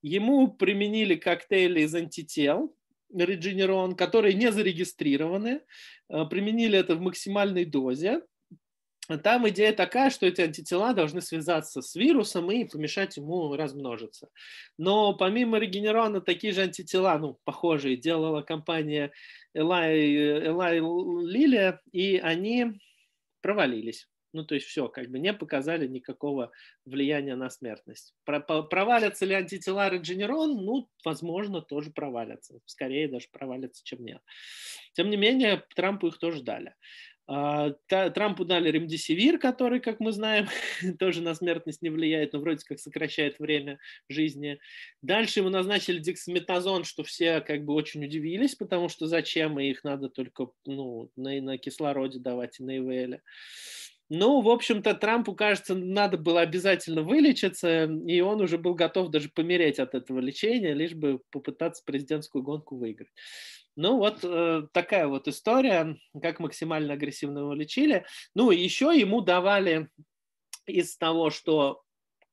Ему 0.02 0.52
применили 0.52 1.16
коктейли 1.16 1.82
из 1.82 1.94
антител, 1.94 2.76
Regeneron, 3.14 3.96
которые 3.96 4.34
не 4.34 4.52
зарегистрированы, 4.52 5.62
э, 6.10 6.26
применили 6.26 6.78
это 6.80 6.96
в 6.96 7.02
максимальной 7.02 7.66
дозе. 7.66 8.22
Там 9.22 9.48
идея 9.50 9.74
такая, 9.74 10.10
что 10.10 10.26
эти 10.26 10.42
антитела 10.42 10.94
должны 10.94 11.22
связаться 11.22 11.82
с 11.82 11.94
вирусом 11.96 12.50
и 12.52 12.64
помешать 12.64 13.18
ему 13.18 13.56
размножиться. 13.56 14.30
Но 14.78 15.14
помимо 15.14 15.58
регенерона 15.60 16.22
такие 16.22 16.54
же 16.54 16.62
антитела, 16.62 17.18
ну, 17.18 17.38
похожие, 17.44 17.98
делала 17.98 18.42
компания 18.42 19.12
Eli, 19.56 20.46
Eli 20.48 20.80
Lilly, 20.80 21.78
и 21.92 22.18
они 22.18 22.80
провалились. 23.42 24.08
Ну, 24.34 24.44
то 24.44 24.56
есть 24.56 24.66
все, 24.66 24.88
как 24.88 25.10
бы 25.10 25.20
не 25.20 25.32
показали 25.32 25.86
никакого 25.86 26.52
влияния 26.86 27.36
на 27.36 27.52
смертность. 27.52 28.16
Про, 28.26 28.40
провалятся 28.40 29.26
ли 29.26 29.36
антитела 29.36 29.90
Редженерон? 29.90 30.56
Ну, 30.66 30.90
возможно, 31.06 31.62
тоже 31.62 31.92
провалятся. 31.92 32.60
Скорее 32.66 33.08
даже 33.08 33.28
провалятся, 33.32 33.84
чем 33.84 34.04
нет. 34.04 34.22
Тем 34.94 35.12
не 35.12 35.18
менее, 35.18 35.64
Трампу 35.76 36.08
их 36.08 36.18
тоже 36.18 36.42
дали. 36.42 36.74
А, 37.26 37.72
Трампу 37.88 38.44
дали 38.44 38.70
ремдисивир, 38.70 39.40
который, 39.40 39.80
как 39.80 40.00
мы 40.00 40.12
знаем, 40.12 40.48
тоже 41.00 41.22
на 41.22 41.34
смертность 41.36 41.82
не 41.82 41.90
влияет, 41.90 42.34
но 42.34 42.40
вроде 42.40 42.66
как 42.66 42.80
сокращает 42.80 43.40
время 43.40 43.80
жизни. 44.10 44.60
Дальше 45.02 45.40
ему 45.40 45.50
назначили 45.50 46.00
дексаметазон, 46.00 46.84
что 46.84 47.04
все 47.04 47.40
как 47.40 47.64
бы 47.64 47.74
очень 47.74 48.04
удивились, 48.04 48.56
потому 48.56 48.90
что 48.90 49.08
зачем, 49.08 49.60
и 49.60 49.70
их 49.70 49.84
надо 49.84 50.10
только 50.10 50.48
ну, 50.66 51.12
на, 51.16 51.40
на 51.42 51.58
кислороде 51.58 52.20
давать 52.20 52.60
и 52.60 52.64
на 52.64 52.78
ИВЛ. 52.78 53.20
Ну, 54.16 54.42
в 54.42 54.50
общем-то, 54.50 54.94
Трампу, 54.94 55.34
кажется, 55.34 55.74
надо 55.74 56.20
было 56.20 56.42
обязательно 56.42 57.02
вылечиться, 57.02 57.86
и 57.86 58.22
он 58.22 58.42
уже 58.42 58.60
был 58.60 58.76
готов 58.76 59.10
даже 59.10 59.30
помереть 59.30 59.80
от 59.80 59.96
этого 59.96 60.20
лечения, 60.20 60.76
лишь 60.76 60.94
бы 60.94 61.20
попытаться 61.32 61.82
президентскую 61.84 62.44
гонку 62.44 62.78
выиграть. 62.78 63.10
Ну, 63.76 63.98
вот 63.98 64.20
э, 64.22 64.68
такая 64.72 65.08
вот 65.08 65.28
история, 65.28 65.98
как 66.22 66.40
максимально 66.40 66.94
агрессивно 66.94 67.40
его 67.40 67.56
лечили. 67.56 68.06
Ну, 68.36 68.52
еще 68.52 68.92
ему 68.96 69.22
давали 69.22 69.90
из 70.68 70.96
того, 70.96 71.32
что 71.32 71.82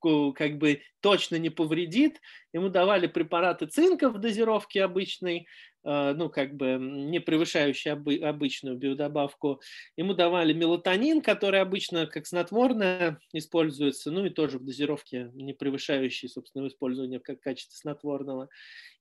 как 0.02 0.58
бы 0.58 0.82
точно 1.00 1.36
не 1.36 1.48
повредит, 1.48 2.20
ему 2.52 2.68
давали 2.68 3.06
препараты 3.06 3.66
цинка 3.66 4.10
в 4.10 4.18
дозировке 4.18 4.84
обычной, 4.84 5.46
ну, 5.82 6.28
как 6.28 6.54
бы 6.54 6.76
не 6.80 7.20
превышающий 7.20 7.90
обычную 7.92 8.76
биодобавку. 8.76 9.60
Ему 9.96 10.14
давали 10.14 10.52
мелатонин, 10.52 11.22
который 11.22 11.60
обычно 11.60 12.06
как 12.06 12.26
снотворное 12.26 13.18
используется, 13.32 14.10
ну 14.10 14.26
и 14.26 14.30
тоже 14.30 14.58
в 14.58 14.64
дозировке 14.64 15.30
не 15.34 15.52
превышающий, 15.52 16.28
собственно, 16.28 16.66
использование 16.66 17.20
как 17.20 17.38
в 17.38 17.42
качестве 17.42 17.76
снотворного. 17.76 18.48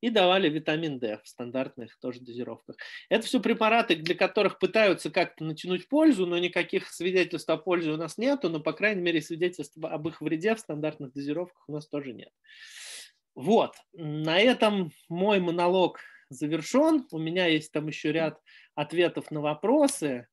И 0.02 0.10
давали 0.10 0.48
витамин 0.50 1.00
D 1.00 1.20
в 1.24 1.28
стандартных 1.28 2.00
тоже 2.00 2.22
дозировках. 2.22 2.78
Это 3.10 3.26
все 3.26 3.42
препараты, 3.42 3.96
для 3.96 4.16
которых 4.16 4.60
пытаются 4.60 5.12
как-то 5.12 5.44
натянуть 5.44 5.90
пользу, 5.90 6.26
но 6.26 6.38
никаких 6.38 6.88
свидетельств 6.88 7.50
о 7.50 7.58
пользе 7.58 7.92
у 7.92 7.98
нас 7.98 8.18
нету, 8.18 8.50
но, 8.50 8.62
по 8.62 8.72
крайней 8.72 9.02
мере, 9.02 9.22
свидетельств 9.22 9.78
об 9.82 10.08
их 10.08 10.22
вреде 10.22 10.56
в 10.56 10.60
стандартных 10.60 11.12
дозировках 11.14 11.64
у 11.68 11.74
нас 11.74 11.88
тоже 11.88 12.14
нет. 12.14 12.32
Вот, 13.36 13.76
на 13.94 14.40
этом 14.40 14.92
мой 15.08 15.40
монолог 15.40 16.00
завершен. 16.30 17.08
У 17.12 17.18
меня 17.18 17.48
есть 17.48 17.72
там 17.72 17.88
еще 17.88 18.12
ряд 18.12 18.40
ответов 18.76 19.32
на 19.32 19.42
вопросы, 19.42 20.28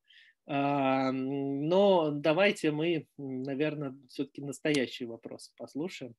а, 0.46 1.10
но 1.12 2.10
давайте 2.10 2.70
мы, 2.70 3.06
наверное, 3.16 3.96
все-таки 4.08 4.42
настоящие 4.42 5.08
вопросы 5.08 5.52
послушаем 5.56 6.14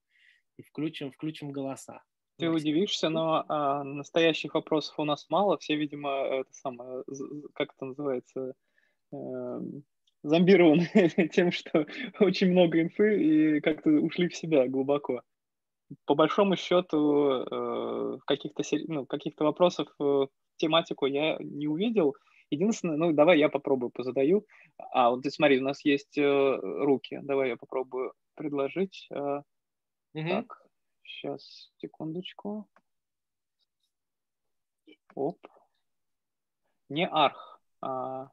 и 0.56 0.62
включим, 0.62 1.12
включим 1.12 1.50
голоса. 1.50 2.02
Ты 2.36 2.50
удивишься, 2.50 3.08
но 3.08 3.44
а, 3.48 3.82
настоящих 3.82 4.54
вопросов 4.54 4.98
у 4.98 5.04
нас 5.04 5.26
мало. 5.28 5.58
Все, 5.58 5.76
видимо, 5.76 6.10
это 6.10 6.52
самое, 6.52 7.02
как 7.54 7.72
это 7.74 7.86
называется, 7.86 8.54
э, 9.12 9.60
зомбированы 10.22 10.88
тем, 11.32 11.50
что 11.50 11.86
очень 12.20 12.52
много 12.52 12.80
инфы 12.80 13.56
и 13.56 13.60
как-то 13.60 13.90
ушли 13.90 14.28
в 14.28 14.36
себя 14.36 14.68
глубоко 14.68 15.22
по 16.04 16.14
большому 16.14 16.56
счету 16.56 17.30
э, 17.30 18.18
каких-то 18.26 18.62
ну, 18.88 19.06
каких-то 19.06 19.44
вопросов 19.44 19.88
э, 20.00 20.26
тематику 20.56 21.06
я 21.06 21.36
не 21.40 21.66
увидел. 21.66 22.14
Единственное, 22.50 22.96
ну 22.96 23.12
давай 23.12 23.38
я 23.38 23.48
попробую 23.48 23.90
позадаю. 23.90 24.46
А 24.92 25.10
вот 25.10 25.22
ты 25.22 25.30
смотри, 25.30 25.60
у 25.60 25.64
нас 25.64 25.84
есть 25.84 26.16
э, 26.18 26.56
руки. 26.60 27.20
Давай 27.22 27.50
я 27.50 27.56
попробую 27.56 28.12
предложить. 28.34 29.06
Э, 29.10 29.42
угу. 30.14 30.28
Так, 30.28 30.62
сейчас 31.02 31.70
секундочку. 31.78 32.68
Оп. 35.14 35.38
Не 36.88 37.06
арх, 37.06 37.60
а 37.82 38.30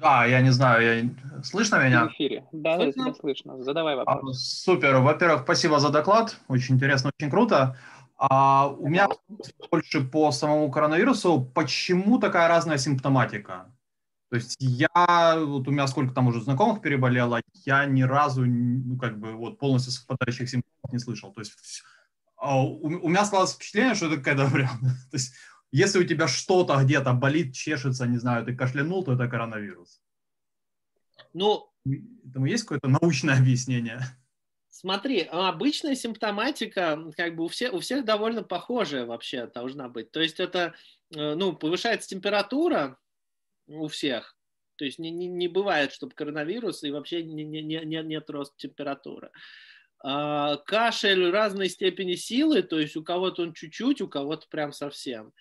да, 0.00 0.24
я 0.24 0.40
не 0.40 0.50
знаю, 0.50 0.82
я... 0.82 1.42
слышно 1.42 1.84
меня? 1.84 2.06
В 2.06 2.12
эфире. 2.12 2.46
Да, 2.52 2.76
слышно? 2.76 3.04
да, 3.04 3.14
слышно. 3.14 3.62
Задавай 3.62 3.96
вопрос. 3.96 4.36
А, 4.36 4.64
супер. 4.64 4.96
Во-первых, 4.96 5.42
спасибо 5.42 5.78
за 5.78 5.90
доклад. 5.90 6.36
Очень 6.48 6.76
интересно, 6.76 7.10
очень 7.18 7.30
круто. 7.30 7.76
А, 8.16 8.68
у 8.68 8.88
меня 8.88 9.08
больше 9.70 10.02
по 10.02 10.30
самому 10.32 10.70
коронавирусу. 10.70 11.50
Почему 11.54 12.18
такая 12.18 12.48
разная 12.48 12.78
симптоматика? 12.78 13.66
То 14.30 14.36
есть 14.36 14.56
я, 14.58 15.36
вот 15.38 15.68
у 15.68 15.70
меня 15.70 15.86
сколько 15.86 16.12
там 16.12 16.26
уже 16.26 16.40
знакомых 16.40 16.80
переболело, 16.80 17.40
я 17.64 17.84
ни 17.84 18.02
разу, 18.02 18.44
ну, 18.44 18.98
как 18.98 19.18
бы, 19.18 19.32
вот 19.34 19.58
полностью 19.58 19.92
совпадающих 19.92 20.48
симптомов 20.48 20.92
не 20.92 20.98
слышал. 20.98 21.32
То 21.32 21.40
есть 21.40 21.54
а, 22.36 22.60
у, 22.60 22.80
у 22.80 23.08
меня 23.08 23.24
складывалось 23.24 23.54
впечатление, 23.54 23.94
что 23.94 24.06
это 24.06 24.16
какая-то 24.16 24.50
прям, 24.52 24.80
то 24.80 25.16
есть 25.16 25.34
если 25.76 25.98
у 25.98 26.04
тебя 26.04 26.28
что-то 26.28 26.80
где-то 26.82 27.12
болит, 27.14 27.52
чешется, 27.52 28.06
не 28.06 28.18
знаю, 28.18 28.44
ты 28.44 28.54
кашлянул, 28.54 29.04
то 29.04 29.14
это 29.14 29.26
коронавирус. 29.26 30.00
Ну, 31.32 31.68
Этому 32.24 32.46
есть 32.46 32.62
какое-то 32.62 32.88
научное 32.88 33.36
объяснение? 33.36 34.00
Смотри, 34.70 35.22
обычная 35.22 35.96
симптоматика 35.96 37.10
как 37.16 37.36
бы 37.36 37.44
у 37.44 37.48
всех, 37.48 37.72
у 37.74 37.80
всех 37.80 38.04
довольно 38.04 38.42
похожая 38.42 39.04
вообще 39.04 39.46
должна 39.46 39.88
быть. 39.88 40.10
То 40.10 40.20
есть 40.20 40.40
это, 40.40 40.74
э, 41.14 41.34
ну, 41.34 41.54
повышается 41.54 42.08
температура 42.08 42.96
у 43.66 43.88
всех. 43.88 44.36
То 44.76 44.84
есть 44.84 44.98
не, 44.98 45.10
не, 45.10 45.26
не 45.26 45.48
бывает, 45.48 45.92
чтобы 45.92 46.14
коронавирус 46.14 46.84
и 46.84 46.90
вообще 46.90 47.22
не, 47.22 47.44
не, 47.44 47.62
не, 47.62 47.84
нет 47.84 48.30
роста 48.30 48.54
температуры. 48.56 49.30
А, 50.06 50.58
кашель 50.58 51.30
разной 51.30 51.68
степени 51.68 52.14
силы, 52.14 52.62
то 52.62 52.78
есть 52.78 52.96
у 52.96 53.02
кого-то 53.02 53.42
он 53.42 53.54
чуть-чуть, 53.54 54.00
у 54.00 54.08
кого-то 54.08 54.46
прям 54.50 54.72
совсем. 54.72 55.32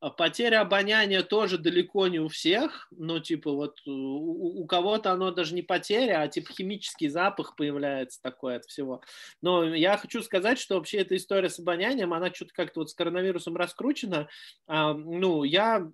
А 0.00 0.08
потеря 0.08 0.62
обоняния 0.62 1.22
тоже 1.22 1.58
далеко 1.58 2.08
не 2.08 2.20
у 2.20 2.28
всех, 2.28 2.88
но 2.90 3.20
типа 3.20 3.52
вот 3.52 3.76
у, 3.86 4.62
у 4.62 4.66
кого-то 4.66 5.12
оно 5.12 5.30
даже 5.30 5.54
не 5.54 5.60
потеря, 5.60 6.22
а 6.22 6.28
типа 6.28 6.52
химический 6.52 7.08
запах 7.08 7.54
появляется 7.54 8.20
такой 8.22 8.56
от 8.56 8.64
всего. 8.64 9.02
Но 9.42 9.74
я 9.74 9.98
хочу 9.98 10.22
сказать, 10.22 10.58
что 10.58 10.76
вообще 10.76 10.98
эта 10.98 11.16
история 11.16 11.50
с 11.50 11.58
обонянием, 11.58 12.14
она 12.14 12.32
что-то 12.32 12.54
как-то 12.54 12.80
вот 12.80 12.90
с 12.90 12.94
коронавирусом 12.94 13.56
раскручена. 13.56 14.30
А, 14.66 14.94
ну, 14.94 15.44
я 15.44 15.86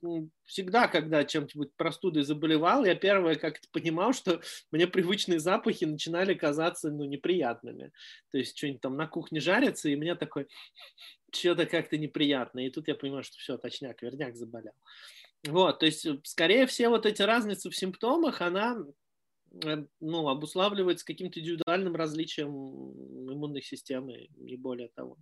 всегда, 0.44 0.86
когда 0.86 1.24
чем-нибудь 1.24 1.74
простудой 1.76 2.22
заболевал, 2.22 2.84
я 2.84 2.94
первое 2.94 3.34
как-то 3.34 3.66
понимал, 3.72 4.12
что 4.12 4.40
мне 4.70 4.86
привычные 4.86 5.40
запахи 5.40 5.84
начинали 5.84 6.34
казаться 6.34 6.90
ну, 6.90 7.04
неприятными. 7.06 7.90
То 8.30 8.38
есть 8.38 8.56
что-нибудь 8.56 8.80
там 8.80 8.96
на 8.96 9.08
кухне 9.08 9.40
жарится, 9.40 9.88
и 9.88 9.96
мне 9.96 10.14
такой 10.14 10.46
что-то 11.38 11.66
как-то 11.66 11.98
неприятно. 11.98 12.60
И 12.60 12.70
тут 12.70 12.88
я 12.88 12.94
понимаю, 12.94 13.22
что 13.22 13.38
все, 13.38 13.56
точняк, 13.56 14.02
верняк 14.02 14.36
заболел. 14.36 14.74
Вот, 15.46 15.78
то 15.78 15.86
есть, 15.86 16.06
скорее 16.24 16.66
всего, 16.66 16.90
вот 16.90 17.06
эти 17.06 17.22
разницы 17.22 17.70
в 17.70 17.76
симптомах, 17.76 18.40
она 18.40 18.78
э, 19.64 19.84
ну, 20.00 20.28
обуславливается 20.28 21.06
каким-то 21.06 21.40
индивидуальным 21.40 21.94
различием 21.94 22.50
иммунной 22.50 23.62
системы, 23.62 24.28
не 24.36 24.56
более 24.56 24.88
того. 24.88 25.16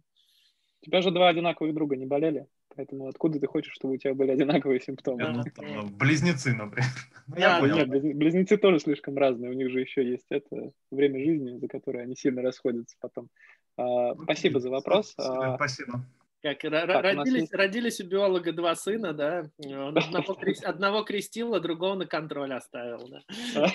У 0.80 0.84
тебя 0.84 1.02
же 1.02 1.10
два 1.10 1.28
одинаковых 1.28 1.74
друга 1.74 1.96
не 1.96 2.06
болели? 2.06 2.46
Поэтому 2.76 3.08
откуда 3.08 3.38
ты 3.38 3.46
хочешь, 3.46 3.72
чтобы 3.72 3.94
у 3.94 3.96
тебя 3.96 4.14
были 4.14 4.32
одинаковые 4.32 4.80
симптомы? 4.80 5.28
Ну, 5.30 5.44
там, 5.54 5.96
близнецы, 5.96 6.52
например. 6.54 6.90
Ну, 7.26 7.36
я 7.38 7.58
понял. 7.58 7.76
Нет, 7.76 7.88
близнецы 7.88 8.58
тоже 8.58 8.78
слишком 8.80 9.16
разные. 9.16 9.50
У 9.50 9.54
них 9.54 9.70
же 9.70 9.80
еще 9.80 10.06
есть 10.06 10.26
это 10.28 10.72
время 10.90 11.24
жизни, 11.24 11.56
за 11.56 11.68
которое 11.68 12.00
они 12.00 12.14
сильно 12.16 12.42
расходятся 12.42 12.96
потом. 13.00 13.30
А, 13.76 14.14
спасибо 14.22 14.60
за 14.60 14.70
вопрос. 14.70 15.14
А, 15.18 15.56
спасибо. 15.56 16.04
Как 16.42 16.60
так, 16.60 17.02
родились, 17.02 17.40
есть... 17.42 17.54
родились 17.54 18.00
у 18.00 18.06
биолога 18.06 18.52
два 18.52 18.74
сына, 18.74 19.14
да? 19.14 19.48
Он 19.64 19.96
одного, 19.96 20.36
одного 20.64 21.02
крестил, 21.02 21.54
а 21.54 21.60
другого 21.60 21.94
на 21.94 22.06
контроль 22.06 22.52
оставил, 22.52 23.08
да? 23.08 23.22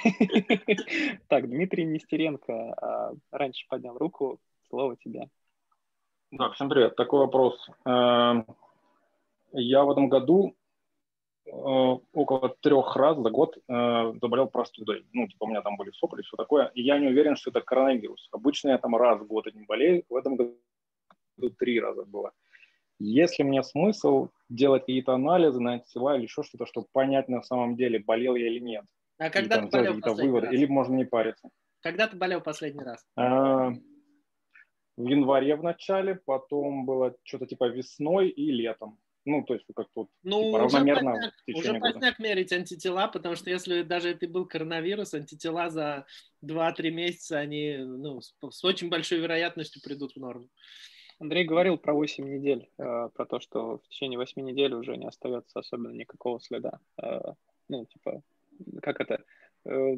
Так, 1.28 1.50
Дмитрий 1.50 1.86
Нестеренко 1.86 2.54
а, 2.54 3.14
раньше 3.32 3.66
поднял 3.68 3.98
руку. 3.98 4.40
Слово 4.70 4.96
тебе. 4.98 5.30
Да, 6.30 6.52
всем 6.52 6.70
привет. 6.70 6.96
Такой 6.96 7.22
вопрос. 7.22 7.56
Эм, 7.86 8.46
я 9.52 9.84
в 9.84 9.90
этом 9.90 10.08
году 10.10 10.56
около 11.52 12.50
трех 12.62 12.96
раз 12.96 13.18
за 13.18 13.30
год 13.30 13.58
э, 13.58 14.14
заболел 14.22 14.48
простудой. 14.48 15.06
Ну, 15.14 15.28
типа, 15.28 15.46
у 15.46 15.48
меня 15.48 15.62
там 15.62 15.78
были 15.78 15.92
сопли, 15.92 16.22
все 16.22 16.38
такое. 16.38 16.72
И 16.76 16.82
я 16.82 17.00
не 17.00 17.08
уверен, 17.08 17.36
что 17.36 17.50
это 17.50 17.62
коронавирус. 17.62 18.30
Обычно 18.32 18.70
я 18.70 18.78
там 18.78 18.96
раз 18.96 19.20
в 19.20 19.28
год 19.28 19.46
не 19.54 19.66
болею. 19.66 20.04
В 20.10 20.16
этом 20.16 20.36
году 20.36 20.56
три 21.58 21.80
раза 21.80 22.04
было. 22.06 22.32
Есть 23.00 23.40
ли 23.40 23.46
мне 23.46 23.64
смысл 23.64 24.28
делать 24.50 24.82
какие-то 24.84 25.14
анализы 25.14 25.60
на 25.60 25.74
антитела 25.74 26.16
или 26.16 26.24
еще 26.24 26.44
что-то, 26.44 26.66
чтобы 26.66 26.88
понять 26.92 27.30
на 27.30 27.42
самом 27.42 27.76
деле, 27.76 28.00
болел 28.00 28.36
я 28.36 28.48
или 28.48 28.60
нет? 28.60 28.86
А 29.18 29.30
когда 29.30 29.56
и, 29.56 29.60
там, 29.60 29.70
ты 29.70 29.78
болел 29.78 30.02
последний 30.02 30.28
выводы, 30.28 30.46
раз? 30.48 30.56
Или 30.56 30.66
можно 30.66 30.96
не 30.96 31.06
париться? 31.06 31.50
Когда 31.82 32.08
ты 32.08 32.18
болел 32.18 32.42
последний 32.42 32.84
раз? 32.84 33.06
А, 33.16 33.72
в 34.98 35.08
январе 35.08 35.56
в 35.56 35.64
начале, 35.64 36.16
потом 36.26 36.86
было 36.86 37.16
что-то 37.24 37.46
типа 37.46 37.70
весной 37.70 38.28
и 38.30 38.52
летом. 38.52 39.00
Ну, 39.30 39.44
то 39.44 39.54
есть 39.54 39.66
как-то 39.76 39.92
вот 39.94 40.10
ну, 40.24 40.46
типа, 40.46 40.58
равномерно 40.58 41.12
уже 41.12 41.32
поздняк, 41.46 41.56
уже 41.56 41.80
поздняк 41.80 42.20
мерить 42.20 42.52
антитела, 42.52 43.08
потому 43.08 43.36
что 43.36 43.52
если 43.52 43.84
даже 43.84 44.10
это 44.10 44.28
был 44.28 44.48
коронавирус, 44.48 45.14
антитела 45.14 45.70
за 45.70 46.08
2-3 46.44 46.90
месяца, 46.90 47.38
они 47.38 47.78
ну, 47.78 48.22
с, 48.22 48.34
с 48.50 48.64
очень 48.66 48.90
большой 48.90 49.20
вероятностью 49.20 49.84
придут 49.84 50.14
в 50.14 50.20
норму. 50.20 50.50
Андрей 51.20 51.46
говорил 51.46 51.78
про 51.78 51.94
8 51.94 52.28
недель, 52.28 52.72
э, 52.80 53.10
про 53.14 53.26
то, 53.28 53.40
что 53.40 53.78
в 53.78 53.88
течение 53.90 54.18
8 54.18 54.42
недель 54.42 54.74
уже 54.74 54.98
не 54.98 55.06
остается 55.06 55.60
особенно 55.60 55.92
никакого 55.92 56.42
следа. 56.42 56.80
Э, 57.00 57.34
ну, 57.68 57.86
типа, 57.86 58.24
как 58.82 59.00
это, 59.00 59.24
э, 59.66 59.96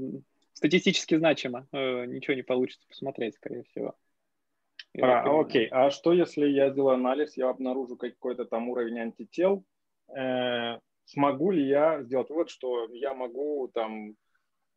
статистически 0.52 1.18
значимо, 1.18 1.70
э, 1.72 2.06
ничего 2.06 2.36
не 2.36 2.44
получится 2.44 2.86
посмотреть, 2.90 3.36
скорее 3.36 3.64
всего. 3.64 3.96
А, 5.00 5.40
окей. 5.40 5.68
А 5.68 5.90
что, 5.90 6.12
если 6.12 6.48
я 6.48 6.70
сделаю 6.72 6.96
анализ, 6.96 7.38
я 7.38 7.50
обнаружу 7.50 7.96
какой-то 7.96 8.46
там 8.46 8.70
уровень 8.70 9.00
антител? 9.00 9.64
Э, 10.16 10.80
смогу 11.06 11.52
ли 11.52 11.66
я 11.66 12.02
сделать 12.04 12.30
вывод, 12.30 12.50
что 12.50 12.90
я 12.92 13.14
могу 13.14 13.70
там 13.74 14.16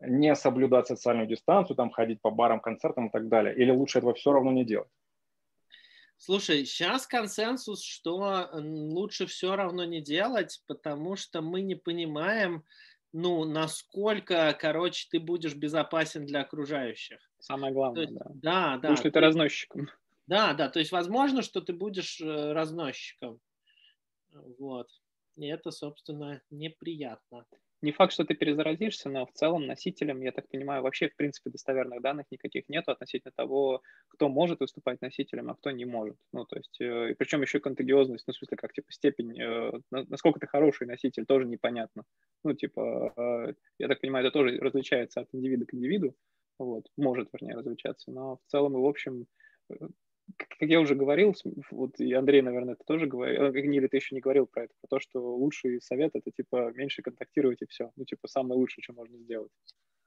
не 0.00 0.34
соблюдать 0.36 0.86
социальную 0.86 1.26
дистанцию, 1.26 1.76
там 1.76 1.90
ходить 1.90 2.20
по 2.20 2.30
барам, 2.30 2.60
концертам 2.60 3.08
и 3.08 3.10
так 3.10 3.28
далее? 3.28 3.56
Или 3.56 3.70
лучше 3.72 3.98
этого 3.98 4.14
все 4.14 4.32
равно 4.32 4.52
не 4.52 4.64
делать? 4.64 4.88
Слушай, 6.16 6.64
сейчас 6.64 7.06
консенсус, 7.08 7.82
что 7.82 8.48
лучше 8.52 9.26
все 9.26 9.56
равно 9.56 9.84
не 9.84 10.00
делать, 10.00 10.62
потому 10.68 11.16
что 11.16 11.42
мы 11.42 11.60
не 11.60 11.74
понимаем, 11.74 12.64
ну, 13.12 13.44
насколько, 13.44 14.56
короче, 14.58 15.08
ты 15.10 15.18
будешь 15.18 15.54
безопасен 15.54 16.24
для 16.24 16.42
окружающих. 16.42 17.18
Самое 17.40 17.72
главное, 17.74 18.02
есть, 18.02 18.14
да. 18.14 18.24
Да, 18.34 18.78
да. 18.78 18.88
Будешь 18.88 19.04
ли 19.04 19.10
ты 19.10 19.20
разносчиком? 19.20 19.88
Да, 20.26 20.54
да, 20.54 20.68
то 20.70 20.78
есть 20.78 20.92
возможно, 20.92 21.42
что 21.42 21.60
ты 21.60 21.72
будешь 21.72 22.20
э, 22.20 22.52
разносчиком. 22.52 23.40
Вот. 24.58 24.88
И 25.36 25.46
это, 25.46 25.70
собственно, 25.70 26.42
неприятно 26.50 27.46
не 27.84 27.92
факт, 27.92 28.12
что 28.12 28.24
ты 28.24 28.34
перезаразишься, 28.34 29.10
но 29.10 29.26
в 29.26 29.32
целом 29.32 29.66
носителям, 29.66 30.20
я 30.22 30.32
так 30.32 30.48
понимаю, 30.48 30.82
вообще, 30.82 31.08
в 31.08 31.16
принципе, 31.16 31.50
достоверных 31.50 32.00
данных 32.00 32.26
никаких 32.30 32.68
нету 32.68 32.90
относительно 32.92 33.32
того, 33.36 33.82
кто 34.08 34.28
может 34.28 34.60
выступать 34.60 35.00
носителем, 35.02 35.50
а 35.50 35.54
кто 35.54 35.70
не 35.70 35.84
может. 35.84 36.16
Ну, 36.32 36.44
то 36.46 36.56
есть, 36.56 36.80
э, 36.80 37.10
и 37.10 37.14
причем 37.14 37.42
еще 37.42 37.60
контагиозность, 37.60 38.24
ну, 38.26 38.32
в 38.32 38.36
смысле, 38.36 38.56
как, 38.56 38.72
типа, 38.72 38.90
степень, 38.90 39.38
э, 39.40 39.72
насколько 39.90 40.40
ты 40.40 40.46
хороший 40.46 40.86
носитель, 40.86 41.26
тоже 41.26 41.46
непонятно. 41.46 42.04
Ну, 42.42 42.54
типа, 42.54 43.54
я 43.78 43.88
так 43.88 44.00
понимаю, 44.00 44.26
это 44.26 44.32
тоже 44.32 44.58
различается 44.58 45.20
от 45.20 45.28
индивида 45.32 45.66
к 45.66 45.74
индивиду, 45.74 46.14
вот, 46.58 46.86
может, 46.96 47.28
вернее, 47.32 47.54
различаться, 47.56 48.10
но 48.10 48.36
в 48.36 48.50
целом 48.50 48.76
и 48.78 48.80
в 48.80 48.86
общем 48.86 49.26
как 50.36 50.68
я 50.68 50.80
уже 50.80 50.94
говорил, 50.94 51.34
вот 51.70 52.00
и 52.00 52.12
Андрей, 52.12 52.42
наверное, 52.42 52.74
это 52.74 52.84
тоже 52.84 53.06
говорил, 53.06 53.42
э, 53.42 53.60
или 53.60 53.86
ты 53.86 53.96
еще 53.96 54.14
не 54.14 54.20
говорил 54.20 54.46
про 54.46 54.64
это, 54.64 54.74
про 54.80 54.88
то, 54.88 55.00
что 55.00 55.36
лучший 55.36 55.80
совет 55.80 56.12
это 56.14 56.30
типа 56.30 56.72
меньше 56.72 57.02
контактировать 57.02 57.62
и 57.62 57.66
все. 57.66 57.90
Ну, 57.96 58.04
типа, 58.04 58.28
самое 58.28 58.58
лучшее, 58.58 58.82
что 58.82 58.94
можно 58.94 59.18
сделать. 59.18 59.52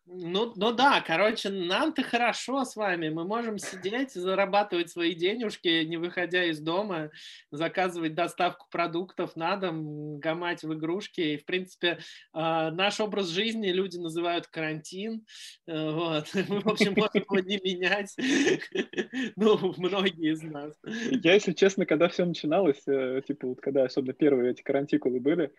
Ну, 0.09 0.53
ну 0.55 0.71
да, 0.71 1.03
короче, 1.05 1.49
нам-то 1.49 2.01
хорошо 2.01 2.63
с 2.63 2.77
вами. 2.77 3.09
Мы 3.09 3.25
можем 3.25 3.57
сидеть, 3.57 4.13
зарабатывать 4.13 4.89
свои 4.89 5.13
денежки, 5.13 5.83
не 5.83 5.97
выходя 5.97 6.45
из 6.45 6.61
дома, 6.61 7.11
заказывать 7.51 8.15
доставку 8.15 8.67
продуктов 8.71 9.35
на 9.35 9.57
дом, 9.57 10.17
гамать 10.19 10.63
в 10.63 10.73
игрушки. 10.73 11.19
И, 11.19 11.37
в 11.37 11.45
принципе, 11.45 11.99
а, 12.31 12.71
наш 12.71 13.01
образ 13.01 13.27
жизни 13.27 13.67
люди 13.67 13.97
называют 13.97 14.47
карантин. 14.47 15.25
Э, 15.67 15.91
вот. 15.91 16.27
Мы, 16.47 16.61
в 16.61 16.67
общем, 16.67 16.93
можем 16.95 17.25
его 17.29 17.39
не 17.39 17.57
менять. 17.57 18.15
Ну, 19.35 19.73
многие 19.77 20.33
из 20.33 20.41
нас. 20.41 20.73
Я, 20.83 21.33
если 21.33 21.53
честно, 21.53 21.85
когда 21.85 22.07
все 22.07 22.25
начиналось, 22.25 22.81
э, 22.87 23.21
типа 23.27 23.47
вот 23.47 23.61
когда 23.61 23.83
особенно 23.83 24.13
первые 24.13 24.51
эти 24.51 24.61
карантикулы 24.61 25.19
были, 25.19 25.51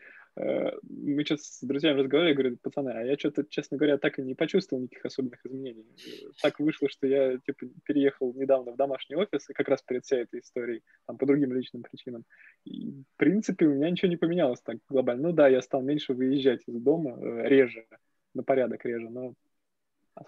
мы 0.83 1.25
сейчас 1.25 1.43
с 1.43 1.63
друзьями 1.63 1.99
разговаривали, 1.99 2.35
говорю, 2.35 2.57
пацаны, 2.63 2.91
а 2.91 3.03
я 3.03 3.17
что-то, 3.17 3.45
честно 3.49 3.77
говоря, 3.77 3.99
так 3.99 4.19
и 4.19 4.23
не 4.23 4.35
почувствовал 4.35 4.83
никаких 4.83 5.05
особенных 5.05 5.45
изменений. 5.45 5.87
Э, 6.07 6.31
так 6.43 6.61
вышло, 6.61 6.89
что 6.89 7.07
я, 7.07 7.39
типа, 7.39 7.67
переехал 7.85 8.33
недавно 8.35 8.73
в 8.73 8.77
домашний 8.77 9.17
офис, 9.17 9.51
и 9.51 9.53
как 9.53 9.69
раз 9.69 9.83
перед 9.83 10.05
всей 10.05 10.23
этой 10.23 10.41
историей, 10.41 10.83
там, 11.07 11.19
по 11.19 11.27
другим 11.27 11.53
личным 11.53 11.83
причинам. 11.83 12.25
И, 12.65 12.91
в 12.91 13.17
принципе, 13.17 13.67
у 13.67 13.75
меня 13.75 13.91
ничего 13.91 14.11
не 14.11 14.17
поменялось 14.17 14.61
так 14.61 14.79
глобально. 14.89 15.29
Ну 15.29 15.35
да, 15.35 15.49
я 15.49 15.63
стал 15.63 15.83
меньше 15.83 16.15
выезжать 16.15 16.63
из 16.67 16.81
дома, 16.81 17.19
э, 17.21 17.49
реже, 17.49 17.87
на 18.35 18.43
порядок 18.43 18.85
реже, 18.85 19.09
но 19.09 19.35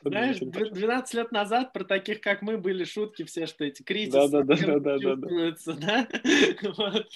знаешь, 0.03 0.39
12 0.39 1.15
лет 1.15 1.33
назад 1.33 1.73
про 1.73 1.85
таких, 1.85 2.21
как 2.21 2.43
мы, 2.43 2.59
были 2.59 2.85
шутки 2.85 3.25
все, 3.25 3.47
что 3.47 3.65
эти 3.65 3.83
кризисы 3.83 4.29
да, 4.29 4.43
да, 4.43 4.57
да, 4.57 4.79
да, 4.79 4.99
да, 4.99 5.17
да. 5.17 5.73
да? 5.75 6.09
Вот. 6.77 7.07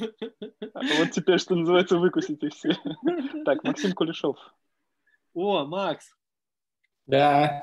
А 0.75 0.81
вот 0.99 1.11
теперь, 1.13 1.39
что 1.39 1.55
называется, 1.55 1.99
выкусите 1.99 2.49
все. 2.51 2.77
Так, 3.45 3.65
Максим 3.65 3.93
Кулешов. 3.93 4.37
О, 5.35 5.65
Макс. 5.65 6.15
Да. 7.07 7.63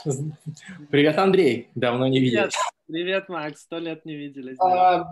Привет, 0.91 1.17
Андрей. 1.17 1.69
Давно 1.75 2.07
не 2.07 2.19
виделись. 2.19 2.53
Привет, 2.87 3.29
Макс. 3.29 3.61
Сто 3.61 3.79
лет 3.79 4.05
не 4.05 4.15
виделись. 4.15 4.59
А, 4.59 5.11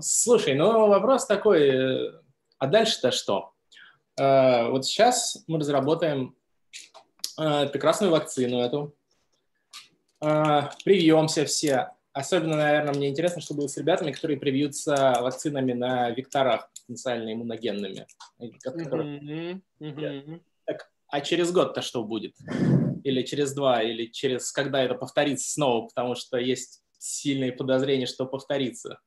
слушай, 0.00 0.54
ну 0.54 0.88
вопрос 0.88 1.26
такой, 1.26 1.68
э, 1.68 2.12
а 2.58 2.66
дальше-то 2.66 3.10
что? 3.10 3.52
А, 4.18 4.68
вот 4.68 4.84
сейчас 4.84 5.42
мы 5.46 5.58
разработаем 5.58 6.36
прекрасную 7.38 8.12
вакцину 8.12 8.60
эту. 8.60 8.94
Э, 10.20 10.62
привьемся 10.84 11.44
все. 11.44 11.92
Особенно, 12.12 12.56
наверное, 12.56 12.94
мне 12.94 13.08
интересно, 13.10 13.40
что 13.40 13.54
будет 13.54 13.70
с 13.70 13.76
ребятами, 13.76 14.10
которые 14.10 14.40
привьются 14.40 15.18
вакцинами 15.20 15.72
на 15.72 16.10
векторах 16.10 16.70
потенциально 16.72 17.32
иммуногенными. 17.32 18.06
Которые... 18.62 19.60
Mm-hmm. 19.78 20.42
Так, 20.64 20.90
а 21.08 21.20
через 21.20 21.52
год-то 21.52 21.80
что 21.80 22.02
будет? 22.02 22.34
Или 23.04 23.22
через 23.22 23.54
два, 23.54 23.82
или 23.82 24.06
через 24.06 24.50
когда 24.50 24.82
это 24.82 24.94
повторится 24.94 25.50
снова, 25.52 25.86
потому 25.86 26.16
что 26.16 26.38
есть 26.38 26.82
сильные 26.98 27.52
подозрения, 27.52 28.06
что 28.06 28.26
повторится. 28.26 28.98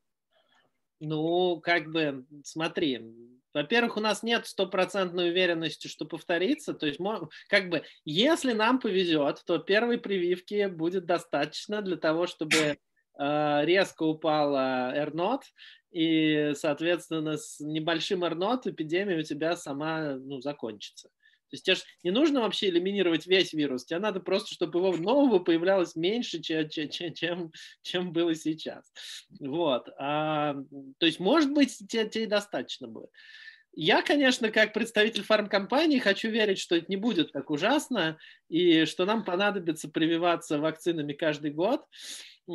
Ну, 1.01 1.59
как 1.59 1.91
бы, 1.91 2.25
смотри, 2.45 3.01
во-первых, 3.53 3.97
у 3.97 3.99
нас 3.99 4.23
нет 4.23 4.45
стопроцентной 4.47 5.29
уверенности, 5.29 5.87
что 5.87 6.05
повторится. 6.05 6.73
То 6.73 6.87
есть, 6.87 6.99
как 7.49 7.69
бы, 7.69 7.83
если 8.05 8.53
нам 8.53 8.79
повезет, 8.79 9.43
то 9.45 9.57
первой 9.57 9.97
прививки 9.97 10.67
будет 10.67 11.05
достаточно 11.05 11.81
для 11.81 11.97
того, 11.97 12.27
чтобы 12.27 12.77
э, 13.19 13.65
резко 13.65 14.03
упала 14.03 14.93
R0, 14.95 15.39
и, 15.91 16.53
соответственно, 16.55 17.37
с 17.37 17.59
небольшим 17.59 18.23
R0 18.23 18.61
эпидемия 18.65 19.19
у 19.19 19.23
тебя 19.23 19.55
сама 19.57 20.15
ну, 20.15 20.39
закончится. 20.39 21.09
То 21.51 21.55
есть 21.55 21.65
тебе 21.65 21.75
же 21.75 21.83
не 22.03 22.11
нужно 22.11 22.41
вообще 22.41 22.69
элиминировать 22.69 23.27
весь 23.27 23.51
вирус, 23.51 23.85
тебе 23.85 23.99
надо 23.99 24.21
просто, 24.21 24.53
чтобы 24.53 24.79
его 24.79 24.95
нового 24.95 25.39
появлялось 25.39 25.95
меньше, 25.95 26.39
чем, 26.41 26.69
чем, 26.69 27.51
чем, 27.81 28.13
было 28.13 28.33
сейчас. 28.35 28.91
Вот. 29.39 29.89
А, 29.99 30.55
то 30.97 31.05
есть, 31.05 31.19
может 31.19 31.51
быть, 31.51 31.77
тебе, 31.77 32.07
тебе 32.07 32.25
достаточно 32.25 32.87
будет. 32.87 33.09
Я, 33.73 34.01
конечно, 34.01 34.49
как 34.49 34.73
представитель 34.73 35.23
фармкомпании 35.23 35.99
хочу 35.99 36.29
верить, 36.29 36.59
что 36.59 36.75
это 36.75 36.87
не 36.89 36.97
будет 36.97 37.31
так 37.31 37.49
ужасно, 37.49 38.17
и 38.49 38.83
что 38.85 39.05
нам 39.05 39.23
понадобится 39.23 39.89
прививаться 39.89 40.59
вакцинами 40.59 41.13
каждый 41.13 41.51
год. 41.51 41.85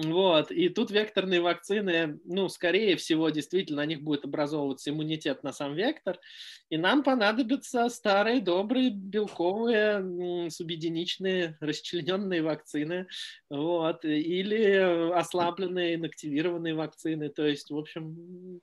Вот. 0.05 0.51
И 0.51 0.68
тут 0.68 0.90
векторные 0.90 1.40
вакцины, 1.40 2.20
ну, 2.24 2.51
скорее 2.51 2.97
всего, 2.97 3.31
действительно, 3.31 3.78
на 3.78 3.86
них 3.86 4.02
будет 4.02 4.27
образовываться 4.27 4.90
иммунитет 4.90 5.43
на 5.43 5.52
сам 5.52 5.74
вектор. 5.74 6.20
И 6.68 6.77
нам 6.77 7.02
понадобятся 7.02 7.89
старые, 7.89 8.43
добрые, 8.43 8.90
белковые, 8.90 10.51
субъединичные, 10.51 11.56
расчлененные 11.60 12.43
вакцины. 12.43 13.06
Вот. 13.48 14.05
Или 14.05 15.12
ослабленные, 15.14 15.94
инактивированные 15.94 16.74
вакцины. 16.74 17.31
То 17.31 17.47
есть, 17.47 17.70
в 17.70 17.78
общем, 17.78 18.60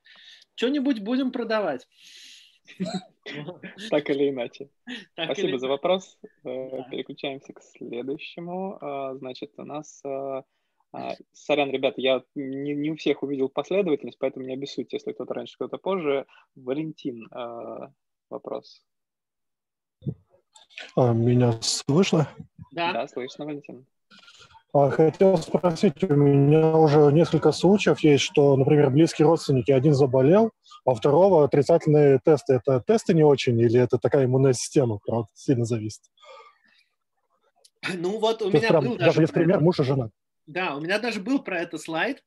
что-нибудь 0.54 1.00
будем 1.00 1.32
продавать. 1.32 1.88
Так 3.90 4.10
или 4.12 4.30
иначе. 4.30 4.70
Спасибо 5.14 5.58
за 5.58 5.68
вопрос. 5.68 6.20
Э, 6.44 6.84
переключаемся 6.92 7.54
к 7.54 7.62
следующему. 7.64 8.78
А, 8.80 9.16
значит, 9.16 9.54
у 9.58 9.64
нас... 9.64 10.04
А, 10.94 11.10
а, 11.10 11.16
сорян, 11.34 11.72
ребята, 11.72 12.00
я 12.00 12.24
не, 12.36 12.76
не 12.76 12.92
у 12.92 12.96
всех 12.96 13.24
увидел 13.24 13.50
последовательность, 13.50 14.20
поэтому 14.20 14.46
не 14.46 14.54
обессудьте, 14.54 14.98
если 14.98 15.12
кто-то 15.12 15.34
раньше, 15.34 15.56
кто-то 15.56 15.78
позже. 15.78 16.26
Валентин, 16.56 17.28
вопрос. 18.30 18.84
А, 20.96 21.12
меня 21.14 21.54
слышно? 21.62 22.30
Да. 22.72 22.94
Да, 22.94 23.08
слышно, 23.08 23.46
Валентин. 23.46 23.86
Хотел 24.72 25.38
спросить, 25.38 26.04
у 26.04 26.16
меня 26.16 26.76
уже 26.78 27.12
несколько 27.12 27.52
случаев 27.52 28.00
есть, 28.00 28.24
что, 28.24 28.56
например, 28.56 28.90
близкие 28.90 29.28
родственники, 29.28 29.72
один 29.72 29.94
заболел, 29.94 30.52
а 30.86 30.92
у 30.92 30.96
второго 30.96 31.44
отрицательные 31.44 32.20
тесты. 32.24 32.54
Это 32.54 32.84
тесты 32.86 33.14
не 33.14 33.24
очень 33.24 33.60
или 33.60 33.80
это 33.80 34.00
такая 34.00 34.26
иммунная 34.26 34.54
система, 34.54 35.00
правда, 35.06 35.28
сильно 35.34 35.66
зависит? 35.66 36.02
Ну 37.96 38.20
вот 38.20 38.42
у 38.42 38.50
То 38.50 38.58
меня 38.58 38.70
прям, 38.70 38.84
был 38.86 38.98
даже... 38.98 39.22
есть 39.22 39.34
пример 39.34 39.60
муж 39.60 39.80
и 39.80 39.84
жена. 39.84 40.10
Да, 40.46 40.76
у 40.76 40.82
меня 40.82 41.00
даже 41.00 41.20
был 41.20 41.44
про 41.44 41.62
это 41.62 41.78
слайд. 41.78 42.24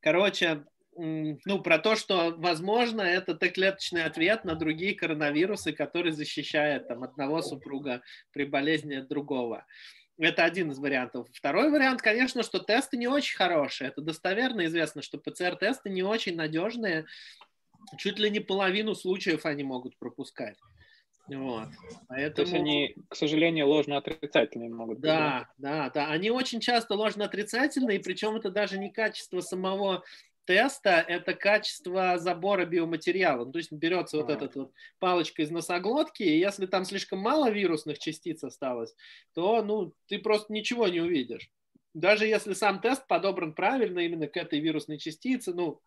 Короче, 0.00 0.64
ну, 0.96 1.62
про 1.62 1.78
то, 1.78 1.96
что, 1.96 2.34
возможно, 2.36 3.02
это 3.02 3.34
Т-клеточный 3.34 4.04
ответ 4.04 4.44
на 4.44 4.54
другие 4.54 4.94
коронавирусы, 4.94 5.72
который 5.72 6.12
защищает 6.12 6.88
там, 6.88 7.02
одного 7.02 7.40
супруга 7.42 8.02
при 8.32 8.44
болезни 8.44 9.00
другого. 9.00 9.66
Это 10.18 10.44
один 10.44 10.70
из 10.70 10.78
вариантов. 10.78 11.26
Второй 11.32 11.70
вариант, 11.70 12.02
конечно, 12.02 12.42
что 12.42 12.58
тесты 12.58 12.96
не 12.96 13.08
очень 13.08 13.36
хорошие. 13.36 13.88
Это 13.88 14.02
достоверно 14.02 14.66
известно, 14.66 15.00
что 15.00 15.18
ПЦР-тесты 15.18 15.88
не 15.88 16.02
очень 16.02 16.36
надежные. 16.36 17.06
Чуть 17.98 18.18
ли 18.18 18.30
не 18.30 18.40
половину 18.40 18.94
случаев 18.94 19.46
они 19.46 19.64
могут 19.64 19.96
пропускать. 19.98 20.58
Вот. 21.28 21.68
Поэтому... 22.08 22.34
То 22.34 22.42
есть 22.42 22.54
они, 22.54 22.96
к 23.08 23.14
сожалению, 23.14 23.68
ложно-отрицательные 23.68 24.70
могут 24.70 24.98
быть. 24.98 25.10
Да, 25.10 25.48
да, 25.58 25.90
да. 25.90 26.08
Они 26.10 26.30
очень 26.30 26.60
часто 26.60 26.94
ложно-отрицательные, 26.94 28.00
причем 28.00 28.36
это 28.36 28.50
даже 28.50 28.78
не 28.78 28.90
качество 28.90 29.40
самого 29.40 30.02
теста– 30.44 30.90
это 31.08 31.34
качество 31.34 32.18
забора 32.18 32.66
биоматериала. 32.66 33.44
Ну, 33.44 33.52
то 33.52 33.58
есть 33.58 33.72
берется 33.72 34.16
вот 34.16 34.30
А. 34.30 34.32
эта 34.32 34.50
вот 34.58 34.72
палочка 34.98 35.42
из 35.42 35.50
носоглотки, 35.50 36.22
и 36.22 36.38
если 36.38 36.66
там 36.66 36.84
слишком 36.84 37.20
мало 37.20 37.50
вирусных 37.50 37.98
частиц 37.98 38.42
осталось, 38.42 38.94
то 39.34 39.62
ну, 39.62 39.94
ты 40.08 40.18
просто 40.18 40.52
ничего 40.52 40.88
не 40.88 41.00
увидишь. 41.00 41.50
Даже 41.94 42.26
если 42.26 42.54
сам 42.54 42.80
тест 42.80 43.06
подобран 43.06 43.54
правильно 43.54 44.00
именно 44.00 44.26
к 44.26 44.36
этой 44.36 44.60
вирусной 44.60 44.98
частице, 44.98 45.52
ну, 45.52 45.80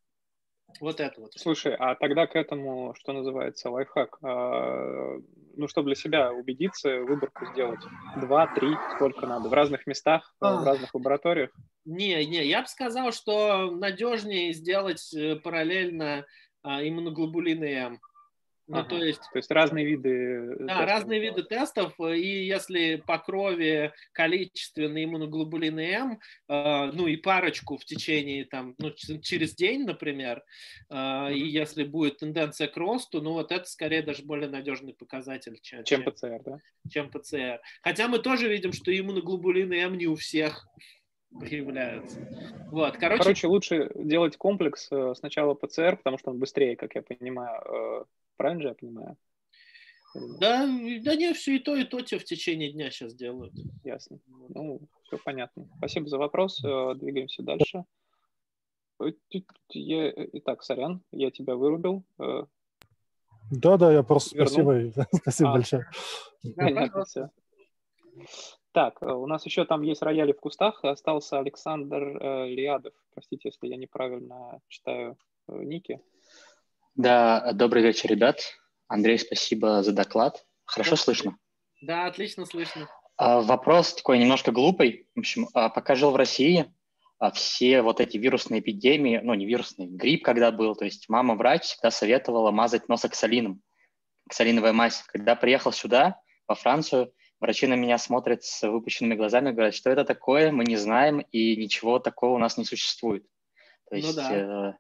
вот 0.80 1.00
это 1.00 1.22
вот. 1.22 1.32
Слушай, 1.36 1.76
а 1.78 1.96
тогда 1.96 2.28
к 2.28 2.36
этому, 2.36 2.94
что 2.96 3.14
называется, 3.14 3.70
лайфхак, 3.70 4.18
а, 4.24 5.18
ну, 5.56 5.68
чтобы 5.68 5.88
для 5.88 5.96
себя 5.96 6.32
убедиться, 6.34 7.00
выборку 7.00 7.46
сделать 7.48 7.80
два, 8.18 8.48
три, 8.48 8.76
сколько 8.96 9.26
надо, 9.28 9.50
в 9.50 9.54
разных 9.54 9.88
местах, 9.88 10.34
э, 10.42 10.46
в 10.46 10.48
А. 10.48 10.66
разных 10.66 10.94
лабораториях. 10.94 11.52
Не, 11.86 12.26
не, 12.26 12.46
я 12.46 12.62
бы 12.62 12.68
сказал, 12.68 13.12
что 13.12 13.70
надежнее 13.72 14.54
сделать 14.54 15.14
э, 15.14 15.36
параллельно 15.36 16.26
а, 16.64 16.82
иммуноглобулины 16.88 17.66
М. 17.76 18.00
Ну, 18.68 18.80
Ага. 18.80 18.90
то 18.90 19.04
есть 19.04 19.22
То 19.32 19.38
есть 19.38 19.52
разные 19.52 19.86
виды... 19.86 20.56
Да, 20.60 20.66
тестов 20.66 20.88
разные 20.88 21.20
виды 21.20 21.44
тестов, 21.44 21.94
э, 22.00 22.18
и 22.18 22.46
если 22.46 22.96
по 22.96 23.20
крови 23.20 23.94
количественные 24.12 25.06
иммуноглобулины 25.06 25.92
М, 25.92 26.20
э, 26.50 26.92
ну 26.92 27.06
и 27.06 27.16
парочку 27.16 27.78
в 27.78 27.86
течение 27.86 28.46
там, 28.46 28.74
ну, 28.80 28.92
через 29.22 29.54
день, 29.54 29.86
например, 29.86 30.44
э, 30.90 31.34
и 31.34 31.48
если 31.48 31.84
будет 31.84 32.18
тенденция 32.18 32.68
к 32.68 32.76
росту, 32.76 33.22
ну 33.22 33.34
вот 33.34 33.52
это 33.52 33.66
скорее 33.66 34.02
даже 34.02 34.24
более 34.24 34.50
надежный 34.50 34.96
показатель, 34.96 35.60
чем, 35.62 35.84
Чем 35.84 36.04
ПЦР, 36.04 36.42
да? 36.44 36.58
чем 36.90 37.12
ПЦР. 37.12 37.62
Хотя 37.84 38.08
мы 38.08 38.18
тоже 38.18 38.50
видим, 38.50 38.74
что 38.74 38.98
иммуноглобулины 38.98 39.76
М 39.76 39.96
не 39.96 40.08
у 40.08 40.16
всех 40.16 40.68
появляются. 41.40 42.20
Вот, 42.72 42.98
короче, 42.98 43.22
Короче, 43.22 43.48
лучше 43.48 43.92
делать 43.94 44.38
комплекс 44.38 44.88
э, 44.92 45.14
сначала 45.16 45.54
ПЦР, 45.54 45.98
потому 45.98 46.18
что 46.18 46.32
он 46.32 46.40
быстрее, 46.40 46.76
как 46.76 46.96
я 46.96 47.04
понимаю. 47.04 48.08
Э, 48.36 48.38
Правильно 48.38 48.62
же 48.62 48.68
я 48.70 48.74
понимаю? 48.76 49.18
Да, 50.40 50.66
да 50.66 51.16
не, 51.16 51.34
все 51.34 51.56
и 51.58 51.60
то, 51.60 51.76
и 51.76 51.84
то 51.84 52.00
тебе 52.02 52.20
в 52.20 52.24
течение 52.24 52.72
дня 52.72 52.90
сейчас 52.90 53.14
делают. 53.14 53.54
Ясно. 53.84 54.20
Ну, 54.50 54.80
все 55.04 55.18
понятно. 55.18 55.68
Спасибо 55.78 56.08
за 56.08 56.18
вопрос. 56.18 56.64
Э, 56.64 56.94
Двигаемся 56.96 57.44
дальше. 57.44 57.84
Тю- 59.30 59.44
я- 59.72 60.10
э, 60.10 60.30
Итак, 60.34 60.64
сорян, 60.64 61.02
я 61.12 61.32
тебя 61.32 61.56
вырубил. 61.56 62.06
Э, 62.20 62.44
Да-да, 63.52 63.92
я 63.92 64.04
просто 64.04 64.38
Вернул? 64.38 64.92
спасибо, 64.94 65.08
спасибо 65.22 65.50
А. 65.50 65.54
большое. 65.54 65.86
Понятно 66.56 67.04
все. 67.06 67.30
Так, 68.72 69.02
э, 69.02 69.12
у 69.12 69.26
нас 69.26 69.46
еще 69.46 69.66
там 69.66 69.82
есть 69.82 70.02
рояли 70.02 70.32
в 70.32 70.40
кустах. 70.40 70.82
Остался 70.86 71.40
Александр 71.40 72.04
э, 72.24 72.48
Лиадов. 72.48 72.94
Простите, 73.14 73.50
если 73.50 73.68
я 73.68 73.76
неправильно 73.76 74.62
читаю 74.70 75.18
э, 75.50 75.58
ники. 75.62 76.00
Да, 76.96 77.52
добрый 77.54 77.84
вечер, 77.84 78.10
ребят. 78.10 78.40
Андрей, 78.88 79.20
спасибо 79.20 79.84
за 79.84 79.92
доклад. 79.92 80.46
Хорошо 80.64 80.92
Да. 80.92 80.98
слышно? 80.98 81.38
Да, 81.82 82.06
отлично 82.06 82.46
слышно. 82.46 82.88
А, 83.18 83.42
Вопрос 83.42 83.96
такой 83.96 84.18
немножко 84.18 84.52
глупый. 84.52 85.08
В 85.14 85.20
общем, 85.20 85.50
а, 85.54 85.70
пока 85.70 85.96
жил 85.96 86.12
в 86.12 86.16
России, 86.16 86.74
а, 87.20 87.32
все 87.32 87.82
вот 87.82 88.00
эти 88.00 88.18
вирусные 88.18 88.62
эпидемии, 88.62 89.20
ну 89.22 89.34
не 89.34 89.46
вирусный, 89.46 89.88
грипп 89.88 90.24
когда 90.24 90.52
был, 90.52 90.76
то 90.76 90.86
есть 90.86 91.10
мама 91.10 91.36
врач 91.36 91.64
всегда 91.64 91.92
советовала 91.92 92.52
мазать 92.52 92.88
нос 92.88 93.04
оксалином, 93.04 93.62
оксалиновая 94.28 94.72
мазь. 94.74 95.04
Когда 95.08 95.36
приехал 95.36 95.74
сюда, 95.74 96.22
во 96.48 96.56
Францию, 96.56 97.14
врачи 97.42 97.68
на 97.68 97.76
меня 97.76 97.98
смотрят 97.98 98.44
с 98.44 98.66
выпущенными 98.68 99.16
глазами, 99.16 99.52
говорят, 99.52 99.76
что 99.76 99.90
это 99.90 100.06
такое, 100.06 100.52
мы 100.52 100.64
не 100.64 100.78
знаем, 100.78 101.20
и 101.20 101.58
ничего 101.58 102.00
такого 102.00 102.36
у 102.36 102.40
нас 102.40 102.58
не 102.58 102.64
существует. 102.64 103.24
То 103.90 103.96
Ну 103.96 103.98
есть 103.98 104.16
да. 104.16 104.70
э, 104.70 104.74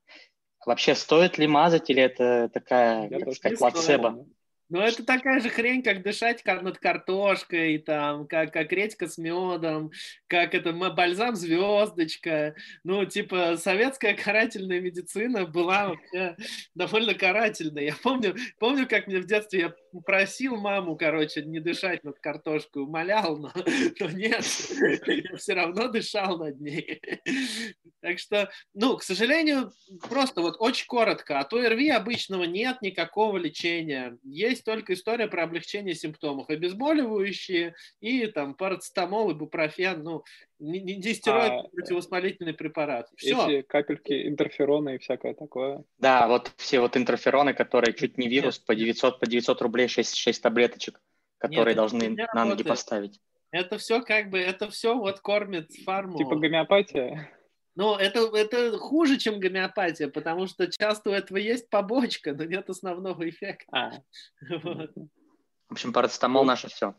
вообще 0.66 0.96
стоит 0.96 1.38
ли 1.38 1.48
мазать, 1.48 1.90
или 1.90 2.02
это 2.02 2.50
такая, 2.54 3.10
Я 3.10 3.20
тоже 3.20 3.38
сказать, 3.38 3.60
плацебо? 3.60 4.26
Ну, 4.70 4.80
это 4.80 5.06
такая 5.06 5.40
же 5.40 5.50
хрень, 5.50 5.84
как 5.84 6.02
дышать 6.02 6.44
над 6.46 6.80
картошкой, 6.80 7.78
там, 7.78 8.28
как, 8.28 8.52
как 8.52 8.72
редька 8.72 9.08
с 9.08 9.18
медом, 9.18 9.92
как 10.28 10.56
это 10.56 10.72
бальзам 10.74 11.36
звездочка. 11.36 12.56
Ну, 12.84 13.06
типа, 13.06 13.58
советская 13.58 14.16
карательная 14.16 14.82
медицина 14.82 15.46
была 15.46 15.90
вообще 15.90 16.36
довольно 16.74 17.14
карательной. 17.14 17.86
Я 17.86 17.96
помню, 18.02 18.36
помню, 18.60 18.88
как 18.88 19.08
мне 19.08 19.20
в 19.20 19.28
детстве 19.28 19.60
я 19.60 19.74
просил 20.02 20.58
маму, 20.58 20.96
короче, 20.96 21.44
не 21.44 21.60
дышать 21.60 22.04
над 22.04 22.20
картошкой, 22.20 22.84
умолял, 22.84 23.38
но, 23.38 23.52
но 24.00 24.10
нет, 24.10 24.46
я 25.08 25.38
все 25.38 25.54
равно 25.54 25.88
дышал 25.88 26.38
над 26.38 26.60
ней. 26.60 27.02
Так 28.02 28.20
что, 28.20 28.52
ну, 28.74 28.98
к 28.98 29.04
сожалению, 29.04 29.72
просто 30.10 30.42
вот 30.42 30.58
очень 30.60 30.86
коротко, 30.86 31.40
от 31.40 31.54
ОРВИ 31.54 31.90
обычного 31.90 32.44
нет 32.44 32.82
никакого 32.82 33.38
лечения. 33.38 34.18
Есть 34.24 34.55
только 34.64 34.94
история 34.94 35.27
про 35.27 35.44
облегчение 35.44 35.95
симптомов. 35.95 36.49
Обезболивающие 36.49 37.76
и 37.99 38.27
там 38.27 38.56
парацетамол, 38.56 39.32
ибупрофен, 39.32 40.03
ну, 40.03 40.23
не, 40.60 40.80
не, 40.82 40.95
не 40.98 41.14
стероидный 41.14 41.60
А, 41.60 41.68
противовоспалительный 41.69 42.53
препарат. 42.53 43.10
Все. 43.18 43.48
Эти 43.48 43.61
капельки 43.61 44.27
интерферона 44.27 44.95
и 44.95 44.98
всякое 44.98 45.34
такое. 45.34 45.84
Да, 45.98 46.27
вот 46.27 46.52
все 46.57 46.80
вот 46.80 46.95
интерфероны, 46.98 47.53
которые 47.53 47.94
чуть 47.94 48.18
не 48.18 48.27
вирус, 48.27 48.57
Нет. 48.60 48.65
по 48.65 48.76
900, 48.76 49.19
по 49.19 49.27
900 49.27 49.61
рублей 49.61 49.88
6, 49.88 50.15
6 50.15 50.41
таблеточек, 50.41 51.02
которые 51.38 51.73
это 51.73 51.82
должны 51.82 52.10
на 52.10 52.15
ноги 52.15 52.27
работает. 52.34 52.68
поставить. 52.68 53.19
Это 53.52 53.77
все 53.77 54.02
как 54.02 54.30
бы, 54.30 54.40
это 54.40 54.69
все 54.69 54.98
вот 54.98 55.19
кормит 55.22 55.72
фарму. 55.86 56.18
Типа 56.18 56.36
гомеопатия. 56.36 57.32
Ну, 57.76 57.95
это, 57.95 58.30
это 58.35 58.77
хуже, 58.77 59.18
чем 59.18 59.39
гомеопатия, 59.39 60.07
потому 60.07 60.47
что 60.47 60.68
часто 60.72 61.10
у 61.10 61.14
этого 61.14 61.38
есть 61.38 61.69
побочка, 61.69 62.34
но 62.34 62.45
нет 62.45 62.69
основного 62.69 63.27
эффекта. 63.30 63.65
А, 63.72 63.91
Вот. 64.64 64.91
В 65.68 65.72
общем, 65.73 65.93
парацетамол 65.93 66.45
наше 66.45 66.68
все. 66.69 66.95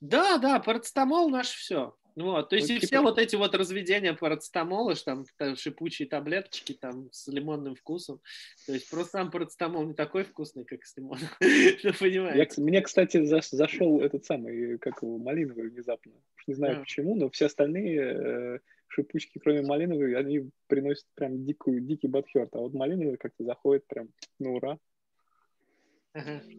Да, 0.00 0.38
да, 0.38 0.58
парацетамол 0.58 1.28
наш 1.28 1.48
все. 1.50 1.94
Вот, 2.16 2.48
то 2.48 2.56
есть 2.56 2.70
Ну, 2.70 2.76
и 2.76 2.78
типа- 2.78 2.86
все 2.86 3.00
вот 3.02 3.18
эти 3.18 3.36
вот 3.36 3.54
разведения 3.54 4.14
парацетамола, 4.14 4.94
что 4.94 5.04
там, 5.04 5.24
там 5.36 5.54
шипучие 5.54 6.08
таблеточки 6.08 6.72
там 6.72 7.12
с 7.12 7.26
лимонным 7.28 7.74
вкусом. 7.74 8.22
То 8.66 8.72
есть 8.72 8.88
просто 8.88 9.18
сам 9.18 9.30
парацетамол 9.30 9.84
не 9.84 9.92
такой 9.92 10.24
вкусный, 10.24 10.64
как 10.64 10.82
с 10.86 10.96
лимоном. 10.96 11.28
Ну, 11.40 11.48
я, 11.82 11.92
понимаете? 11.92 12.62
мне, 12.62 12.80
кстати, 12.80 13.18
заш- 13.18 13.48
зашел 13.54 14.00
этот 14.00 14.24
самый, 14.24 14.78
как 14.78 15.02
его, 15.02 15.18
малиновый 15.18 15.68
внезапно. 15.68 16.12
Уж 16.38 16.46
Не 16.46 16.54
знаю 16.54 16.80
почему, 16.80 17.16
но 17.16 17.28
все 17.28 17.46
остальные 17.46 18.00
э, 18.00 18.58
шипучки, 18.96 19.38
кроме 19.38 19.62
малиновой, 19.62 20.16
они 20.16 20.50
приносят 20.66 21.06
прям 21.14 21.44
дикую, 21.44 21.80
дикий 21.80 22.08
бадхерт. 22.08 22.54
А 22.54 22.58
вот 22.58 22.74
малиновый 22.74 23.16
как-то 23.18 23.44
заходит 23.44 23.86
прям, 23.86 24.08
ну 24.38 24.54
ура. 24.54 24.78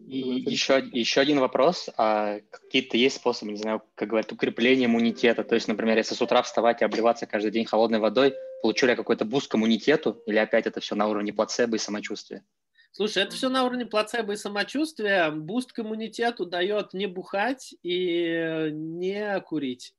И 0.06 0.22
Называется 0.22 0.50
еще, 0.50 0.88
еще 0.92 1.20
один 1.20 1.40
вопрос. 1.40 1.90
А 1.96 2.38
какие-то 2.50 2.96
есть 2.96 3.16
способы, 3.16 3.50
не 3.50 3.58
знаю, 3.58 3.82
как 3.96 4.08
говорят, 4.08 4.30
укрепления 4.30 4.84
иммунитета? 4.84 5.42
То 5.42 5.56
есть, 5.56 5.66
например, 5.66 5.96
если 5.96 6.14
с 6.14 6.22
утра 6.22 6.42
вставать 6.42 6.80
и 6.80 6.84
обливаться 6.84 7.26
каждый 7.26 7.50
день 7.50 7.64
холодной 7.64 7.98
водой, 7.98 8.34
получу 8.62 8.86
ли 8.86 8.90
я 8.90 8.96
какой-то 8.96 9.24
boost 9.24 9.50
к 9.50 9.56
иммунитету? 9.56 10.22
Или 10.26 10.38
опять 10.38 10.68
это 10.68 10.78
все 10.78 10.94
на 10.94 11.08
уровне 11.08 11.32
плацебо 11.32 11.74
и 11.74 11.80
самочувствия? 11.80 12.44
Слушай, 12.92 13.24
это 13.24 13.34
все 13.34 13.48
на 13.48 13.64
уровне 13.64 13.84
плацебо 13.84 14.32
и 14.32 14.36
самочувствия. 14.36 15.30
Boost 15.32 15.72
к 15.72 15.80
иммунитету 15.80 16.46
дает 16.46 16.94
не 16.94 17.06
бухать 17.06 17.74
и 17.82 18.70
не 18.72 19.40
курить. 19.40 19.92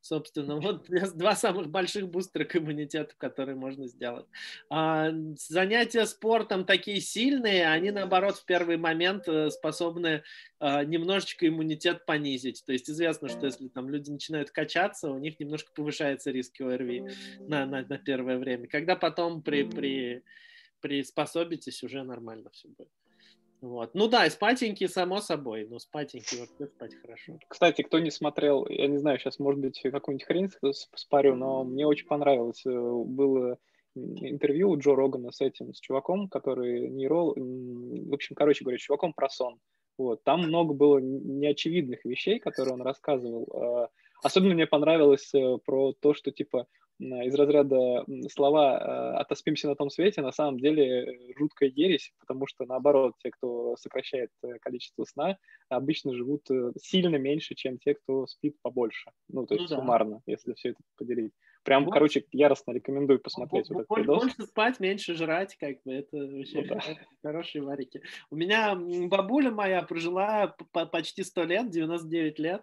Собственно, 0.00 0.56
вот 0.56 0.88
два 1.14 1.36
самых 1.36 1.68
больших 1.68 2.08
бустера 2.08 2.44
к 2.44 2.56
иммунитету, 2.56 3.14
которые 3.18 3.54
можно 3.54 3.86
сделать. 3.86 4.26
А, 4.70 5.10
занятия 5.36 6.06
спортом 6.06 6.64
такие 6.64 7.00
сильные, 7.00 7.68
они, 7.68 7.90
наоборот, 7.90 8.36
в 8.36 8.44
первый 8.46 8.78
момент 8.78 9.28
э, 9.28 9.50
способны 9.50 10.22
а, 10.58 10.84
немножечко 10.84 11.46
иммунитет 11.46 12.06
понизить. 12.06 12.62
То 12.64 12.72
есть 12.72 12.88
известно, 12.88 13.28
что 13.28 13.46
если 13.46 13.68
там 13.68 13.90
люди 13.90 14.10
начинают 14.10 14.50
качаться, 14.50 15.10
у 15.10 15.18
них 15.18 15.38
немножко 15.38 15.70
повышается 15.74 16.30
риск 16.30 16.60
ОРВИ 16.60 17.04
на, 17.40 17.66
на, 17.66 17.82
на 17.82 17.98
первое 17.98 18.38
время. 18.38 18.68
Когда 18.68 18.96
потом 18.96 19.42
при, 19.42 19.64
при, 19.64 20.24
приспособитесь, 20.80 21.82
уже 21.82 22.02
нормально 22.02 22.48
все 22.50 22.68
будет. 22.68 22.88
Вот. 23.60 23.94
Ну 23.94 24.08
да, 24.08 24.26
и 24.26 24.30
спатенький, 24.30 24.88
само 24.88 25.20
собой. 25.20 25.66
Но 25.68 25.78
спатенький 25.78 26.40
вообще 26.40 26.66
спать 26.66 26.94
хорошо. 26.94 27.38
Кстати, 27.48 27.82
кто 27.82 27.98
не 27.98 28.10
смотрел, 28.10 28.66
я 28.68 28.86
не 28.86 28.98
знаю, 28.98 29.18
сейчас, 29.18 29.38
может 29.38 29.60
быть, 29.60 29.80
какую-нибудь 29.80 30.26
хрень 30.26 30.50
спарю, 30.94 31.34
но 31.34 31.64
мне 31.64 31.86
очень 31.86 32.06
понравилось. 32.06 32.64
Э, 32.64 32.70
Было 32.70 33.58
интервью 33.94 34.70
у 34.70 34.78
Джо 34.78 34.94
Рогана 34.94 35.30
с 35.30 35.40
этим, 35.40 35.74
с 35.74 35.80
чуваком, 35.80 36.28
который 36.28 36.88
нейрол... 36.88 37.34
В 37.36 38.14
общем, 38.14 38.34
короче 38.34 38.64
говоря, 38.64 38.78
чуваком 38.78 39.12
про 39.12 39.28
сон. 39.28 39.58
Вот. 39.98 40.24
Там 40.24 40.40
много 40.42 40.72
было 40.72 40.98
неочевидных 40.98 42.04
вещей, 42.04 42.38
которые 42.38 42.74
он 42.74 42.82
рассказывал. 42.82 43.46
Э, 43.52 43.88
Особенно 44.22 44.54
мне 44.54 44.66
понравилось 44.66 45.32
э, 45.34 45.58
про 45.64 45.92
то, 45.92 46.14
что, 46.14 46.30
типа, 46.30 46.66
из 47.00 47.34
разряда 47.34 48.04
слова 48.30 49.18
«отоспимся 49.18 49.68
на 49.68 49.74
том 49.74 49.90
свете» 49.90 50.20
на 50.20 50.32
самом 50.32 50.58
деле 50.58 51.18
жуткая 51.38 51.70
ересь, 51.70 52.12
потому 52.18 52.46
что, 52.46 52.66
наоборот, 52.66 53.14
те, 53.22 53.30
кто 53.30 53.76
сокращает 53.76 54.30
количество 54.60 55.04
сна, 55.04 55.38
обычно 55.68 56.14
живут 56.14 56.46
сильно 56.80 57.16
меньше, 57.16 57.54
чем 57.54 57.78
те, 57.78 57.94
кто 57.94 58.26
спит 58.26 58.56
побольше. 58.62 59.10
Ну, 59.28 59.46
то 59.46 59.54
есть 59.54 59.70
ну, 59.70 59.76
да. 59.76 59.80
суммарно, 59.80 60.20
если 60.26 60.52
все 60.54 60.70
это 60.70 60.80
поделить. 60.96 61.32
Прям, 61.62 61.84
больше, 61.84 61.94
короче, 61.94 62.24
яростно 62.32 62.72
рекомендую 62.72 63.20
посмотреть 63.20 63.68
больше, 63.68 63.74
вот 63.74 63.82
этот 63.82 63.98
видос. 63.98 64.22
Больше 64.22 64.50
спать, 64.50 64.80
меньше 64.80 65.14
жрать, 65.14 65.56
как 65.56 65.82
бы, 65.84 65.92
это 65.92 66.16
вообще 66.16 66.62
ну, 66.62 66.68
да. 66.68 66.80
хорошие 67.22 67.62
варики. 67.62 68.02
У 68.30 68.36
меня 68.36 68.74
бабуля 68.74 69.50
моя 69.50 69.82
прожила 69.82 70.54
почти 70.92 71.22
100 71.22 71.44
лет, 71.44 71.70
99 71.70 72.38
лет, 72.38 72.62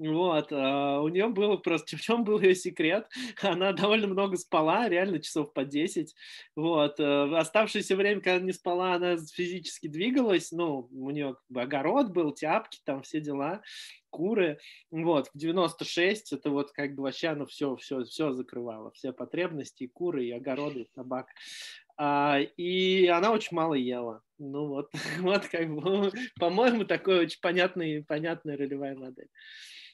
вот, 0.00 0.50
а 0.50 1.02
у 1.02 1.08
нее 1.08 1.28
было 1.28 1.58
просто, 1.58 1.96
в 1.98 2.00
чем 2.00 2.24
был 2.24 2.40
ее 2.40 2.54
секрет? 2.54 3.06
Она 3.42 3.69
довольно 3.72 4.06
много 4.06 4.36
спала, 4.36 4.88
реально 4.88 5.20
часов 5.20 5.52
по 5.52 5.64
10. 5.64 6.14
Вот, 6.56 7.00
э, 7.00 7.36
оставшееся 7.36 7.96
время, 7.96 8.20
когда 8.20 8.44
не 8.44 8.52
спала, 8.52 8.94
она 8.94 9.16
физически 9.16 9.86
двигалась, 9.86 10.52
ну, 10.52 10.88
у 10.92 11.10
нее 11.10 11.34
как 11.34 11.44
бы 11.48 11.62
огород 11.62 12.10
был, 12.10 12.32
тяпки, 12.32 12.80
там 12.84 13.02
все 13.02 13.20
дела 13.20 13.62
куры. 14.10 14.58
Вот, 14.90 15.28
в 15.32 15.38
96 15.38 16.32
это 16.32 16.50
вот 16.50 16.72
как 16.72 16.94
бы 16.94 17.04
вообще 17.04 17.28
оно 17.28 17.46
все, 17.46 17.76
все, 17.76 18.04
все 18.04 18.32
закрывало, 18.32 18.90
все 18.92 19.12
потребности, 19.12 19.84
и 19.84 19.88
куры, 19.88 20.26
и 20.26 20.32
огороды, 20.32 20.80
и 20.80 20.90
собак. 20.94 21.28
А, 21.96 22.38
и 22.56 23.06
она 23.06 23.30
очень 23.32 23.56
мало 23.56 23.74
ела. 23.74 24.22
Ну 24.38 24.66
вот, 24.68 24.90
вот 25.20 25.46
как 25.46 25.72
бы, 25.74 26.10
по-моему, 26.38 26.84
такой 26.84 27.20
очень 27.20 27.40
понятный, 27.40 28.04
понятная 28.04 28.56
ролевая 28.56 28.96
модель. 28.96 29.28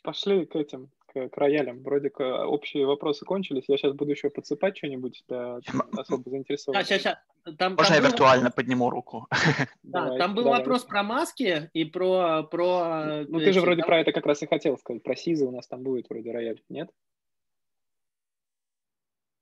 Пошли 0.02 0.46
к 0.46 0.54
этим, 0.56 0.90
к, 1.16 1.28
к 1.30 1.38
роялям. 1.38 1.82
Вроде 1.82 2.10
как 2.10 2.46
общие 2.46 2.86
вопросы 2.86 3.24
кончились. 3.24 3.64
Я 3.68 3.76
сейчас 3.78 3.94
буду 3.94 4.10
еще 4.10 4.28
подсыпать 4.28 4.76
что-нибудь 4.76 5.24
для 5.28 5.60
особо 5.96 6.28
заинтересованных. 6.28 6.82
А, 6.82 6.84
сейчас, 6.84 7.00
сейчас. 7.00 7.18
Там, 7.58 7.74
Можно 7.74 7.84
там 7.84 7.94
я 7.94 8.00
был... 8.00 8.08
виртуально 8.08 8.50
подниму 8.50 8.90
руку? 8.90 9.28
Да, 9.82 10.04
давай, 10.04 10.18
там 10.18 10.34
был 10.34 10.44
давай. 10.44 10.58
вопрос 10.58 10.84
про 10.84 11.02
маски 11.02 11.70
и 11.72 11.84
про... 11.84 12.42
про 12.42 13.24
ну, 13.28 13.38
ты 13.38 13.52
же 13.52 13.60
вроде 13.60 13.82
там... 13.82 13.88
про 13.88 14.00
это 14.00 14.12
как 14.12 14.26
раз 14.26 14.42
и 14.42 14.46
хотел 14.46 14.76
сказать. 14.78 15.02
Про 15.02 15.16
Сизы 15.16 15.46
у 15.46 15.50
нас 15.50 15.66
там 15.66 15.82
будет 15.82 16.10
вроде 16.10 16.32
рояль, 16.32 16.60
нет? 16.68 16.90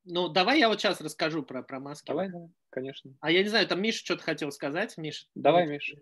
Ну, 0.04 0.28
давай 0.28 0.58
я 0.58 0.68
вот 0.68 0.80
сейчас 0.80 1.00
расскажу 1.00 1.42
про, 1.42 1.62
про 1.62 1.80
маски. 1.80 2.06
Давай, 2.06 2.28
давай, 2.28 2.50
конечно. 2.70 3.14
А 3.20 3.30
я 3.30 3.42
не 3.42 3.48
знаю, 3.48 3.66
там 3.66 3.80
Миша 3.80 4.04
что-то 4.04 4.22
хотел 4.22 4.52
сказать. 4.52 4.96
Миша, 4.98 5.24
давай, 5.34 5.66
Миша. 5.66 5.96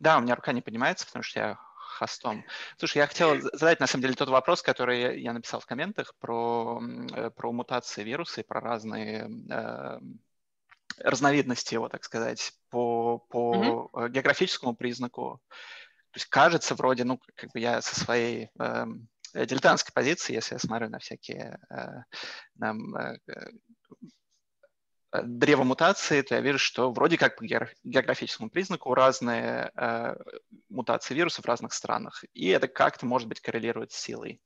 Да, 0.00 0.18
у 0.18 0.20
меня 0.20 0.34
рука 0.34 0.52
не 0.52 0.62
поднимается, 0.62 1.06
потому 1.06 1.22
что 1.22 1.38
я 1.38 1.58
хостом. 1.98 2.44
Слушай, 2.76 2.98
я 2.98 3.06
хотел 3.06 3.40
задать, 3.40 3.80
на 3.80 3.86
самом 3.86 4.02
деле, 4.02 4.14
тот 4.14 4.28
вопрос, 4.28 4.62
который 4.62 5.20
я 5.20 5.32
написал 5.32 5.60
в 5.60 5.66
комментах 5.66 6.14
про, 6.18 6.80
э, 7.14 7.30
про 7.30 7.52
мутации 7.52 8.04
вируса 8.04 8.40
и 8.40 8.44
про 8.44 8.60
разные 8.60 9.28
э, 9.50 9.98
разновидности 10.98 11.74
его, 11.74 11.88
так 11.88 12.04
сказать, 12.04 12.52
по, 12.70 13.18
по 13.18 13.90
mm-hmm. 13.92 14.10
географическому 14.10 14.74
признаку. 14.74 15.40
То 16.10 16.16
есть 16.16 16.26
кажется 16.26 16.74
вроде, 16.74 17.04
ну, 17.04 17.20
как 17.34 17.50
бы 17.52 17.60
я 17.60 17.82
со 17.82 17.98
своей 17.98 18.50
э, 18.58 18.86
дилетантской 19.34 19.92
позиции, 19.92 20.34
если 20.34 20.54
я 20.54 20.58
смотрю 20.58 20.88
на 20.88 20.98
всякие 20.98 21.58
э, 21.70 22.02
на, 22.56 22.74
э, 23.26 23.50
древо 25.12 25.64
мутации, 25.64 26.22
то 26.22 26.34
я 26.34 26.40
вижу, 26.40 26.58
что 26.58 26.92
вроде 26.92 27.16
как 27.16 27.36
по 27.36 27.44
географическому 27.44 28.50
признаку 28.50 28.94
разные 28.94 29.70
э, 29.74 30.16
мутации 30.68 31.14
вирусов 31.14 31.44
в 31.44 31.48
разных 31.48 31.72
странах, 31.72 32.24
и 32.34 32.48
это 32.48 32.68
как-то, 32.68 33.06
может 33.06 33.28
быть, 33.28 33.40
коррелирует 33.40 33.92
с 33.92 33.96
силой. 33.96 34.40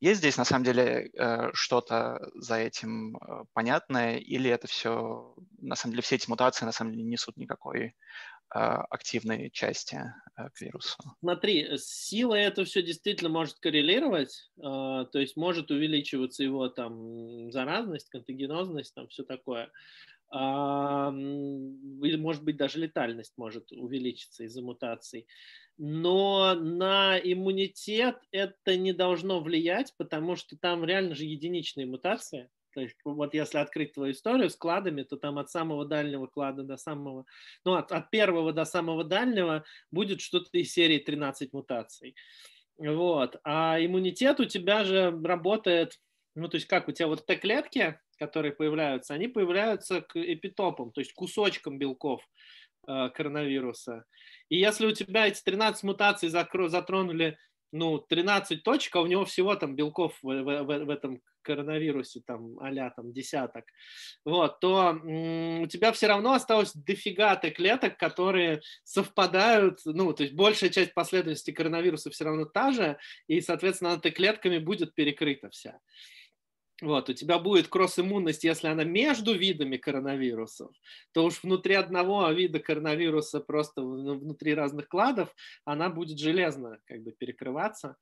Есть 0.00 0.20
здесь, 0.20 0.36
на 0.36 0.44
самом 0.44 0.64
деле, 0.64 1.10
э, 1.12 1.50
что-то 1.54 2.30
за 2.34 2.56
этим 2.56 3.16
э, 3.16 3.44
понятное, 3.52 4.18
или 4.18 4.48
это 4.48 4.68
все, 4.68 5.34
на 5.58 5.74
самом 5.74 5.92
деле, 5.92 6.02
все 6.02 6.14
эти 6.14 6.30
мутации, 6.30 6.64
на 6.64 6.72
самом 6.72 6.92
деле, 6.92 7.02
не 7.02 7.10
несут 7.10 7.36
никакой 7.36 7.80
э, 7.80 7.92
активной 8.50 9.50
части 9.50 9.98
к 10.36 10.60
вирусу. 10.60 10.96
Смотри, 11.20 11.66
сила 11.76 12.34
это 12.34 12.64
все 12.64 12.82
действительно 12.82 13.30
может 13.30 13.58
коррелировать, 13.58 14.50
то 14.56 15.08
есть 15.14 15.36
может 15.36 15.70
увеличиваться 15.70 16.42
его 16.42 16.68
там 16.68 17.50
заразность, 17.50 18.08
контагенозность, 18.08 18.94
там 18.94 19.08
все 19.08 19.22
такое. 19.24 19.70
Или, 20.30 22.16
может 22.16 22.44
быть, 22.44 22.56
даже 22.56 22.78
летальность 22.78 23.32
может 23.36 23.72
увеличиться 23.72 24.44
из-за 24.44 24.62
мутаций 24.62 25.26
но 25.78 26.54
на 26.54 27.18
иммунитет 27.18 28.16
это 28.32 28.76
не 28.76 28.92
должно 28.92 29.40
влиять, 29.40 29.94
потому 29.96 30.34
что 30.34 30.56
там 30.58 30.84
реально 30.84 31.14
же 31.14 31.24
единичные 31.24 31.86
мутации. 31.86 32.50
То 32.78 32.82
есть 32.82 32.96
вот 33.04 33.34
если 33.34 33.58
открыть 33.58 33.94
твою 33.94 34.12
историю 34.12 34.48
с 34.48 34.54
кладами, 34.54 35.02
то 35.02 35.16
там 35.16 35.36
от 35.38 35.50
самого 35.50 35.84
дальнего 35.84 36.28
клада 36.28 36.62
до 36.62 36.76
самого, 36.76 37.24
ну 37.64 37.74
от, 37.74 37.90
от 37.90 38.08
первого 38.10 38.52
до 38.52 38.64
самого 38.64 39.02
дальнего 39.02 39.64
будет 39.90 40.20
что-то 40.20 40.56
из 40.56 40.72
серии 40.72 40.98
13 40.98 41.52
мутаций. 41.52 42.14
Вот. 42.76 43.40
А 43.42 43.84
иммунитет 43.84 44.38
у 44.38 44.44
тебя 44.44 44.84
же 44.84 45.10
работает, 45.24 45.98
ну 46.36 46.46
то 46.46 46.54
есть 46.54 46.68
как 46.68 46.86
у 46.86 46.92
тебя 46.92 47.08
вот 47.08 47.26
Т-клетки, 47.26 47.98
которые 48.16 48.52
появляются, 48.52 49.12
они 49.12 49.26
появляются 49.26 50.00
к 50.00 50.14
эпитопам, 50.14 50.92
то 50.92 51.00
есть 51.00 51.12
кусочкам 51.14 51.80
белков 51.80 52.22
э, 52.86 53.08
коронавируса. 53.12 54.04
И 54.50 54.56
если 54.56 54.86
у 54.86 54.92
тебя 54.92 55.26
эти 55.26 55.42
13 55.42 55.82
мутаций 55.82 56.28
затронули 56.28 57.38
ну, 57.72 57.98
13 57.98 58.62
точек, 58.62 58.96
а 58.96 59.00
у 59.00 59.06
него 59.06 59.24
всего 59.24 59.54
там 59.56 59.76
белков 59.76 60.18
в, 60.22 60.26
в, 60.26 60.64
в, 60.64 60.84
в 60.84 60.90
этом 60.90 61.20
коронавирусе, 61.42 62.20
там, 62.26 62.58
а 62.60 62.90
там, 62.90 63.12
десяток, 63.12 63.64
вот, 64.24 64.60
то 64.60 64.90
м- 64.90 65.62
у 65.62 65.66
тебя 65.66 65.92
все 65.92 66.06
равно 66.06 66.32
осталось 66.34 66.72
дофига 66.74 67.36
клеток, 67.50 67.96
которые 67.96 68.60
совпадают, 68.84 69.80
ну, 69.84 70.12
то 70.12 70.24
есть 70.24 70.34
большая 70.34 70.70
часть 70.70 70.92
последовательности 70.94 71.52
коронавируса 71.52 72.10
все 72.10 72.24
равно 72.24 72.44
та 72.44 72.72
же, 72.72 72.98
и, 73.28 73.40
соответственно, 73.40 73.92
она 73.92 74.00
клетками 74.10 74.58
будет 74.58 74.94
перекрыта 74.94 75.48
вся. 75.48 75.78
Вот, 76.80 77.08
у 77.08 77.12
тебя 77.12 77.40
будет 77.40 77.66
кросс-иммунность, 77.66 78.44
если 78.44 78.68
она 78.68 78.84
между 78.84 79.34
видами 79.34 79.76
коронавирусов, 79.76 80.70
то 81.12 81.24
уж 81.24 81.42
внутри 81.42 81.74
одного 81.74 82.30
вида 82.30 82.60
коронавируса, 82.60 83.40
просто 83.40 83.80
ну, 83.80 84.16
внутри 84.16 84.54
разных 84.54 84.88
кладов, 84.88 85.34
она 85.64 85.88
будет 85.88 86.20
железно 86.20 86.78
как 86.86 87.02
бы 87.02 87.10
перекрываться. 87.10 87.96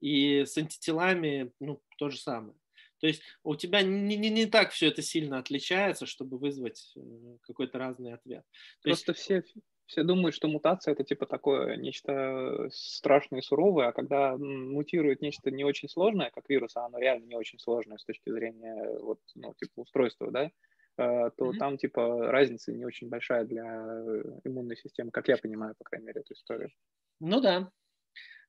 И 0.00 0.44
с 0.44 0.56
антителами 0.56 1.52
ну, 1.58 1.82
то 1.98 2.08
же 2.08 2.18
самое. 2.18 2.54
То 3.00 3.06
есть 3.06 3.22
у 3.42 3.56
тебя 3.56 3.82
не, 3.82 4.16
не, 4.16 4.30
не 4.30 4.46
так 4.46 4.70
все 4.70 4.88
это 4.88 5.02
сильно 5.02 5.38
отличается, 5.38 6.06
чтобы 6.06 6.38
вызвать 6.38 6.92
э, 6.96 7.00
какой-то 7.42 7.78
разный 7.78 8.12
ответ. 8.12 8.44
То 8.82 8.90
Просто 8.90 9.12
есть... 9.12 9.22
все, 9.22 9.44
все 9.90 10.04
думают, 10.04 10.36
что 10.36 10.46
мутация 10.46 10.92
это 10.92 11.02
типа 11.02 11.26
такое 11.26 11.76
нечто 11.76 12.68
страшное 12.70 13.40
и 13.40 13.42
суровое, 13.42 13.88
а 13.88 13.92
когда 13.92 14.36
мутирует 14.36 15.20
нечто 15.20 15.50
не 15.50 15.64
очень 15.64 15.88
сложное, 15.88 16.30
как 16.30 16.48
вирус, 16.48 16.76
а 16.76 16.86
оно 16.86 16.98
реально 16.98 17.26
не 17.26 17.34
очень 17.34 17.58
сложное 17.58 17.98
с 17.98 18.04
точки 18.04 18.30
зрения 18.30 18.98
вот, 19.00 19.18
ну, 19.34 19.52
типа 19.54 19.80
устройства, 19.80 20.30
да, 20.30 20.44
э, 20.44 20.50
то 20.96 21.50
mm-hmm. 21.50 21.58
там 21.58 21.76
типа 21.76 22.30
разница 22.30 22.72
не 22.72 22.84
очень 22.84 23.08
большая 23.08 23.44
для 23.44 23.64
э, 23.64 24.22
иммунной 24.44 24.76
системы, 24.76 25.10
как 25.10 25.26
я 25.26 25.36
понимаю, 25.36 25.74
по 25.76 25.84
крайней 25.84 26.06
мере, 26.06 26.20
эту 26.20 26.34
историю. 26.34 26.70
Ну 27.18 27.40
да, 27.40 27.70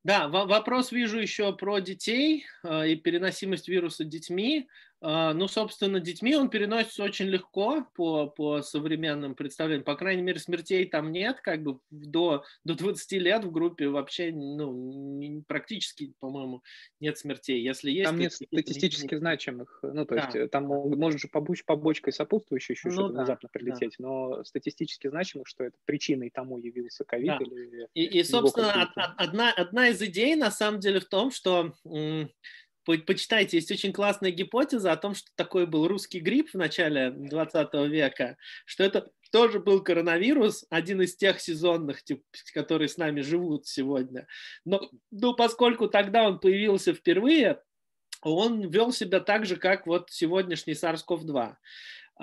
да, 0.03 0.29
вопрос 0.29 0.91
вижу 0.91 1.19
еще 1.19 1.55
про 1.55 1.79
детей 1.79 2.45
э, 2.63 2.89
и 2.89 2.95
переносимость 2.95 3.67
вируса 3.67 4.03
детьми. 4.03 4.67
Э, 5.01 5.33
ну, 5.33 5.47
собственно, 5.47 5.99
детьми 5.99 6.35
он 6.35 6.49
переносится 6.49 7.03
очень 7.03 7.25
легко 7.25 7.85
по, 7.95 8.27
по 8.27 8.61
современным 8.61 9.35
представлениям. 9.35 9.83
По 9.83 9.95
крайней 9.95 10.21
мере, 10.21 10.39
смертей 10.39 10.85
там 10.85 11.11
нет. 11.11 11.41
Как 11.41 11.63
бы 11.63 11.79
до, 11.89 12.43
до 12.63 12.75
20 12.75 13.11
лет 13.13 13.43
в 13.43 13.51
группе 13.51 13.87
вообще 13.89 14.31
ну, 14.31 15.43
практически, 15.47 16.13
по-моему, 16.19 16.63
нет 16.99 17.17
смертей. 17.17 17.61
Если 17.61 17.91
есть, 17.91 18.09
там 18.09 18.19
нет 18.19 18.33
статистически 18.33 19.15
значимых. 19.15 19.79
Ну, 19.81 20.05
то 20.05 20.15
да. 20.15 20.23
есть 20.23 20.35
э, 20.35 20.47
там 20.47 20.65
может 20.65 21.19
же 21.19 21.27
побоч, 21.27 21.65
побочкой 21.65 22.13
сопутствующей 22.13 22.75
еще 22.75 22.89
ну, 22.89 22.93
что-то 22.93 23.13
да, 23.13 23.19
внезапно 23.21 23.49
прилететь, 23.51 23.95
да. 23.97 24.07
но 24.07 24.43
статистически 24.43 25.07
значимых, 25.07 25.47
что 25.47 25.63
это 25.63 25.77
причиной 25.85 26.29
тому 26.29 26.57
явился 26.59 27.05
ковид 27.05 27.39
да. 27.39 27.45
или... 27.45 27.87
И, 27.95 28.19
и 28.19 28.23
собственно, 28.23 28.83
одна, 29.17 29.51
одна 29.51 29.89
из 29.89 30.01
идей 30.01 30.35
на 30.35 30.51
самом 30.51 30.79
деле 30.79 30.99
в 30.99 31.05
том, 31.05 31.31
что 31.31 31.73
почитайте, 32.85 33.57
есть 33.57 33.71
очень 33.71 33.93
классная 33.93 34.31
гипотеза 34.31 34.91
о 34.91 34.97
том, 34.97 35.13
что 35.15 35.29
такой 35.35 35.65
был 35.65 35.87
русский 35.87 36.19
грипп 36.19 36.51
в 36.51 36.57
начале 36.57 37.11
20 37.11 37.73
века, 37.89 38.37
что 38.65 38.83
это 38.83 39.11
тоже 39.31 39.59
был 39.59 39.81
коронавирус, 39.81 40.65
один 40.69 41.01
из 41.01 41.15
тех 41.15 41.39
сезонных, 41.39 42.03
тип, 42.03 42.23
которые 42.53 42.89
с 42.89 42.97
нами 42.97 43.21
живут 43.21 43.67
сегодня. 43.67 44.27
Но, 44.65 44.89
но 45.09 45.33
поскольку 45.33 45.87
тогда 45.87 46.27
он 46.27 46.39
появился 46.39 46.93
впервые, 46.93 47.61
он 48.21 48.69
вел 48.69 48.91
себя 48.91 49.19
так 49.19 49.45
же, 49.45 49.55
как 49.55 49.87
вот 49.87 50.11
сегодняшний 50.11 50.73
SARS-CoV-2. 50.73 51.55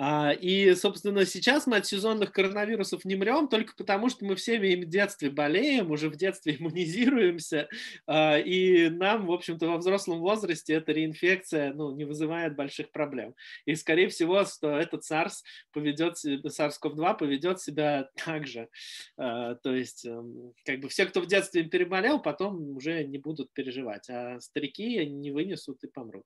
А, 0.01 0.31
и, 0.31 0.73
собственно, 0.75 1.25
сейчас 1.25 1.67
мы 1.67 1.75
от 1.75 1.85
сезонных 1.85 2.31
коронавирусов 2.31 3.03
не 3.03 3.17
мрем 3.17 3.49
только 3.49 3.75
потому, 3.75 4.07
что 4.07 4.23
мы 4.23 4.37
всеми 4.37 4.67
им 4.67 4.83
в 4.83 4.85
детстве 4.85 5.29
болеем, 5.29 5.91
уже 5.91 6.09
в 6.09 6.15
детстве 6.15 6.55
иммунизируемся, 6.57 7.67
а, 8.07 8.37
и 8.37 8.87
нам, 8.87 9.25
в 9.25 9.31
общем-то, 9.31 9.67
во 9.67 9.77
взрослом 9.77 10.19
возрасте 10.19 10.75
эта 10.75 10.93
реинфекция 10.93 11.73
ну, 11.73 11.93
не 11.93 12.05
вызывает 12.05 12.55
больших 12.55 12.91
проблем. 12.91 13.35
И, 13.65 13.75
скорее 13.75 14.07
всего, 14.07 14.45
что 14.45 14.79
этот 14.79 15.03
SARS 15.03 15.43
поведет, 15.73 16.15
SARS-CoV-2 16.23 17.17
поведет 17.17 17.59
себя 17.59 18.09
так 18.25 18.47
же. 18.47 18.69
А, 19.17 19.55
то 19.55 19.75
есть, 19.75 20.05
эм, 20.05 20.53
как 20.63 20.79
бы 20.79 20.87
все, 20.87 21.07
кто 21.07 21.19
в 21.19 21.27
детстве 21.27 21.63
им 21.63 21.69
переболел, 21.69 22.21
потом 22.21 22.77
уже 22.77 23.03
не 23.03 23.17
будут 23.17 23.51
переживать, 23.51 24.09
а 24.09 24.39
старики 24.39 25.05
не 25.05 25.31
вынесут 25.31 25.83
и 25.83 25.87
помрут. 25.87 26.23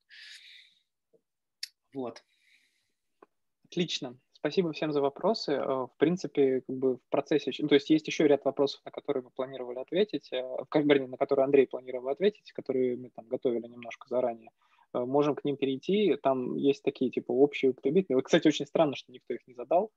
Вот. 1.96 2.22
Отлично. 3.74 4.16
Спасибо 4.34 4.72
всем 4.72 4.94
за 4.94 5.02
вопросы. 5.02 5.54
Э, 5.54 5.66
в 5.66 5.92
принципе, 5.98 6.62
как 6.62 6.76
бы 6.76 6.98
в 6.98 7.10
процессе, 7.10 7.52
ну, 7.58 7.68
то 7.68 7.74
есть 7.74 7.90
есть 7.90 8.06
еще 8.06 8.28
ряд 8.28 8.46
вопросов, 8.46 8.82
на 8.86 8.92
которые 8.92 9.24
мы 9.24 9.32
планировали 9.32 9.80
ответить, 9.80 10.32
э, 10.32 10.44
вернее, 10.76 11.08
на 11.08 11.18
которые 11.18 11.46
Андрей 11.46 11.66
планировал 11.66 12.10
ответить, 12.10 12.52
которые 12.52 12.98
мы 12.98 13.10
там 13.10 13.26
готовили 13.28 13.66
немножко 13.66 14.08
заранее. 14.08 14.52
Э, 14.94 15.00
можем 15.00 15.34
к 15.34 15.44
ним 15.44 15.58
перейти. 15.58 16.16
Там 16.22 16.56
есть 16.56 16.84
такие 16.84 17.10
типа 17.10 17.32
общие 17.32 17.72
употребительные. 17.72 18.22
Кстати, 18.22 18.48
очень 18.48 18.68
странно, 18.68 18.96
что 18.96 19.12
никто 19.12 19.34
их 19.34 19.42
не 19.48 19.56
задал. 19.56 19.92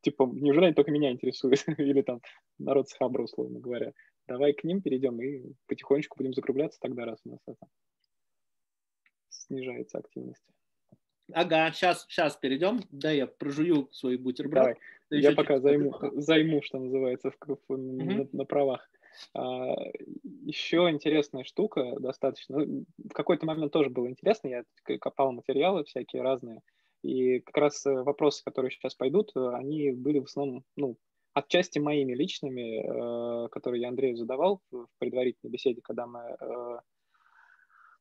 Типа, 0.00 0.24
неужели 0.32 0.64
они 0.64 0.74
только 0.74 0.90
меня 0.90 1.12
интересуют? 1.12 1.64
Или 1.78 2.00
там 2.00 2.22
народ 2.58 2.88
с 2.88 2.94
Хабра, 2.94 3.24
условно 3.24 3.60
говоря. 3.60 3.92
Давай 4.26 4.54
к 4.54 4.64
ним 4.64 4.80
перейдем 4.80 5.20
и 5.20 5.52
потихонечку 5.66 6.16
будем 6.16 6.32
закругляться 6.32 6.78
тогда, 6.80 7.04
раз 7.04 7.20
у 7.26 7.30
нас 7.30 7.40
это 7.46 7.66
снижается 9.28 9.98
активность. 9.98 10.42
Ага, 11.32 11.72
сейчас, 11.72 12.06
сейчас 12.08 12.36
перейдем. 12.36 12.80
Да, 12.90 13.10
я 13.10 13.26
прожую 13.26 13.88
свой 13.92 14.16
бутерброд. 14.16 14.62
Давай. 14.62 14.76
Я 15.10 15.32
пока 15.32 15.60
займу, 15.60 15.94
займу, 16.14 16.62
что 16.62 16.78
называется, 16.78 17.30
в, 17.30 17.36
в, 17.46 17.56
угу. 17.68 17.76
на, 17.76 18.28
на 18.32 18.44
правах. 18.44 18.88
А, 19.34 19.74
еще 20.44 20.88
интересная 20.90 21.44
штука 21.44 21.96
достаточно. 22.00 22.58
Ну, 22.58 22.84
в 22.98 23.12
какой-то 23.12 23.46
момент 23.46 23.72
тоже 23.72 23.90
было 23.90 24.08
интересно. 24.08 24.48
Я 24.48 24.64
копал 24.98 25.32
материалы 25.32 25.84
всякие 25.84 26.22
разные. 26.22 26.62
И 27.02 27.40
как 27.40 27.56
раз 27.56 27.84
э, 27.84 28.02
вопросы, 28.02 28.44
которые 28.44 28.70
сейчас 28.70 28.94
пойдут, 28.94 29.32
они 29.34 29.90
были 29.90 30.20
в 30.20 30.24
основном, 30.24 30.64
ну, 30.76 30.96
отчасти 31.34 31.78
моими 31.78 32.14
личными, 32.14 33.44
э, 33.44 33.48
которые 33.48 33.82
я 33.82 33.88
Андрею 33.88 34.16
задавал 34.16 34.62
в 34.70 34.86
предварительной 34.98 35.50
беседе, 35.50 35.80
когда 35.82 36.06
мы 36.06 36.20
э, 36.20 36.78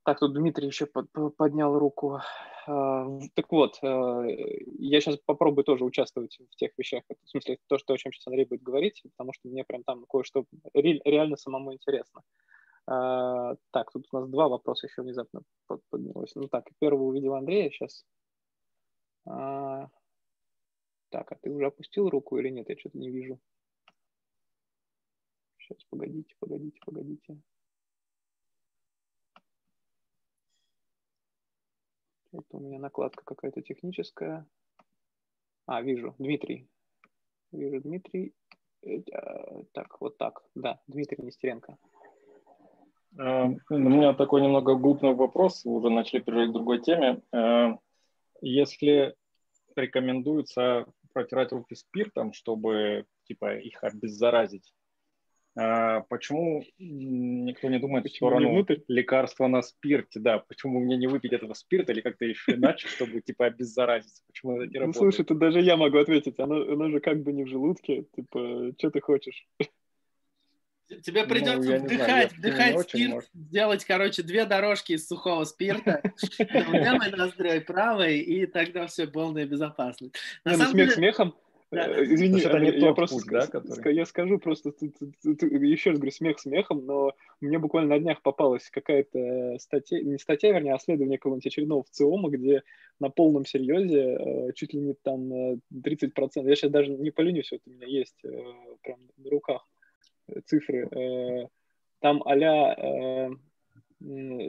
так, 0.04 0.20
тут 0.20 0.34
Дмитрий 0.34 0.68
еще 0.68 0.86
под, 0.86 1.10
поднял 1.38 1.78
руку. 1.78 2.20
А, 2.68 3.06
так 3.36 3.52
вот, 3.52 3.80
а, 3.84 4.24
я 4.26 5.02
сейчас 5.02 5.18
попробую 5.18 5.64
тоже 5.64 5.86
участвовать 5.86 6.38
в 6.40 6.56
тех 6.56 6.72
вещах, 6.78 7.04
в 7.08 7.30
смысле, 7.30 7.60
то, 7.68 7.78
что, 7.78 7.94
о 7.94 7.98
чем 7.98 8.12
сейчас 8.12 8.28
Андрей 8.28 8.46
будет 8.46 8.64
говорить, 8.64 9.02
потому 9.04 9.34
что 9.34 9.48
мне 9.48 9.64
прям 9.64 9.84
там 9.84 10.06
кое-что 10.06 10.46
реально 10.74 11.38
самому 11.38 11.74
интересно. 11.74 12.22
А, 12.88 13.56
так, 13.72 13.92
тут 13.92 14.08
у 14.12 14.20
нас 14.20 14.30
два 14.30 14.48
вопроса 14.48 14.88
еще 14.88 15.02
внезапно 15.02 15.42
поднялось. 15.90 16.34
Ну 16.36 16.48
так, 16.48 16.70
первый 16.80 17.08
увидел 17.08 17.36
Андрея 17.36 17.70
сейчас. 17.70 18.06
Так, 19.24 21.32
а 21.32 21.36
ты 21.36 21.52
уже 21.52 21.66
опустил 21.66 22.10
руку 22.10 22.38
или 22.38 22.50
нет? 22.50 22.70
Я 22.70 22.78
что-то 22.78 22.98
не 22.98 23.12
вижу. 23.12 23.40
Сейчас, 25.60 25.84
погодите, 25.90 26.34
погодите, 26.40 26.80
погодите. 26.86 27.38
Это 32.34 32.58
у 32.58 32.60
меня 32.60 32.80
накладка 32.80 33.24
какая-то 33.26 33.62
техническая. 33.62 34.46
А, 35.66 35.82
вижу, 35.82 36.16
Дмитрий. 36.18 36.68
Вижу, 37.52 37.82
Дмитрий. 37.82 38.34
Э, 38.84 39.64
так, 39.74 40.00
вот 40.00 40.18
так. 40.18 40.42
Да, 40.56 40.80
Дмитрий 40.88 41.24
Нестеренко. 41.24 41.78
Э, 43.18 43.48
у 43.70 43.78
меня 43.78 44.14
такой 44.14 44.42
немного 44.42 44.76
глупный 44.76 45.14
вопрос. 45.14 45.66
Вы 45.66 45.74
уже 45.74 45.90
начали 45.90 46.20
переходить 46.20 46.52
к 46.52 46.54
другой 46.54 46.82
теме. 46.82 47.22
Э, 47.34 47.76
если 48.42 49.16
рекомендуется 49.76 50.86
протирать 51.14 51.52
руки 51.52 51.76
спиртом, 51.76 52.34
чтобы 52.34 53.06
типа 53.26 53.58
их 53.58 53.84
обеззаразить, 53.84 54.74
а, 54.74 54.91
почему 55.54 56.64
никто 56.80 57.68
не 57.68 57.80
думает 57.80 58.04
почему 58.04 58.30
в 58.30 58.32
сторону 58.32 58.66
лекарства 58.88 59.48
на 59.48 59.62
спирте? 59.62 60.20
Да, 60.20 60.40
почему 60.40 60.80
мне 60.80 60.98
не 60.98 61.08
выпить 61.08 61.34
этого 61.34 61.54
спирта 61.54 61.92
или 61.92 62.02
как-то 62.02 62.26
еще 62.26 62.54
иначе, 62.54 62.88
чтобы 62.88 63.22
типа 63.22 63.48
обеззаразиться? 63.48 64.24
Почему 64.28 64.62
это 64.62 64.72
не 64.72 64.80
работает? 64.80 64.96
Ну, 64.96 65.12
слушай, 65.12 65.26
тут 65.26 65.40
даже 65.40 65.60
я 65.60 65.76
могу 65.76 65.98
ответить. 65.98 66.40
Оно, 66.40 66.56
оно 66.56 66.90
же 66.90 67.00
как 67.00 67.22
бы 67.22 67.34
не 67.34 67.44
в 67.44 67.48
желудке. 67.48 68.06
Типа, 68.16 68.72
что 68.78 68.92
ты 68.92 69.02
хочешь? 69.02 69.46
Тебе 71.04 71.24
придется 71.26 71.78
ну, 71.78 71.86
вдыхать, 71.86 72.08
знаю, 72.08 72.30
вдыхать 72.38 72.90
спирт, 72.90 73.12
может. 73.12 73.30
сделать, 73.34 73.86
короче, 73.86 74.24
две 74.24 74.46
дорожки 74.46 74.94
из 74.94 75.08
сухого 75.08 75.46
спирта, 75.46 76.02
левой 76.40 77.12
ноздрой, 77.12 77.62
правой, 77.62 78.20
и 78.20 78.46
тогда 78.46 78.88
все 78.88 79.08
полная 79.08 79.46
безопасность. 79.46 80.16
На 80.44 80.52
не, 80.52 80.58
ну, 80.58 80.66
смех 80.66 80.92
смехом, 80.92 81.36
извини, 81.72 82.42
это 82.42 82.60
не 82.60 82.78
я 82.80 82.94
просто 82.94 83.18
путь, 83.18 83.28
да, 83.32 83.48
который... 83.48 83.96
я 83.96 84.06
скажу 84.06 84.40
просто, 84.40 84.72
ты, 84.72 84.90
ты, 84.90 85.36
ты, 85.36 85.46
еще 85.46 85.92
раз 85.92 86.00
говорю, 86.00 86.12
смех 86.12 86.40
смехом, 86.40 86.86
но 86.86 87.14
мне 87.40 87.60
буквально 87.60 87.96
на 87.96 88.00
днях 88.00 88.22
попалась 88.22 88.70
какая-то 88.70 89.58
статья, 89.60 90.02
не 90.02 90.18
статья, 90.18 90.52
вернее, 90.52 90.74
а 90.74 90.78
исследование 90.78 91.18
какого-нибудь 91.18 91.48
очередного 91.48 91.84
ВЦИОМа, 91.84 92.30
где 92.30 92.64
на 93.00 93.10
полном 93.10 93.46
серьезе 93.46 94.02
э, 94.02 94.54
чуть 94.54 94.74
ли 94.74 94.82
не 94.82 94.94
там 94.94 95.32
30%, 95.32 95.60
я 96.44 96.56
сейчас 96.56 96.72
даже 96.72 96.92
не 96.92 97.12
поленюсь, 97.12 97.52
вот 97.52 97.62
у 97.66 97.70
меня 97.70 97.88
есть 97.88 98.18
э, 98.24 98.30
прям 98.84 99.00
на 99.18 99.30
руках 99.30 99.66
цифры, 100.46 101.50
там 102.00 102.24
а 102.26 103.30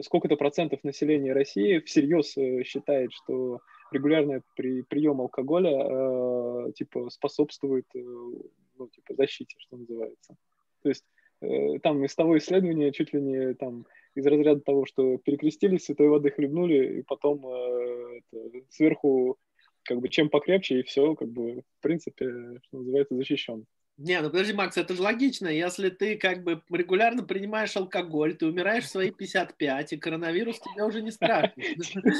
сколько-то 0.01 0.35
процентов 0.35 0.83
населения 0.83 1.33
России 1.33 1.79
всерьез 1.79 2.35
считает, 2.65 3.11
что 3.11 3.59
регулярный 3.93 4.41
при, 4.55 4.81
прием 4.81 5.21
алкоголя 5.21 6.67
э, 6.67 6.71
типа 6.73 7.09
способствует 7.09 7.85
э, 7.95 7.99
ну, 7.99 8.87
типа, 8.87 9.13
защите, 9.15 9.55
что 9.59 9.77
называется. 9.77 10.35
То 10.81 10.89
есть 10.89 11.05
э, 11.41 11.79
там 11.79 12.03
из 12.03 12.15
того 12.15 12.37
исследования 12.37 12.91
чуть 12.91 13.13
ли 13.13 13.21
не 13.21 13.53
там 13.53 13.85
из 14.15 14.25
разряда 14.25 14.61
того, 14.61 14.85
что 14.85 15.17
перекрестились, 15.17 15.85
святой 15.85 16.09
воды 16.09 16.31
хлебнули, 16.31 16.99
и 16.99 17.01
потом 17.03 17.45
э, 17.47 18.19
это, 18.31 18.65
сверху 18.69 19.37
как 19.83 19.99
бы 19.99 20.09
чем 20.09 20.29
покрепче, 20.29 20.79
и 20.79 20.83
все, 20.83 21.15
как 21.15 21.29
бы, 21.29 21.61
в 21.61 21.81
принципе, 21.81 22.59
что 22.63 22.77
называется, 22.77 23.15
защищен. 23.15 23.65
Не, 23.97 24.21
ну 24.21 24.29
подожди, 24.29 24.53
Макс, 24.53 24.75
это 24.75 24.95
же 24.95 25.03
логично. 25.03 25.47
Если 25.47 25.89
ты 25.89 26.17
как 26.17 26.43
бы 26.43 26.63
регулярно 26.71 27.23
принимаешь 27.23 27.75
алкоголь, 27.77 28.35
ты 28.35 28.47
умираешь 28.47 28.85
в 28.85 28.89
свои 28.89 29.11
55, 29.11 29.93
и 29.93 29.97
коронавирус 29.97 30.59
тебе 30.59 30.83
уже 30.83 31.01
не 31.01 31.11
страшен. 31.11 31.51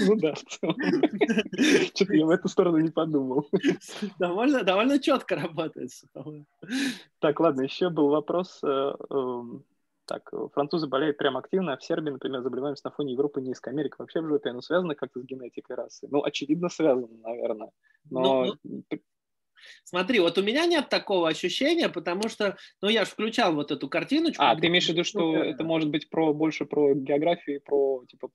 Ну 0.05 0.15
да, 0.17 0.35
что-то 0.35 2.13
я 2.13 2.25
в 2.25 2.29
эту 2.29 2.47
сторону 2.47 2.77
не 2.77 2.91
подумал. 2.91 3.49
Довольно, 4.19 4.63
довольно 4.63 4.99
четко 4.99 5.35
работает. 5.35 5.89
Так, 7.19 7.39
ладно, 7.39 7.61
еще 7.61 7.89
был 7.89 8.09
вопрос. 8.09 8.59
Э, 8.63 8.93
эм, 9.09 9.63
так, 10.05 10.29
французы 10.53 10.87
болеют 10.87 11.17
прям 11.17 11.37
активно, 11.37 11.73
а 11.73 11.77
в 11.77 11.83
Сербии, 11.83 12.11
например, 12.11 12.41
заболеваемость 12.41 12.83
на 12.83 12.91
фоне 12.91 13.13
Европы 13.13 13.41
низко. 13.41 13.69
Америка 13.69 13.95
вообще 13.99 14.21
в 14.21 14.27
жопе, 14.27 14.51
ну, 14.51 14.61
связано 14.61 14.95
как-то 14.95 15.21
с 15.21 15.25
генетикой 15.25 15.75
расы? 15.75 16.07
Ну, 16.11 16.23
очевидно, 16.23 16.69
связано, 16.69 17.07
наверное. 17.23 17.71
Но 18.09 18.45
ну, 18.45 18.53
ну, 18.63 18.83
Смотри, 19.84 20.19
вот 20.19 20.38
у 20.38 20.44
меня 20.44 20.65
нет 20.65 20.90
такого 20.90 21.30
ощущения, 21.30 21.90
потому 21.90 22.30
что, 22.30 22.57
ну, 22.81 22.90
я 22.90 23.06
же 23.06 23.11
включал 23.11 23.53
вот 23.53 23.72
эту 23.72 23.90
картиночку. 23.90 24.44
А, 24.44 24.56
ты 24.56 24.68
имеешь 24.68 24.85
в 24.85 24.90
виду, 24.90 25.03
что 25.03 25.35
это 25.35 25.64
может 25.64 25.90
быть 25.90 26.10
про 26.10 26.34
больше 26.34 26.65
про 26.65 26.94
географию, 26.94 27.61
про, 27.61 28.03
типа, 28.07 28.30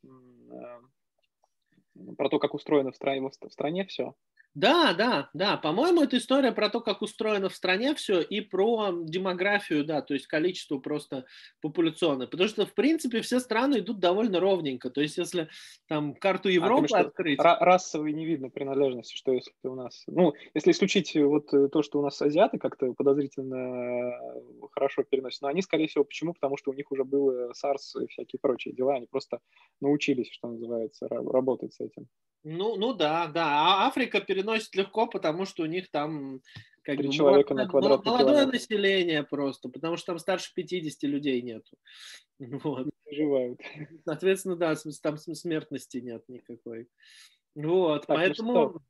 э, 0.51 2.13
про 2.17 2.29
то, 2.29 2.39
как 2.39 2.55
устроено 2.55 2.93
в 2.93 2.97
стране, 2.97 3.29
в 3.29 3.53
стране 3.53 3.85
все? 3.87 4.15
Да, 4.59 4.93
да, 4.93 5.31
да. 5.35 5.57
По-моему, 5.57 6.03
это 6.03 6.19
история 6.19 6.51
про 6.51 6.69
то, 6.69 6.81
как 6.81 7.01
устроено 7.01 7.49
в 7.49 7.55
стране 7.55 7.95
все, 7.95 8.21
и 8.21 8.41
про 8.41 8.91
демографию, 8.93 9.85
да, 9.85 10.03
то 10.03 10.15
есть 10.15 10.27
количество 10.27 10.79
просто 10.79 11.27
популяционное. 11.61 12.27
Потому 12.27 12.49
что, 12.49 12.67
в 12.67 12.75
принципе, 12.75 13.21
все 13.21 13.39
страны 13.39 13.79
идут 13.79 14.01
довольно 14.01 14.41
ровненько. 14.41 14.91
То 14.91 15.01
есть, 15.01 15.17
если 15.17 15.49
там 15.87 16.13
карту 16.13 16.49
а, 16.49 16.53
Европы 16.53 16.89
а, 16.91 17.03
открыть... 17.03 17.39
Расовой 17.41 18.13
не 18.13 18.27
видно 18.27 18.51
принадлежности, 18.51 19.15
что 19.15 19.31
если 19.31 19.53
у 19.63 19.77
нас... 19.77 20.03
Ну, 20.09 20.35
если 20.55 20.73
исключить 20.73 21.15
вот 21.15 21.55
э, 21.55 21.69
то, 21.69 21.83
что 21.83 22.01
у 22.01 22.03
нас 22.03 22.21
азиаты 22.21 22.59
как-то 22.59 22.93
подозрительно 22.95 23.55
э, 23.55 24.41
хорошо 24.73 25.05
переносят, 25.05 25.43
но 25.43 25.49
они, 25.49 25.63
скорее 25.63 25.87
всего, 25.87 26.03
почему? 26.03 26.35
Потому 26.35 26.57
что 26.57 26.73
у 26.73 26.75
них 26.75 26.91
уже 26.91 27.05
было 27.05 27.53
SARS 27.53 28.03
и 28.03 28.09
всякие 28.09 28.41
прочие 28.41 28.75
дела, 28.75 28.95
они 28.95 29.07
просто 29.07 29.39
научились, 29.81 30.33
что 30.33 30.49
называется, 30.49 31.07
работать 31.09 31.75
с 31.75 31.81
этим. 31.81 32.09
Ну, 32.45 32.77
ну 32.77 32.95
да, 32.95 33.27
да. 33.27 33.47
А 33.47 33.87
Африка 33.89 34.21
переносит 34.21 34.48
легко, 34.75 35.07
потому 35.07 35.45
что 35.45 35.63
у 35.63 35.67
них 35.67 35.91
там 35.91 36.41
как 36.83 36.97
Три 36.97 37.09
бы, 37.09 37.13
человека 37.13 37.55
молодое, 37.55 37.67
на 37.67 37.71
квадратный 37.71 38.13
молодое 38.13 38.37
километр. 38.37 38.53
население 38.53 39.23
просто, 39.23 39.69
потому 39.69 39.97
что 39.97 40.07
там 40.07 40.19
старше 40.19 40.53
50 40.55 41.03
людей 41.03 41.43
нету. 41.43 41.77
Вот. 42.65 42.89
Живают. 43.11 43.61
Соответственно, 44.05 44.57
да, 44.57 44.75
там 45.03 45.19
смертности 45.19 45.99
нет 45.99 46.25
никакой. 46.29 46.89
Вот, 47.55 48.07
Так, 48.07 48.09
ну 48.09 48.15
поэтому 48.15 48.53
что? 48.71 48.81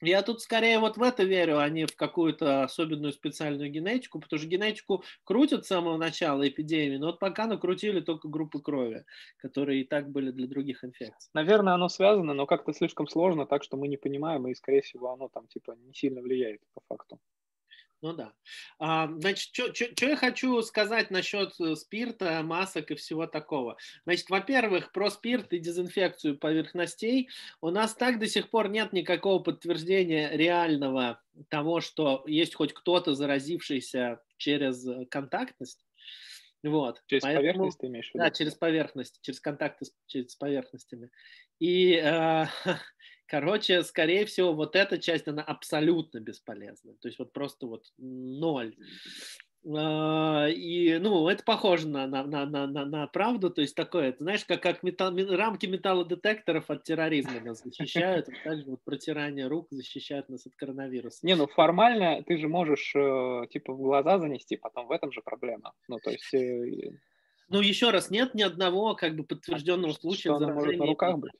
Я 0.00 0.22
тут 0.22 0.40
скорее 0.40 0.78
вот 0.78 0.96
в 0.96 1.02
это 1.02 1.24
верю, 1.24 1.58
а 1.58 1.68
не 1.68 1.86
в 1.86 1.96
какую-то 1.96 2.64
особенную 2.64 3.12
специальную 3.12 3.70
генетику, 3.70 4.20
потому 4.20 4.38
что 4.38 4.48
генетику 4.48 5.04
крутят 5.24 5.64
с 5.64 5.68
самого 5.68 5.96
начала 5.96 6.46
эпидемии, 6.48 6.96
но 6.96 7.06
вот 7.06 7.18
пока 7.18 7.46
накрутили 7.46 8.00
только 8.00 8.28
группы 8.28 8.60
крови, 8.60 9.04
которые 9.38 9.82
и 9.82 9.84
так 9.84 10.10
были 10.10 10.30
для 10.30 10.46
других 10.46 10.84
инфекций. 10.84 11.30
Наверное, 11.34 11.74
оно 11.74 11.88
связано, 11.88 12.34
но 12.34 12.46
как-то 12.46 12.72
слишком 12.72 13.06
сложно, 13.08 13.46
так 13.46 13.62
что 13.62 13.76
мы 13.76 13.88
не 13.88 13.96
понимаем, 13.96 14.46
и, 14.48 14.54
скорее 14.54 14.82
всего, 14.82 15.12
оно 15.12 15.28
там 15.28 15.46
типа 15.48 15.72
не 15.72 15.92
сильно 15.94 16.20
влияет 16.20 16.60
по 16.74 16.80
факту. 16.88 17.18
Ну 18.02 18.14
да. 18.14 18.32
А, 18.78 19.08
значит, 19.18 19.54
что 19.54 20.06
я 20.06 20.16
хочу 20.16 20.62
сказать 20.62 21.10
насчет 21.10 21.52
э, 21.60 21.74
спирта, 21.76 22.42
масок 22.42 22.90
и 22.90 22.94
всего 22.94 23.26
такого. 23.26 23.76
Значит, 24.04 24.30
во-первых, 24.30 24.92
про 24.92 25.10
спирт 25.10 25.52
и 25.52 25.58
дезинфекцию 25.58 26.38
поверхностей 26.38 27.28
у 27.60 27.68
нас 27.70 27.94
так 27.94 28.18
до 28.18 28.26
сих 28.26 28.48
пор 28.48 28.68
нет 28.70 28.94
никакого 28.94 29.42
подтверждения 29.42 30.30
реального 30.30 31.20
того, 31.48 31.82
что 31.82 32.24
есть 32.26 32.54
хоть 32.54 32.72
кто-то 32.72 33.14
заразившийся 33.14 34.22
через 34.38 34.86
э, 34.86 35.04
контактность. 35.06 35.84
Вот. 36.62 37.02
Через 37.06 37.22
Поэтому- 37.22 37.40
поверхность 37.42 37.78
ты 37.80 37.86
имеешь 37.88 38.10
в 38.10 38.14
виду? 38.14 38.24
Да, 38.24 38.30
через 38.30 38.54
поверхность, 38.54 39.18
через 39.20 39.40
контакты 39.40 39.84
с, 39.86 39.92
через- 40.06 40.36
поверхностями. 40.36 41.10
И, 41.58 41.94
э, 42.02 42.46
короче, 43.30 43.82
скорее 43.84 44.26
всего, 44.26 44.52
вот 44.52 44.74
эта 44.74 44.98
часть, 44.98 45.28
она 45.28 45.42
абсолютно 45.42 46.18
бесполезна. 46.20 46.94
То 47.00 47.08
есть 47.08 47.18
вот 47.18 47.32
просто 47.32 47.66
вот 47.66 47.84
ноль. 47.96 48.74
А, 49.76 50.48
И, 50.48 50.98
ну, 50.98 51.28
это 51.28 51.44
похоже 51.44 51.86
на, 51.86 52.06
на, 52.06 52.24
на, 52.24 52.46
на, 52.46 52.66
на, 52.66 52.84
на 52.86 53.06
правду, 53.06 53.50
то 53.50 53.60
есть 53.60 53.76
такое, 53.76 54.08
это, 54.08 54.24
знаешь, 54.24 54.44
как, 54.46 54.62
как 54.62 54.82
металл- 54.82 55.14
рамки 55.36 55.66
металлодетекторов 55.66 56.70
от 56.70 56.82
терроризма 56.82 57.40
нас 57.40 57.62
защищают, 57.62 58.26
вот 58.28 58.36
так 58.42 58.58
же 58.58 58.64
вот 58.64 58.82
протирание 58.84 59.46
рук 59.48 59.68
защищает 59.70 60.30
нас 60.30 60.46
от 60.46 60.54
коронавируса. 60.56 61.26
Не, 61.26 61.36
ну 61.36 61.46
формально 61.46 62.22
ты 62.22 62.38
же 62.38 62.48
можешь 62.48 62.94
э, 62.96 63.46
типа 63.50 63.74
в 63.74 63.78
глаза 63.78 64.18
занести, 64.18 64.56
потом 64.56 64.86
в 64.86 64.92
этом 64.92 65.12
же 65.12 65.20
проблема. 65.20 65.74
Ну, 65.88 65.98
то 66.02 66.10
есть, 66.10 66.32
э, 66.32 66.92
Ну, 67.50 67.60
еще 67.60 67.90
раз, 67.90 68.10
нет 68.10 68.34
ни 68.34 68.42
одного 68.42 68.94
как 68.94 69.14
бы 69.14 69.24
подтвержденного 69.24 69.92
случая 69.92 70.30
что 70.30 70.36
она 70.36 70.54
может 70.54 70.78
на 70.78 70.86
заражения 70.86 70.92
руках 70.92 71.18
быть. 71.18 71.32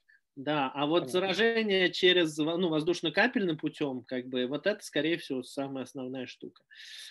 Да, 0.42 0.70
а 0.74 0.86
вот 0.86 1.10
заражение 1.10 1.92
через 1.92 2.34
ну, 2.38 2.70
воздушно-капельным 2.70 3.58
путем, 3.58 4.04
как 4.04 4.26
бы, 4.28 4.46
вот 4.46 4.66
это, 4.66 4.82
скорее 4.82 5.18
всего, 5.18 5.42
самая 5.42 5.84
основная 5.84 6.26
штука. 6.26 6.62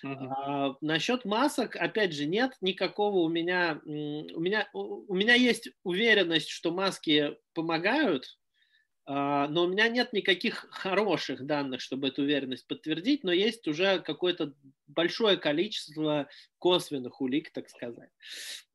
Мгм. 0.04 0.28
А, 0.32 0.74
насчет 0.82 1.26
масок, 1.26 1.76
опять 1.76 2.12
же, 2.12 2.26
нет 2.26 2.54
никакого 2.62 3.18
у 3.18 3.30
меня, 3.30 3.82
у 3.86 4.40
меня, 4.40 4.68
у 4.74 5.14
меня 5.14 5.36
есть 5.36 5.70
уверенность, 5.84 6.50
что 6.50 6.72
маски 6.72 7.38
помогают, 7.54 8.39
но 9.12 9.64
у 9.64 9.68
меня 9.68 9.88
нет 9.88 10.14
никаких 10.14 10.68
хороших 10.70 11.46
данных, 11.46 11.82
чтобы 11.82 12.10
эту 12.10 12.22
уверенность 12.22 12.68
подтвердить, 12.68 13.24
но 13.24 13.32
есть 13.32 13.68
уже 13.68 14.00
какое-то 14.00 14.54
большое 14.90 15.38
количество 15.38 16.28
косвенных 16.58 17.22
улик, 17.22 17.52
так 17.52 17.70
сказать. 17.70 18.10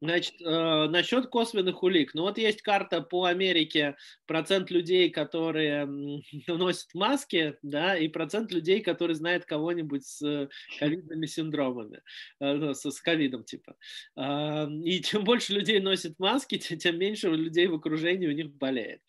Значит, 0.01 0.41
э, 0.41 0.87
насчет 0.89 1.27
косвенных 1.27 1.83
улик. 1.83 2.15
Ну 2.15 2.23
вот 2.23 2.39
есть 2.39 2.63
карта 2.63 3.01
по 3.03 3.25
Америке, 3.25 3.97
процент 4.27 4.71
людей, 4.71 5.11
которые 5.11 5.87
носят 6.47 6.95
маски, 6.95 7.57
да, 7.63 7.97
и 7.97 8.09
процент 8.09 8.53
людей, 8.53 8.81
которые 8.81 9.17
знают 9.17 9.45
кого-нибудь 9.45 10.05
с 10.07 10.49
ковидными 10.79 11.27
синдромами, 11.27 12.01
э, 12.41 12.55
ну, 12.55 12.75
с, 12.75 13.01
ковидом 13.01 13.45
типа. 13.45 13.77
А, 14.17 14.69
И 14.85 15.01
чем 15.03 15.25
больше 15.25 15.53
людей 15.53 15.81
носит 15.81 16.19
маски, 16.19 16.59
тем 16.59 16.99
меньше 16.99 17.29
людей 17.29 17.67
в 17.67 17.75
окружении 17.75 18.27
у 18.27 18.33
них 18.33 18.51
болеет. 18.55 19.01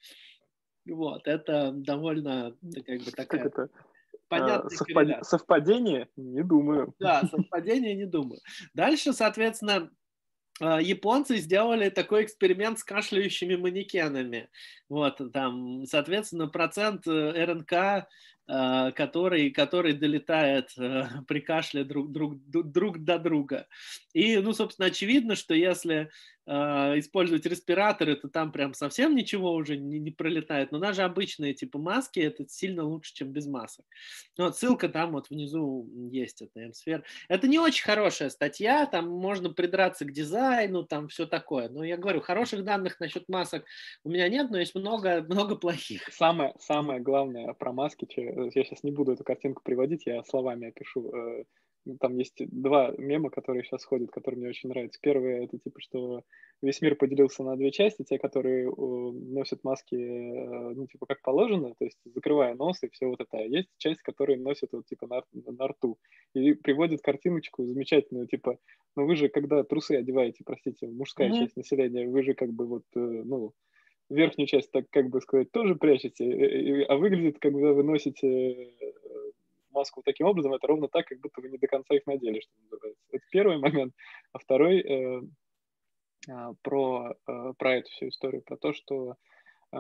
Вот, 0.88 1.28
это 1.28 1.72
довольно 1.72 2.56
как 2.86 3.00
бы 3.00 3.06
Как 3.12 3.16
такая 3.16 3.46
это? 3.46 3.70
понятная 4.28 4.70
А, 4.78 4.84
совпад- 4.84 4.94
корреляция. 4.94 5.24
Совпадение? 5.24 6.10
Не 6.16 6.44
думаю. 6.44 6.94
Да, 7.00 7.22
совпадение 7.32 7.96
не 7.96 8.06
думаю. 8.06 8.40
Дальше, 8.74 9.14
соответственно, 9.14 9.90
а, 10.62 10.80
японцы 10.82 11.38
сделали 11.38 11.90
такой 11.90 12.24
эксперимент 12.24 12.80
с 12.80 12.84
кашляющими 12.84 13.56
манекенами. 13.56 14.50
Вот, 14.90 15.20
там, 15.34 15.86
соответственно, 15.86 16.48
процент 16.48 17.08
э, 17.08 17.46
РНК, 17.46 17.72
э, 17.74 18.06
который, 18.48 19.50
который 19.50 19.94
долетает 19.94 20.72
э, 20.78 21.06
при 21.28 21.40
кашле 21.40 21.84
друг, 21.84 22.12
друг, 22.12 22.38
друг 22.48 23.04
до 23.04 23.18
друга. 23.18 23.68
И, 24.14 24.38
ну, 24.38 24.54
собственно, 24.54 24.88
очевидно, 24.88 25.36
что 25.36 25.54
если 25.54 26.12
э, 26.46 26.52
использовать 27.00 27.46
респираторы, 27.46 28.16
то 28.16 28.30
там 28.30 28.52
прям 28.52 28.74
совсем 28.74 29.16
ничего 29.16 29.54
уже 29.54 29.78
не, 29.78 30.00
не 30.00 30.12
пролетает. 30.12 30.72
Но 30.72 30.80
даже 30.80 31.04
обычные 31.04 31.54
типа 31.54 31.80
маски, 31.80 32.20
это 32.20 32.48
сильно 32.48 32.84
лучше, 32.84 33.14
чем 33.14 33.32
без 33.32 33.48
масок. 33.48 33.86
Ну, 34.38 34.46
Вот 34.46 34.58
ссылка 34.58 34.90
там 34.90 35.14
вот 35.14 35.30
внизу 35.30 35.90
есть, 36.12 36.42
это 36.42 36.60
M-сфера. 36.60 37.04
Это 37.28 37.48
не 37.48 37.60
очень 37.60 37.84
хорошая 37.84 38.30
статья, 38.30 38.86
там 38.86 39.10
можно 39.10 39.50
придраться 39.50 40.06
к 40.06 40.12
дизайну, 40.12 40.84
там 40.84 41.08
все 41.08 41.26
такое. 41.26 41.70
Но 41.70 41.84
я 41.84 41.98
говорю, 41.98 42.22
хороших 42.22 42.64
данных 42.64 43.00
насчет 43.00 43.28
масок 43.28 43.66
у 44.04 44.10
меня 44.10 44.30
нет, 44.30 44.52
но 44.52 44.60
есть 44.60 44.76
много, 44.76 45.22
много 45.28 45.56
плохих. 45.56 46.08
Самое, 46.14 46.54
самое 46.60 47.00
главное 47.00 47.54
про 47.54 47.74
маски, 47.74 48.06
я 48.36 48.64
сейчас 48.64 48.84
не 48.84 48.92
буду 48.92 49.14
эту 49.14 49.24
картинку 49.24 49.62
приводить, 49.64 50.06
я 50.06 50.24
словами 50.24 50.68
опишу. 50.70 51.12
Э, 51.14 51.44
Там 52.00 52.18
есть 52.18 52.42
два 52.50 52.94
мема, 52.98 53.30
которые 53.30 53.64
сейчас 53.64 53.86
ходят, 53.86 54.10
которые 54.12 54.40
мне 54.40 54.50
очень 54.50 54.70
нравятся. 54.70 55.00
Первый 55.02 55.46
это 55.46 55.60
типа, 55.60 55.80
что 55.80 56.24
весь 56.62 56.82
мир 56.82 56.96
поделился 56.96 57.44
на 57.44 57.56
две 57.56 57.72
части, 57.72 58.04
те, 58.04 58.18
которые 58.18 58.68
э, 58.68 58.72
носят 58.72 59.64
маски, 59.64 59.96
э, 59.96 60.74
ну, 60.76 60.88
типа, 60.88 61.06
как 61.06 61.22
положено, 61.22 61.76
то 61.78 61.86
есть 61.86 62.00
закрывая 62.06 62.56
нос 62.56 62.82
и 62.84 62.90
все 62.90 63.06
вот 63.08 63.22
это. 63.22 63.38
А 63.38 63.42
есть 63.42 63.70
часть, 63.78 64.02
которые 64.02 64.40
носят 64.40 64.70
вот, 64.74 64.86
типа, 64.88 65.08
на, 65.08 65.22
на 65.34 65.68
рту. 65.68 65.98
И 66.34 66.54
приводит 66.54 67.02
картиночку 67.02 67.66
замечательную, 67.66 68.28
типа, 68.28 68.58
ну, 68.96 69.06
вы 69.06 69.16
же, 69.16 69.30
когда 69.30 69.64
трусы 69.64 69.92
одеваете, 69.94 70.44
простите, 70.46 70.88
мужская 70.88 71.30
Мгм. 71.30 71.38
часть 71.38 71.56
населения, 71.58 72.08
вы 72.08 72.24
же 72.24 72.34
как 72.34 72.52
бы 72.52 72.66
вот, 72.68 72.84
э, 72.96 73.00
ну, 73.00 73.54
верхнюю 74.10 74.48
часть, 74.48 74.72
так 74.72 74.86
как 74.92 75.10
бы 75.10 75.22
сказать, 75.22 75.52
тоже 75.52 75.76
прячете, 75.76 76.26
э, 76.26 76.82
э, 76.82 76.84
а 76.86 76.96
выглядит, 76.96 77.40
когда 77.40 77.74
вы 77.74 77.84
носите 77.84 78.28
э, 78.28 79.32
маску 79.72 80.02
таким 80.04 80.28
образом, 80.28 80.54
это 80.54 80.68
ровно 80.68 80.88
так, 80.88 81.06
как 81.08 81.20
будто 81.20 81.42
вы 81.42 81.50
не 81.50 81.58
до 81.58 81.68
конца 81.68 81.96
их 81.96 82.06
надели, 82.08 82.40
что 82.40 82.54
называется. 82.62 83.04
Это 83.12 83.24
первый 83.32 83.58
момент. 83.58 83.94
А 84.34 84.40
второй 84.40 84.80
э, 84.80 85.22
а, 86.30 86.54
про, 86.62 87.16
э, 87.28 87.54
про 87.58 87.76
эту 87.76 87.90
всю 87.92 88.08
историю, 88.08 88.42
про 88.42 88.58
то, 88.58 88.74
что... 88.74 89.16
э, 89.74 89.78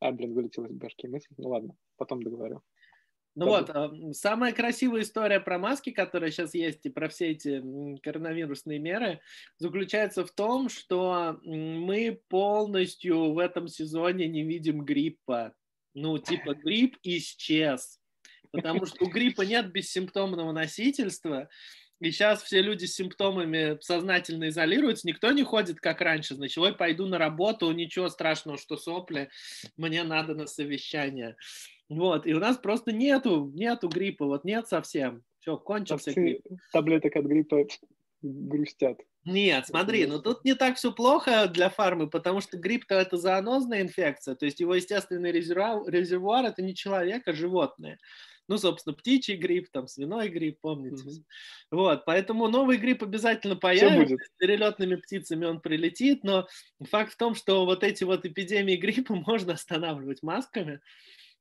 А, 0.00 0.12
блин, 0.12 0.34
вылетела 0.34 0.66
из 0.66 0.76
башки 0.76 1.08
мысль. 1.08 1.34
Ну 1.38 1.48
ладно, 1.48 1.74
потом 1.96 2.22
договорю. 2.22 2.60
Ну 3.36 3.48
вот, 3.48 3.68
а, 3.68 3.92
самая 4.12 4.52
красивая 4.52 5.02
история 5.02 5.40
про 5.40 5.58
маски, 5.58 5.90
которая 5.90 6.30
сейчас 6.30 6.54
есть, 6.54 6.86
и 6.86 6.88
про 6.88 7.08
все 7.08 7.32
эти 7.32 7.62
коронавирусные 8.00 8.78
меры, 8.78 9.20
заключается 9.58 10.24
в 10.24 10.32
том, 10.32 10.70
что 10.70 11.38
мы 11.44 12.18
полностью 12.28 13.34
в 13.34 13.38
этом 13.38 13.68
сезоне 13.68 14.26
не 14.26 14.42
видим 14.42 14.84
гриппа. 14.84 15.52
Ну, 15.92 16.16
типа, 16.16 16.54
грипп 16.54 16.96
исчез. 17.02 18.00
Потому 18.52 18.86
что 18.86 19.04
у 19.04 19.10
гриппа 19.10 19.42
нет 19.42 19.70
бессимптомного 19.70 20.52
носительства, 20.52 21.50
и 22.00 22.10
сейчас 22.10 22.42
все 22.42 22.60
люди 22.60 22.84
с 22.84 22.94
симптомами 22.94 23.78
сознательно 23.80 24.48
изолируются, 24.48 25.06
никто 25.06 25.32
не 25.32 25.42
ходит 25.42 25.80
как 25.80 26.00
раньше, 26.00 26.34
значит, 26.34 26.58
ой, 26.58 26.74
пойду 26.74 27.06
на 27.06 27.18
работу, 27.18 27.70
ничего 27.72 28.08
страшного, 28.08 28.58
что 28.58 28.76
сопли, 28.76 29.30
мне 29.76 30.02
надо 30.04 30.34
на 30.34 30.46
совещание. 30.46 31.36
Вот, 31.88 32.26
и 32.26 32.34
у 32.34 32.38
нас 32.38 32.58
просто 32.58 32.92
нету, 32.92 33.50
нету 33.54 33.88
гриппа, 33.88 34.26
вот 34.26 34.44
нет 34.44 34.66
совсем. 34.66 35.22
Все, 35.40 35.56
кончился 35.56 36.12
грипп. 36.12 36.40
Овцы 36.44 36.60
таблеток 36.72 37.16
от 37.16 37.24
гриппа 37.24 37.66
грустят. 38.22 38.98
Нет, 39.24 39.66
смотри, 39.66 40.06
ну 40.06 40.20
тут 40.20 40.44
не 40.44 40.54
так 40.54 40.76
все 40.76 40.92
плохо 40.92 41.48
для 41.48 41.68
фармы, 41.68 42.08
потому 42.08 42.40
что 42.40 42.56
грипп-то 42.56 42.94
это 42.94 43.16
зоонозная 43.16 43.82
инфекция, 43.82 44.36
то 44.36 44.44
есть 44.44 44.60
его 44.60 44.74
естественный 44.74 45.32
резервуар, 45.32 45.82
резервуар 45.88 46.44
это 46.44 46.62
не 46.62 46.74
человек, 46.74 47.26
а 47.26 47.32
животное. 47.32 47.98
Ну, 48.48 48.58
собственно, 48.58 48.94
птичий 48.94 49.36
грипп, 49.36 49.70
там, 49.72 49.88
свиной 49.88 50.28
грипп, 50.28 50.60
помните. 50.60 51.02
Мгм. 51.04 51.24
Вот, 51.72 52.04
поэтому 52.04 52.48
новый 52.48 52.76
грипп 52.76 53.02
обязательно 53.02 53.56
появится, 53.56 54.14
будет. 54.14 54.20
с 54.20 54.30
перелетными 54.38 54.96
птицами 54.96 55.44
он 55.44 55.60
прилетит, 55.60 56.22
но 56.22 56.46
факт 56.88 57.12
в 57.12 57.16
том, 57.16 57.34
что 57.34 57.64
вот 57.64 57.82
эти 57.82 58.04
вот 58.04 58.24
эпидемии 58.24 58.76
гриппа 58.76 59.14
можно 59.26 59.54
останавливать 59.54 60.22
масками. 60.22 60.80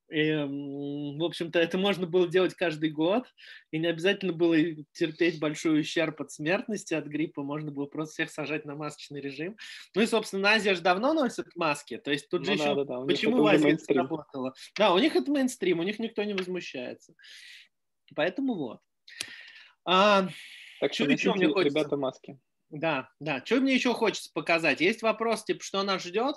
И, 0.10 0.32
в 0.32 1.24
общем-то, 1.24 1.58
это 1.58 1.80
можно 1.80 2.06
было 2.06 2.28
делать 2.28 2.54
каждый 2.54 2.92
год, 2.92 3.26
и 3.72 3.80
не 3.80 3.88
обязательно 3.88 4.34
было 4.34 4.56
терпеть 4.92 5.40
большой 5.40 5.80
ущерб 5.82 6.22
от 6.22 6.32
смертности 6.32 6.94
от 6.94 7.08
гриппа, 7.08 7.42
можно 7.42 7.72
было 7.72 7.88
просто 7.88 8.14
всех 8.14 8.32
сажать 8.32 8.66
на 8.66 8.76
масочный 8.76 9.20
режим. 9.20 9.58
Ну 9.96 10.04
и, 10.04 10.06
собственно, 10.06 10.50
Азия 10.50 10.76
же 10.76 10.82
давно 10.82 11.14
носит 11.14 11.48
маски, 11.56 11.98
то 11.98 12.12
есть 12.12 12.30
тут 12.30 12.42
Ну 12.42 12.46
же 12.46 12.58
да, 12.58 12.64
еще... 12.64 12.76
да, 12.76 12.84
да, 12.84 13.06
Почему 13.06 13.42
в 13.42 13.48
Азии 13.48 13.74
это 13.74 13.84
сработало? 13.84 14.54
Да, 14.78 14.94
у 14.94 15.00
них 15.00 15.16
это 15.16 15.32
мейнстрим, 15.32 15.80
у 15.80 15.84
них 15.84 15.98
никто 15.98 16.24
не 16.24 16.34
возмущается. 16.34 17.14
Поэтому 18.16 18.54
вот. 18.54 18.80
А, 19.86 20.28
Так 20.82 20.94
что 20.94 21.06
еще 21.06 21.34
мне 21.34 21.48
хочется? 21.48 21.80
ребята, 21.80 21.98
маски. 21.98 22.40
Да, 22.70 23.10
да. 23.20 23.42
Что 23.46 23.58
мне 23.58 23.74
еще 23.74 23.94
хочется 23.94 24.30
показать? 24.34 24.82
Есть 24.82 25.02
вопрос, 25.02 25.44
типа, 25.46 25.64
что 25.64 25.84
нас 25.84 26.04
ждет? 26.04 26.36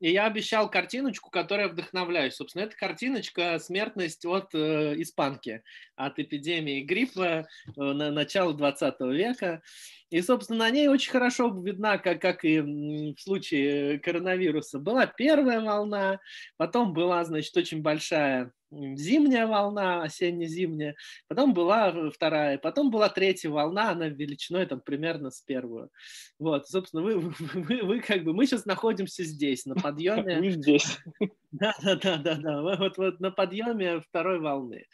И 0.00 0.10
я 0.10 0.26
обещал 0.26 0.70
картиночку, 0.70 1.30
которая 1.30 1.68
вдохновляюсь. 1.68 2.34
Собственно, 2.34 2.62
это 2.62 2.76
картиночка 2.76 3.58
«Смертность 3.58 4.24
от 4.24 4.54
э, 4.54 4.94
испанки», 5.00 5.62
от 5.96 6.18
эпидемии 6.18 6.82
гриппа 6.82 7.20
э, 7.20 7.46
на 7.76 8.10
начала 8.10 8.54
20 8.54 9.00
века. 9.00 9.62
И, 10.10 10.22
собственно, 10.22 10.60
на 10.60 10.70
ней 10.70 10.88
очень 10.88 11.10
хорошо 11.10 11.48
видна, 11.48 11.98
как, 11.98 12.20
как 12.20 12.44
и 12.44 12.60
в 12.60 13.18
случае 13.18 13.98
коронавируса, 13.98 14.78
была 14.78 15.06
первая 15.06 15.60
волна, 15.60 16.20
потом 16.56 16.92
была, 16.92 17.24
значит, 17.24 17.56
очень 17.56 17.82
большая 17.82 18.52
зимняя 18.70 19.46
волна, 19.46 20.02
осенне-зимняя, 20.02 20.94
потом 21.28 21.54
была 21.54 22.10
вторая, 22.10 22.58
потом 22.58 22.90
была 22.90 23.08
третья 23.08 23.50
волна, 23.50 23.90
она 23.90 24.08
величиной 24.08 24.66
там 24.66 24.80
примерно 24.80 25.30
с 25.30 25.40
первую. 25.40 25.90
Вот, 26.38 26.68
собственно, 26.68 27.02
вы, 27.02 27.18
вы, 27.38 27.82
вы 27.82 28.00
как 28.00 28.24
бы, 28.24 28.32
мы 28.32 28.46
сейчас 28.46 28.66
находимся 28.66 29.24
здесь, 29.24 29.66
на 29.66 29.74
подъеме. 29.74 30.36
Не 30.40 30.50
здесь. 30.50 30.98
Да, 31.50 31.74
да, 31.82 31.96
да, 31.96 32.18
да, 32.18 32.34
да, 32.34 32.60
вот, 32.60 32.98
вот 32.98 33.20
на 33.20 33.30
подъеме 33.30 34.02
второй 34.02 34.38
волны. 34.38 34.84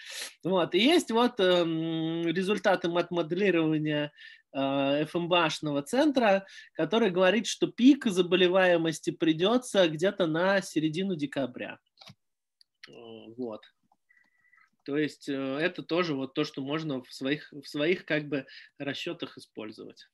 Вот, 0.45 0.73
и 0.77 0.79
есть 0.79 1.11
вот 1.11 1.41
э, 1.41 1.65
результаты 2.27 2.89
мат-моделирования 2.89 4.13
э, 4.53 5.05
ФМБАшного 5.07 5.83
центра, 5.83 6.47
который 6.75 7.11
говорит, 7.11 7.49
что 7.49 7.67
пик 7.67 8.07
заболеваемости 8.07 9.11
придется 9.11 9.89
где-то 9.89 10.29
на 10.29 10.63
середину 10.63 11.17
декабря. 11.17 11.79
Э, 12.89 12.93
вот. 13.37 13.63
То 14.85 14.99
есть 14.99 15.29
э, 15.29 15.33
это 15.33 15.83
тоже 15.83 16.15
вот 16.15 16.35
то, 16.35 16.45
что 16.45 16.63
можно 16.63 17.03
в 17.03 17.13
своих, 17.13 17.53
в 17.53 17.67
своих 17.67 18.05
как 18.05 18.29
бы 18.29 18.47
расчетах 18.79 19.39
использовать. 19.39 20.09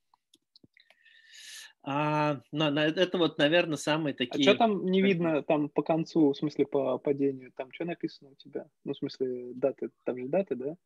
А, 1.82 2.42
на, 2.52 2.70
на, 2.70 2.84
это 2.86 3.16
вот, 3.16 3.38
наверное, 3.38 3.78
самые 3.78 4.14
такие... 4.14 4.40
А 4.40 4.50
что 4.50 4.58
там 4.58 4.84
не 4.84 5.00
видно 5.00 5.42
там 5.42 5.70
по 5.70 5.82
концу, 5.82 6.32
в 6.32 6.36
смысле 6.36 6.66
по 6.66 6.98
падению? 6.98 7.52
Там 7.56 7.72
что 7.72 7.84
написано 7.84 8.30
у 8.30 8.34
тебя? 8.34 8.68
Ну, 8.84 8.92
в 8.92 8.98
смысле 8.98 9.54
даты, 9.54 9.90
там 10.04 10.18
же 10.18 10.28
даты, 10.28 10.56
да? 10.56 10.76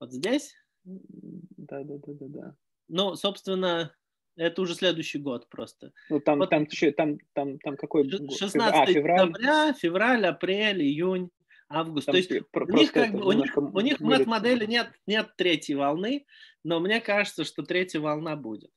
Вот 0.00 0.12
здесь? 0.12 0.54
Да, 0.84 1.84
да, 1.84 1.98
да, 1.98 2.12
да, 2.14 2.26
да. 2.28 2.56
Ну, 2.88 3.14
собственно, 3.14 3.94
это 4.36 4.62
уже 4.62 4.74
следующий 4.74 5.18
год 5.18 5.48
просто. 5.48 5.92
Ну, 6.10 6.20
там, 6.20 6.38
вот, 6.38 6.50
там, 6.50 6.66
там, 6.66 7.18
там, 7.32 7.58
там 7.58 7.76
какой 7.76 8.08
16 8.08 8.56
а, 8.60 8.86
февраль. 8.86 9.28
декабря, 9.28 9.72
февраль, 9.72 10.26
апрель, 10.26 10.82
июнь, 10.82 11.30
август. 11.68 12.06
Там 12.06 12.14
То 12.14 12.16
есть 12.18 12.30
у 12.30 12.76
них, 12.76 12.92
как 12.92 13.12
бы, 13.12 13.26
у 13.26 13.32
них, 13.32 13.56
у 13.56 13.80
них 13.80 14.00
мат-модели 14.00 14.66
нет, 14.66 14.90
нет 15.06 15.30
третьей 15.36 15.76
волны, 15.76 16.26
но 16.62 16.80
мне 16.80 17.00
кажется, 17.00 17.44
что 17.44 17.62
третья 17.62 18.00
волна 18.00 18.36
будет. 18.36 18.70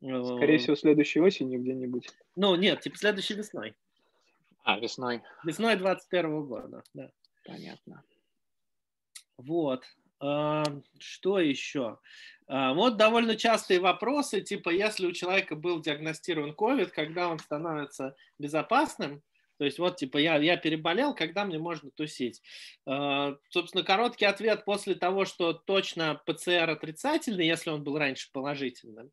Скорее 0.00 0.58
всего, 0.58 0.76
следующей 0.76 1.20
осенью 1.20 1.60
где-нибудь. 1.60 2.08
Ну, 2.36 2.54
нет, 2.54 2.80
типа 2.80 2.96
следующей 2.96 3.34
весной. 3.34 3.74
А, 4.62 4.78
весной. 4.78 5.22
Весной 5.44 5.76
21 5.76 6.46
года, 6.46 6.82
да. 6.94 7.10
Понятно. 7.44 8.02
Вот. 9.36 9.84
А, 10.20 10.64
что 10.98 11.40
еще? 11.40 11.98
А, 12.46 12.74
вот 12.74 12.96
довольно 12.96 13.36
частые 13.36 13.80
вопросы, 13.80 14.40
типа, 14.42 14.70
если 14.70 15.06
у 15.06 15.12
человека 15.12 15.56
был 15.56 15.80
диагностирован 15.80 16.52
COVID, 16.52 16.90
когда 16.90 17.28
он 17.28 17.38
становится 17.38 18.14
безопасным, 18.38 19.22
то 19.58 19.64
есть 19.64 19.78
вот, 19.78 19.96
типа, 19.96 20.16
я, 20.18 20.36
я 20.36 20.56
переболел, 20.56 21.14
когда 21.14 21.44
мне 21.44 21.58
можно 21.58 21.90
тусить? 21.90 22.42
А, 22.86 23.36
собственно, 23.48 23.82
короткий 23.82 24.26
ответ 24.26 24.64
после 24.64 24.94
того, 24.94 25.24
что 25.24 25.52
точно 25.52 26.20
ПЦР 26.26 26.70
отрицательный, 26.70 27.46
если 27.46 27.70
он 27.70 27.82
был 27.82 27.98
раньше 27.98 28.30
положительным, 28.32 29.10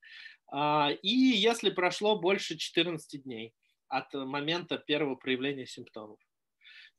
и 1.02 1.10
если 1.10 1.72
прошло 1.72 2.18
больше 2.18 2.58
14 2.58 3.22
дней 3.24 3.54
от 3.90 4.14
момента 4.14 4.78
первого 4.78 5.16
проявления 5.16 5.66
симптомов. 5.66 6.20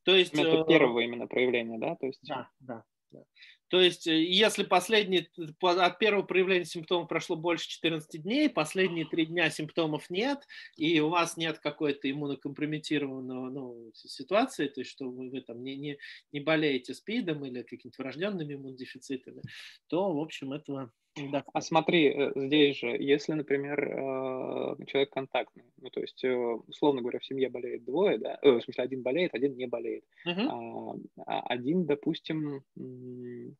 То 0.03 0.15
есть, 0.15 0.33
это 0.33 0.61
э, 0.61 0.65
первого 0.65 0.99
именно 0.99 1.27
проявления, 1.27 1.77
да? 1.77 1.95
То 1.95 2.07
есть... 2.07 2.19
Да, 2.23 2.49
да. 2.59 2.83
да. 3.11 3.19
То 3.69 3.79
есть, 3.79 4.07
э, 4.07 4.23
если 4.23 4.63
последний, 4.63 5.29
от 5.61 5.99
первого 5.99 6.23
проявления 6.23 6.65
симптомов 6.65 7.07
прошло 7.07 7.35
больше 7.35 7.69
14 7.69 8.21
дней, 8.21 8.49
последние 8.49 9.05
три 9.05 9.27
дня 9.27 9.49
симптомов 9.49 10.09
нет, 10.09 10.45
и 10.75 10.99
у 10.99 11.09
вас 11.09 11.37
нет 11.37 11.59
какой-то 11.59 12.09
иммунокомпрометированного 12.09 13.49
ну, 13.49 13.91
ситуации, 13.93 14.67
то 14.67 14.81
есть, 14.81 14.91
что 14.91 15.09
вы, 15.09 15.29
вы 15.29 15.41
там 15.41 15.63
не, 15.63 15.77
не, 15.77 15.97
не 16.31 16.39
болеете 16.39 16.93
СПИДом 16.93 17.45
или 17.45 17.61
какими-то 17.61 18.01
врожденными 18.01 18.55
иммунодефицитами, 18.55 19.41
то, 19.87 20.13
в 20.13 20.19
общем, 20.19 20.51
этого 20.51 20.91
да. 21.15 21.43
А 21.53 21.61
смотри, 21.61 22.07
э, 22.07 22.31
здесь 22.35 22.77
же, 22.77 22.87
если, 22.87 23.33
например, 23.33 23.79
э, 23.79 24.85
человек 24.87 25.11
контактный, 25.11 25.63
ну, 25.81 25.89
то 25.89 25.99
есть, 25.99 26.23
э, 26.23 26.33
условно 26.67 27.01
говоря, 27.01 27.19
в 27.19 27.25
семье 27.25 27.49
болеет 27.49 27.83
двое, 27.83 28.17
да, 28.17 28.39
в 28.41 28.61
смысле, 28.61 28.83
один 28.83 29.01
болеет, 29.01 29.33
один 29.33 29.55
не 29.55 29.67
болеет, 29.67 30.03
uh-huh. 30.27 30.99
а 31.25 31.41
один, 31.41 31.85
допустим, 31.85 32.63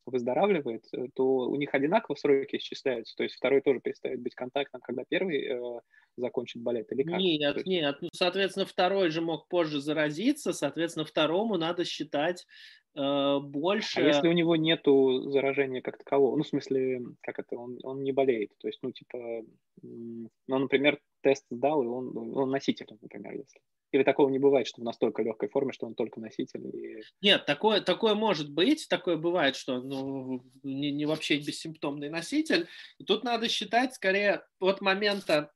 выздоравливает, 0.06 0.84
то 1.14 1.24
у 1.24 1.54
них 1.56 1.74
одинаково 1.74 2.16
сроки 2.16 2.56
исчисляются, 2.56 3.16
то 3.16 3.22
есть 3.24 3.36
второй 3.36 3.60
тоже 3.60 3.80
перестает 3.80 4.20
быть 4.20 4.34
контактным, 4.34 4.80
когда 4.82 5.04
первый 5.08 5.80
закончит 6.16 6.62
болеть, 6.62 6.86
или 6.90 7.02
как? 7.02 7.18
Нет, 7.18 7.56
есть... 7.56 7.66
нет, 7.66 7.96
ну, 8.00 8.08
соответственно, 8.12 8.66
второй 8.66 9.10
же 9.10 9.20
мог 9.20 9.48
позже 9.48 9.80
заразиться, 9.80 10.52
соответственно, 10.52 11.04
второму 11.04 11.56
надо 11.56 11.84
считать 11.84 12.46
Э, 12.79 12.79
больше... 12.94 14.00
А 14.00 14.02
если 14.02 14.28
у 14.28 14.32
него 14.32 14.56
нету 14.56 15.30
заражения 15.30 15.80
как 15.80 15.98
такового, 15.98 16.36
ну, 16.36 16.42
в 16.42 16.48
смысле, 16.48 17.02
как 17.20 17.38
это, 17.38 17.56
он, 17.56 17.78
он 17.82 18.02
не 18.02 18.12
болеет, 18.12 18.50
то 18.58 18.66
есть, 18.66 18.80
ну, 18.82 18.90
типа, 18.92 19.42
ну, 19.82 20.28
например, 20.46 21.00
тест 21.22 21.46
сдал, 21.50 21.82
и 21.82 21.86
он, 21.86 22.16
он 22.16 22.50
носитель, 22.50 22.86
например, 23.00 23.34
если. 23.34 23.60
Или 23.92 24.04
такого 24.04 24.28
не 24.28 24.38
бывает, 24.38 24.68
что 24.68 24.80
в 24.80 24.84
настолько 24.84 25.22
легкой 25.22 25.48
форме, 25.48 25.72
что 25.72 25.86
он 25.86 25.94
только 25.94 26.20
носитель? 26.20 26.64
И... 26.68 27.02
Нет, 27.22 27.44
такое, 27.44 27.80
такое 27.80 28.14
может 28.14 28.52
быть, 28.52 28.86
такое 28.88 29.16
бывает, 29.16 29.56
что 29.56 29.80
ну, 29.80 30.44
не, 30.62 30.92
не 30.92 31.06
вообще 31.06 31.38
бессимптомный 31.38 32.08
носитель. 32.08 32.68
И 32.98 33.04
тут 33.04 33.24
надо 33.24 33.48
считать 33.48 33.94
скорее 33.94 34.44
от 34.60 34.80
момента, 34.80 35.52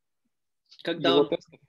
когда 0.82 1.10
Его 1.10 1.20
он... 1.20 1.28
Тестов. 1.28 1.60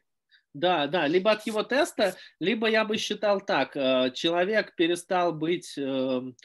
Да, 0.56 0.88
да, 0.88 1.06
либо 1.06 1.32
от 1.32 1.45
его 1.45 1.64
теста, 1.64 2.15
либо 2.40 2.69
я 2.69 2.86
бы 2.86 2.95
считал 2.95 3.41
так, 3.41 3.76
э, 3.76 4.11
человек 4.14 4.73
перестал 4.76 5.34
быть 5.34 5.77
эм, 5.77 6.38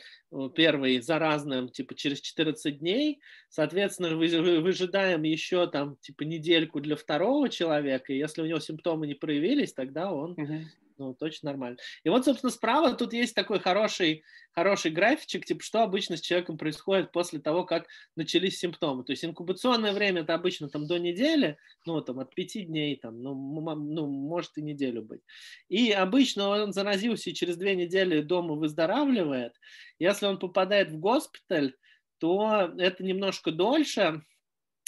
первый 0.57 1.01
заразным 1.01 1.69
типа 1.69 1.95
через 1.95 2.21
14 2.21 2.81
дней, 2.81 3.21
соответственно, 3.51 4.17
выжидаем 4.17 5.23
еще 5.23 5.69
там 5.69 5.97
типа 6.01 6.25
недельку 6.25 6.81
для 6.81 6.97
второго 6.97 7.49
человека, 7.49 8.13
и 8.13 8.19
если 8.19 8.43
у 8.43 8.47
него 8.47 8.59
симптомы 8.59 9.07
не 9.07 9.15
проявились, 9.15 9.73
тогда 9.73 10.13
он 10.13 10.33
угу 10.33 10.65
ну, 11.01 11.15
точно 11.15 11.51
нормально. 11.51 11.79
И 12.05 12.11
вот, 12.11 12.27
собственно, 12.27 12.51
справа 12.51 12.93
тут 12.95 13.15
есть 13.15 13.35
такой 13.35 13.59
хороший, 13.59 14.23
хороший 14.53 14.91
графичек, 14.91 15.47
типа, 15.47 15.63
что 15.63 15.83
обычно 15.83 16.19
с 16.19 16.21
человеком 16.21 16.59
происходит 16.59 17.11
после 17.11 17.41
того, 17.41 17.65
как 17.65 17.87
начались 18.17 18.59
симптомы. 18.59 19.03
То 19.03 19.13
есть 19.13 19.25
инкубационное 19.25 19.93
время 19.93 20.21
это 20.21 20.35
обычно 20.35 20.69
там 20.69 20.87
до 20.87 20.99
недели, 20.99 21.57
ну, 21.87 22.01
там 22.03 22.21
от 22.21 22.35
пяти 22.35 22.65
дней, 22.65 22.97
там, 22.97 23.23
ну, 23.23 23.35
ну, 23.35 24.07
может 24.07 24.59
и 24.59 24.63
неделю 24.63 25.03
быть. 25.03 25.23
И 25.69 25.91
обычно 25.91 26.49
он 26.49 26.75
заразился 26.75 27.31
и 27.31 27.35
через 27.35 27.57
две 27.57 27.75
недели 27.75 28.21
дома 28.21 28.55
выздоравливает. 28.55 29.55
Если 29.99 30.27
он 30.27 30.39
попадает 30.39 30.91
в 30.91 30.99
госпиталь, 30.99 31.75
то 32.19 32.71
это 32.77 33.03
немножко 33.03 33.51
дольше, 33.51 34.23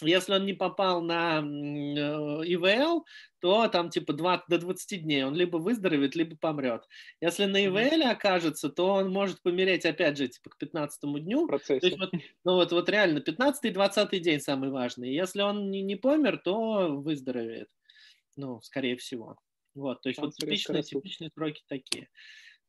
если 0.00 0.34
он 0.34 0.46
не 0.46 0.52
попал 0.52 1.02
на 1.02 1.38
э, 1.38 1.42
ИВЛ, 1.42 3.04
то 3.40 3.68
там 3.68 3.90
типа 3.90 4.12
2 4.12 4.44
до 4.48 4.58
20 4.58 5.02
дней 5.02 5.24
он 5.24 5.34
либо 5.34 5.56
выздоровеет, 5.56 6.14
либо 6.14 6.36
помрет. 6.36 6.86
Если 7.20 7.44
на 7.44 7.64
ИВЛ 7.66 8.08
окажется, 8.08 8.68
то 8.68 8.94
он 8.94 9.12
может 9.12 9.42
помереть 9.42 9.84
опять 9.84 10.16
же 10.16 10.28
типа 10.28 10.50
к 10.50 10.58
15 10.58 11.00
дню. 11.22 11.46
То 11.48 11.74
есть 11.74 11.98
вот, 11.98 12.12
ну 12.44 12.54
вот, 12.54 12.72
вот 12.72 12.88
реально 12.88 13.20
15 13.20 13.64
и 13.64 13.70
20 13.70 14.22
день 14.22 14.40
самый 14.40 14.70
важный. 14.70 15.12
Если 15.12 15.42
он 15.42 15.70
не, 15.70 15.82
не 15.82 15.96
помер, 15.96 16.38
то 16.38 16.88
выздоровеет. 16.88 17.68
Ну, 18.36 18.60
скорее 18.62 18.96
всего. 18.96 19.36
Вот, 19.74 20.02
то 20.02 20.08
есть 20.08 20.20
вот 20.20 20.34
типичные, 20.34 20.82
типичные 20.82 21.30
сроки 21.34 21.62
такие. 21.66 22.08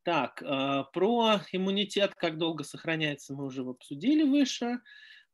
Так, 0.04 0.42
э, 0.42 0.84
про 0.94 1.42
иммунитет, 1.52 2.14
как 2.16 2.38
долго 2.38 2.64
сохраняется, 2.64 3.34
мы 3.34 3.46
уже 3.46 3.62
обсудили 3.62 4.24
выше. 4.24 4.80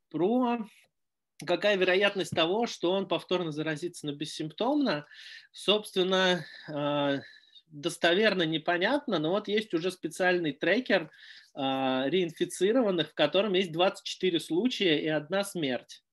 Про 0.09 0.59
какая 1.45 1.77
вероятность 1.77 2.35
того, 2.35 2.67
что 2.67 2.91
он 2.91 3.07
повторно 3.07 3.51
заразится, 3.51 4.05
но 4.05 4.13
бессимптомно, 4.13 5.05
собственно, 5.51 6.45
а, 6.67 7.19
достоверно 7.67 8.43
непонятно, 8.43 9.19
но 9.19 9.31
вот 9.31 9.47
есть 9.47 9.73
уже 9.73 9.91
специальный 9.91 10.53
трекер 10.53 11.11
а, 11.53 12.05
реинфицированных, 12.07 13.09
в 13.11 13.13
котором 13.13 13.53
есть 13.53 13.71
24 13.71 14.39
случая 14.39 14.99
и 14.99 15.07
одна 15.07 15.43
смерть. 15.43 16.03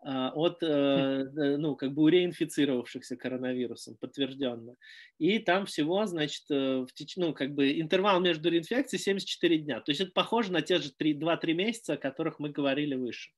А, 0.00 0.30
от, 0.30 0.62
э, 0.62 1.24
ну, 1.58 1.74
как 1.74 1.92
бы 1.92 2.04
у 2.04 2.08
реинфицировавшихся 2.08 3.16
коронавирусом, 3.16 3.96
подтвержденно. 3.96 4.76
И 5.18 5.40
там 5.40 5.66
всего, 5.66 6.06
значит, 6.06 6.44
э, 6.50 6.86
в 6.86 6.92
теч... 6.94 7.16
ну, 7.16 7.34
как 7.34 7.52
бы 7.52 7.80
интервал 7.80 8.20
между 8.20 8.48
реинфекцией 8.48 9.02
74 9.02 9.58
дня. 9.58 9.80
То 9.80 9.90
есть 9.90 10.00
это 10.00 10.12
похоже 10.12 10.52
на 10.52 10.62
те 10.62 10.78
же 10.78 10.92
2-3 10.96 11.52
месяца, 11.52 11.94
о 11.94 11.96
которых 11.96 12.38
мы 12.38 12.50
говорили 12.50 12.94
выше. 12.94 13.32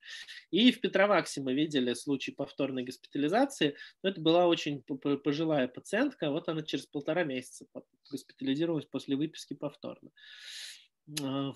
И 0.50 0.70
в 0.70 0.80
Петроваксе 0.82 1.40
мы 1.40 1.54
видели 1.54 1.94
случай 1.94 2.30
повторной 2.30 2.82
госпитализации. 2.82 3.74
Но 4.02 4.10
это 4.10 4.20
была 4.20 4.46
очень 4.46 4.82
пожилая 4.82 5.66
пациентка. 5.66 6.30
Вот 6.30 6.48
она 6.50 6.62
через 6.62 6.84
полтора 6.84 7.24
месяца 7.24 7.64
госпитализировалась 8.10 8.84
после 8.84 9.16
выписки 9.16 9.54
повторно. 9.54 10.10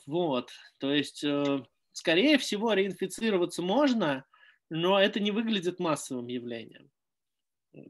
Вот, 0.06 0.50
то 0.78 0.92
есть, 0.92 1.22
э, 1.22 1.62
скорее 1.92 2.38
всего, 2.38 2.72
реинфицироваться 2.72 3.62
можно, 3.62 4.24
но 4.70 5.00
это 5.00 5.20
не 5.20 5.30
выглядит 5.30 5.78
массовым 5.80 6.28
явлением. 6.28 6.90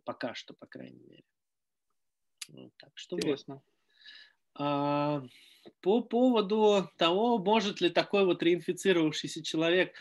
Пока 0.05 0.35
что, 0.35 0.55
по 0.55 0.67
крайней 0.67 1.03
мере. 1.05 1.25
Так 2.79 2.91
что 2.95 3.17
Интересно. 3.17 3.55
Вот. 3.55 3.63
А, 4.57 5.23
по 5.81 6.03
поводу 6.03 6.91
того, 6.97 7.39
может 7.39 7.81
ли 7.81 7.91
такой 7.91 8.25
вот 8.25 8.43
реинфицировавшийся 8.43 9.43
человек 9.43 9.95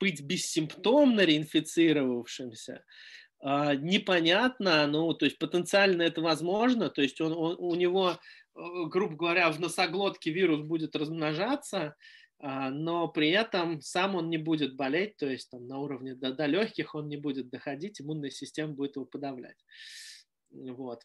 быть 0.00 0.20
бессимптомно 0.20 1.20
реинфицировавшимся, 1.20 2.84
а, 3.38 3.74
непонятно, 3.74 4.86
ну, 4.86 5.12
то 5.14 5.26
есть 5.26 5.38
потенциально 5.38 6.02
это 6.02 6.20
возможно, 6.20 6.90
то 6.90 7.02
есть 7.02 7.20
он, 7.20 7.32
он, 7.32 7.56
у 7.58 7.74
него, 7.74 8.18
э, 8.54 8.60
грубо 8.86 9.16
говоря, 9.16 9.50
в 9.50 9.60
носоглотке 9.60 10.30
вирус 10.30 10.60
будет 10.60 10.96
размножаться, 10.96 11.96
но 12.42 13.06
при 13.06 13.30
этом 13.30 13.80
сам 13.80 14.16
он 14.16 14.28
не 14.28 14.36
будет 14.36 14.74
болеть, 14.74 15.16
то 15.16 15.30
есть 15.30 15.48
там 15.50 15.68
на 15.68 15.78
уровне 15.78 16.16
до, 16.16 16.32
до 16.32 16.46
легких 16.46 16.96
он 16.96 17.08
не 17.08 17.16
будет 17.16 17.50
доходить, 17.50 18.00
иммунная 18.00 18.30
система 18.30 18.72
будет 18.72 18.96
его 18.96 19.04
подавлять. 19.06 19.64
Вот. 20.50 21.02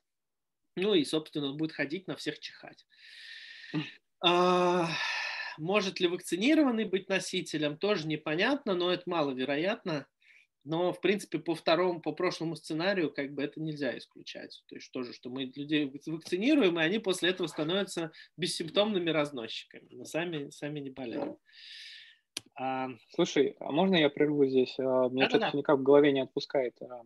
Ну 0.75 0.95
и, 0.95 1.05
собственно, 1.05 1.51
он 1.51 1.57
будет 1.57 1.73
ходить 1.73 2.07
на 2.07 2.15
всех 2.15 2.39
чихать. 2.39 2.87
А, 4.19 4.89
может 5.59 5.99
ли 5.99 6.07
вакцинированный 6.07 6.85
быть 6.85 7.07
носителем, 7.07 7.77
тоже 7.77 8.07
непонятно, 8.07 8.73
но 8.73 8.91
это 8.91 9.03
маловероятно. 9.05 10.07
Но, 10.67 10.91
в 10.91 10.99
принципе, 10.99 11.39
по 11.39 11.55
второму, 11.55 12.01
по 12.01 12.11
прошлому 12.11 12.57
сценарию, 12.57 13.09
как 13.09 13.31
бы 13.31 13.41
это 13.41 13.61
нельзя 13.61 13.97
исключать. 13.97 14.61
То 14.67 14.75
есть 14.75 14.91
тоже, 14.91 15.13
что 15.13 15.29
мы 15.29 15.45
людей 15.55 15.89
вакцинируем, 16.07 16.77
и 16.77 16.83
они 16.83 16.99
после 16.99 17.29
этого 17.29 17.47
становятся 17.47 18.11
бессимптомными 18.35 19.09
разносчиками, 19.09 19.87
но 19.91 20.03
сами, 20.03 20.49
сами 20.49 20.81
не 20.81 20.89
болеют. 20.89 21.37
А... 22.55 22.89
Слушай, 23.15 23.55
а 23.61 23.71
можно 23.71 23.95
я 23.95 24.09
прерву 24.09 24.45
здесь? 24.45 24.75
А, 24.77 25.07
меня 25.07 25.29
что-то 25.29 25.55
никак 25.55 25.79
в 25.79 25.83
голове 25.83 26.11
не 26.11 26.19
отпускает. 26.19 26.75
А, 26.81 27.01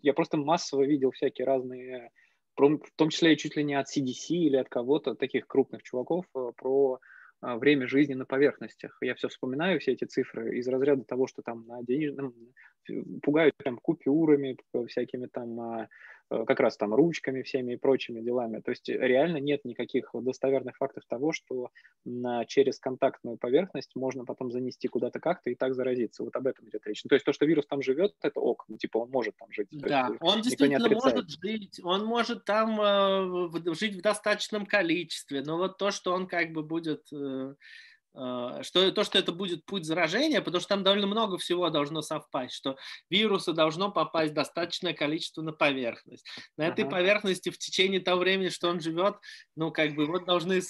я 0.00 0.14
просто 0.14 0.36
массово 0.36 0.84
видел 0.84 1.10
всякие 1.10 1.46
разные, 1.46 2.12
в 2.56 2.78
том 2.94 3.08
числе 3.08 3.32
и 3.32 3.36
чуть 3.36 3.56
ли 3.56 3.64
не 3.64 3.74
от 3.74 3.88
CDC 3.88 4.28
или 4.28 4.56
от 4.56 4.68
кого-то, 4.68 5.16
таких 5.16 5.48
крупных 5.48 5.82
чуваков, 5.82 6.26
про 6.30 7.00
а, 7.40 7.58
время 7.58 7.88
жизни 7.88 8.14
на 8.14 8.24
поверхностях. 8.24 8.96
Я 9.00 9.16
все 9.16 9.26
вспоминаю, 9.26 9.80
все 9.80 9.92
эти 9.92 10.04
цифры 10.04 10.56
из 10.58 10.68
разряда 10.68 11.02
того, 11.02 11.26
что 11.26 11.42
там 11.42 11.66
на 11.66 11.82
денежном 11.82 12.34
пугают 13.22 13.56
прям 13.56 13.78
купюрами, 13.78 14.56
всякими 14.86 15.26
там 15.26 15.60
а, 15.60 15.88
Э, 16.30 16.44
как 16.46 16.60
раз 16.60 16.76
там 16.76 16.94
ручками 16.94 17.42
всеми 17.42 17.74
и 17.74 17.76
прочими 17.76 18.20
делами. 18.20 18.60
То 18.60 18.70
есть 18.70 18.88
реально 18.88 19.38
нет 19.38 19.64
никаких 19.64 20.10
достоверных 20.14 20.76
фактов 20.76 21.04
того, 21.08 21.32
что 21.32 21.70
через 22.46 22.78
контактную 22.78 23.36
поверхность 23.36 23.94
можно 23.94 24.24
потом 24.24 24.50
занести 24.50 24.88
куда-то 24.88 25.20
как-то 25.20 25.50
и 25.50 25.54
так 25.54 25.74
заразиться. 25.74 26.22
Вот 26.22 26.34
об 26.36 26.46
этом 26.46 26.68
идет 26.68 26.86
речь. 26.86 27.02
Ну, 27.04 27.08
то 27.08 27.14
есть 27.14 27.26
то, 27.26 27.32
что 27.32 27.46
вирус 27.46 27.66
там 27.66 27.82
живет, 27.82 28.14
это 28.22 28.40
ок, 28.40 28.64
ну, 28.68 28.76
типа 28.76 28.98
он 28.98 29.10
может 29.10 29.36
там 29.36 29.50
жить. 29.52 29.68
Да, 29.70 30.08
есть, 30.08 30.22
он 30.22 30.42
действительно 30.42 30.88
может 30.88 31.28
жить, 31.28 31.80
он 31.82 32.04
может 32.04 32.44
там 32.44 32.80
э, 32.80 33.74
жить 33.74 33.96
в 33.96 34.02
достаточном 34.02 34.66
количестве, 34.66 35.42
но 35.42 35.58
вот 35.58 35.78
то, 35.78 35.90
что 35.90 36.12
он 36.12 36.26
как 36.26 36.52
бы 36.52 36.62
будет... 36.62 37.06
Э, 37.12 37.54
что 38.14 38.92
то, 38.92 39.02
что 39.02 39.18
это 39.18 39.32
будет 39.32 39.64
путь 39.64 39.84
заражения, 39.84 40.40
потому 40.40 40.60
что 40.60 40.68
там 40.68 40.84
довольно 40.84 41.06
много 41.06 41.36
всего 41.36 41.68
должно 41.70 42.00
совпасть, 42.00 42.54
что 42.54 42.76
вируса 43.10 43.52
должно 43.52 43.90
попасть 43.90 44.34
достаточное 44.34 44.94
количество 44.94 45.42
на 45.42 45.52
поверхность. 45.52 46.24
На 46.56 46.68
этой 46.68 46.82
ага. 46.82 46.92
поверхности 46.92 47.50
в 47.50 47.58
течение 47.58 48.00
того 48.00 48.20
времени, 48.20 48.50
что 48.50 48.68
он 48.68 48.80
живет, 48.80 49.16
ну, 49.56 49.72
как 49.72 49.94
бы, 49.94 50.06
вот 50.06 50.26
должны 50.26 50.62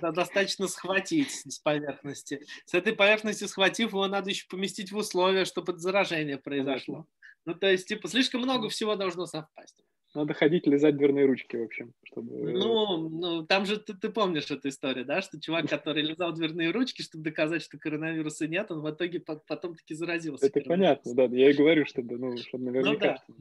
достаточно 0.00 0.68
схватить 0.68 1.30
с 1.30 1.58
поверхности. 1.58 2.46
С 2.64 2.72
этой 2.72 2.94
поверхности 2.94 3.44
схватив, 3.44 3.90
его 3.90 4.06
надо 4.06 4.30
еще 4.30 4.46
поместить 4.48 4.90
в 4.90 4.96
условия, 4.96 5.44
чтобы 5.44 5.76
заражение 5.76 6.38
произошло. 6.38 7.06
Ну, 7.44 7.54
то 7.54 7.70
есть, 7.70 7.88
типа, 7.88 8.08
слишком 8.08 8.40
много 8.40 8.68
всего 8.70 8.96
должно 8.96 9.26
совпасть. 9.26 9.84
Надо 10.16 10.32
ходить, 10.32 10.66
лизать 10.66 10.96
дверные 10.96 11.26
ручки, 11.26 11.56
в 11.56 11.64
общем. 11.64 11.92
Чтобы... 12.04 12.52
Ну, 12.52 13.08
ну, 13.10 13.46
там 13.46 13.66
же 13.66 13.78
ты, 13.78 13.92
ты 13.92 14.08
помнишь 14.08 14.50
эту 14.50 14.68
историю, 14.68 15.04
да, 15.04 15.20
что 15.20 15.38
чувак, 15.38 15.68
который 15.68 16.02
лизал 16.02 16.32
дверные 16.32 16.70
ручки, 16.70 17.02
чтобы 17.02 17.24
доказать, 17.24 17.60
что 17.60 17.78
коронавируса 17.78 18.48
нет, 18.48 18.70
он 18.70 18.80
в 18.80 18.90
итоге 18.90 19.20
потом 19.20 19.74
таки 19.74 19.94
заразился. 19.94 20.46
Это 20.46 20.60
понятно, 20.60 21.14
да, 21.14 21.24
я 21.24 21.50
и 21.50 21.52
говорю, 21.52 21.84
чтобы, 21.84 22.16
ну, 22.16 22.34
чтобы 22.38 22.64
наверняка. 22.64 23.22
Ну, 23.28 23.34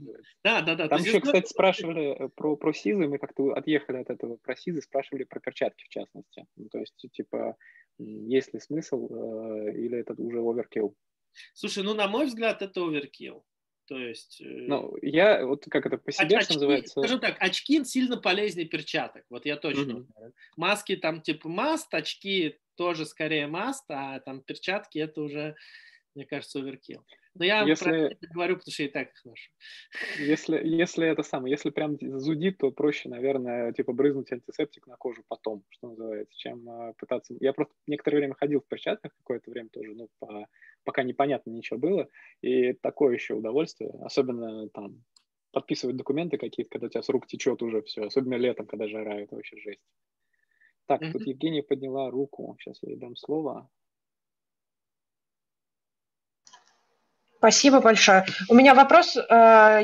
да. 0.44 0.60
да, 0.60 0.62
да, 0.62 0.76
да. 0.76 0.88
Там 0.90 1.00
еще, 1.00 1.22
кстати, 1.22 1.48
спрашивали 1.48 2.30
про, 2.36 2.58
про 2.58 2.74
СИЗы, 2.74 3.08
мы 3.08 3.20
как-то 3.20 3.54
отъехали 3.54 3.98
от 3.98 4.10
этого 4.10 4.36
про 4.36 4.58
СИЗы, 4.58 4.82
спрашивали 4.82 5.24
про 5.24 5.40
перчатки, 5.40 5.86
в 5.86 5.90
частности. 5.90 6.46
Ну, 6.58 6.68
то 6.68 6.80
есть, 6.80 6.96
типа, 7.14 7.56
есть 7.98 8.54
ли 8.54 8.60
смысл 8.60 9.08
э, 9.10 9.72
или 9.78 10.00
это 10.00 10.14
уже 10.18 10.40
оверкилл? 10.40 10.94
Слушай, 11.54 11.84
ну, 11.86 11.94
на 11.94 12.10
мой 12.10 12.26
взгляд, 12.26 12.62
это 12.62 12.86
оверкилл. 12.86 13.46
То 13.88 13.98
есть... 13.98 14.42
Э, 14.42 14.46
ну, 14.46 14.96
я, 15.02 15.46
вот 15.46 15.66
как 15.70 15.86
это 15.86 15.98
по 15.98 16.12
себе 16.12 16.38
очки, 16.38 16.54
называется? 16.54 17.00
Скажем 17.00 17.20
так, 17.20 17.36
очки 17.40 17.84
сильно 17.84 18.18
полезнее 18.18 18.68
перчаток, 18.68 19.24
вот 19.30 19.46
я 19.46 19.58
точно 19.58 19.98
угу. 20.00 20.08
уверен. 20.16 20.34
Маски 20.58 20.96
там 20.96 21.22
типа 21.22 21.50
маст, 21.50 21.94
очки 21.94 22.58
тоже 22.76 23.06
скорее 23.06 23.48
маст, 23.48 23.86
а 23.90 24.20
там 24.20 24.42
перчатки 24.42 24.98
это 24.98 25.22
уже, 25.22 25.56
мне 26.16 26.26
кажется, 26.26 26.60
оверкил. 26.60 27.06
Но 27.34 27.46
я 27.46 27.64
если, 27.64 27.86
про 27.86 27.98
это 27.98 28.28
говорю, 28.34 28.56
потому 28.56 28.72
что 28.72 28.84
я 28.84 28.90
и 28.90 28.92
так 28.92 29.10
их 29.10 29.26
ношу. 29.26 29.52
Если, 30.20 30.66
если 30.66 31.08
это 31.08 31.24
самое, 31.24 31.52
если 31.52 31.70
прям 31.70 31.98
зудит, 32.20 32.58
то 32.58 32.72
проще, 32.72 33.10
наверное, 33.10 33.74
типа 33.74 33.94
брызнуть 33.94 34.32
антисептик 34.32 34.88
на 34.88 34.96
кожу 34.96 35.24
потом, 35.28 35.64
что 35.70 35.90
называется, 35.90 36.38
чем 36.38 36.68
э, 36.70 36.94
пытаться... 36.98 37.36
Я 37.40 37.54
просто 37.54 37.74
некоторое 37.88 38.18
время 38.18 38.36
ходил 38.36 38.62
в 38.62 38.68
перчатках, 38.68 39.12
какое-то 39.18 39.52
время 39.52 39.70
тоже, 39.70 39.94
ну, 39.94 40.10
по 40.20 40.48
пока 40.86 41.04
непонятно 41.04 41.50
ничего 41.50 41.80
было, 41.80 42.08
и 42.42 42.74
такое 42.74 43.16
еще 43.16 43.34
удовольствие, 43.34 43.92
особенно 44.02 44.70
там 44.70 45.04
подписывать 45.52 45.98
документы 45.98 46.38
какие-то, 46.38 46.70
когда 46.70 46.88
у 46.88 46.90
тебя 46.90 47.02
с 47.02 47.10
рук 47.10 47.28
течет 47.28 47.62
уже 47.62 47.82
все, 47.82 48.04
особенно 48.04 48.36
летом, 48.36 48.68
когда 48.68 48.88
жара, 48.88 49.20
это 49.20 49.36
вообще 49.36 49.58
жесть. 49.58 49.82
Так, 50.86 51.02
mm-hmm. 51.02 51.12
тут 51.12 51.26
Евгения 51.26 51.64
подняла 51.64 52.12
руку, 52.12 52.56
сейчас 52.60 52.78
я 52.84 52.92
ей 52.92 52.98
дам 52.98 53.16
слово. 53.16 53.70
Спасибо 57.46 57.80
большое. 57.80 58.26
У 58.50 58.56
меня 58.56 58.74
вопрос 58.74 59.16
э, 59.16 59.22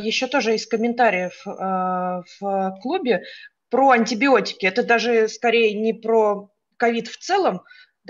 еще 0.01 0.25
тоже 0.25 0.55
из 0.55 0.65
комментариев 0.65 1.45
э, 1.45 2.23
в 2.39 2.79
клубе 2.81 3.21
про 3.69 3.91
антибиотики. 3.91 4.65
Это 4.65 4.81
даже 4.81 5.27
скорее 5.27 5.79
не 5.79 5.93
про 5.93 6.49
ковид 6.77 7.07
в 7.07 7.17
целом, 7.17 7.61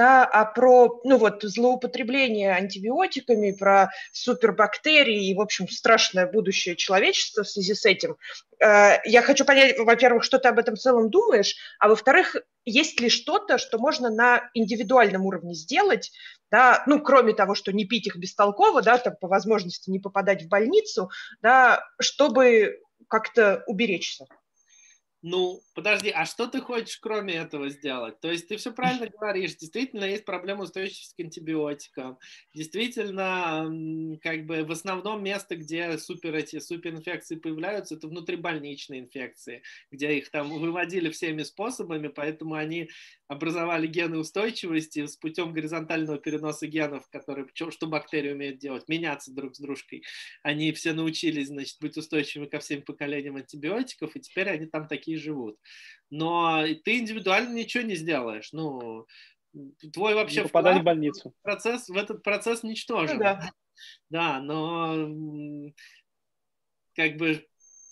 да, 0.01 0.25
а 0.25 0.45
про, 0.45 0.99
ну 1.03 1.17
вот, 1.17 1.43
злоупотребление 1.43 2.55
антибиотиками, 2.55 3.51
про 3.51 3.91
супербактерии 4.11 5.27
и, 5.29 5.35
в 5.35 5.41
общем, 5.41 5.69
страшное 5.69 6.25
будущее 6.25 6.75
человечества 6.75 7.43
в 7.43 7.47
связи 7.47 7.75
с 7.75 7.85
этим. 7.85 8.17
Э, 8.59 8.93
я 9.05 9.21
хочу 9.21 9.45
понять, 9.45 9.77
во-первых, 9.77 10.23
что 10.23 10.39
ты 10.39 10.47
об 10.47 10.57
этом 10.57 10.75
в 10.75 10.79
целом 10.79 11.11
думаешь, 11.11 11.55
а 11.77 11.87
во-вторых, 11.87 12.35
есть 12.65 12.99
ли 12.99 13.09
что-то, 13.09 13.59
что 13.59 13.77
можно 13.77 14.09
на 14.09 14.49
индивидуальном 14.55 15.23
уровне 15.27 15.53
сделать, 15.53 16.11
да, 16.49 16.81
ну, 16.87 16.99
кроме 16.99 17.33
того, 17.33 17.53
что 17.53 17.71
не 17.71 17.85
пить 17.85 18.07
их 18.07 18.15
бестолково, 18.15 18.81
да, 18.81 18.97
там, 18.97 19.13
по 19.21 19.27
возможности 19.27 19.91
не 19.91 19.99
попадать 19.99 20.41
в 20.41 20.47
больницу, 20.47 21.11
да, 21.43 21.85
чтобы 21.99 22.79
как-то 23.07 23.63
уберечься? 23.67 24.25
Ну, 25.23 25.63
подожди, 25.75 26.09
а 26.09 26.25
что 26.25 26.47
ты 26.47 26.61
хочешь 26.61 26.97
кроме 26.97 27.35
этого 27.35 27.69
сделать? 27.69 28.19
То 28.21 28.31
есть 28.31 28.47
ты 28.47 28.57
все 28.57 28.71
правильно 28.71 29.07
говоришь, 29.19 29.55
действительно 29.55 30.05
есть 30.05 30.25
проблема 30.25 30.63
устойчивости 30.63 31.15
к 31.15 31.23
антибиотикам. 31.23 32.17
Действительно, 32.55 33.69
как 34.23 34.45
бы 34.47 34.63
в 34.63 34.71
основном 34.71 35.23
место, 35.23 35.55
где 35.55 35.97
супер 35.99 36.33
эти 36.33 36.57
суперинфекции 36.59 37.35
появляются, 37.35 37.95
это 37.95 38.07
внутрибольничные 38.07 39.01
инфекции, 39.01 39.61
где 39.91 40.17
их 40.17 40.31
там 40.31 40.49
выводили 40.49 41.11
всеми 41.11 41.43
способами, 41.43 42.07
поэтому 42.07 42.55
они 42.55 42.89
образовали 43.31 43.87
гены 43.87 44.17
устойчивости 44.17 45.05
с 45.05 45.15
путем 45.15 45.53
горизонтального 45.53 46.17
переноса 46.17 46.67
генов, 46.67 47.07
которые, 47.09 47.47
что 47.69 47.87
бактерии 47.87 48.33
умеют 48.33 48.57
делать, 48.57 48.89
меняться 48.89 49.33
друг 49.33 49.55
с 49.55 49.59
дружкой. 49.59 50.03
Они 50.43 50.73
все 50.73 50.91
научились, 50.91 51.47
значит, 51.47 51.77
быть 51.79 51.95
устойчивыми 51.95 52.49
ко 52.49 52.59
всем 52.59 52.81
поколениям 52.81 53.37
антибиотиков, 53.37 54.13
и 54.17 54.19
теперь 54.19 54.49
они 54.49 54.65
там 54.65 54.85
такие 54.85 55.17
живут. 55.17 55.57
Но 56.09 56.65
ты 56.83 56.99
индивидуально 56.99 57.53
ничего 57.53 57.85
не 57.85 57.95
сделаешь. 57.95 58.51
Ну, 58.51 59.07
твой 59.93 60.13
вообще 60.13 60.43
попадать 60.43 60.81
в 60.81 60.83
больницу. 60.83 61.33
Процесс, 61.41 61.87
в 61.87 61.95
этот 61.95 62.23
процесс 62.23 62.63
ничтожен. 62.63 63.15
Ну, 63.15 63.23
да. 63.23 63.51
Да, 64.09 64.41
но 64.41 65.71
как 66.95 67.15
бы 67.15 67.47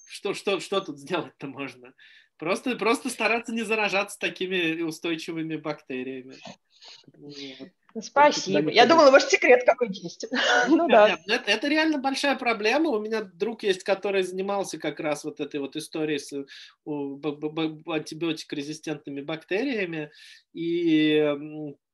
что, 0.06 0.34
что, 0.34 0.60
что 0.60 0.82
тут 0.82 1.00
сделать-то 1.00 1.48
можно? 1.48 1.94
Просто, 2.40 2.76
просто 2.78 3.10
стараться 3.10 3.54
не 3.54 3.64
заражаться 3.64 4.18
такими 4.18 4.82
устойчивыми 4.82 5.58
бактериями. 5.58 6.38
Вот. 7.18 7.70
Спасибо. 8.02 8.72
Я 8.72 8.86
думала, 8.86 9.12
может, 9.12 9.30
секрет 9.30 9.66
какой 9.66 9.90
есть. 9.90 10.26
Ну 10.70 10.88
да. 10.88 11.20
Это, 11.28 11.52
это 11.52 11.68
реально 11.68 11.98
большая 11.98 12.38
проблема. 12.38 12.92
У 12.92 13.00
меня 13.00 13.24
друг 13.24 13.64
есть, 13.64 13.84
который 13.84 14.24
занимался 14.24 14.78
как 14.78 15.02
раз 15.02 15.26
вот 15.26 15.42
этой 15.42 15.60
вот 15.60 15.76
историей 15.76 16.20
с 16.20 16.32
антибиотикорезистентными 16.86 19.20
бактериями. 19.22 20.10
И 20.54 21.36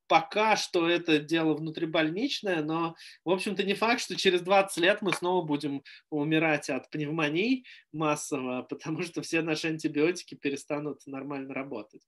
пока 0.07 0.55
что 0.55 0.89
это 0.89 1.19
дело 1.19 1.53
внутрибольничное, 1.53 2.63
но, 2.63 2.95
в 3.23 3.29
общем-то, 3.29 3.63
не 3.63 3.73
факт, 3.73 4.01
что 4.01 4.15
через 4.15 4.41
20 4.41 4.77
лет 4.77 5.01
мы 5.01 5.13
снова 5.13 5.45
будем 5.45 5.83
умирать 6.09 6.69
от 6.69 6.89
пневмоний 6.89 7.65
массово, 7.91 8.61
потому 8.69 9.03
что 9.03 9.21
все 9.21 9.41
наши 9.41 9.67
антибиотики 9.67 10.35
перестанут 10.35 11.05
нормально 11.05 11.53
работать. 11.53 12.01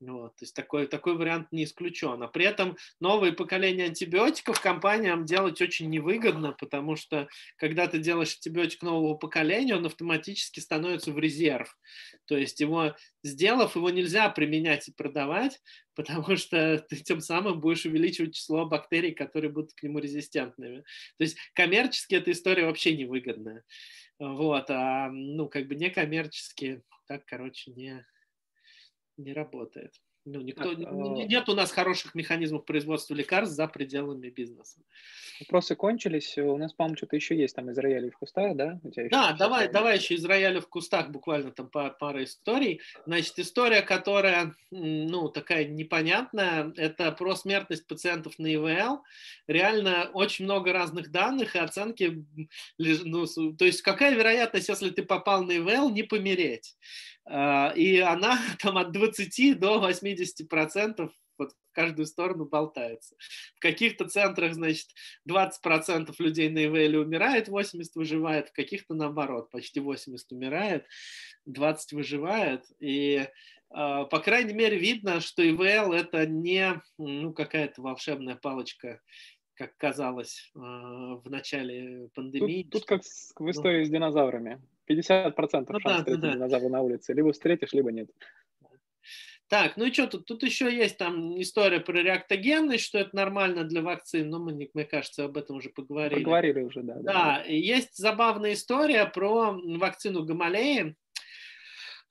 Вот, 0.00 0.36
то 0.36 0.44
есть 0.44 0.54
такой, 0.54 0.86
такой 0.86 1.16
вариант 1.16 1.50
не 1.50 1.64
исключен. 1.64 2.22
А 2.22 2.28
при 2.28 2.44
этом 2.44 2.76
новые 3.00 3.32
поколения 3.32 3.86
антибиотиков 3.86 4.60
компаниям 4.60 5.24
делать 5.24 5.60
очень 5.60 5.90
невыгодно, 5.90 6.52
потому 6.52 6.94
что 6.94 7.28
когда 7.56 7.88
ты 7.88 7.98
делаешь 7.98 8.34
антибиотик 8.36 8.82
нового 8.82 9.14
поколения, 9.14 9.74
он 9.74 9.86
автоматически 9.86 10.60
становится 10.60 11.10
в 11.10 11.18
резерв. 11.18 11.76
То 12.26 12.36
есть 12.36 12.60
его, 12.60 12.94
сделав, 13.24 13.74
его 13.74 13.90
нельзя 13.90 14.28
применять 14.28 14.86
и 14.86 14.92
продавать, 14.92 15.60
потому 15.96 16.36
что 16.36 16.78
ты 16.88 16.96
тем 16.96 17.20
самым 17.20 17.58
будешь 17.58 17.84
увеличивать 17.84 18.36
число 18.36 18.66
бактерий, 18.66 19.12
которые 19.12 19.50
будут 19.50 19.72
к 19.74 19.82
нему 19.82 19.98
резистентными. 19.98 20.84
То 21.16 21.24
есть 21.24 21.36
коммерчески 21.54 22.14
эта 22.14 22.30
история 22.30 22.66
вообще 22.66 22.96
невыгодная. 22.96 23.64
Вот, 24.20 24.70
а 24.70 25.10
ну 25.10 25.48
как 25.48 25.66
бы 25.66 25.74
некоммерчески 25.74 26.82
так, 27.08 27.24
короче, 27.24 27.70
не, 27.72 28.04
не 29.18 29.32
работает. 29.34 30.00
Ну, 30.24 30.40
никто, 30.42 30.72
н- 30.72 30.86
а- 30.86 31.24
нет 31.26 31.48
у 31.48 31.54
нас 31.54 31.70
хороших 31.72 32.14
механизмов 32.14 32.64
производства 32.66 33.14
лекарств 33.14 33.54
за 33.56 33.66
пределами 33.66 34.28
бизнеса. 34.28 34.80
Вопросы 35.40 35.76
кончились. 35.76 36.36
У 36.36 36.56
нас, 36.56 36.72
по-моему, 36.72 36.96
что-то 36.96 37.14
еще 37.14 37.36
есть 37.36 37.54
там 37.54 37.70
из 37.70 37.78
роялей 37.78 38.10
в 38.10 38.18
кустах, 38.18 38.56
да? 38.56 38.80
У 38.82 38.90
тебя 38.90 39.04
еще 39.04 39.10
Да, 39.14 39.32
давай, 39.38 39.62
есть? 39.62 39.72
давай 39.72 39.96
еще 39.98 40.14
из 40.16 40.24
рояля 40.24 40.60
в 40.60 40.68
кустах 40.68 41.10
буквально 41.10 41.52
там 41.52 41.68
па- 41.70 41.90
пара 41.90 42.24
историй. 42.24 42.80
Значит, 43.06 43.38
история, 43.38 43.82
которая, 43.82 44.54
ну, 44.72 45.28
такая 45.28 45.64
непонятная, 45.64 46.72
это 46.76 47.12
про 47.12 47.36
смертность 47.36 47.86
пациентов 47.86 48.38
на 48.40 48.52
ИВЛ. 48.52 49.02
Реально 49.46 50.10
очень 50.12 50.44
много 50.44 50.72
разных 50.72 51.12
данных 51.12 51.54
и 51.54 51.58
оценки. 51.60 52.24
Ну, 52.78 53.26
то 53.56 53.64
есть 53.64 53.82
какая 53.82 54.14
вероятность, 54.16 54.68
если 54.68 54.90
ты 54.90 55.04
попал 55.04 55.44
на 55.44 55.52
ИВЛ, 55.58 55.90
не 55.90 56.02
помереть? 56.02 56.76
А, 57.30 57.72
И 57.76 57.98
она 57.98 58.38
там 58.60 58.76
от 58.78 58.90
20 58.90 59.54
до 59.54 59.78
80 59.78 60.17
процентов 60.48 61.12
вот 61.38 61.52
в 61.52 61.72
каждую 61.72 62.06
сторону 62.06 62.44
болтается. 62.44 63.16
В 63.56 63.60
каких-то 63.60 64.08
центрах, 64.08 64.54
значит, 64.54 64.88
20% 65.28 66.12
людей 66.18 66.50
на 66.50 66.66
ИВЛ 66.66 67.00
умирает, 67.00 67.48
80 67.48 67.94
выживает, 67.94 68.48
в 68.48 68.52
каких-то 68.52 68.94
наоборот, 68.94 69.50
почти 69.50 69.80
80 69.80 70.32
умирает, 70.32 70.86
20 71.46 71.92
выживает. 71.92 72.64
И, 72.80 73.18
э, 73.20 73.28
по 73.70 74.20
крайней 74.20 74.54
мере, 74.54 74.78
видно, 74.78 75.20
что 75.20 75.48
ИВЛ 75.48 75.92
это 75.92 76.26
не 76.26 76.82
ну, 76.98 77.32
какая-то 77.32 77.82
волшебная 77.82 78.36
палочка, 78.36 79.00
как 79.54 79.76
казалось 79.76 80.50
э, 80.54 80.58
в 80.58 81.24
начале 81.26 82.08
пандемии. 82.14 82.64
Тут, 82.64 82.82
тут 82.82 82.84
как 82.86 83.02
в 83.02 83.50
истории 83.50 83.84
с 83.84 83.90
динозаврами. 83.90 84.60
50% 84.88 85.66
Ну 85.68 85.80
шанс 85.80 85.96
да, 85.96 85.98
встретить 85.98 86.20
да, 86.20 86.28
да. 86.28 86.34
динозавра 86.34 86.68
на 86.68 86.80
улице. 86.80 87.12
Либо 87.12 87.32
встретишь, 87.32 87.72
либо 87.72 87.92
нет. 87.92 88.08
Так, 89.48 89.78
ну 89.78 89.86
и 89.86 89.92
что 89.92 90.06
тут? 90.06 90.26
Тут 90.26 90.42
еще 90.42 90.74
есть 90.74 90.98
там 90.98 91.40
история 91.40 91.80
про 91.80 92.02
реактогенность, 92.02 92.84
что 92.84 92.98
это 92.98 93.16
нормально 93.16 93.64
для 93.64 93.80
вакцин, 93.80 94.28
но 94.28 94.38
мы, 94.38 94.52
не- 94.52 94.70
мне 94.74 94.84
кажется, 94.84 95.24
об 95.24 95.38
этом 95.38 95.56
уже 95.56 95.70
поговорили. 95.70 96.22
Поговорили 96.22 96.60
уже, 96.60 96.82
да. 96.82 96.96
Да, 97.00 97.42
и 97.46 97.58
есть 97.58 97.96
забавная 97.96 98.52
история 98.52 99.06
про 99.06 99.52
вакцину 99.52 100.24
Гамалеи. 100.24 100.96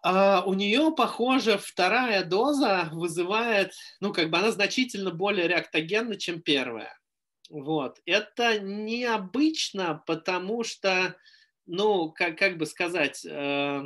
А, 0.04 0.44
у 0.46 0.54
нее, 0.54 0.94
похоже, 0.96 1.58
вторая 1.58 2.24
доза 2.24 2.90
вызывает, 2.92 3.74
ну, 4.00 4.14
как 4.14 4.30
бы 4.30 4.38
она 4.38 4.52
значительно 4.52 5.12
более 5.12 5.48
реактогенна, 5.48 6.18
чем 6.18 6.42
первая. 6.42 6.98
Вот. 7.50 8.00
Это 8.06 8.60
необычно, 8.60 10.04
потому 10.06 10.64
что, 10.64 11.16
ну, 11.66 12.12
как, 12.12 12.38
как 12.38 12.58
бы 12.58 12.66
сказать, 12.66 13.26
э, 13.26 13.84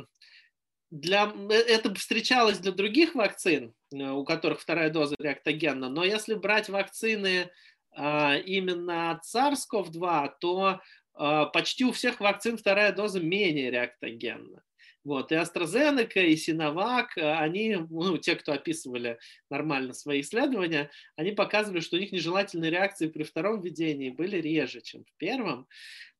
для, 0.92 1.32
э, 1.48 1.54
это 1.54 1.92
встречалось 1.94 2.58
для 2.58 2.70
других 2.70 3.14
вакцин, 3.14 3.74
э, 3.92 4.10
у 4.10 4.24
которых 4.24 4.60
вторая 4.60 4.90
доза 4.90 5.16
реактогенна, 5.18 5.88
но 5.88 6.04
если 6.04 6.34
брать 6.34 6.68
вакцины 6.68 7.50
а, 7.94 8.36
именно 8.36 9.10
от 9.10 9.24
SARS-CoV-2, 9.24 10.32
то 10.40 10.80
а, 11.14 11.46
почти 11.46 11.84
у 11.84 11.92
всех 11.92 12.20
вакцин 12.20 12.56
вторая 12.56 12.92
доза 12.92 13.20
менее 13.20 13.70
реактогенна. 13.70 14.62
Вот, 15.04 15.32
и 15.32 15.34
AstraZeneca, 15.34 16.24
и 16.24 16.34
Sinovac, 16.34 17.16
они, 17.16 17.76
ну, 17.90 18.18
те, 18.18 18.36
кто 18.36 18.52
описывали 18.52 19.18
нормально 19.50 19.94
свои 19.94 20.20
исследования, 20.20 20.90
они 21.16 21.32
показывали, 21.32 21.80
что 21.80 21.96
у 21.96 22.00
них 22.00 22.12
нежелательные 22.12 22.70
реакции 22.70 23.08
при 23.08 23.24
втором 23.24 23.60
введении 23.60 24.10
были 24.10 24.36
реже, 24.36 24.80
чем 24.80 25.04
в 25.04 25.12
первом. 25.16 25.66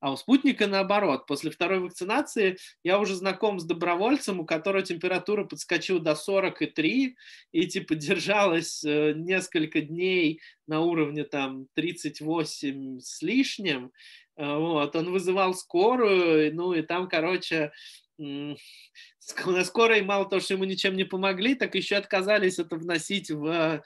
А 0.02 0.10
у 0.10 0.16
спутника 0.16 0.66
наоборот. 0.66 1.26
После 1.28 1.52
второй 1.52 1.78
вакцинации 1.78 2.56
я 2.82 2.98
уже 2.98 3.14
знаком 3.14 3.60
с 3.60 3.64
добровольцем, 3.64 4.40
у 4.40 4.44
которого 4.44 4.82
температура 4.82 5.44
подскочила 5.44 6.00
до 6.00 6.16
43 6.16 7.16
и 7.52 7.66
типа 7.68 7.94
держалась 7.94 8.82
э, 8.82 9.12
несколько 9.14 9.80
дней 9.80 10.40
на 10.66 10.80
уровне 10.80 11.22
там 11.22 11.68
38 11.74 12.98
с 12.98 13.22
лишним. 13.22 13.92
Э, 14.36 14.56
Вот, 14.56 14.96
он 14.96 15.12
вызывал 15.12 15.54
скорую, 15.54 16.52
ну 16.52 16.72
и 16.72 16.82
там, 16.82 17.08
короче, 17.08 17.70
на 19.46 19.64
скорой 19.64 20.02
мало 20.02 20.28
того, 20.28 20.40
что 20.40 20.54
ему 20.54 20.64
ничем 20.64 20.94
не 20.94 21.04
помогли, 21.04 21.54
так 21.54 21.74
еще 21.74 21.96
отказались 21.96 22.58
это 22.58 22.76
вносить 22.76 23.30
в, 23.30 23.82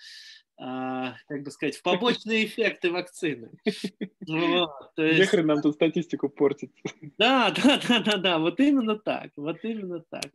а, 0.59 1.15
как 1.29 1.43
бы 1.43 1.51
сказать, 1.51 1.77
в 1.77 1.83
побочные 1.83 2.47
эффекты 2.47 2.91
вакцины. 2.91 3.51
Вот, 4.29 4.91
есть- 4.99 5.21
Нехрен 5.21 5.47
нам 5.47 5.63
тут 5.63 5.75
статистику 5.75 6.29
портить 6.29 6.73
да, 7.17 7.51
да, 7.65 7.81
да, 7.89 8.01
да, 8.01 8.17
да, 8.17 8.39
вот 8.39 8.59
именно 8.59 8.97
так, 8.97 9.31
вот 9.37 9.59
именно 9.63 10.01
так. 10.11 10.27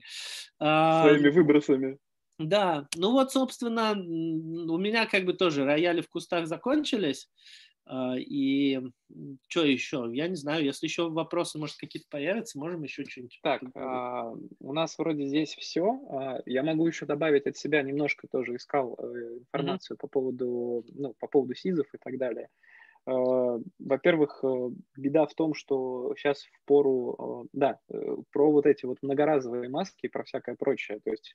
А, 0.60 1.04
своими 1.04 1.30
выбросами. 1.30 1.98
да, 2.40 2.88
ну 2.96 3.12
вот, 3.12 3.32
собственно, 3.34 3.92
у 3.92 4.78
меня 4.78 5.06
как 5.08 5.26
бы 5.26 5.34
тоже 5.34 5.66
рояли 5.66 6.02
в 6.02 6.10
кустах 6.10 6.48
закончились. 6.48 7.30
А, 7.86 8.16
И 8.18 8.80
что 9.48 9.66
еще? 9.66 10.10
Я 10.14 10.28
не 10.28 10.36
знаю, 10.36 10.64
если 10.64 10.86
еще 10.86 11.10
вопросы, 11.10 11.58
может, 11.58 11.78
какие-то 11.78 12.08
появятся, 12.10 12.60
можем 12.60 12.84
еще 12.84 13.04
что-нибудь. 13.06 13.40
Так, 13.44 13.62
а, 13.76 14.34
у 14.60 14.74
нас 14.74 14.98
вроде 14.98 15.26
здесь 15.26 15.56
все. 15.56 16.42
Я 16.46 16.64
могу 16.64 16.88
еще 16.88 17.06
добавить 17.06 17.48
от 17.48 17.58
себя 17.58 17.82
немножко 17.82 18.28
тоже 18.28 18.56
искал 18.56 18.98
э, 19.00 19.40
информацию 19.40 19.98
по 19.98 20.08
поводу, 20.08 20.86
ну, 20.94 21.14
по 21.20 21.28
поводу 21.28 21.56
СИЗов 21.56 21.88
и 21.94 21.98
так 21.98 22.18
далее. 22.18 22.50
Во-первых, 23.06 24.44
э, 24.44 24.70
беда 24.96 25.26
в 25.26 25.34
том, 25.34 25.56
что 25.56 26.14
сейчас 26.16 26.44
в 26.44 26.66
пору, 26.66 27.48
да, 27.52 27.80
э, 27.90 28.16
про 28.32 28.52
вот 28.52 28.68
эти 28.68 28.86
вот 28.86 29.00
многоразовые 29.02 29.70
маски 29.70 30.06
и 30.06 30.10
про 30.10 30.24
всякое 30.24 30.56
прочее. 30.56 31.00
То 31.04 31.10
есть, 31.10 31.34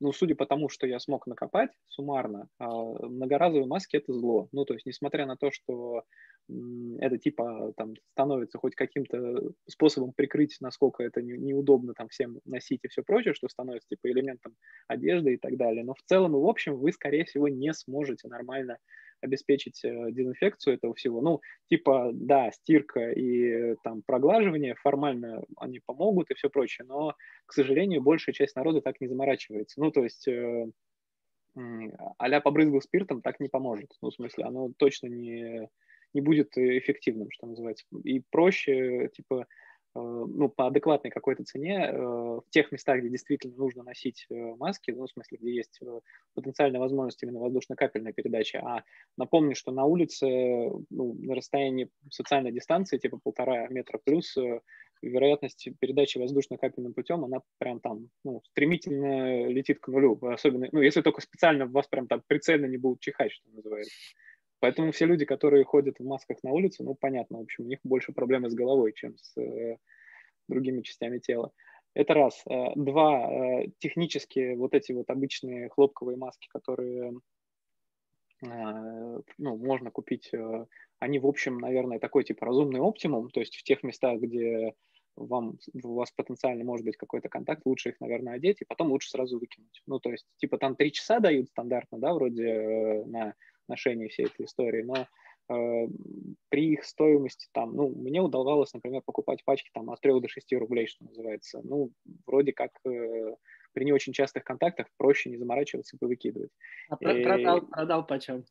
ну, 0.00 0.12
судя 0.12 0.34
по 0.34 0.46
тому, 0.46 0.68
что 0.68 0.86
я 0.86 0.98
смог 1.00 1.26
накопать 1.26 1.70
суммарно, 1.88 2.48
а, 2.58 2.68
многоразовые 2.68 3.66
маски 3.66 3.96
это 3.96 4.12
зло. 4.12 4.48
Ну, 4.52 4.64
то 4.64 4.74
есть, 4.74 4.86
несмотря 4.86 5.26
на 5.26 5.36
то, 5.36 5.50
что 5.50 6.02
это 6.98 7.18
типа 7.18 7.72
там 7.76 7.94
становится 8.12 8.58
хоть 8.58 8.74
каким-то 8.74 9.52
способом 9.68 10.12
прикрыть, 10.12 10.56
насколько 10.60 11.02
это 11.02 11.22
не- 11.22 11.38
неудобно 11.38 11.94
там 11.94 12.08
всем 12.08 12.40
носить 12.44 12.80
и 12.82 12.88
все 12.88 13.02
прочее, 13.02 13.34
что 13.34 13.48
становится 13.48 13.88
типа 13.88 14.10
элементом 14.10 14.56
одежды 14.88 15.34
и 15.34 15.36
так 15.38 15.56
далее. 15.56 15.84
Но 15.84 15.94
в 15.94 16.02
целом 16.04 16.36
и 16.36 16.40
в 16.40 16.46
общем 16.46 16.76
вы, 16.76 16.92
скорее 16.92 17.24
всего, 17.24 17.48
не 17.48 17.72
сможете 17.72 18.28
нормально 18.28 18.78
обеспечить 19.22 19.84
э, 19.84 20.10
дезинфекцию 20.10 20.74
этого 20.74 20.94
всего. 20.94 21.20
Ну, 21.20 21.40
типа, 21.68 22.10
да, 22.12 22.50
стирка 22.52 23.10
и 23.10 23.46
э, 23.46 23.76
там 23.82 24.02
проглаживание 24.02 24.74
формально 24.74 25.42
они 25.56 25.80
помогут 25.84 26.30
и 26.30 26.34
все 26.34 26.50
прочее, 26.50 26.86
но, 26.86 27.14
к 27.46 27.52
сожалению, 27.52 28.02
большая 28.02 28.34
часть 28.34 28.56
народа 28.56 28.80
так 28.80 29.00
не 29.00 29.08
заморачивается. 29.08 29.80
Ну, 29.80 29.90
то 29.90 30.02
есть 30.02 30.26
э, 30.28 30.66
а-ля 32.18 32.40
побрызгал 32.40 32.80
спиртом 32.80 33.22
так 33.22 33.40
не 33.40 33.48
поможет. 33.48 33.90
Ну, 34.02 34.10
в 34.10 34.14
смысле, 34.14 34.44
оно 34.44 34.72
точно 34.76 35.06
не, 35.06 35.68
не 36.14 36.20
будет 36.20 36.56
эффективным, 36.56 37.30
что 37.30 37.46
называется. 37.46 37.84
И 38.04 38.20
проще, 38.30 39.10
типа, 39.14 39.46
ну, 39.94 40.48
по 40.48 40.66
адекватной 40.66 41.10
какой-то 41.10 41.44
цене 41.44 41.92
в 41.92 42.44
тех 42.50 42.72
местах, 42.72 43.00
где 43.00 43.08
действительно 43.08 43.54
нужно 43.56 43.82
носить 43.82 44.26
маски, 44.30 44.90
ну, 44.90 45.06
в 45.06 45.10
смысле, 45.10 45.38
где 45.40 45.54
есть 45.54 45.80
потенциальная 46.34 46.80
возможность 46.80 47.22
именно 47.22 47.40
воздушно-капельной 47.40 48.12
передачи. 48.12 48.56
А 48.56 48.84
напомню, 49.16 49.54
что 49.54 49.70
на 49.72 49.84
улице 49.84 50.26
ну, 50.90 51.14
на 51.14 51.34
расстоянии 51.34 51.90
социальной 52.10 52.52
дистанции, 52.52 52.98
типа 52.98 53.18
полтора 53.22 53.68
метра 53.68 54.00
плюс, 54.02 54.36
вероятность 55.02 55.68
передачи 55.80 56.18
воздушно-капельным 56.18 56.94
путем, 56.94 57.24
она 57.24 57.40
прям 57.58 57.80
там 57.80 58.08
ну, 58.24 58.40
стремительно 58.44 59.46
летит 59.48 59.80
к 59.80 59.88
нулю. 59.88 60.18
Особенно, 60.22 60.68
ну, 60.72 60.80
если 60.80 61.02
только 61.02 61.20
специально 61.20 61.66
вас 61.66 61.88
прям 61.88 62.06
там 62.06 62.22
прицельно 62.26 62.66
не 62.66 62.76
будут 62.76 63.00
чихать, 63.00 63.32
что 63.32 63.50
называется. 63.50 63.92
Поэтому 64.62 64.92
все 64.92 65.06
люди, 65.06 65.24
которые 65.24 65.64
ходят 65.64 65.98
в 65.98 66.04
масках 66.04 66.36
на 66.44 66.52
улице, 66.52 66.84
ну, 66.84 66.94
понятно, 66.94 67.38
в 67.38 67.42
общем, 67.42 67.64
у 67.64 67.66
них 67.66 67.80
больше 67.82 68.12
проблемы 68.12 68.48
с 68.48 68.54
головой, 68.54 68.92
чем 68.92 69.18
с 69.18 69.36
э, 69.36 69.76
другими 70.46 70.82
частями 70.82 71.18
тела. 71.18 71.50
Это 71.94 72.14
раз. 72.14 72.44
Э, 72.48 72.72
два. 72.76 73.28
Э, 73.28 73.66
технически 73.80 74.54
вот 74.54 74.72
эти 74.74 74.92
вот 74.92 75.10
обычные 75.10 75.68
хлопковые 75.68 76.16
маски, 76.16 76.46
которые 76.46 77.12
э, 78.46 79.20
ну, 79.38 79.56
можно 79.56 79.90
купить, 79.90 80.30
они, 81.00 81.18
в 81.18 81.26
общем, 81.26 81.58
наверное, 81.58 81.98
такой 81.98 82.22
типа 82.22 82.46
разумный 82.46 82.78
оптимум, 82.78 83.30
то 83.30 83.40
есть 83.40 83.56
в 83.56 83.64
тех 83.64 83.82
местах, 83.82 84.20
где 84.20 84.74
вам, 85.16 85.58
у 85.82 85.94
вас 85.94 86.12
потенциально 86.12 86.62
может 86.62 86.86
быть 86.86 86.96
какой-то 86.96 87.28
контакт, 87.28 87.62
лучше 87.64 87.88
их, 87.88 88.00
наверное, 88.00 88.34
одеть, 88.34 88.60
и 88.60 88.64
потом 88.64 88.92
лучше 88.92 89.10
сразу 89.10 89.40
выкинуть. 89.40 89.82
Ну, 89.88 89.98
то 89.98 90.12
есть, 90.12 90.24
типа, 90.36 90.56
там 90.56 90.76
три 90.76 90.92
часа 90.92 91.18
дают 91.18 91.48
стандартно, 91.48 91.98
да, 91.98 92.14
вроде 92.14 93.02
на 93.06 93.34
ношение 93.68 94.08
всей 94.08 94.26
этой 94.26 94.46
истории, 94.46 94.82
но 94.82 95.06
э, 95.54 95.88
при 96.48 96.72
их 96.72 96.84
стоимости 96.84 97.48
там, 97.52 97.74
ну, 97.74 97.88
мне 97.88 98.20
удавалось, 98.20 98.72
например, 98.72 99.02
покупать 99.04 99.44
пачки 99.44 99.70
там 99.72 99.90
от 99.90 100.00
3 100.00 100.20
до 100.20 100.28
6 100.28 100.52
рублей, 100.54 100.86
что 100.86 101.04
называется. 101.04 101.60
Ну, 101.64 101.90
вроде 102.26 102.52
как 102.52 102.70
э, 102.86 103.34
при 103.72 103.84
не 103.84 103.92
очень 103.92 104.12
частых 104.12 104.44
контактах 104.44 104.86
проще 104.96 105.30
не 105.30 105.36
заморачиваться 105.36 105.96
и 105.96 105.98
повыкидывать. 105.98 106.50
А 106.88 106.96
и... 107.12 107.22
продал, 107.22 107.66
продал 107.66 108.06
почем? 108.06 108.44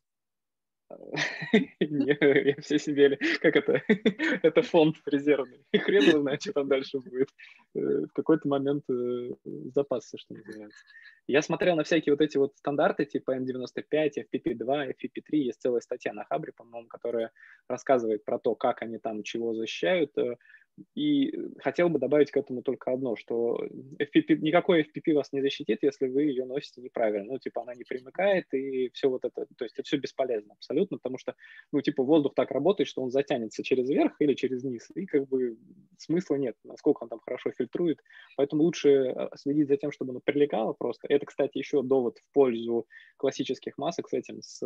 Я 1.80 2.56
все 2.60 2.78
себе, 2.78 3.18
как 3.40 3.56
это, 3.56 3.82
это 4.42 4.62
фонд 4.62 4.96
резервный. 5.06 5.64
Хрен 5.76 6.02
его 6.02 6.20
знает, 6.20 6.42
что 6.42 6.52
там 6.52 6.68
дальше 6.68 6.98
будет. 6.98 7.28
Э, 7.74 7.80
в 7.80 8.12
какой-то 8.12 8.48
момент 8.48 8.84
э, 8.90 9.30
запасся, 9.74 10.18
что 10.18 10.34
называется. 10.34 10.84
Я 11.26 11.42
смотрел 11.42 11.76
на 11.76 11.84
всякие 11.84 12.12
вот 12.12 12.20
эти 12.20 12.36
вот 12.36 12.56
стандарты, 12.56 13.04
типа 13.04 13.36
N95, 13.36 14.10
FPP2, 14.32 14.90
FPP3. 14.90 15.36
Есть 15.36 15.60
целая 15.60 15.80
статья 15.80 16.12
на 16.12 16.24
Хабре, 16.24 16.52
по-моему, 16.52 16.88
которая 16.88 17.30
рассказывает 17.68 18.24
про 18.24 18.38
то, 18.38 18.54
как 18.54 18.82
они 18.82 18.98
там 18.98 19.22
чего 19.22 19.54
защищают. 19.54 20.12
И 20.94 21.32
хотел 21.58 21.88
бы 21.88 21.98
добавить 21.98 22.30
к 22.30 22.36
этому 22.36 22.62
только 22.62 22.92
одно, 22.92 23.14
что 23.16 23.58
FPP, 23.98 24.36
никакой 24.38 24.82
FPP 24.82 25.14
вас 25.14 25.32
не 25.32 25.42
защитит, 25.42 25.80
если 25.82 26.08
вы 26.08 26.22
ее 26.24 26.44
носите 26.44 26.80
неправильно. 26.80 27.32
Ну, 27.32 27.38
типа, 27.38 27.62
она 27.62 27.74
не 27.74 27.84
примыкает, 27.84 28.46
и 28.54 28.90
все 28.94 29.08
вот 29.08 29.24
это, 29.24 29.46
то 29.56 29.64
есть 29.64 29.74
это 29.74 29.84
все 29.84 29.98
бесполезно 29.98 30.54
абсолютно, 30.54 30.96
потому 30.96 31.18
что, 31.18 31.34
ну, 31.72 31.80
типа, 31.82 32.02
воздух 32.02 32.34
так 32.34 32.50
работает, 32.50 32.88
что 32.88 33.02
он 33.02 33.10
затянется 33.10 33.62
через 33.62 33.88
верх 33.88 34.14
или 34.18 34.34
через 34.34 34.64
низ, 34.64 34.88
и 34.94 35.06
как 35.06 35.28
бы 35.28 35.58
смысла 35.98 36.36
нет, 36.36 36.56
насколько 36.64 37.02
он 37.02 37.08
там 37.08 37.20
хорошо 37.20 37.50
фильтрует. 37.52 37.98
Поэтому 38.36 38.62
лучше 38.62 38.88
э, 38.88 39.28
следить 39.36 39.68
за 39.68 39.76
тем, 39.76 39.92
чтобы 39.92 40.12
оно 40.12 40.20
прилегало 40.20 40.72
просто. 40.72 41.06
Это, 41.08 41.26
кстати, 41.26 41.58
еще 41.58 41.82
довод 41.82 42.18
в 42.18 42.32
пользу 42.32 42.86
классических 43.18 43.76
масок 43.78 44.08
с 44.08 44.12
этим, 44.14 44.42
с, 44.42 44.62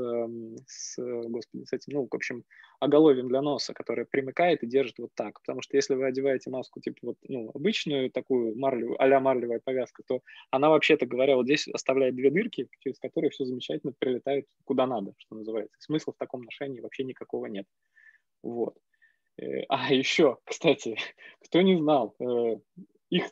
с 0.67 0.97
господи, 0.99 1.65
с 1.65 1.73
этим, 1.73 1.95
ну, 1.95 2.09
в 2.11 2.15
общем, 2.15 2.45
оголовьем 2.81 3.29
для 3.29 3.43
носа, 3.43 3.75
которое 3.75 4.05
примыкает 4.05 4.63
и 4.63 4.67
держит 4.67 4.99
вот 4.99 5.11
так. 5.15 5.41
Потому 5.41 5.63
что 5.63 5.77
если 5.77 5.96
вы 5.97 6.07
одеваете 6.07 6.51
маску, 6.51 6.81
типа 6.81 6.99
вот, 7.03 7.17
ну, 7.29 7.51
обычную 7.55 8.11
такую 8.11 8.57
марлевую, 8.57 9.03
а 9.03 9.21
марлевая 9.21 9.61
повязка, 9.63 10.03
то 10.07 10.21
она 10.51 10.69
вообще-то 10.71 11.07
говоря, 11.07 11.37
вот 11.37 11.47
здесь 11.47 11.69
оставляет 11.69 12.15
две 12.15 12.31
дырки, 12.31 12.69
через 12.81 12.99
которые 12.99 13.31
все 13.31 13.45
замечательно 13.45 13.93
прилетает 13.99 14.47
куда 14.65 14.87
надо, 14.87 15.15
что 15.19 15.37
называется. 15.37 15.77
Смысла 15.79 16.13
в 16.13 16.19
таком 16.19 16.43
ношении 16.43 16.81
вообще 16.81 17.05
никакого 17.05 17.47
нет. 17.47 17.67
Вот. 18.43 18.77
Э, 19.39 19.63
а 19.69 19.93
еще, 19.93 20.39
кстати, 20.45 20.97
кто 21.45 21.63
не 21.63 21.77
знал, 21.77 22.15
э, 22.21 22.57
их 23.11 23.31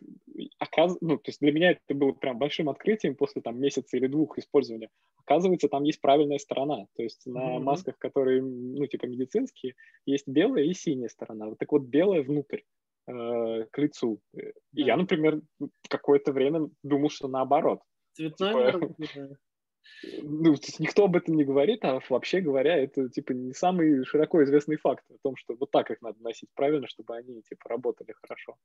оказ... 0.58 0.96
ну, 1.00 1.16
то 1.16 1.30
есть 1.30 1.40
для 1.40 1.52
меня 1.52 1.72
это 1.72 1.94
было 1.94 2.12
прям 2.12 2.38
большим 2.38 2.68
открытием 2.68 3.16
после 3.16 3.42
там 3.42 3.58
месяца 3.58 3.96
или 3.96 4.06
двух 4.06 4.38
использования. 4.38 4.90
Оказывается, 5.16 5.68
там 5.68 5.84
есть 5.84 6.00
правильная 6.00 6.38
сторона. 6.38 6.86
То 6.96 7.02
есть 7.02 7.26
на 7.26 7.56
mm-hmm. 7.56 7.60
масках, 7.60 7.98
которые, 7.98 8.42
ну, 8.42 8.86
типа 8.86 9.06
медицинские, 9.06 9.74
есть 10.06 10.28
белая 10.28 10.64
и 10.64 10.74
синяя 10.74 11.08
сторона. 11.08 11.46
Вот 11.46 11.58
так 11.58 11.72
вот 11.72 11.82
белая 11.82 12.22
внутрь 12.22 12.60
э, 13.08 13.64
к 13.70 13.78
лицу. 13.78 14.20
И 14.34 14.82
я, 14.82 14.96
например, 14.96 15.40
какое-то 15.88 16.32
время 16.32 16.68
думал, 16.82 17.10
что 17.10 17.28
наоборот. 17.28 17.80
Цветной 18.12 18.72
типа, 18.72 18.94
ну, 20.22 20.54
никто 20.78 21.04
об 21.04 21.16
этом 21.16 21.34
не 21.34 21.44
говорит, 21.44 21.84
а 21.84 22.00
вообще 22.08 22.40
говоря, 22.40 22.76
это, 22.76 23.08
типа, 23.08 23.32
не 23.32 23.52
самый 23.52 24.04
широко 24.04 24.42
известный 24.44 24.76
факт 24.76 25.04
о 25.10 25.18
том, 25.22 25.36
что 25.36 25.54
вот 25.54 25.70
так 25.70 25.90
их 25.90 26.00
надо 26.02 26.22
носить 26.22 26.48
правильно, 26.54 26.86
чтобы 26.86 27.16
они, 27.16 27.42
типа, 27.42 27.68
работали 27.68 28.12
хорошо. 28.12 28.56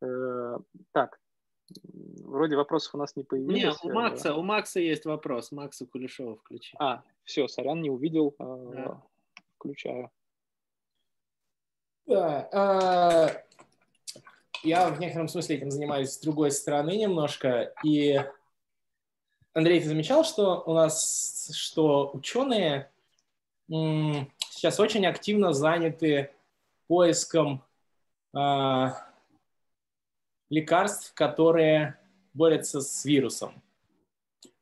Э, 0.00 0.58
так, 0.92 1.18
вроде 2.24 2.56
вопросов 2.56 2.94
у 2.94 2.98
нас 2.98 3.16
не 3.16 3.24
появилось. 3.24 3.62
Нет, 3.62 3.76
у 3.82 3.92
Макса, 3.92 4.34
у 4.34 4.42
Макса 4.42 4.80
есть 4.80 5.04
вопрос. 5.04 5.52
Макса 5.52 5.86
Кулешова 5.86 6.36
включи. 6.36 6.76
А, 6.78 7.02
все, 7.24 7.48
сорян, 7.48 7.80
не 7.80 7.90
увидел. 7.90 8.34
Э, 8.38 8.70
да. 8.72 9.02
Включаю. 9.56 10.10
Да, 12.06 12.48
а, 12.52 13.42
я 14.62 14.88
в 14.88 14.98
некотором 14.98 15.28
смысле 15.28 15.56
этим 15.56 15.70
занимаюсь 15.70 16.12
с 16.12 16.20
другой 16.20 16.50
стороны 16.50 16.96
немножко. 16.96 17.74
И, 17.84 18.18
Андрей, 19.52 19.80
ты 19.80 19.88
замечал, 19.88 20.24
что 20.24 20.62
у 20.64 20.72
нас, 20.72 21.50
что 21.54 22.10
ученые 22.14 22.90
сейчас 23.68 24.80
очень 24.80 25.06
активно 25.06 25.52
заняты 25.52 26.30
поиском 26.86 27.62
а, 28.32 29.07
лекарств, 30.50 31.12
которые 31.14 31.98
борются 32.34 32.80
с 32.80 33.04
вирусом. 33.04 33.62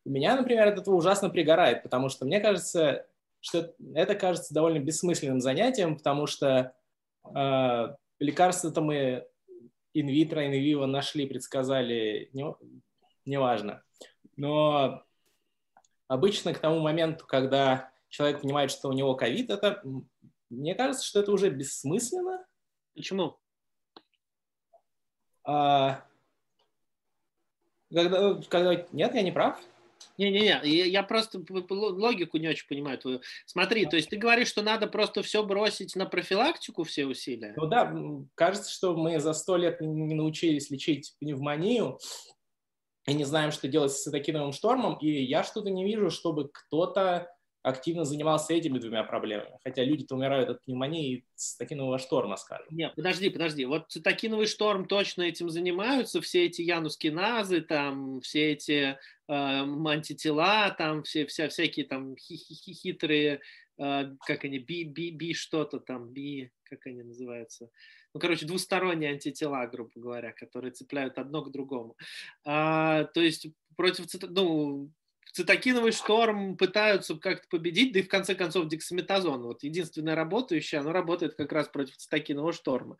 У 0.04 0.10
меня, 0.10 0.36
например, 0.36 0.68
от 0.68 0.78
этого 0.78 0.94
ужасно 0.94 1.30
пригорает, 1.30 1.82
потому 1.82 2.08
что 2.08 2.24
мне 2.24 2.40
кажется, 2.40 3.06
что 3.40 3.74
это 3.94 4.14
кажется 4.14 4.54
довольно 4.54 4.78
бессмысленным 4.78 5.40
занятием, 5.40 5.96
потому 5.96 6.26
что 6.26 6.74
э, 7.34 7.96
лекарства-то 8.18 8.80
мы 8.80 9.26
инвитро, 9.94 10.46
инвиво 10.46 10.86
нашли, 10.86 11.26
предсказали, 11.26 12.30
не, 12.32 12.54
неважно. 13.24 13.82
Но 14.36 15.02
обычно 16.06 16.54
к 16.54 16.58
тому 16.58 16.80
моменту, 16.80 17.26
когда 17.26 17.90
человек 18.08 18.42
понимает, 18.42 18.70
что 18.70 18.88
у 18.88 18.92
него 18.92 19.14
ковид, 19.14 19.50
это, 19.50 19.82
мне 20.50 20.74
кажется, 20.74 21.04
что 21.04 21.20
это 21.20 21.32
уже 21.32 21.50
бессмысленно. 21.50 22.44
Почему? 22.94 23.38
А, 25.46 26.04
когда, 27.92 28.34
когда... 28.48 28.86
Нет, 28.92 29.14
я 29.14 29.22
не 29.22 29.32
прав. 29.32 29.60
Не-не-не, 30.18 30.88
я 30.88 31.02
просто 31.02 31.42
логику 31.68 32.38
не 32.38 32.48
очень 32.48 32.66
понимаю 32.66 32.98
твою. 32.98 33.20
Смотри, 33.44 33.86
то 33.86 33.96
есть 33.96 34.08
ты 34.08 34.16
говоришь, 34.16 34.48
что 34.48 34.62
надо 34.62 34.86
просто 34.86 35.22
все 35.22 35.44
бросить 35.44 35.94
на 35.94 36.06
профилактику, 36.06 36.84
все 36.84 37.06
усилия? 37.06 37.54
Ну 37.56 37.66
да, 37.66 37.94
кажется, 38.34 38.70
что 38.70 38.96
мы 38.96 39.20
за 39.20 39.34
сто 39.34 39.56
лет 39.56 39.80
не 39.80 40.14
научились 40.14 40.70
лечить 40.70 41.14
пневмонию 41.20 41.98
и 43.06 43.14
не 43.14 43.24
знаем, 43.24 43.52
что 43.52 43.68
делать 43.68 43.92
с 43.92 44.02
цитокиновым 44.02 44.52
штормом, 44.52 44.98
и 44.98 45.08
я 45.22 45.44
что-то 45.44 45.70
не 45.70 45.84
вижу, 45.84 46.10
чтобы 46.10 46.48
кто-то 46.48 47.30
активно 47.66 48.04
занимался 48.04 48.54
этими 48.54 48.78
двумя 48.78 49.02
проблемами. 49.02 49.58
Хотя 49.64 49.82
люди-то 49.82 50.14
умирают 50.14 50.48
от 50.48 50.62
пневмонии 50.62 51.12
и 51.12 51.24
цитокинового 51.34 51.98
шторма, 51.98 52.36
скажем. 52.36 52.66
Нет, 52.70 52.94
подожди, 52.94 53.28
подожди. 53.28 53.64
Вот 53.64 53.90
цитокиновый 53.90 54.46
шторм 54.46 54.86
точно 54.86 55.22
этим 55.22 55.50
занимаются, 55.50 56.20
все 56.20 56.46
эти 56.46 56.62
янускиназы, 56.62 57.60
там, 57.62 58.20
все 58.20 58.52
эти 58.52 58.72
э, 58.92 58.96
антитела, 59.28 60.70
там, 60.70 61.02
все, 61.02 61.26
вся, 61.26 61.48
всякие 61.48 61.86
там 61.86 62.16
хи 62.16 62.34
-хи 62.34 62.54
-хи 62.54 62.72
хитрые, 62.72 63.40
э, 63.78 64.10
как 64.24 64.44
они, 64.44 64.60
би, 64.60 64.84
би, 64.84 65.10
би 65.10 65.34
что-то 65.34 65.80
там, 65.80 66.12
би, 66.12 66.52
как 66.62 66.86
они 66.86 67.02
называются, 67.02 67.68
ну, 68.14 68.20
короче, 68.20 68.46
двусторонние 68.46 69.10
антитела, 69.10 69.66
грубо 69.66 69.90
говоря, 69.96 70.32
которые 70.32 70.70
цепляют 70.70 71.18
одно 71.18 71.42
к 71.42 71.50
другому. 71.50 71.96
А, 72.44 73.04
то 73.04 73.20
есть 73.20 73.48
против, 73.76 74.06
ну, 74.22 74.90
цитокиновый 75.32 75.92
шторм 75.92 76.56
пытаются 76.56 77.14
как-то 77.16 77.46
победить, 77.48 77.92
да 77.92 78.00
и 78.00 78.02
в 78.02 78.08
конце 78.08 78.34
концов 78.34 78.68
дексаметазон, 78.68 79.42
вот 79.42 79.62
единственная 79.62 80.14
работающая, 80.14 80.80
оно 80.80 80.92
работает 80.92 81.34
как 81.34 81.52
раз 81.52 81.68
против 81.68 81.96
цитокинового 81.96 82.52
шторма. 82.52 82.96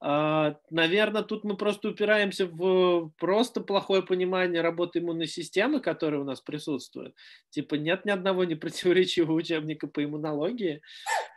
А, 0.00 0.56
Наверное, 0.70 1.22
тут 1.22 1.44
мы 1.44 1.56
просто 1.56 1.88
упираемся 1.88 2.46
в 2.46 3.10
просто 3.18 3.60
плохое 3.60 4.02
понимание 4.02 4.62
работы 4.62 4.98
иммунной 4.98 5.26
системы, 5.26 5.80
которая 5.80 6.20
у 6.20 6.24
нас 6.24 6.40
присутствует. 6.40 7.14
Типа 7.50 7.76
нет 7.76 8.04
ни 8.04 8.10
одного 8.10 8.44
непротиворечивого 8.44 9.34
учебника 9.34 9.86
по 9.86 10.04
иммунологии. 10.04 10.82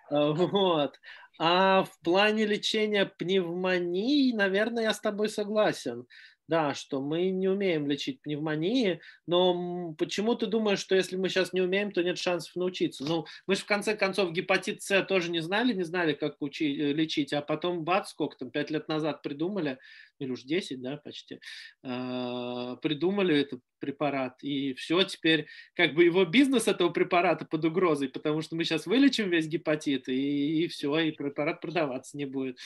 А, 0.09 0.31
вот. 0.31 0.99
А 1.39 1.83
в 1.83 1.99
плане 2.03 2.45
лечения 2.45 3.05
пневмонии, 3.05 4.33
наверное, 4.33 4.83
я 4.83 4.93
с 4.93 4.99
тобой 4.99 5.29
согласен 5.29 6.05
да, 6.49 6.73
что 6.73 6.99
мы 6.99 7.30
не 7.30 7.47
умеем 7.47 7.88
лечить 7.88 8.21
пневмонии, 8.21 8.99
но 9.27 9.93
почему 9.97 10.34
ты 10.34 10.47
думаешь, 10.47 10.80
что 10.80 10.95
если 10.95 11.15
мы 11.15 11.30
сейчас 11.30 11.53
не 11.53 11.61
умеем, 11.61 11.91
то 11.91 12.01
нет 12.01 12.17
шансов 12.17 12.55
научиться? 12.55 13.05
Ну, 13.05 13.26
мы 13.45 13.55
же 13.55 13.61
в 13.61 13.65
конце 13.65 13.95
концов 13.95 14.31
гепатит 14.31 14.81
С 14.81 15.03
тоже 15.03 15.30
не 15.30 15.41
знали, 15.41 15.73
не 15.73 15.84
знали, 15.84 16.13
как 16.13 16.38
учи, 16.41 16.76
э, 16.76 16.91
лечить, 16.91 17.34
а 17.34 17.41
потом 17.41 17.84
бац, 17.84 18.09
сколько 18.09 18.35
там, 18.35 18.49
пять 18.49 18.71
лет 18.71 18.88
назад 18.88 19.21
придумали, 19.21 19.77
или 20.19 20.31
уж 20.31 20.43
10, 20.43 20.81
да, 20.81 20.97
почти, 20.97 21.39
а, 21.83 22.75
придумали 22.77 23.35
этот 23.35 23.61
препарат, 23.79 24.43
и 24.43 24.73
все, 24.73 25.03
теперь 25.03 25.47
как 25.73 25.95
бы 25.95 26.03
его 26.03 26.25
бизнес 26.25 26.67
этого 26.67 26.89
препарата 26.89 27.45
под 27.45 27.65
угрозой, 27.65 28.09
потому 28.09 28.41
что 28.41 28.55
мы 28.55 28.63
сейчас 28.63 28.85
вылечим 28.85 29.29
весь 29.29 29.47
гепатит, 29.47 30.09
и, 30.09 30.63
и 30.63 30.67
все, 30.67 30.97
и 30.99 31.11
препарат 31.11 31.61
продаваться 31.61 32.17
не 32.17 32.25
будет. 32.25 32.57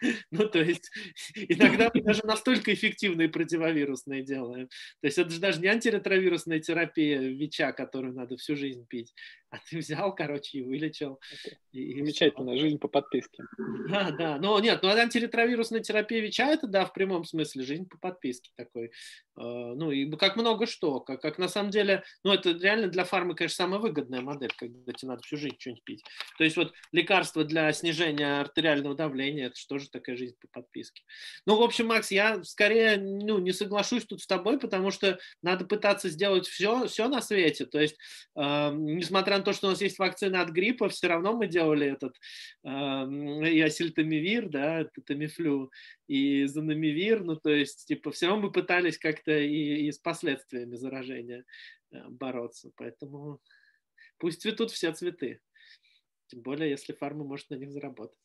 Ну, 0.30 0.48
то 0.48 0.60
есть 0.60 0.90
иногда 1.34 1.90
мы 1.94 2.02
даже 2.02 2.24
настолько 2.24 2.74
эффективные 2.74 3.28
противовирусные 3.28 4.22
делаем. 4.22 4.68
То 5.00 5.06
есть 5.06 5.18
это 5.18 5.30
же 5.30 5.40
даже 5.40 5.60
не 5.60 5.68
антиретровирусная 5.68 6.60
терапия 6.60 7.20
ВИЧа, 7.20 7.72
которую 7.72 8.14
надо 8.14 8.36
всю 8.36 8.56
жизнь 8.56 8.86
пить, 8.86 9.14
а 9.50 9.58
ты 9.58 9.78
взял, 9.78 10.14
короче, 10.14 10.58
и 10.58 10.62
вылечил. 10.62 11.20
Замечательно, 11.72 12.56
жизнь 12.56 12.78
по 12.78 12.88
подписке. 12.88 13.44
Да, 13.88 14.10
да. 14.10 14.38
Но 14.38 14.58
нет, 14.60 14.80
ну 14.82 14.88
антиретровирусная 14.88 15.80
терапия 15.80 16.20
ВИЧа, 16.20 16.44
это 16.44 16.66
да, 16.66 16.83
в 16.84 16.92
прямом 16.92 17.24
смысле, 17.24 17.64
жизнь 17.64 17.88
по 17.88 17.98
подписке 17.98 18.50
такой. 18.56 18.92
А, 19.36 19.74
ну, 19.74 19.90
и 19.90 20.10
как 20.16 20.36
много 20.36 20.66
что, 20.66 21.00
как, 21.00 21.20
как 21.20 21.38
на 21.38 21.48
самом 21.48 21.70
деле, 21.70 22.04
ну, 22.22 22.32
это 22.32 22.50
реально 22.50 22.88
для 22.88 23.04
фармы, 23.04 23.34
конечно, 23.34 23.64
самая 23.64 23.80
выгодная 23.80 24.20
модель, 24.20 24.52
когда 24.56 24.92
тебе 24.92 25.08
надо 25.08 25.22
всю 25.22 25.36
жизнь 25.36 25.56
что-нибудь 25.58 25.84
пить. 25.84 26.04
То 26.38 26.44
есть 26.44 26.56
вот 26.56 26.72
лекарства 26.92 27.44
для 27.44 27.72
снижения 27.72 28.40
артериального 28.40 28.94
давления, 28.94 29.46
это 29.46 29.56
что 29.56 29.78
же 29.78 29.88
такая 29.90 30.16
жизнь 30.16 30.36
по 30.40 30.48
подписке. 30.48 31.02
Ну, 31.46 31.56
в 31.56 31.62
общем, 31.62 31.86
Макс, 31.86 32.10
я 32.10 32.42
скорее, 32.44 32.96
ну, 32.98 33.38
не 33.38 33.52
соглашусь 33.52 34.04
тут 34.04 34.22
с 34.22 34.26
тобой, 34.26 34.58
потому 34.58 34.90
что 34.90 35.18
надо 35.42 35.64
пытаться 35.64 36.08
сделать 36.08 36.46
все, 36.46 36.86
все 36.86 37.08
на 37.08 37.20
свете. 37.20 37.66
То 37.66 37.80
есть, 37.80 37.96
э, 38.36 38.70
несмотря 38.72 39.38
на 39.38 39.44
то, 39.44 39.52
что 39.52 39.66
у 39.66 39.70
нас 39.70 39.80
есть 39.80 39.98
вакцина 39.98 40.42
от 40.42 40.50
гриппа, 40.50 40.88
все 40.88 41.08
равно 41.08 41.36
мы 41.36 41.46
делали 41.46 41.92
этот 41.92 42.16
э, 42.64 42.70
и 43.50 43.60
осельтамивир, 43.60 44.48
да, 44.48 44.86
тамифлю, 45.06 45.70
и 46.06 46.44
занамивир, 46.46 47.24
ну, 47.24 47.36
то 47.36 47.50
есть, 47.50 47.86
типа, 47.86 48.10
все 48.10 48.26
равно 48.26 48.46
мы 48.46 48.52
пытались 48.52 48.98
как-то 48.98 49.32
и, 49.32 49.86
и 49.86 49.92
с 49.92 49.98
последствиями 49.98 50.76
заражения 50.76 51.44
э, 51.92 52.08
бороться, 52.08 52.70
поэтому 52.76 53.40
пусть 54.18 54.42
цветут 54.42 54.70
все 54.70 54.92
цветы, 54.92 55.40
тем 56.26 56.42
более, 56.42 56.70
если 56.70 56.92
фарма 56.92 57.24
может 57.24 57.50
на 57.50 57.56
них 57.56 57.72
заработать. 57.72 58.18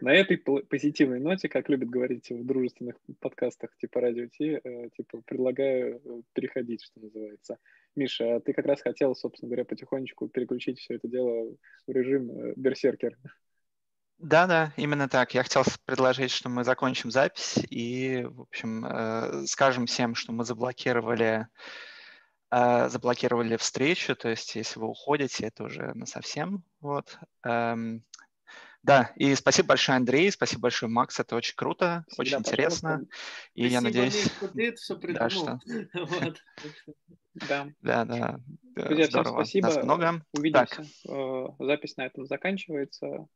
На 0.00 0.12
этой 0.12 0.36
позитивной 0.36 1.20
ноте, 1.20 1.48
как 1.48 1.68
любят 1.68 1.88
говорить 1.88 2.30
в 2.30 2.44
дружественных 2.44 2.96
подкастах 3.20 3.74
типа 3.78 4.00
Радио 4.00 4.26
Ти, 4.26 4.60
э, 4.62 4.88
типа 4.96 5.22
предлагаю 5.22 6.00
э, 6.04 6.22
переходить, 6.32 6.84
что 6.84 7.00
называется. 7.00 7.58
Миша, 7.96 8.36
а 8.36 8.40
ты 8.40 8.52
как 8.52 8.66
раз 8.66 8.80
хотел, 8.82 9.14
собственно 9.14 9.48
говоря, 9.48 9.64
потихонечку 9.64 10.28
переключить 10.28 10.78
все 10.78 10.94
это 10.94 11.08
дело 11.08 11.56
в 11.86 11.90
режим 11.90 12.52
берсеркер. 12.56 13.16
Да, 14.22 14.46
да, 14.46 14.72
именно 14.76 15.08
так. 15.08 15.34
Я 15.34 15.42
хотел 15.42 15.64
предложить, 15.84 16.30
что 16.30 16.48
мы 16.48 16.64
закончим 16.64 17.10
запись 17.10 17.58
и, 17.68 18.24
в 18.24 18.42
общем, 18.42 19.46
скажем 19.46 19.86
всем, 19.86 20.14
что 20.14 20.32
мы 20.32 20.44
заблокировали 20.44 21.48
заблокировали 22.50 23.56
встречу, 23.56 24.14
то 24.14 24.28
есть 24.28 24.54
если 24.56 24.78
вы 24.78 24.86
уходите, 24.86 25.46
это 25.46 25.64
уже 25.64 25.94
на 25.94 26.04
совсем. 26.04 26.62
Вот. 26.82 27.18
Эм, 27.44 28.04
да, 28.82 29.12
и 29.14 29.34
спасибо 29.36 29.68
большое, 29.68 29.96
Андрей, 29.96 30.30
спасибо 30.32 30.62
большое, 30.62 30.90
Макс, 30.90 31.18
это 31.20 31.36
очень 31.36 31.54
круто, 31.54 32.04
Всегда 32.08 32.22
очень 32.22 32.38
интересно. 32.38 33.06
И 33.54 33.68
спасибо, 33.68 33.72
я 33.72 33.80
надеюсь... 33.80 34.28
Ты 34.54 34.68
это 34.68 34.76
все 34.76 34.96
придумал. 34.98 35.28
Да, 35.28 35.30
что... 35.30 35.60
Да. 37.34 37.68
Да, 37.80 38.04
да. 38.04 38.40
Друзья, 38.74 39.06
всем 39.06 39.24
спасибо. 39.24 39.68
Нас 39.68 39.84
много. 39.84 40.24
Увидимся. 40.32 40.76
Так. 40.76 40.86
Э, 41.08 41.46
запись 41.60 41.96
на 41.96 42.06
этом 42.06 42.26
заканчивается. 42.26 43.28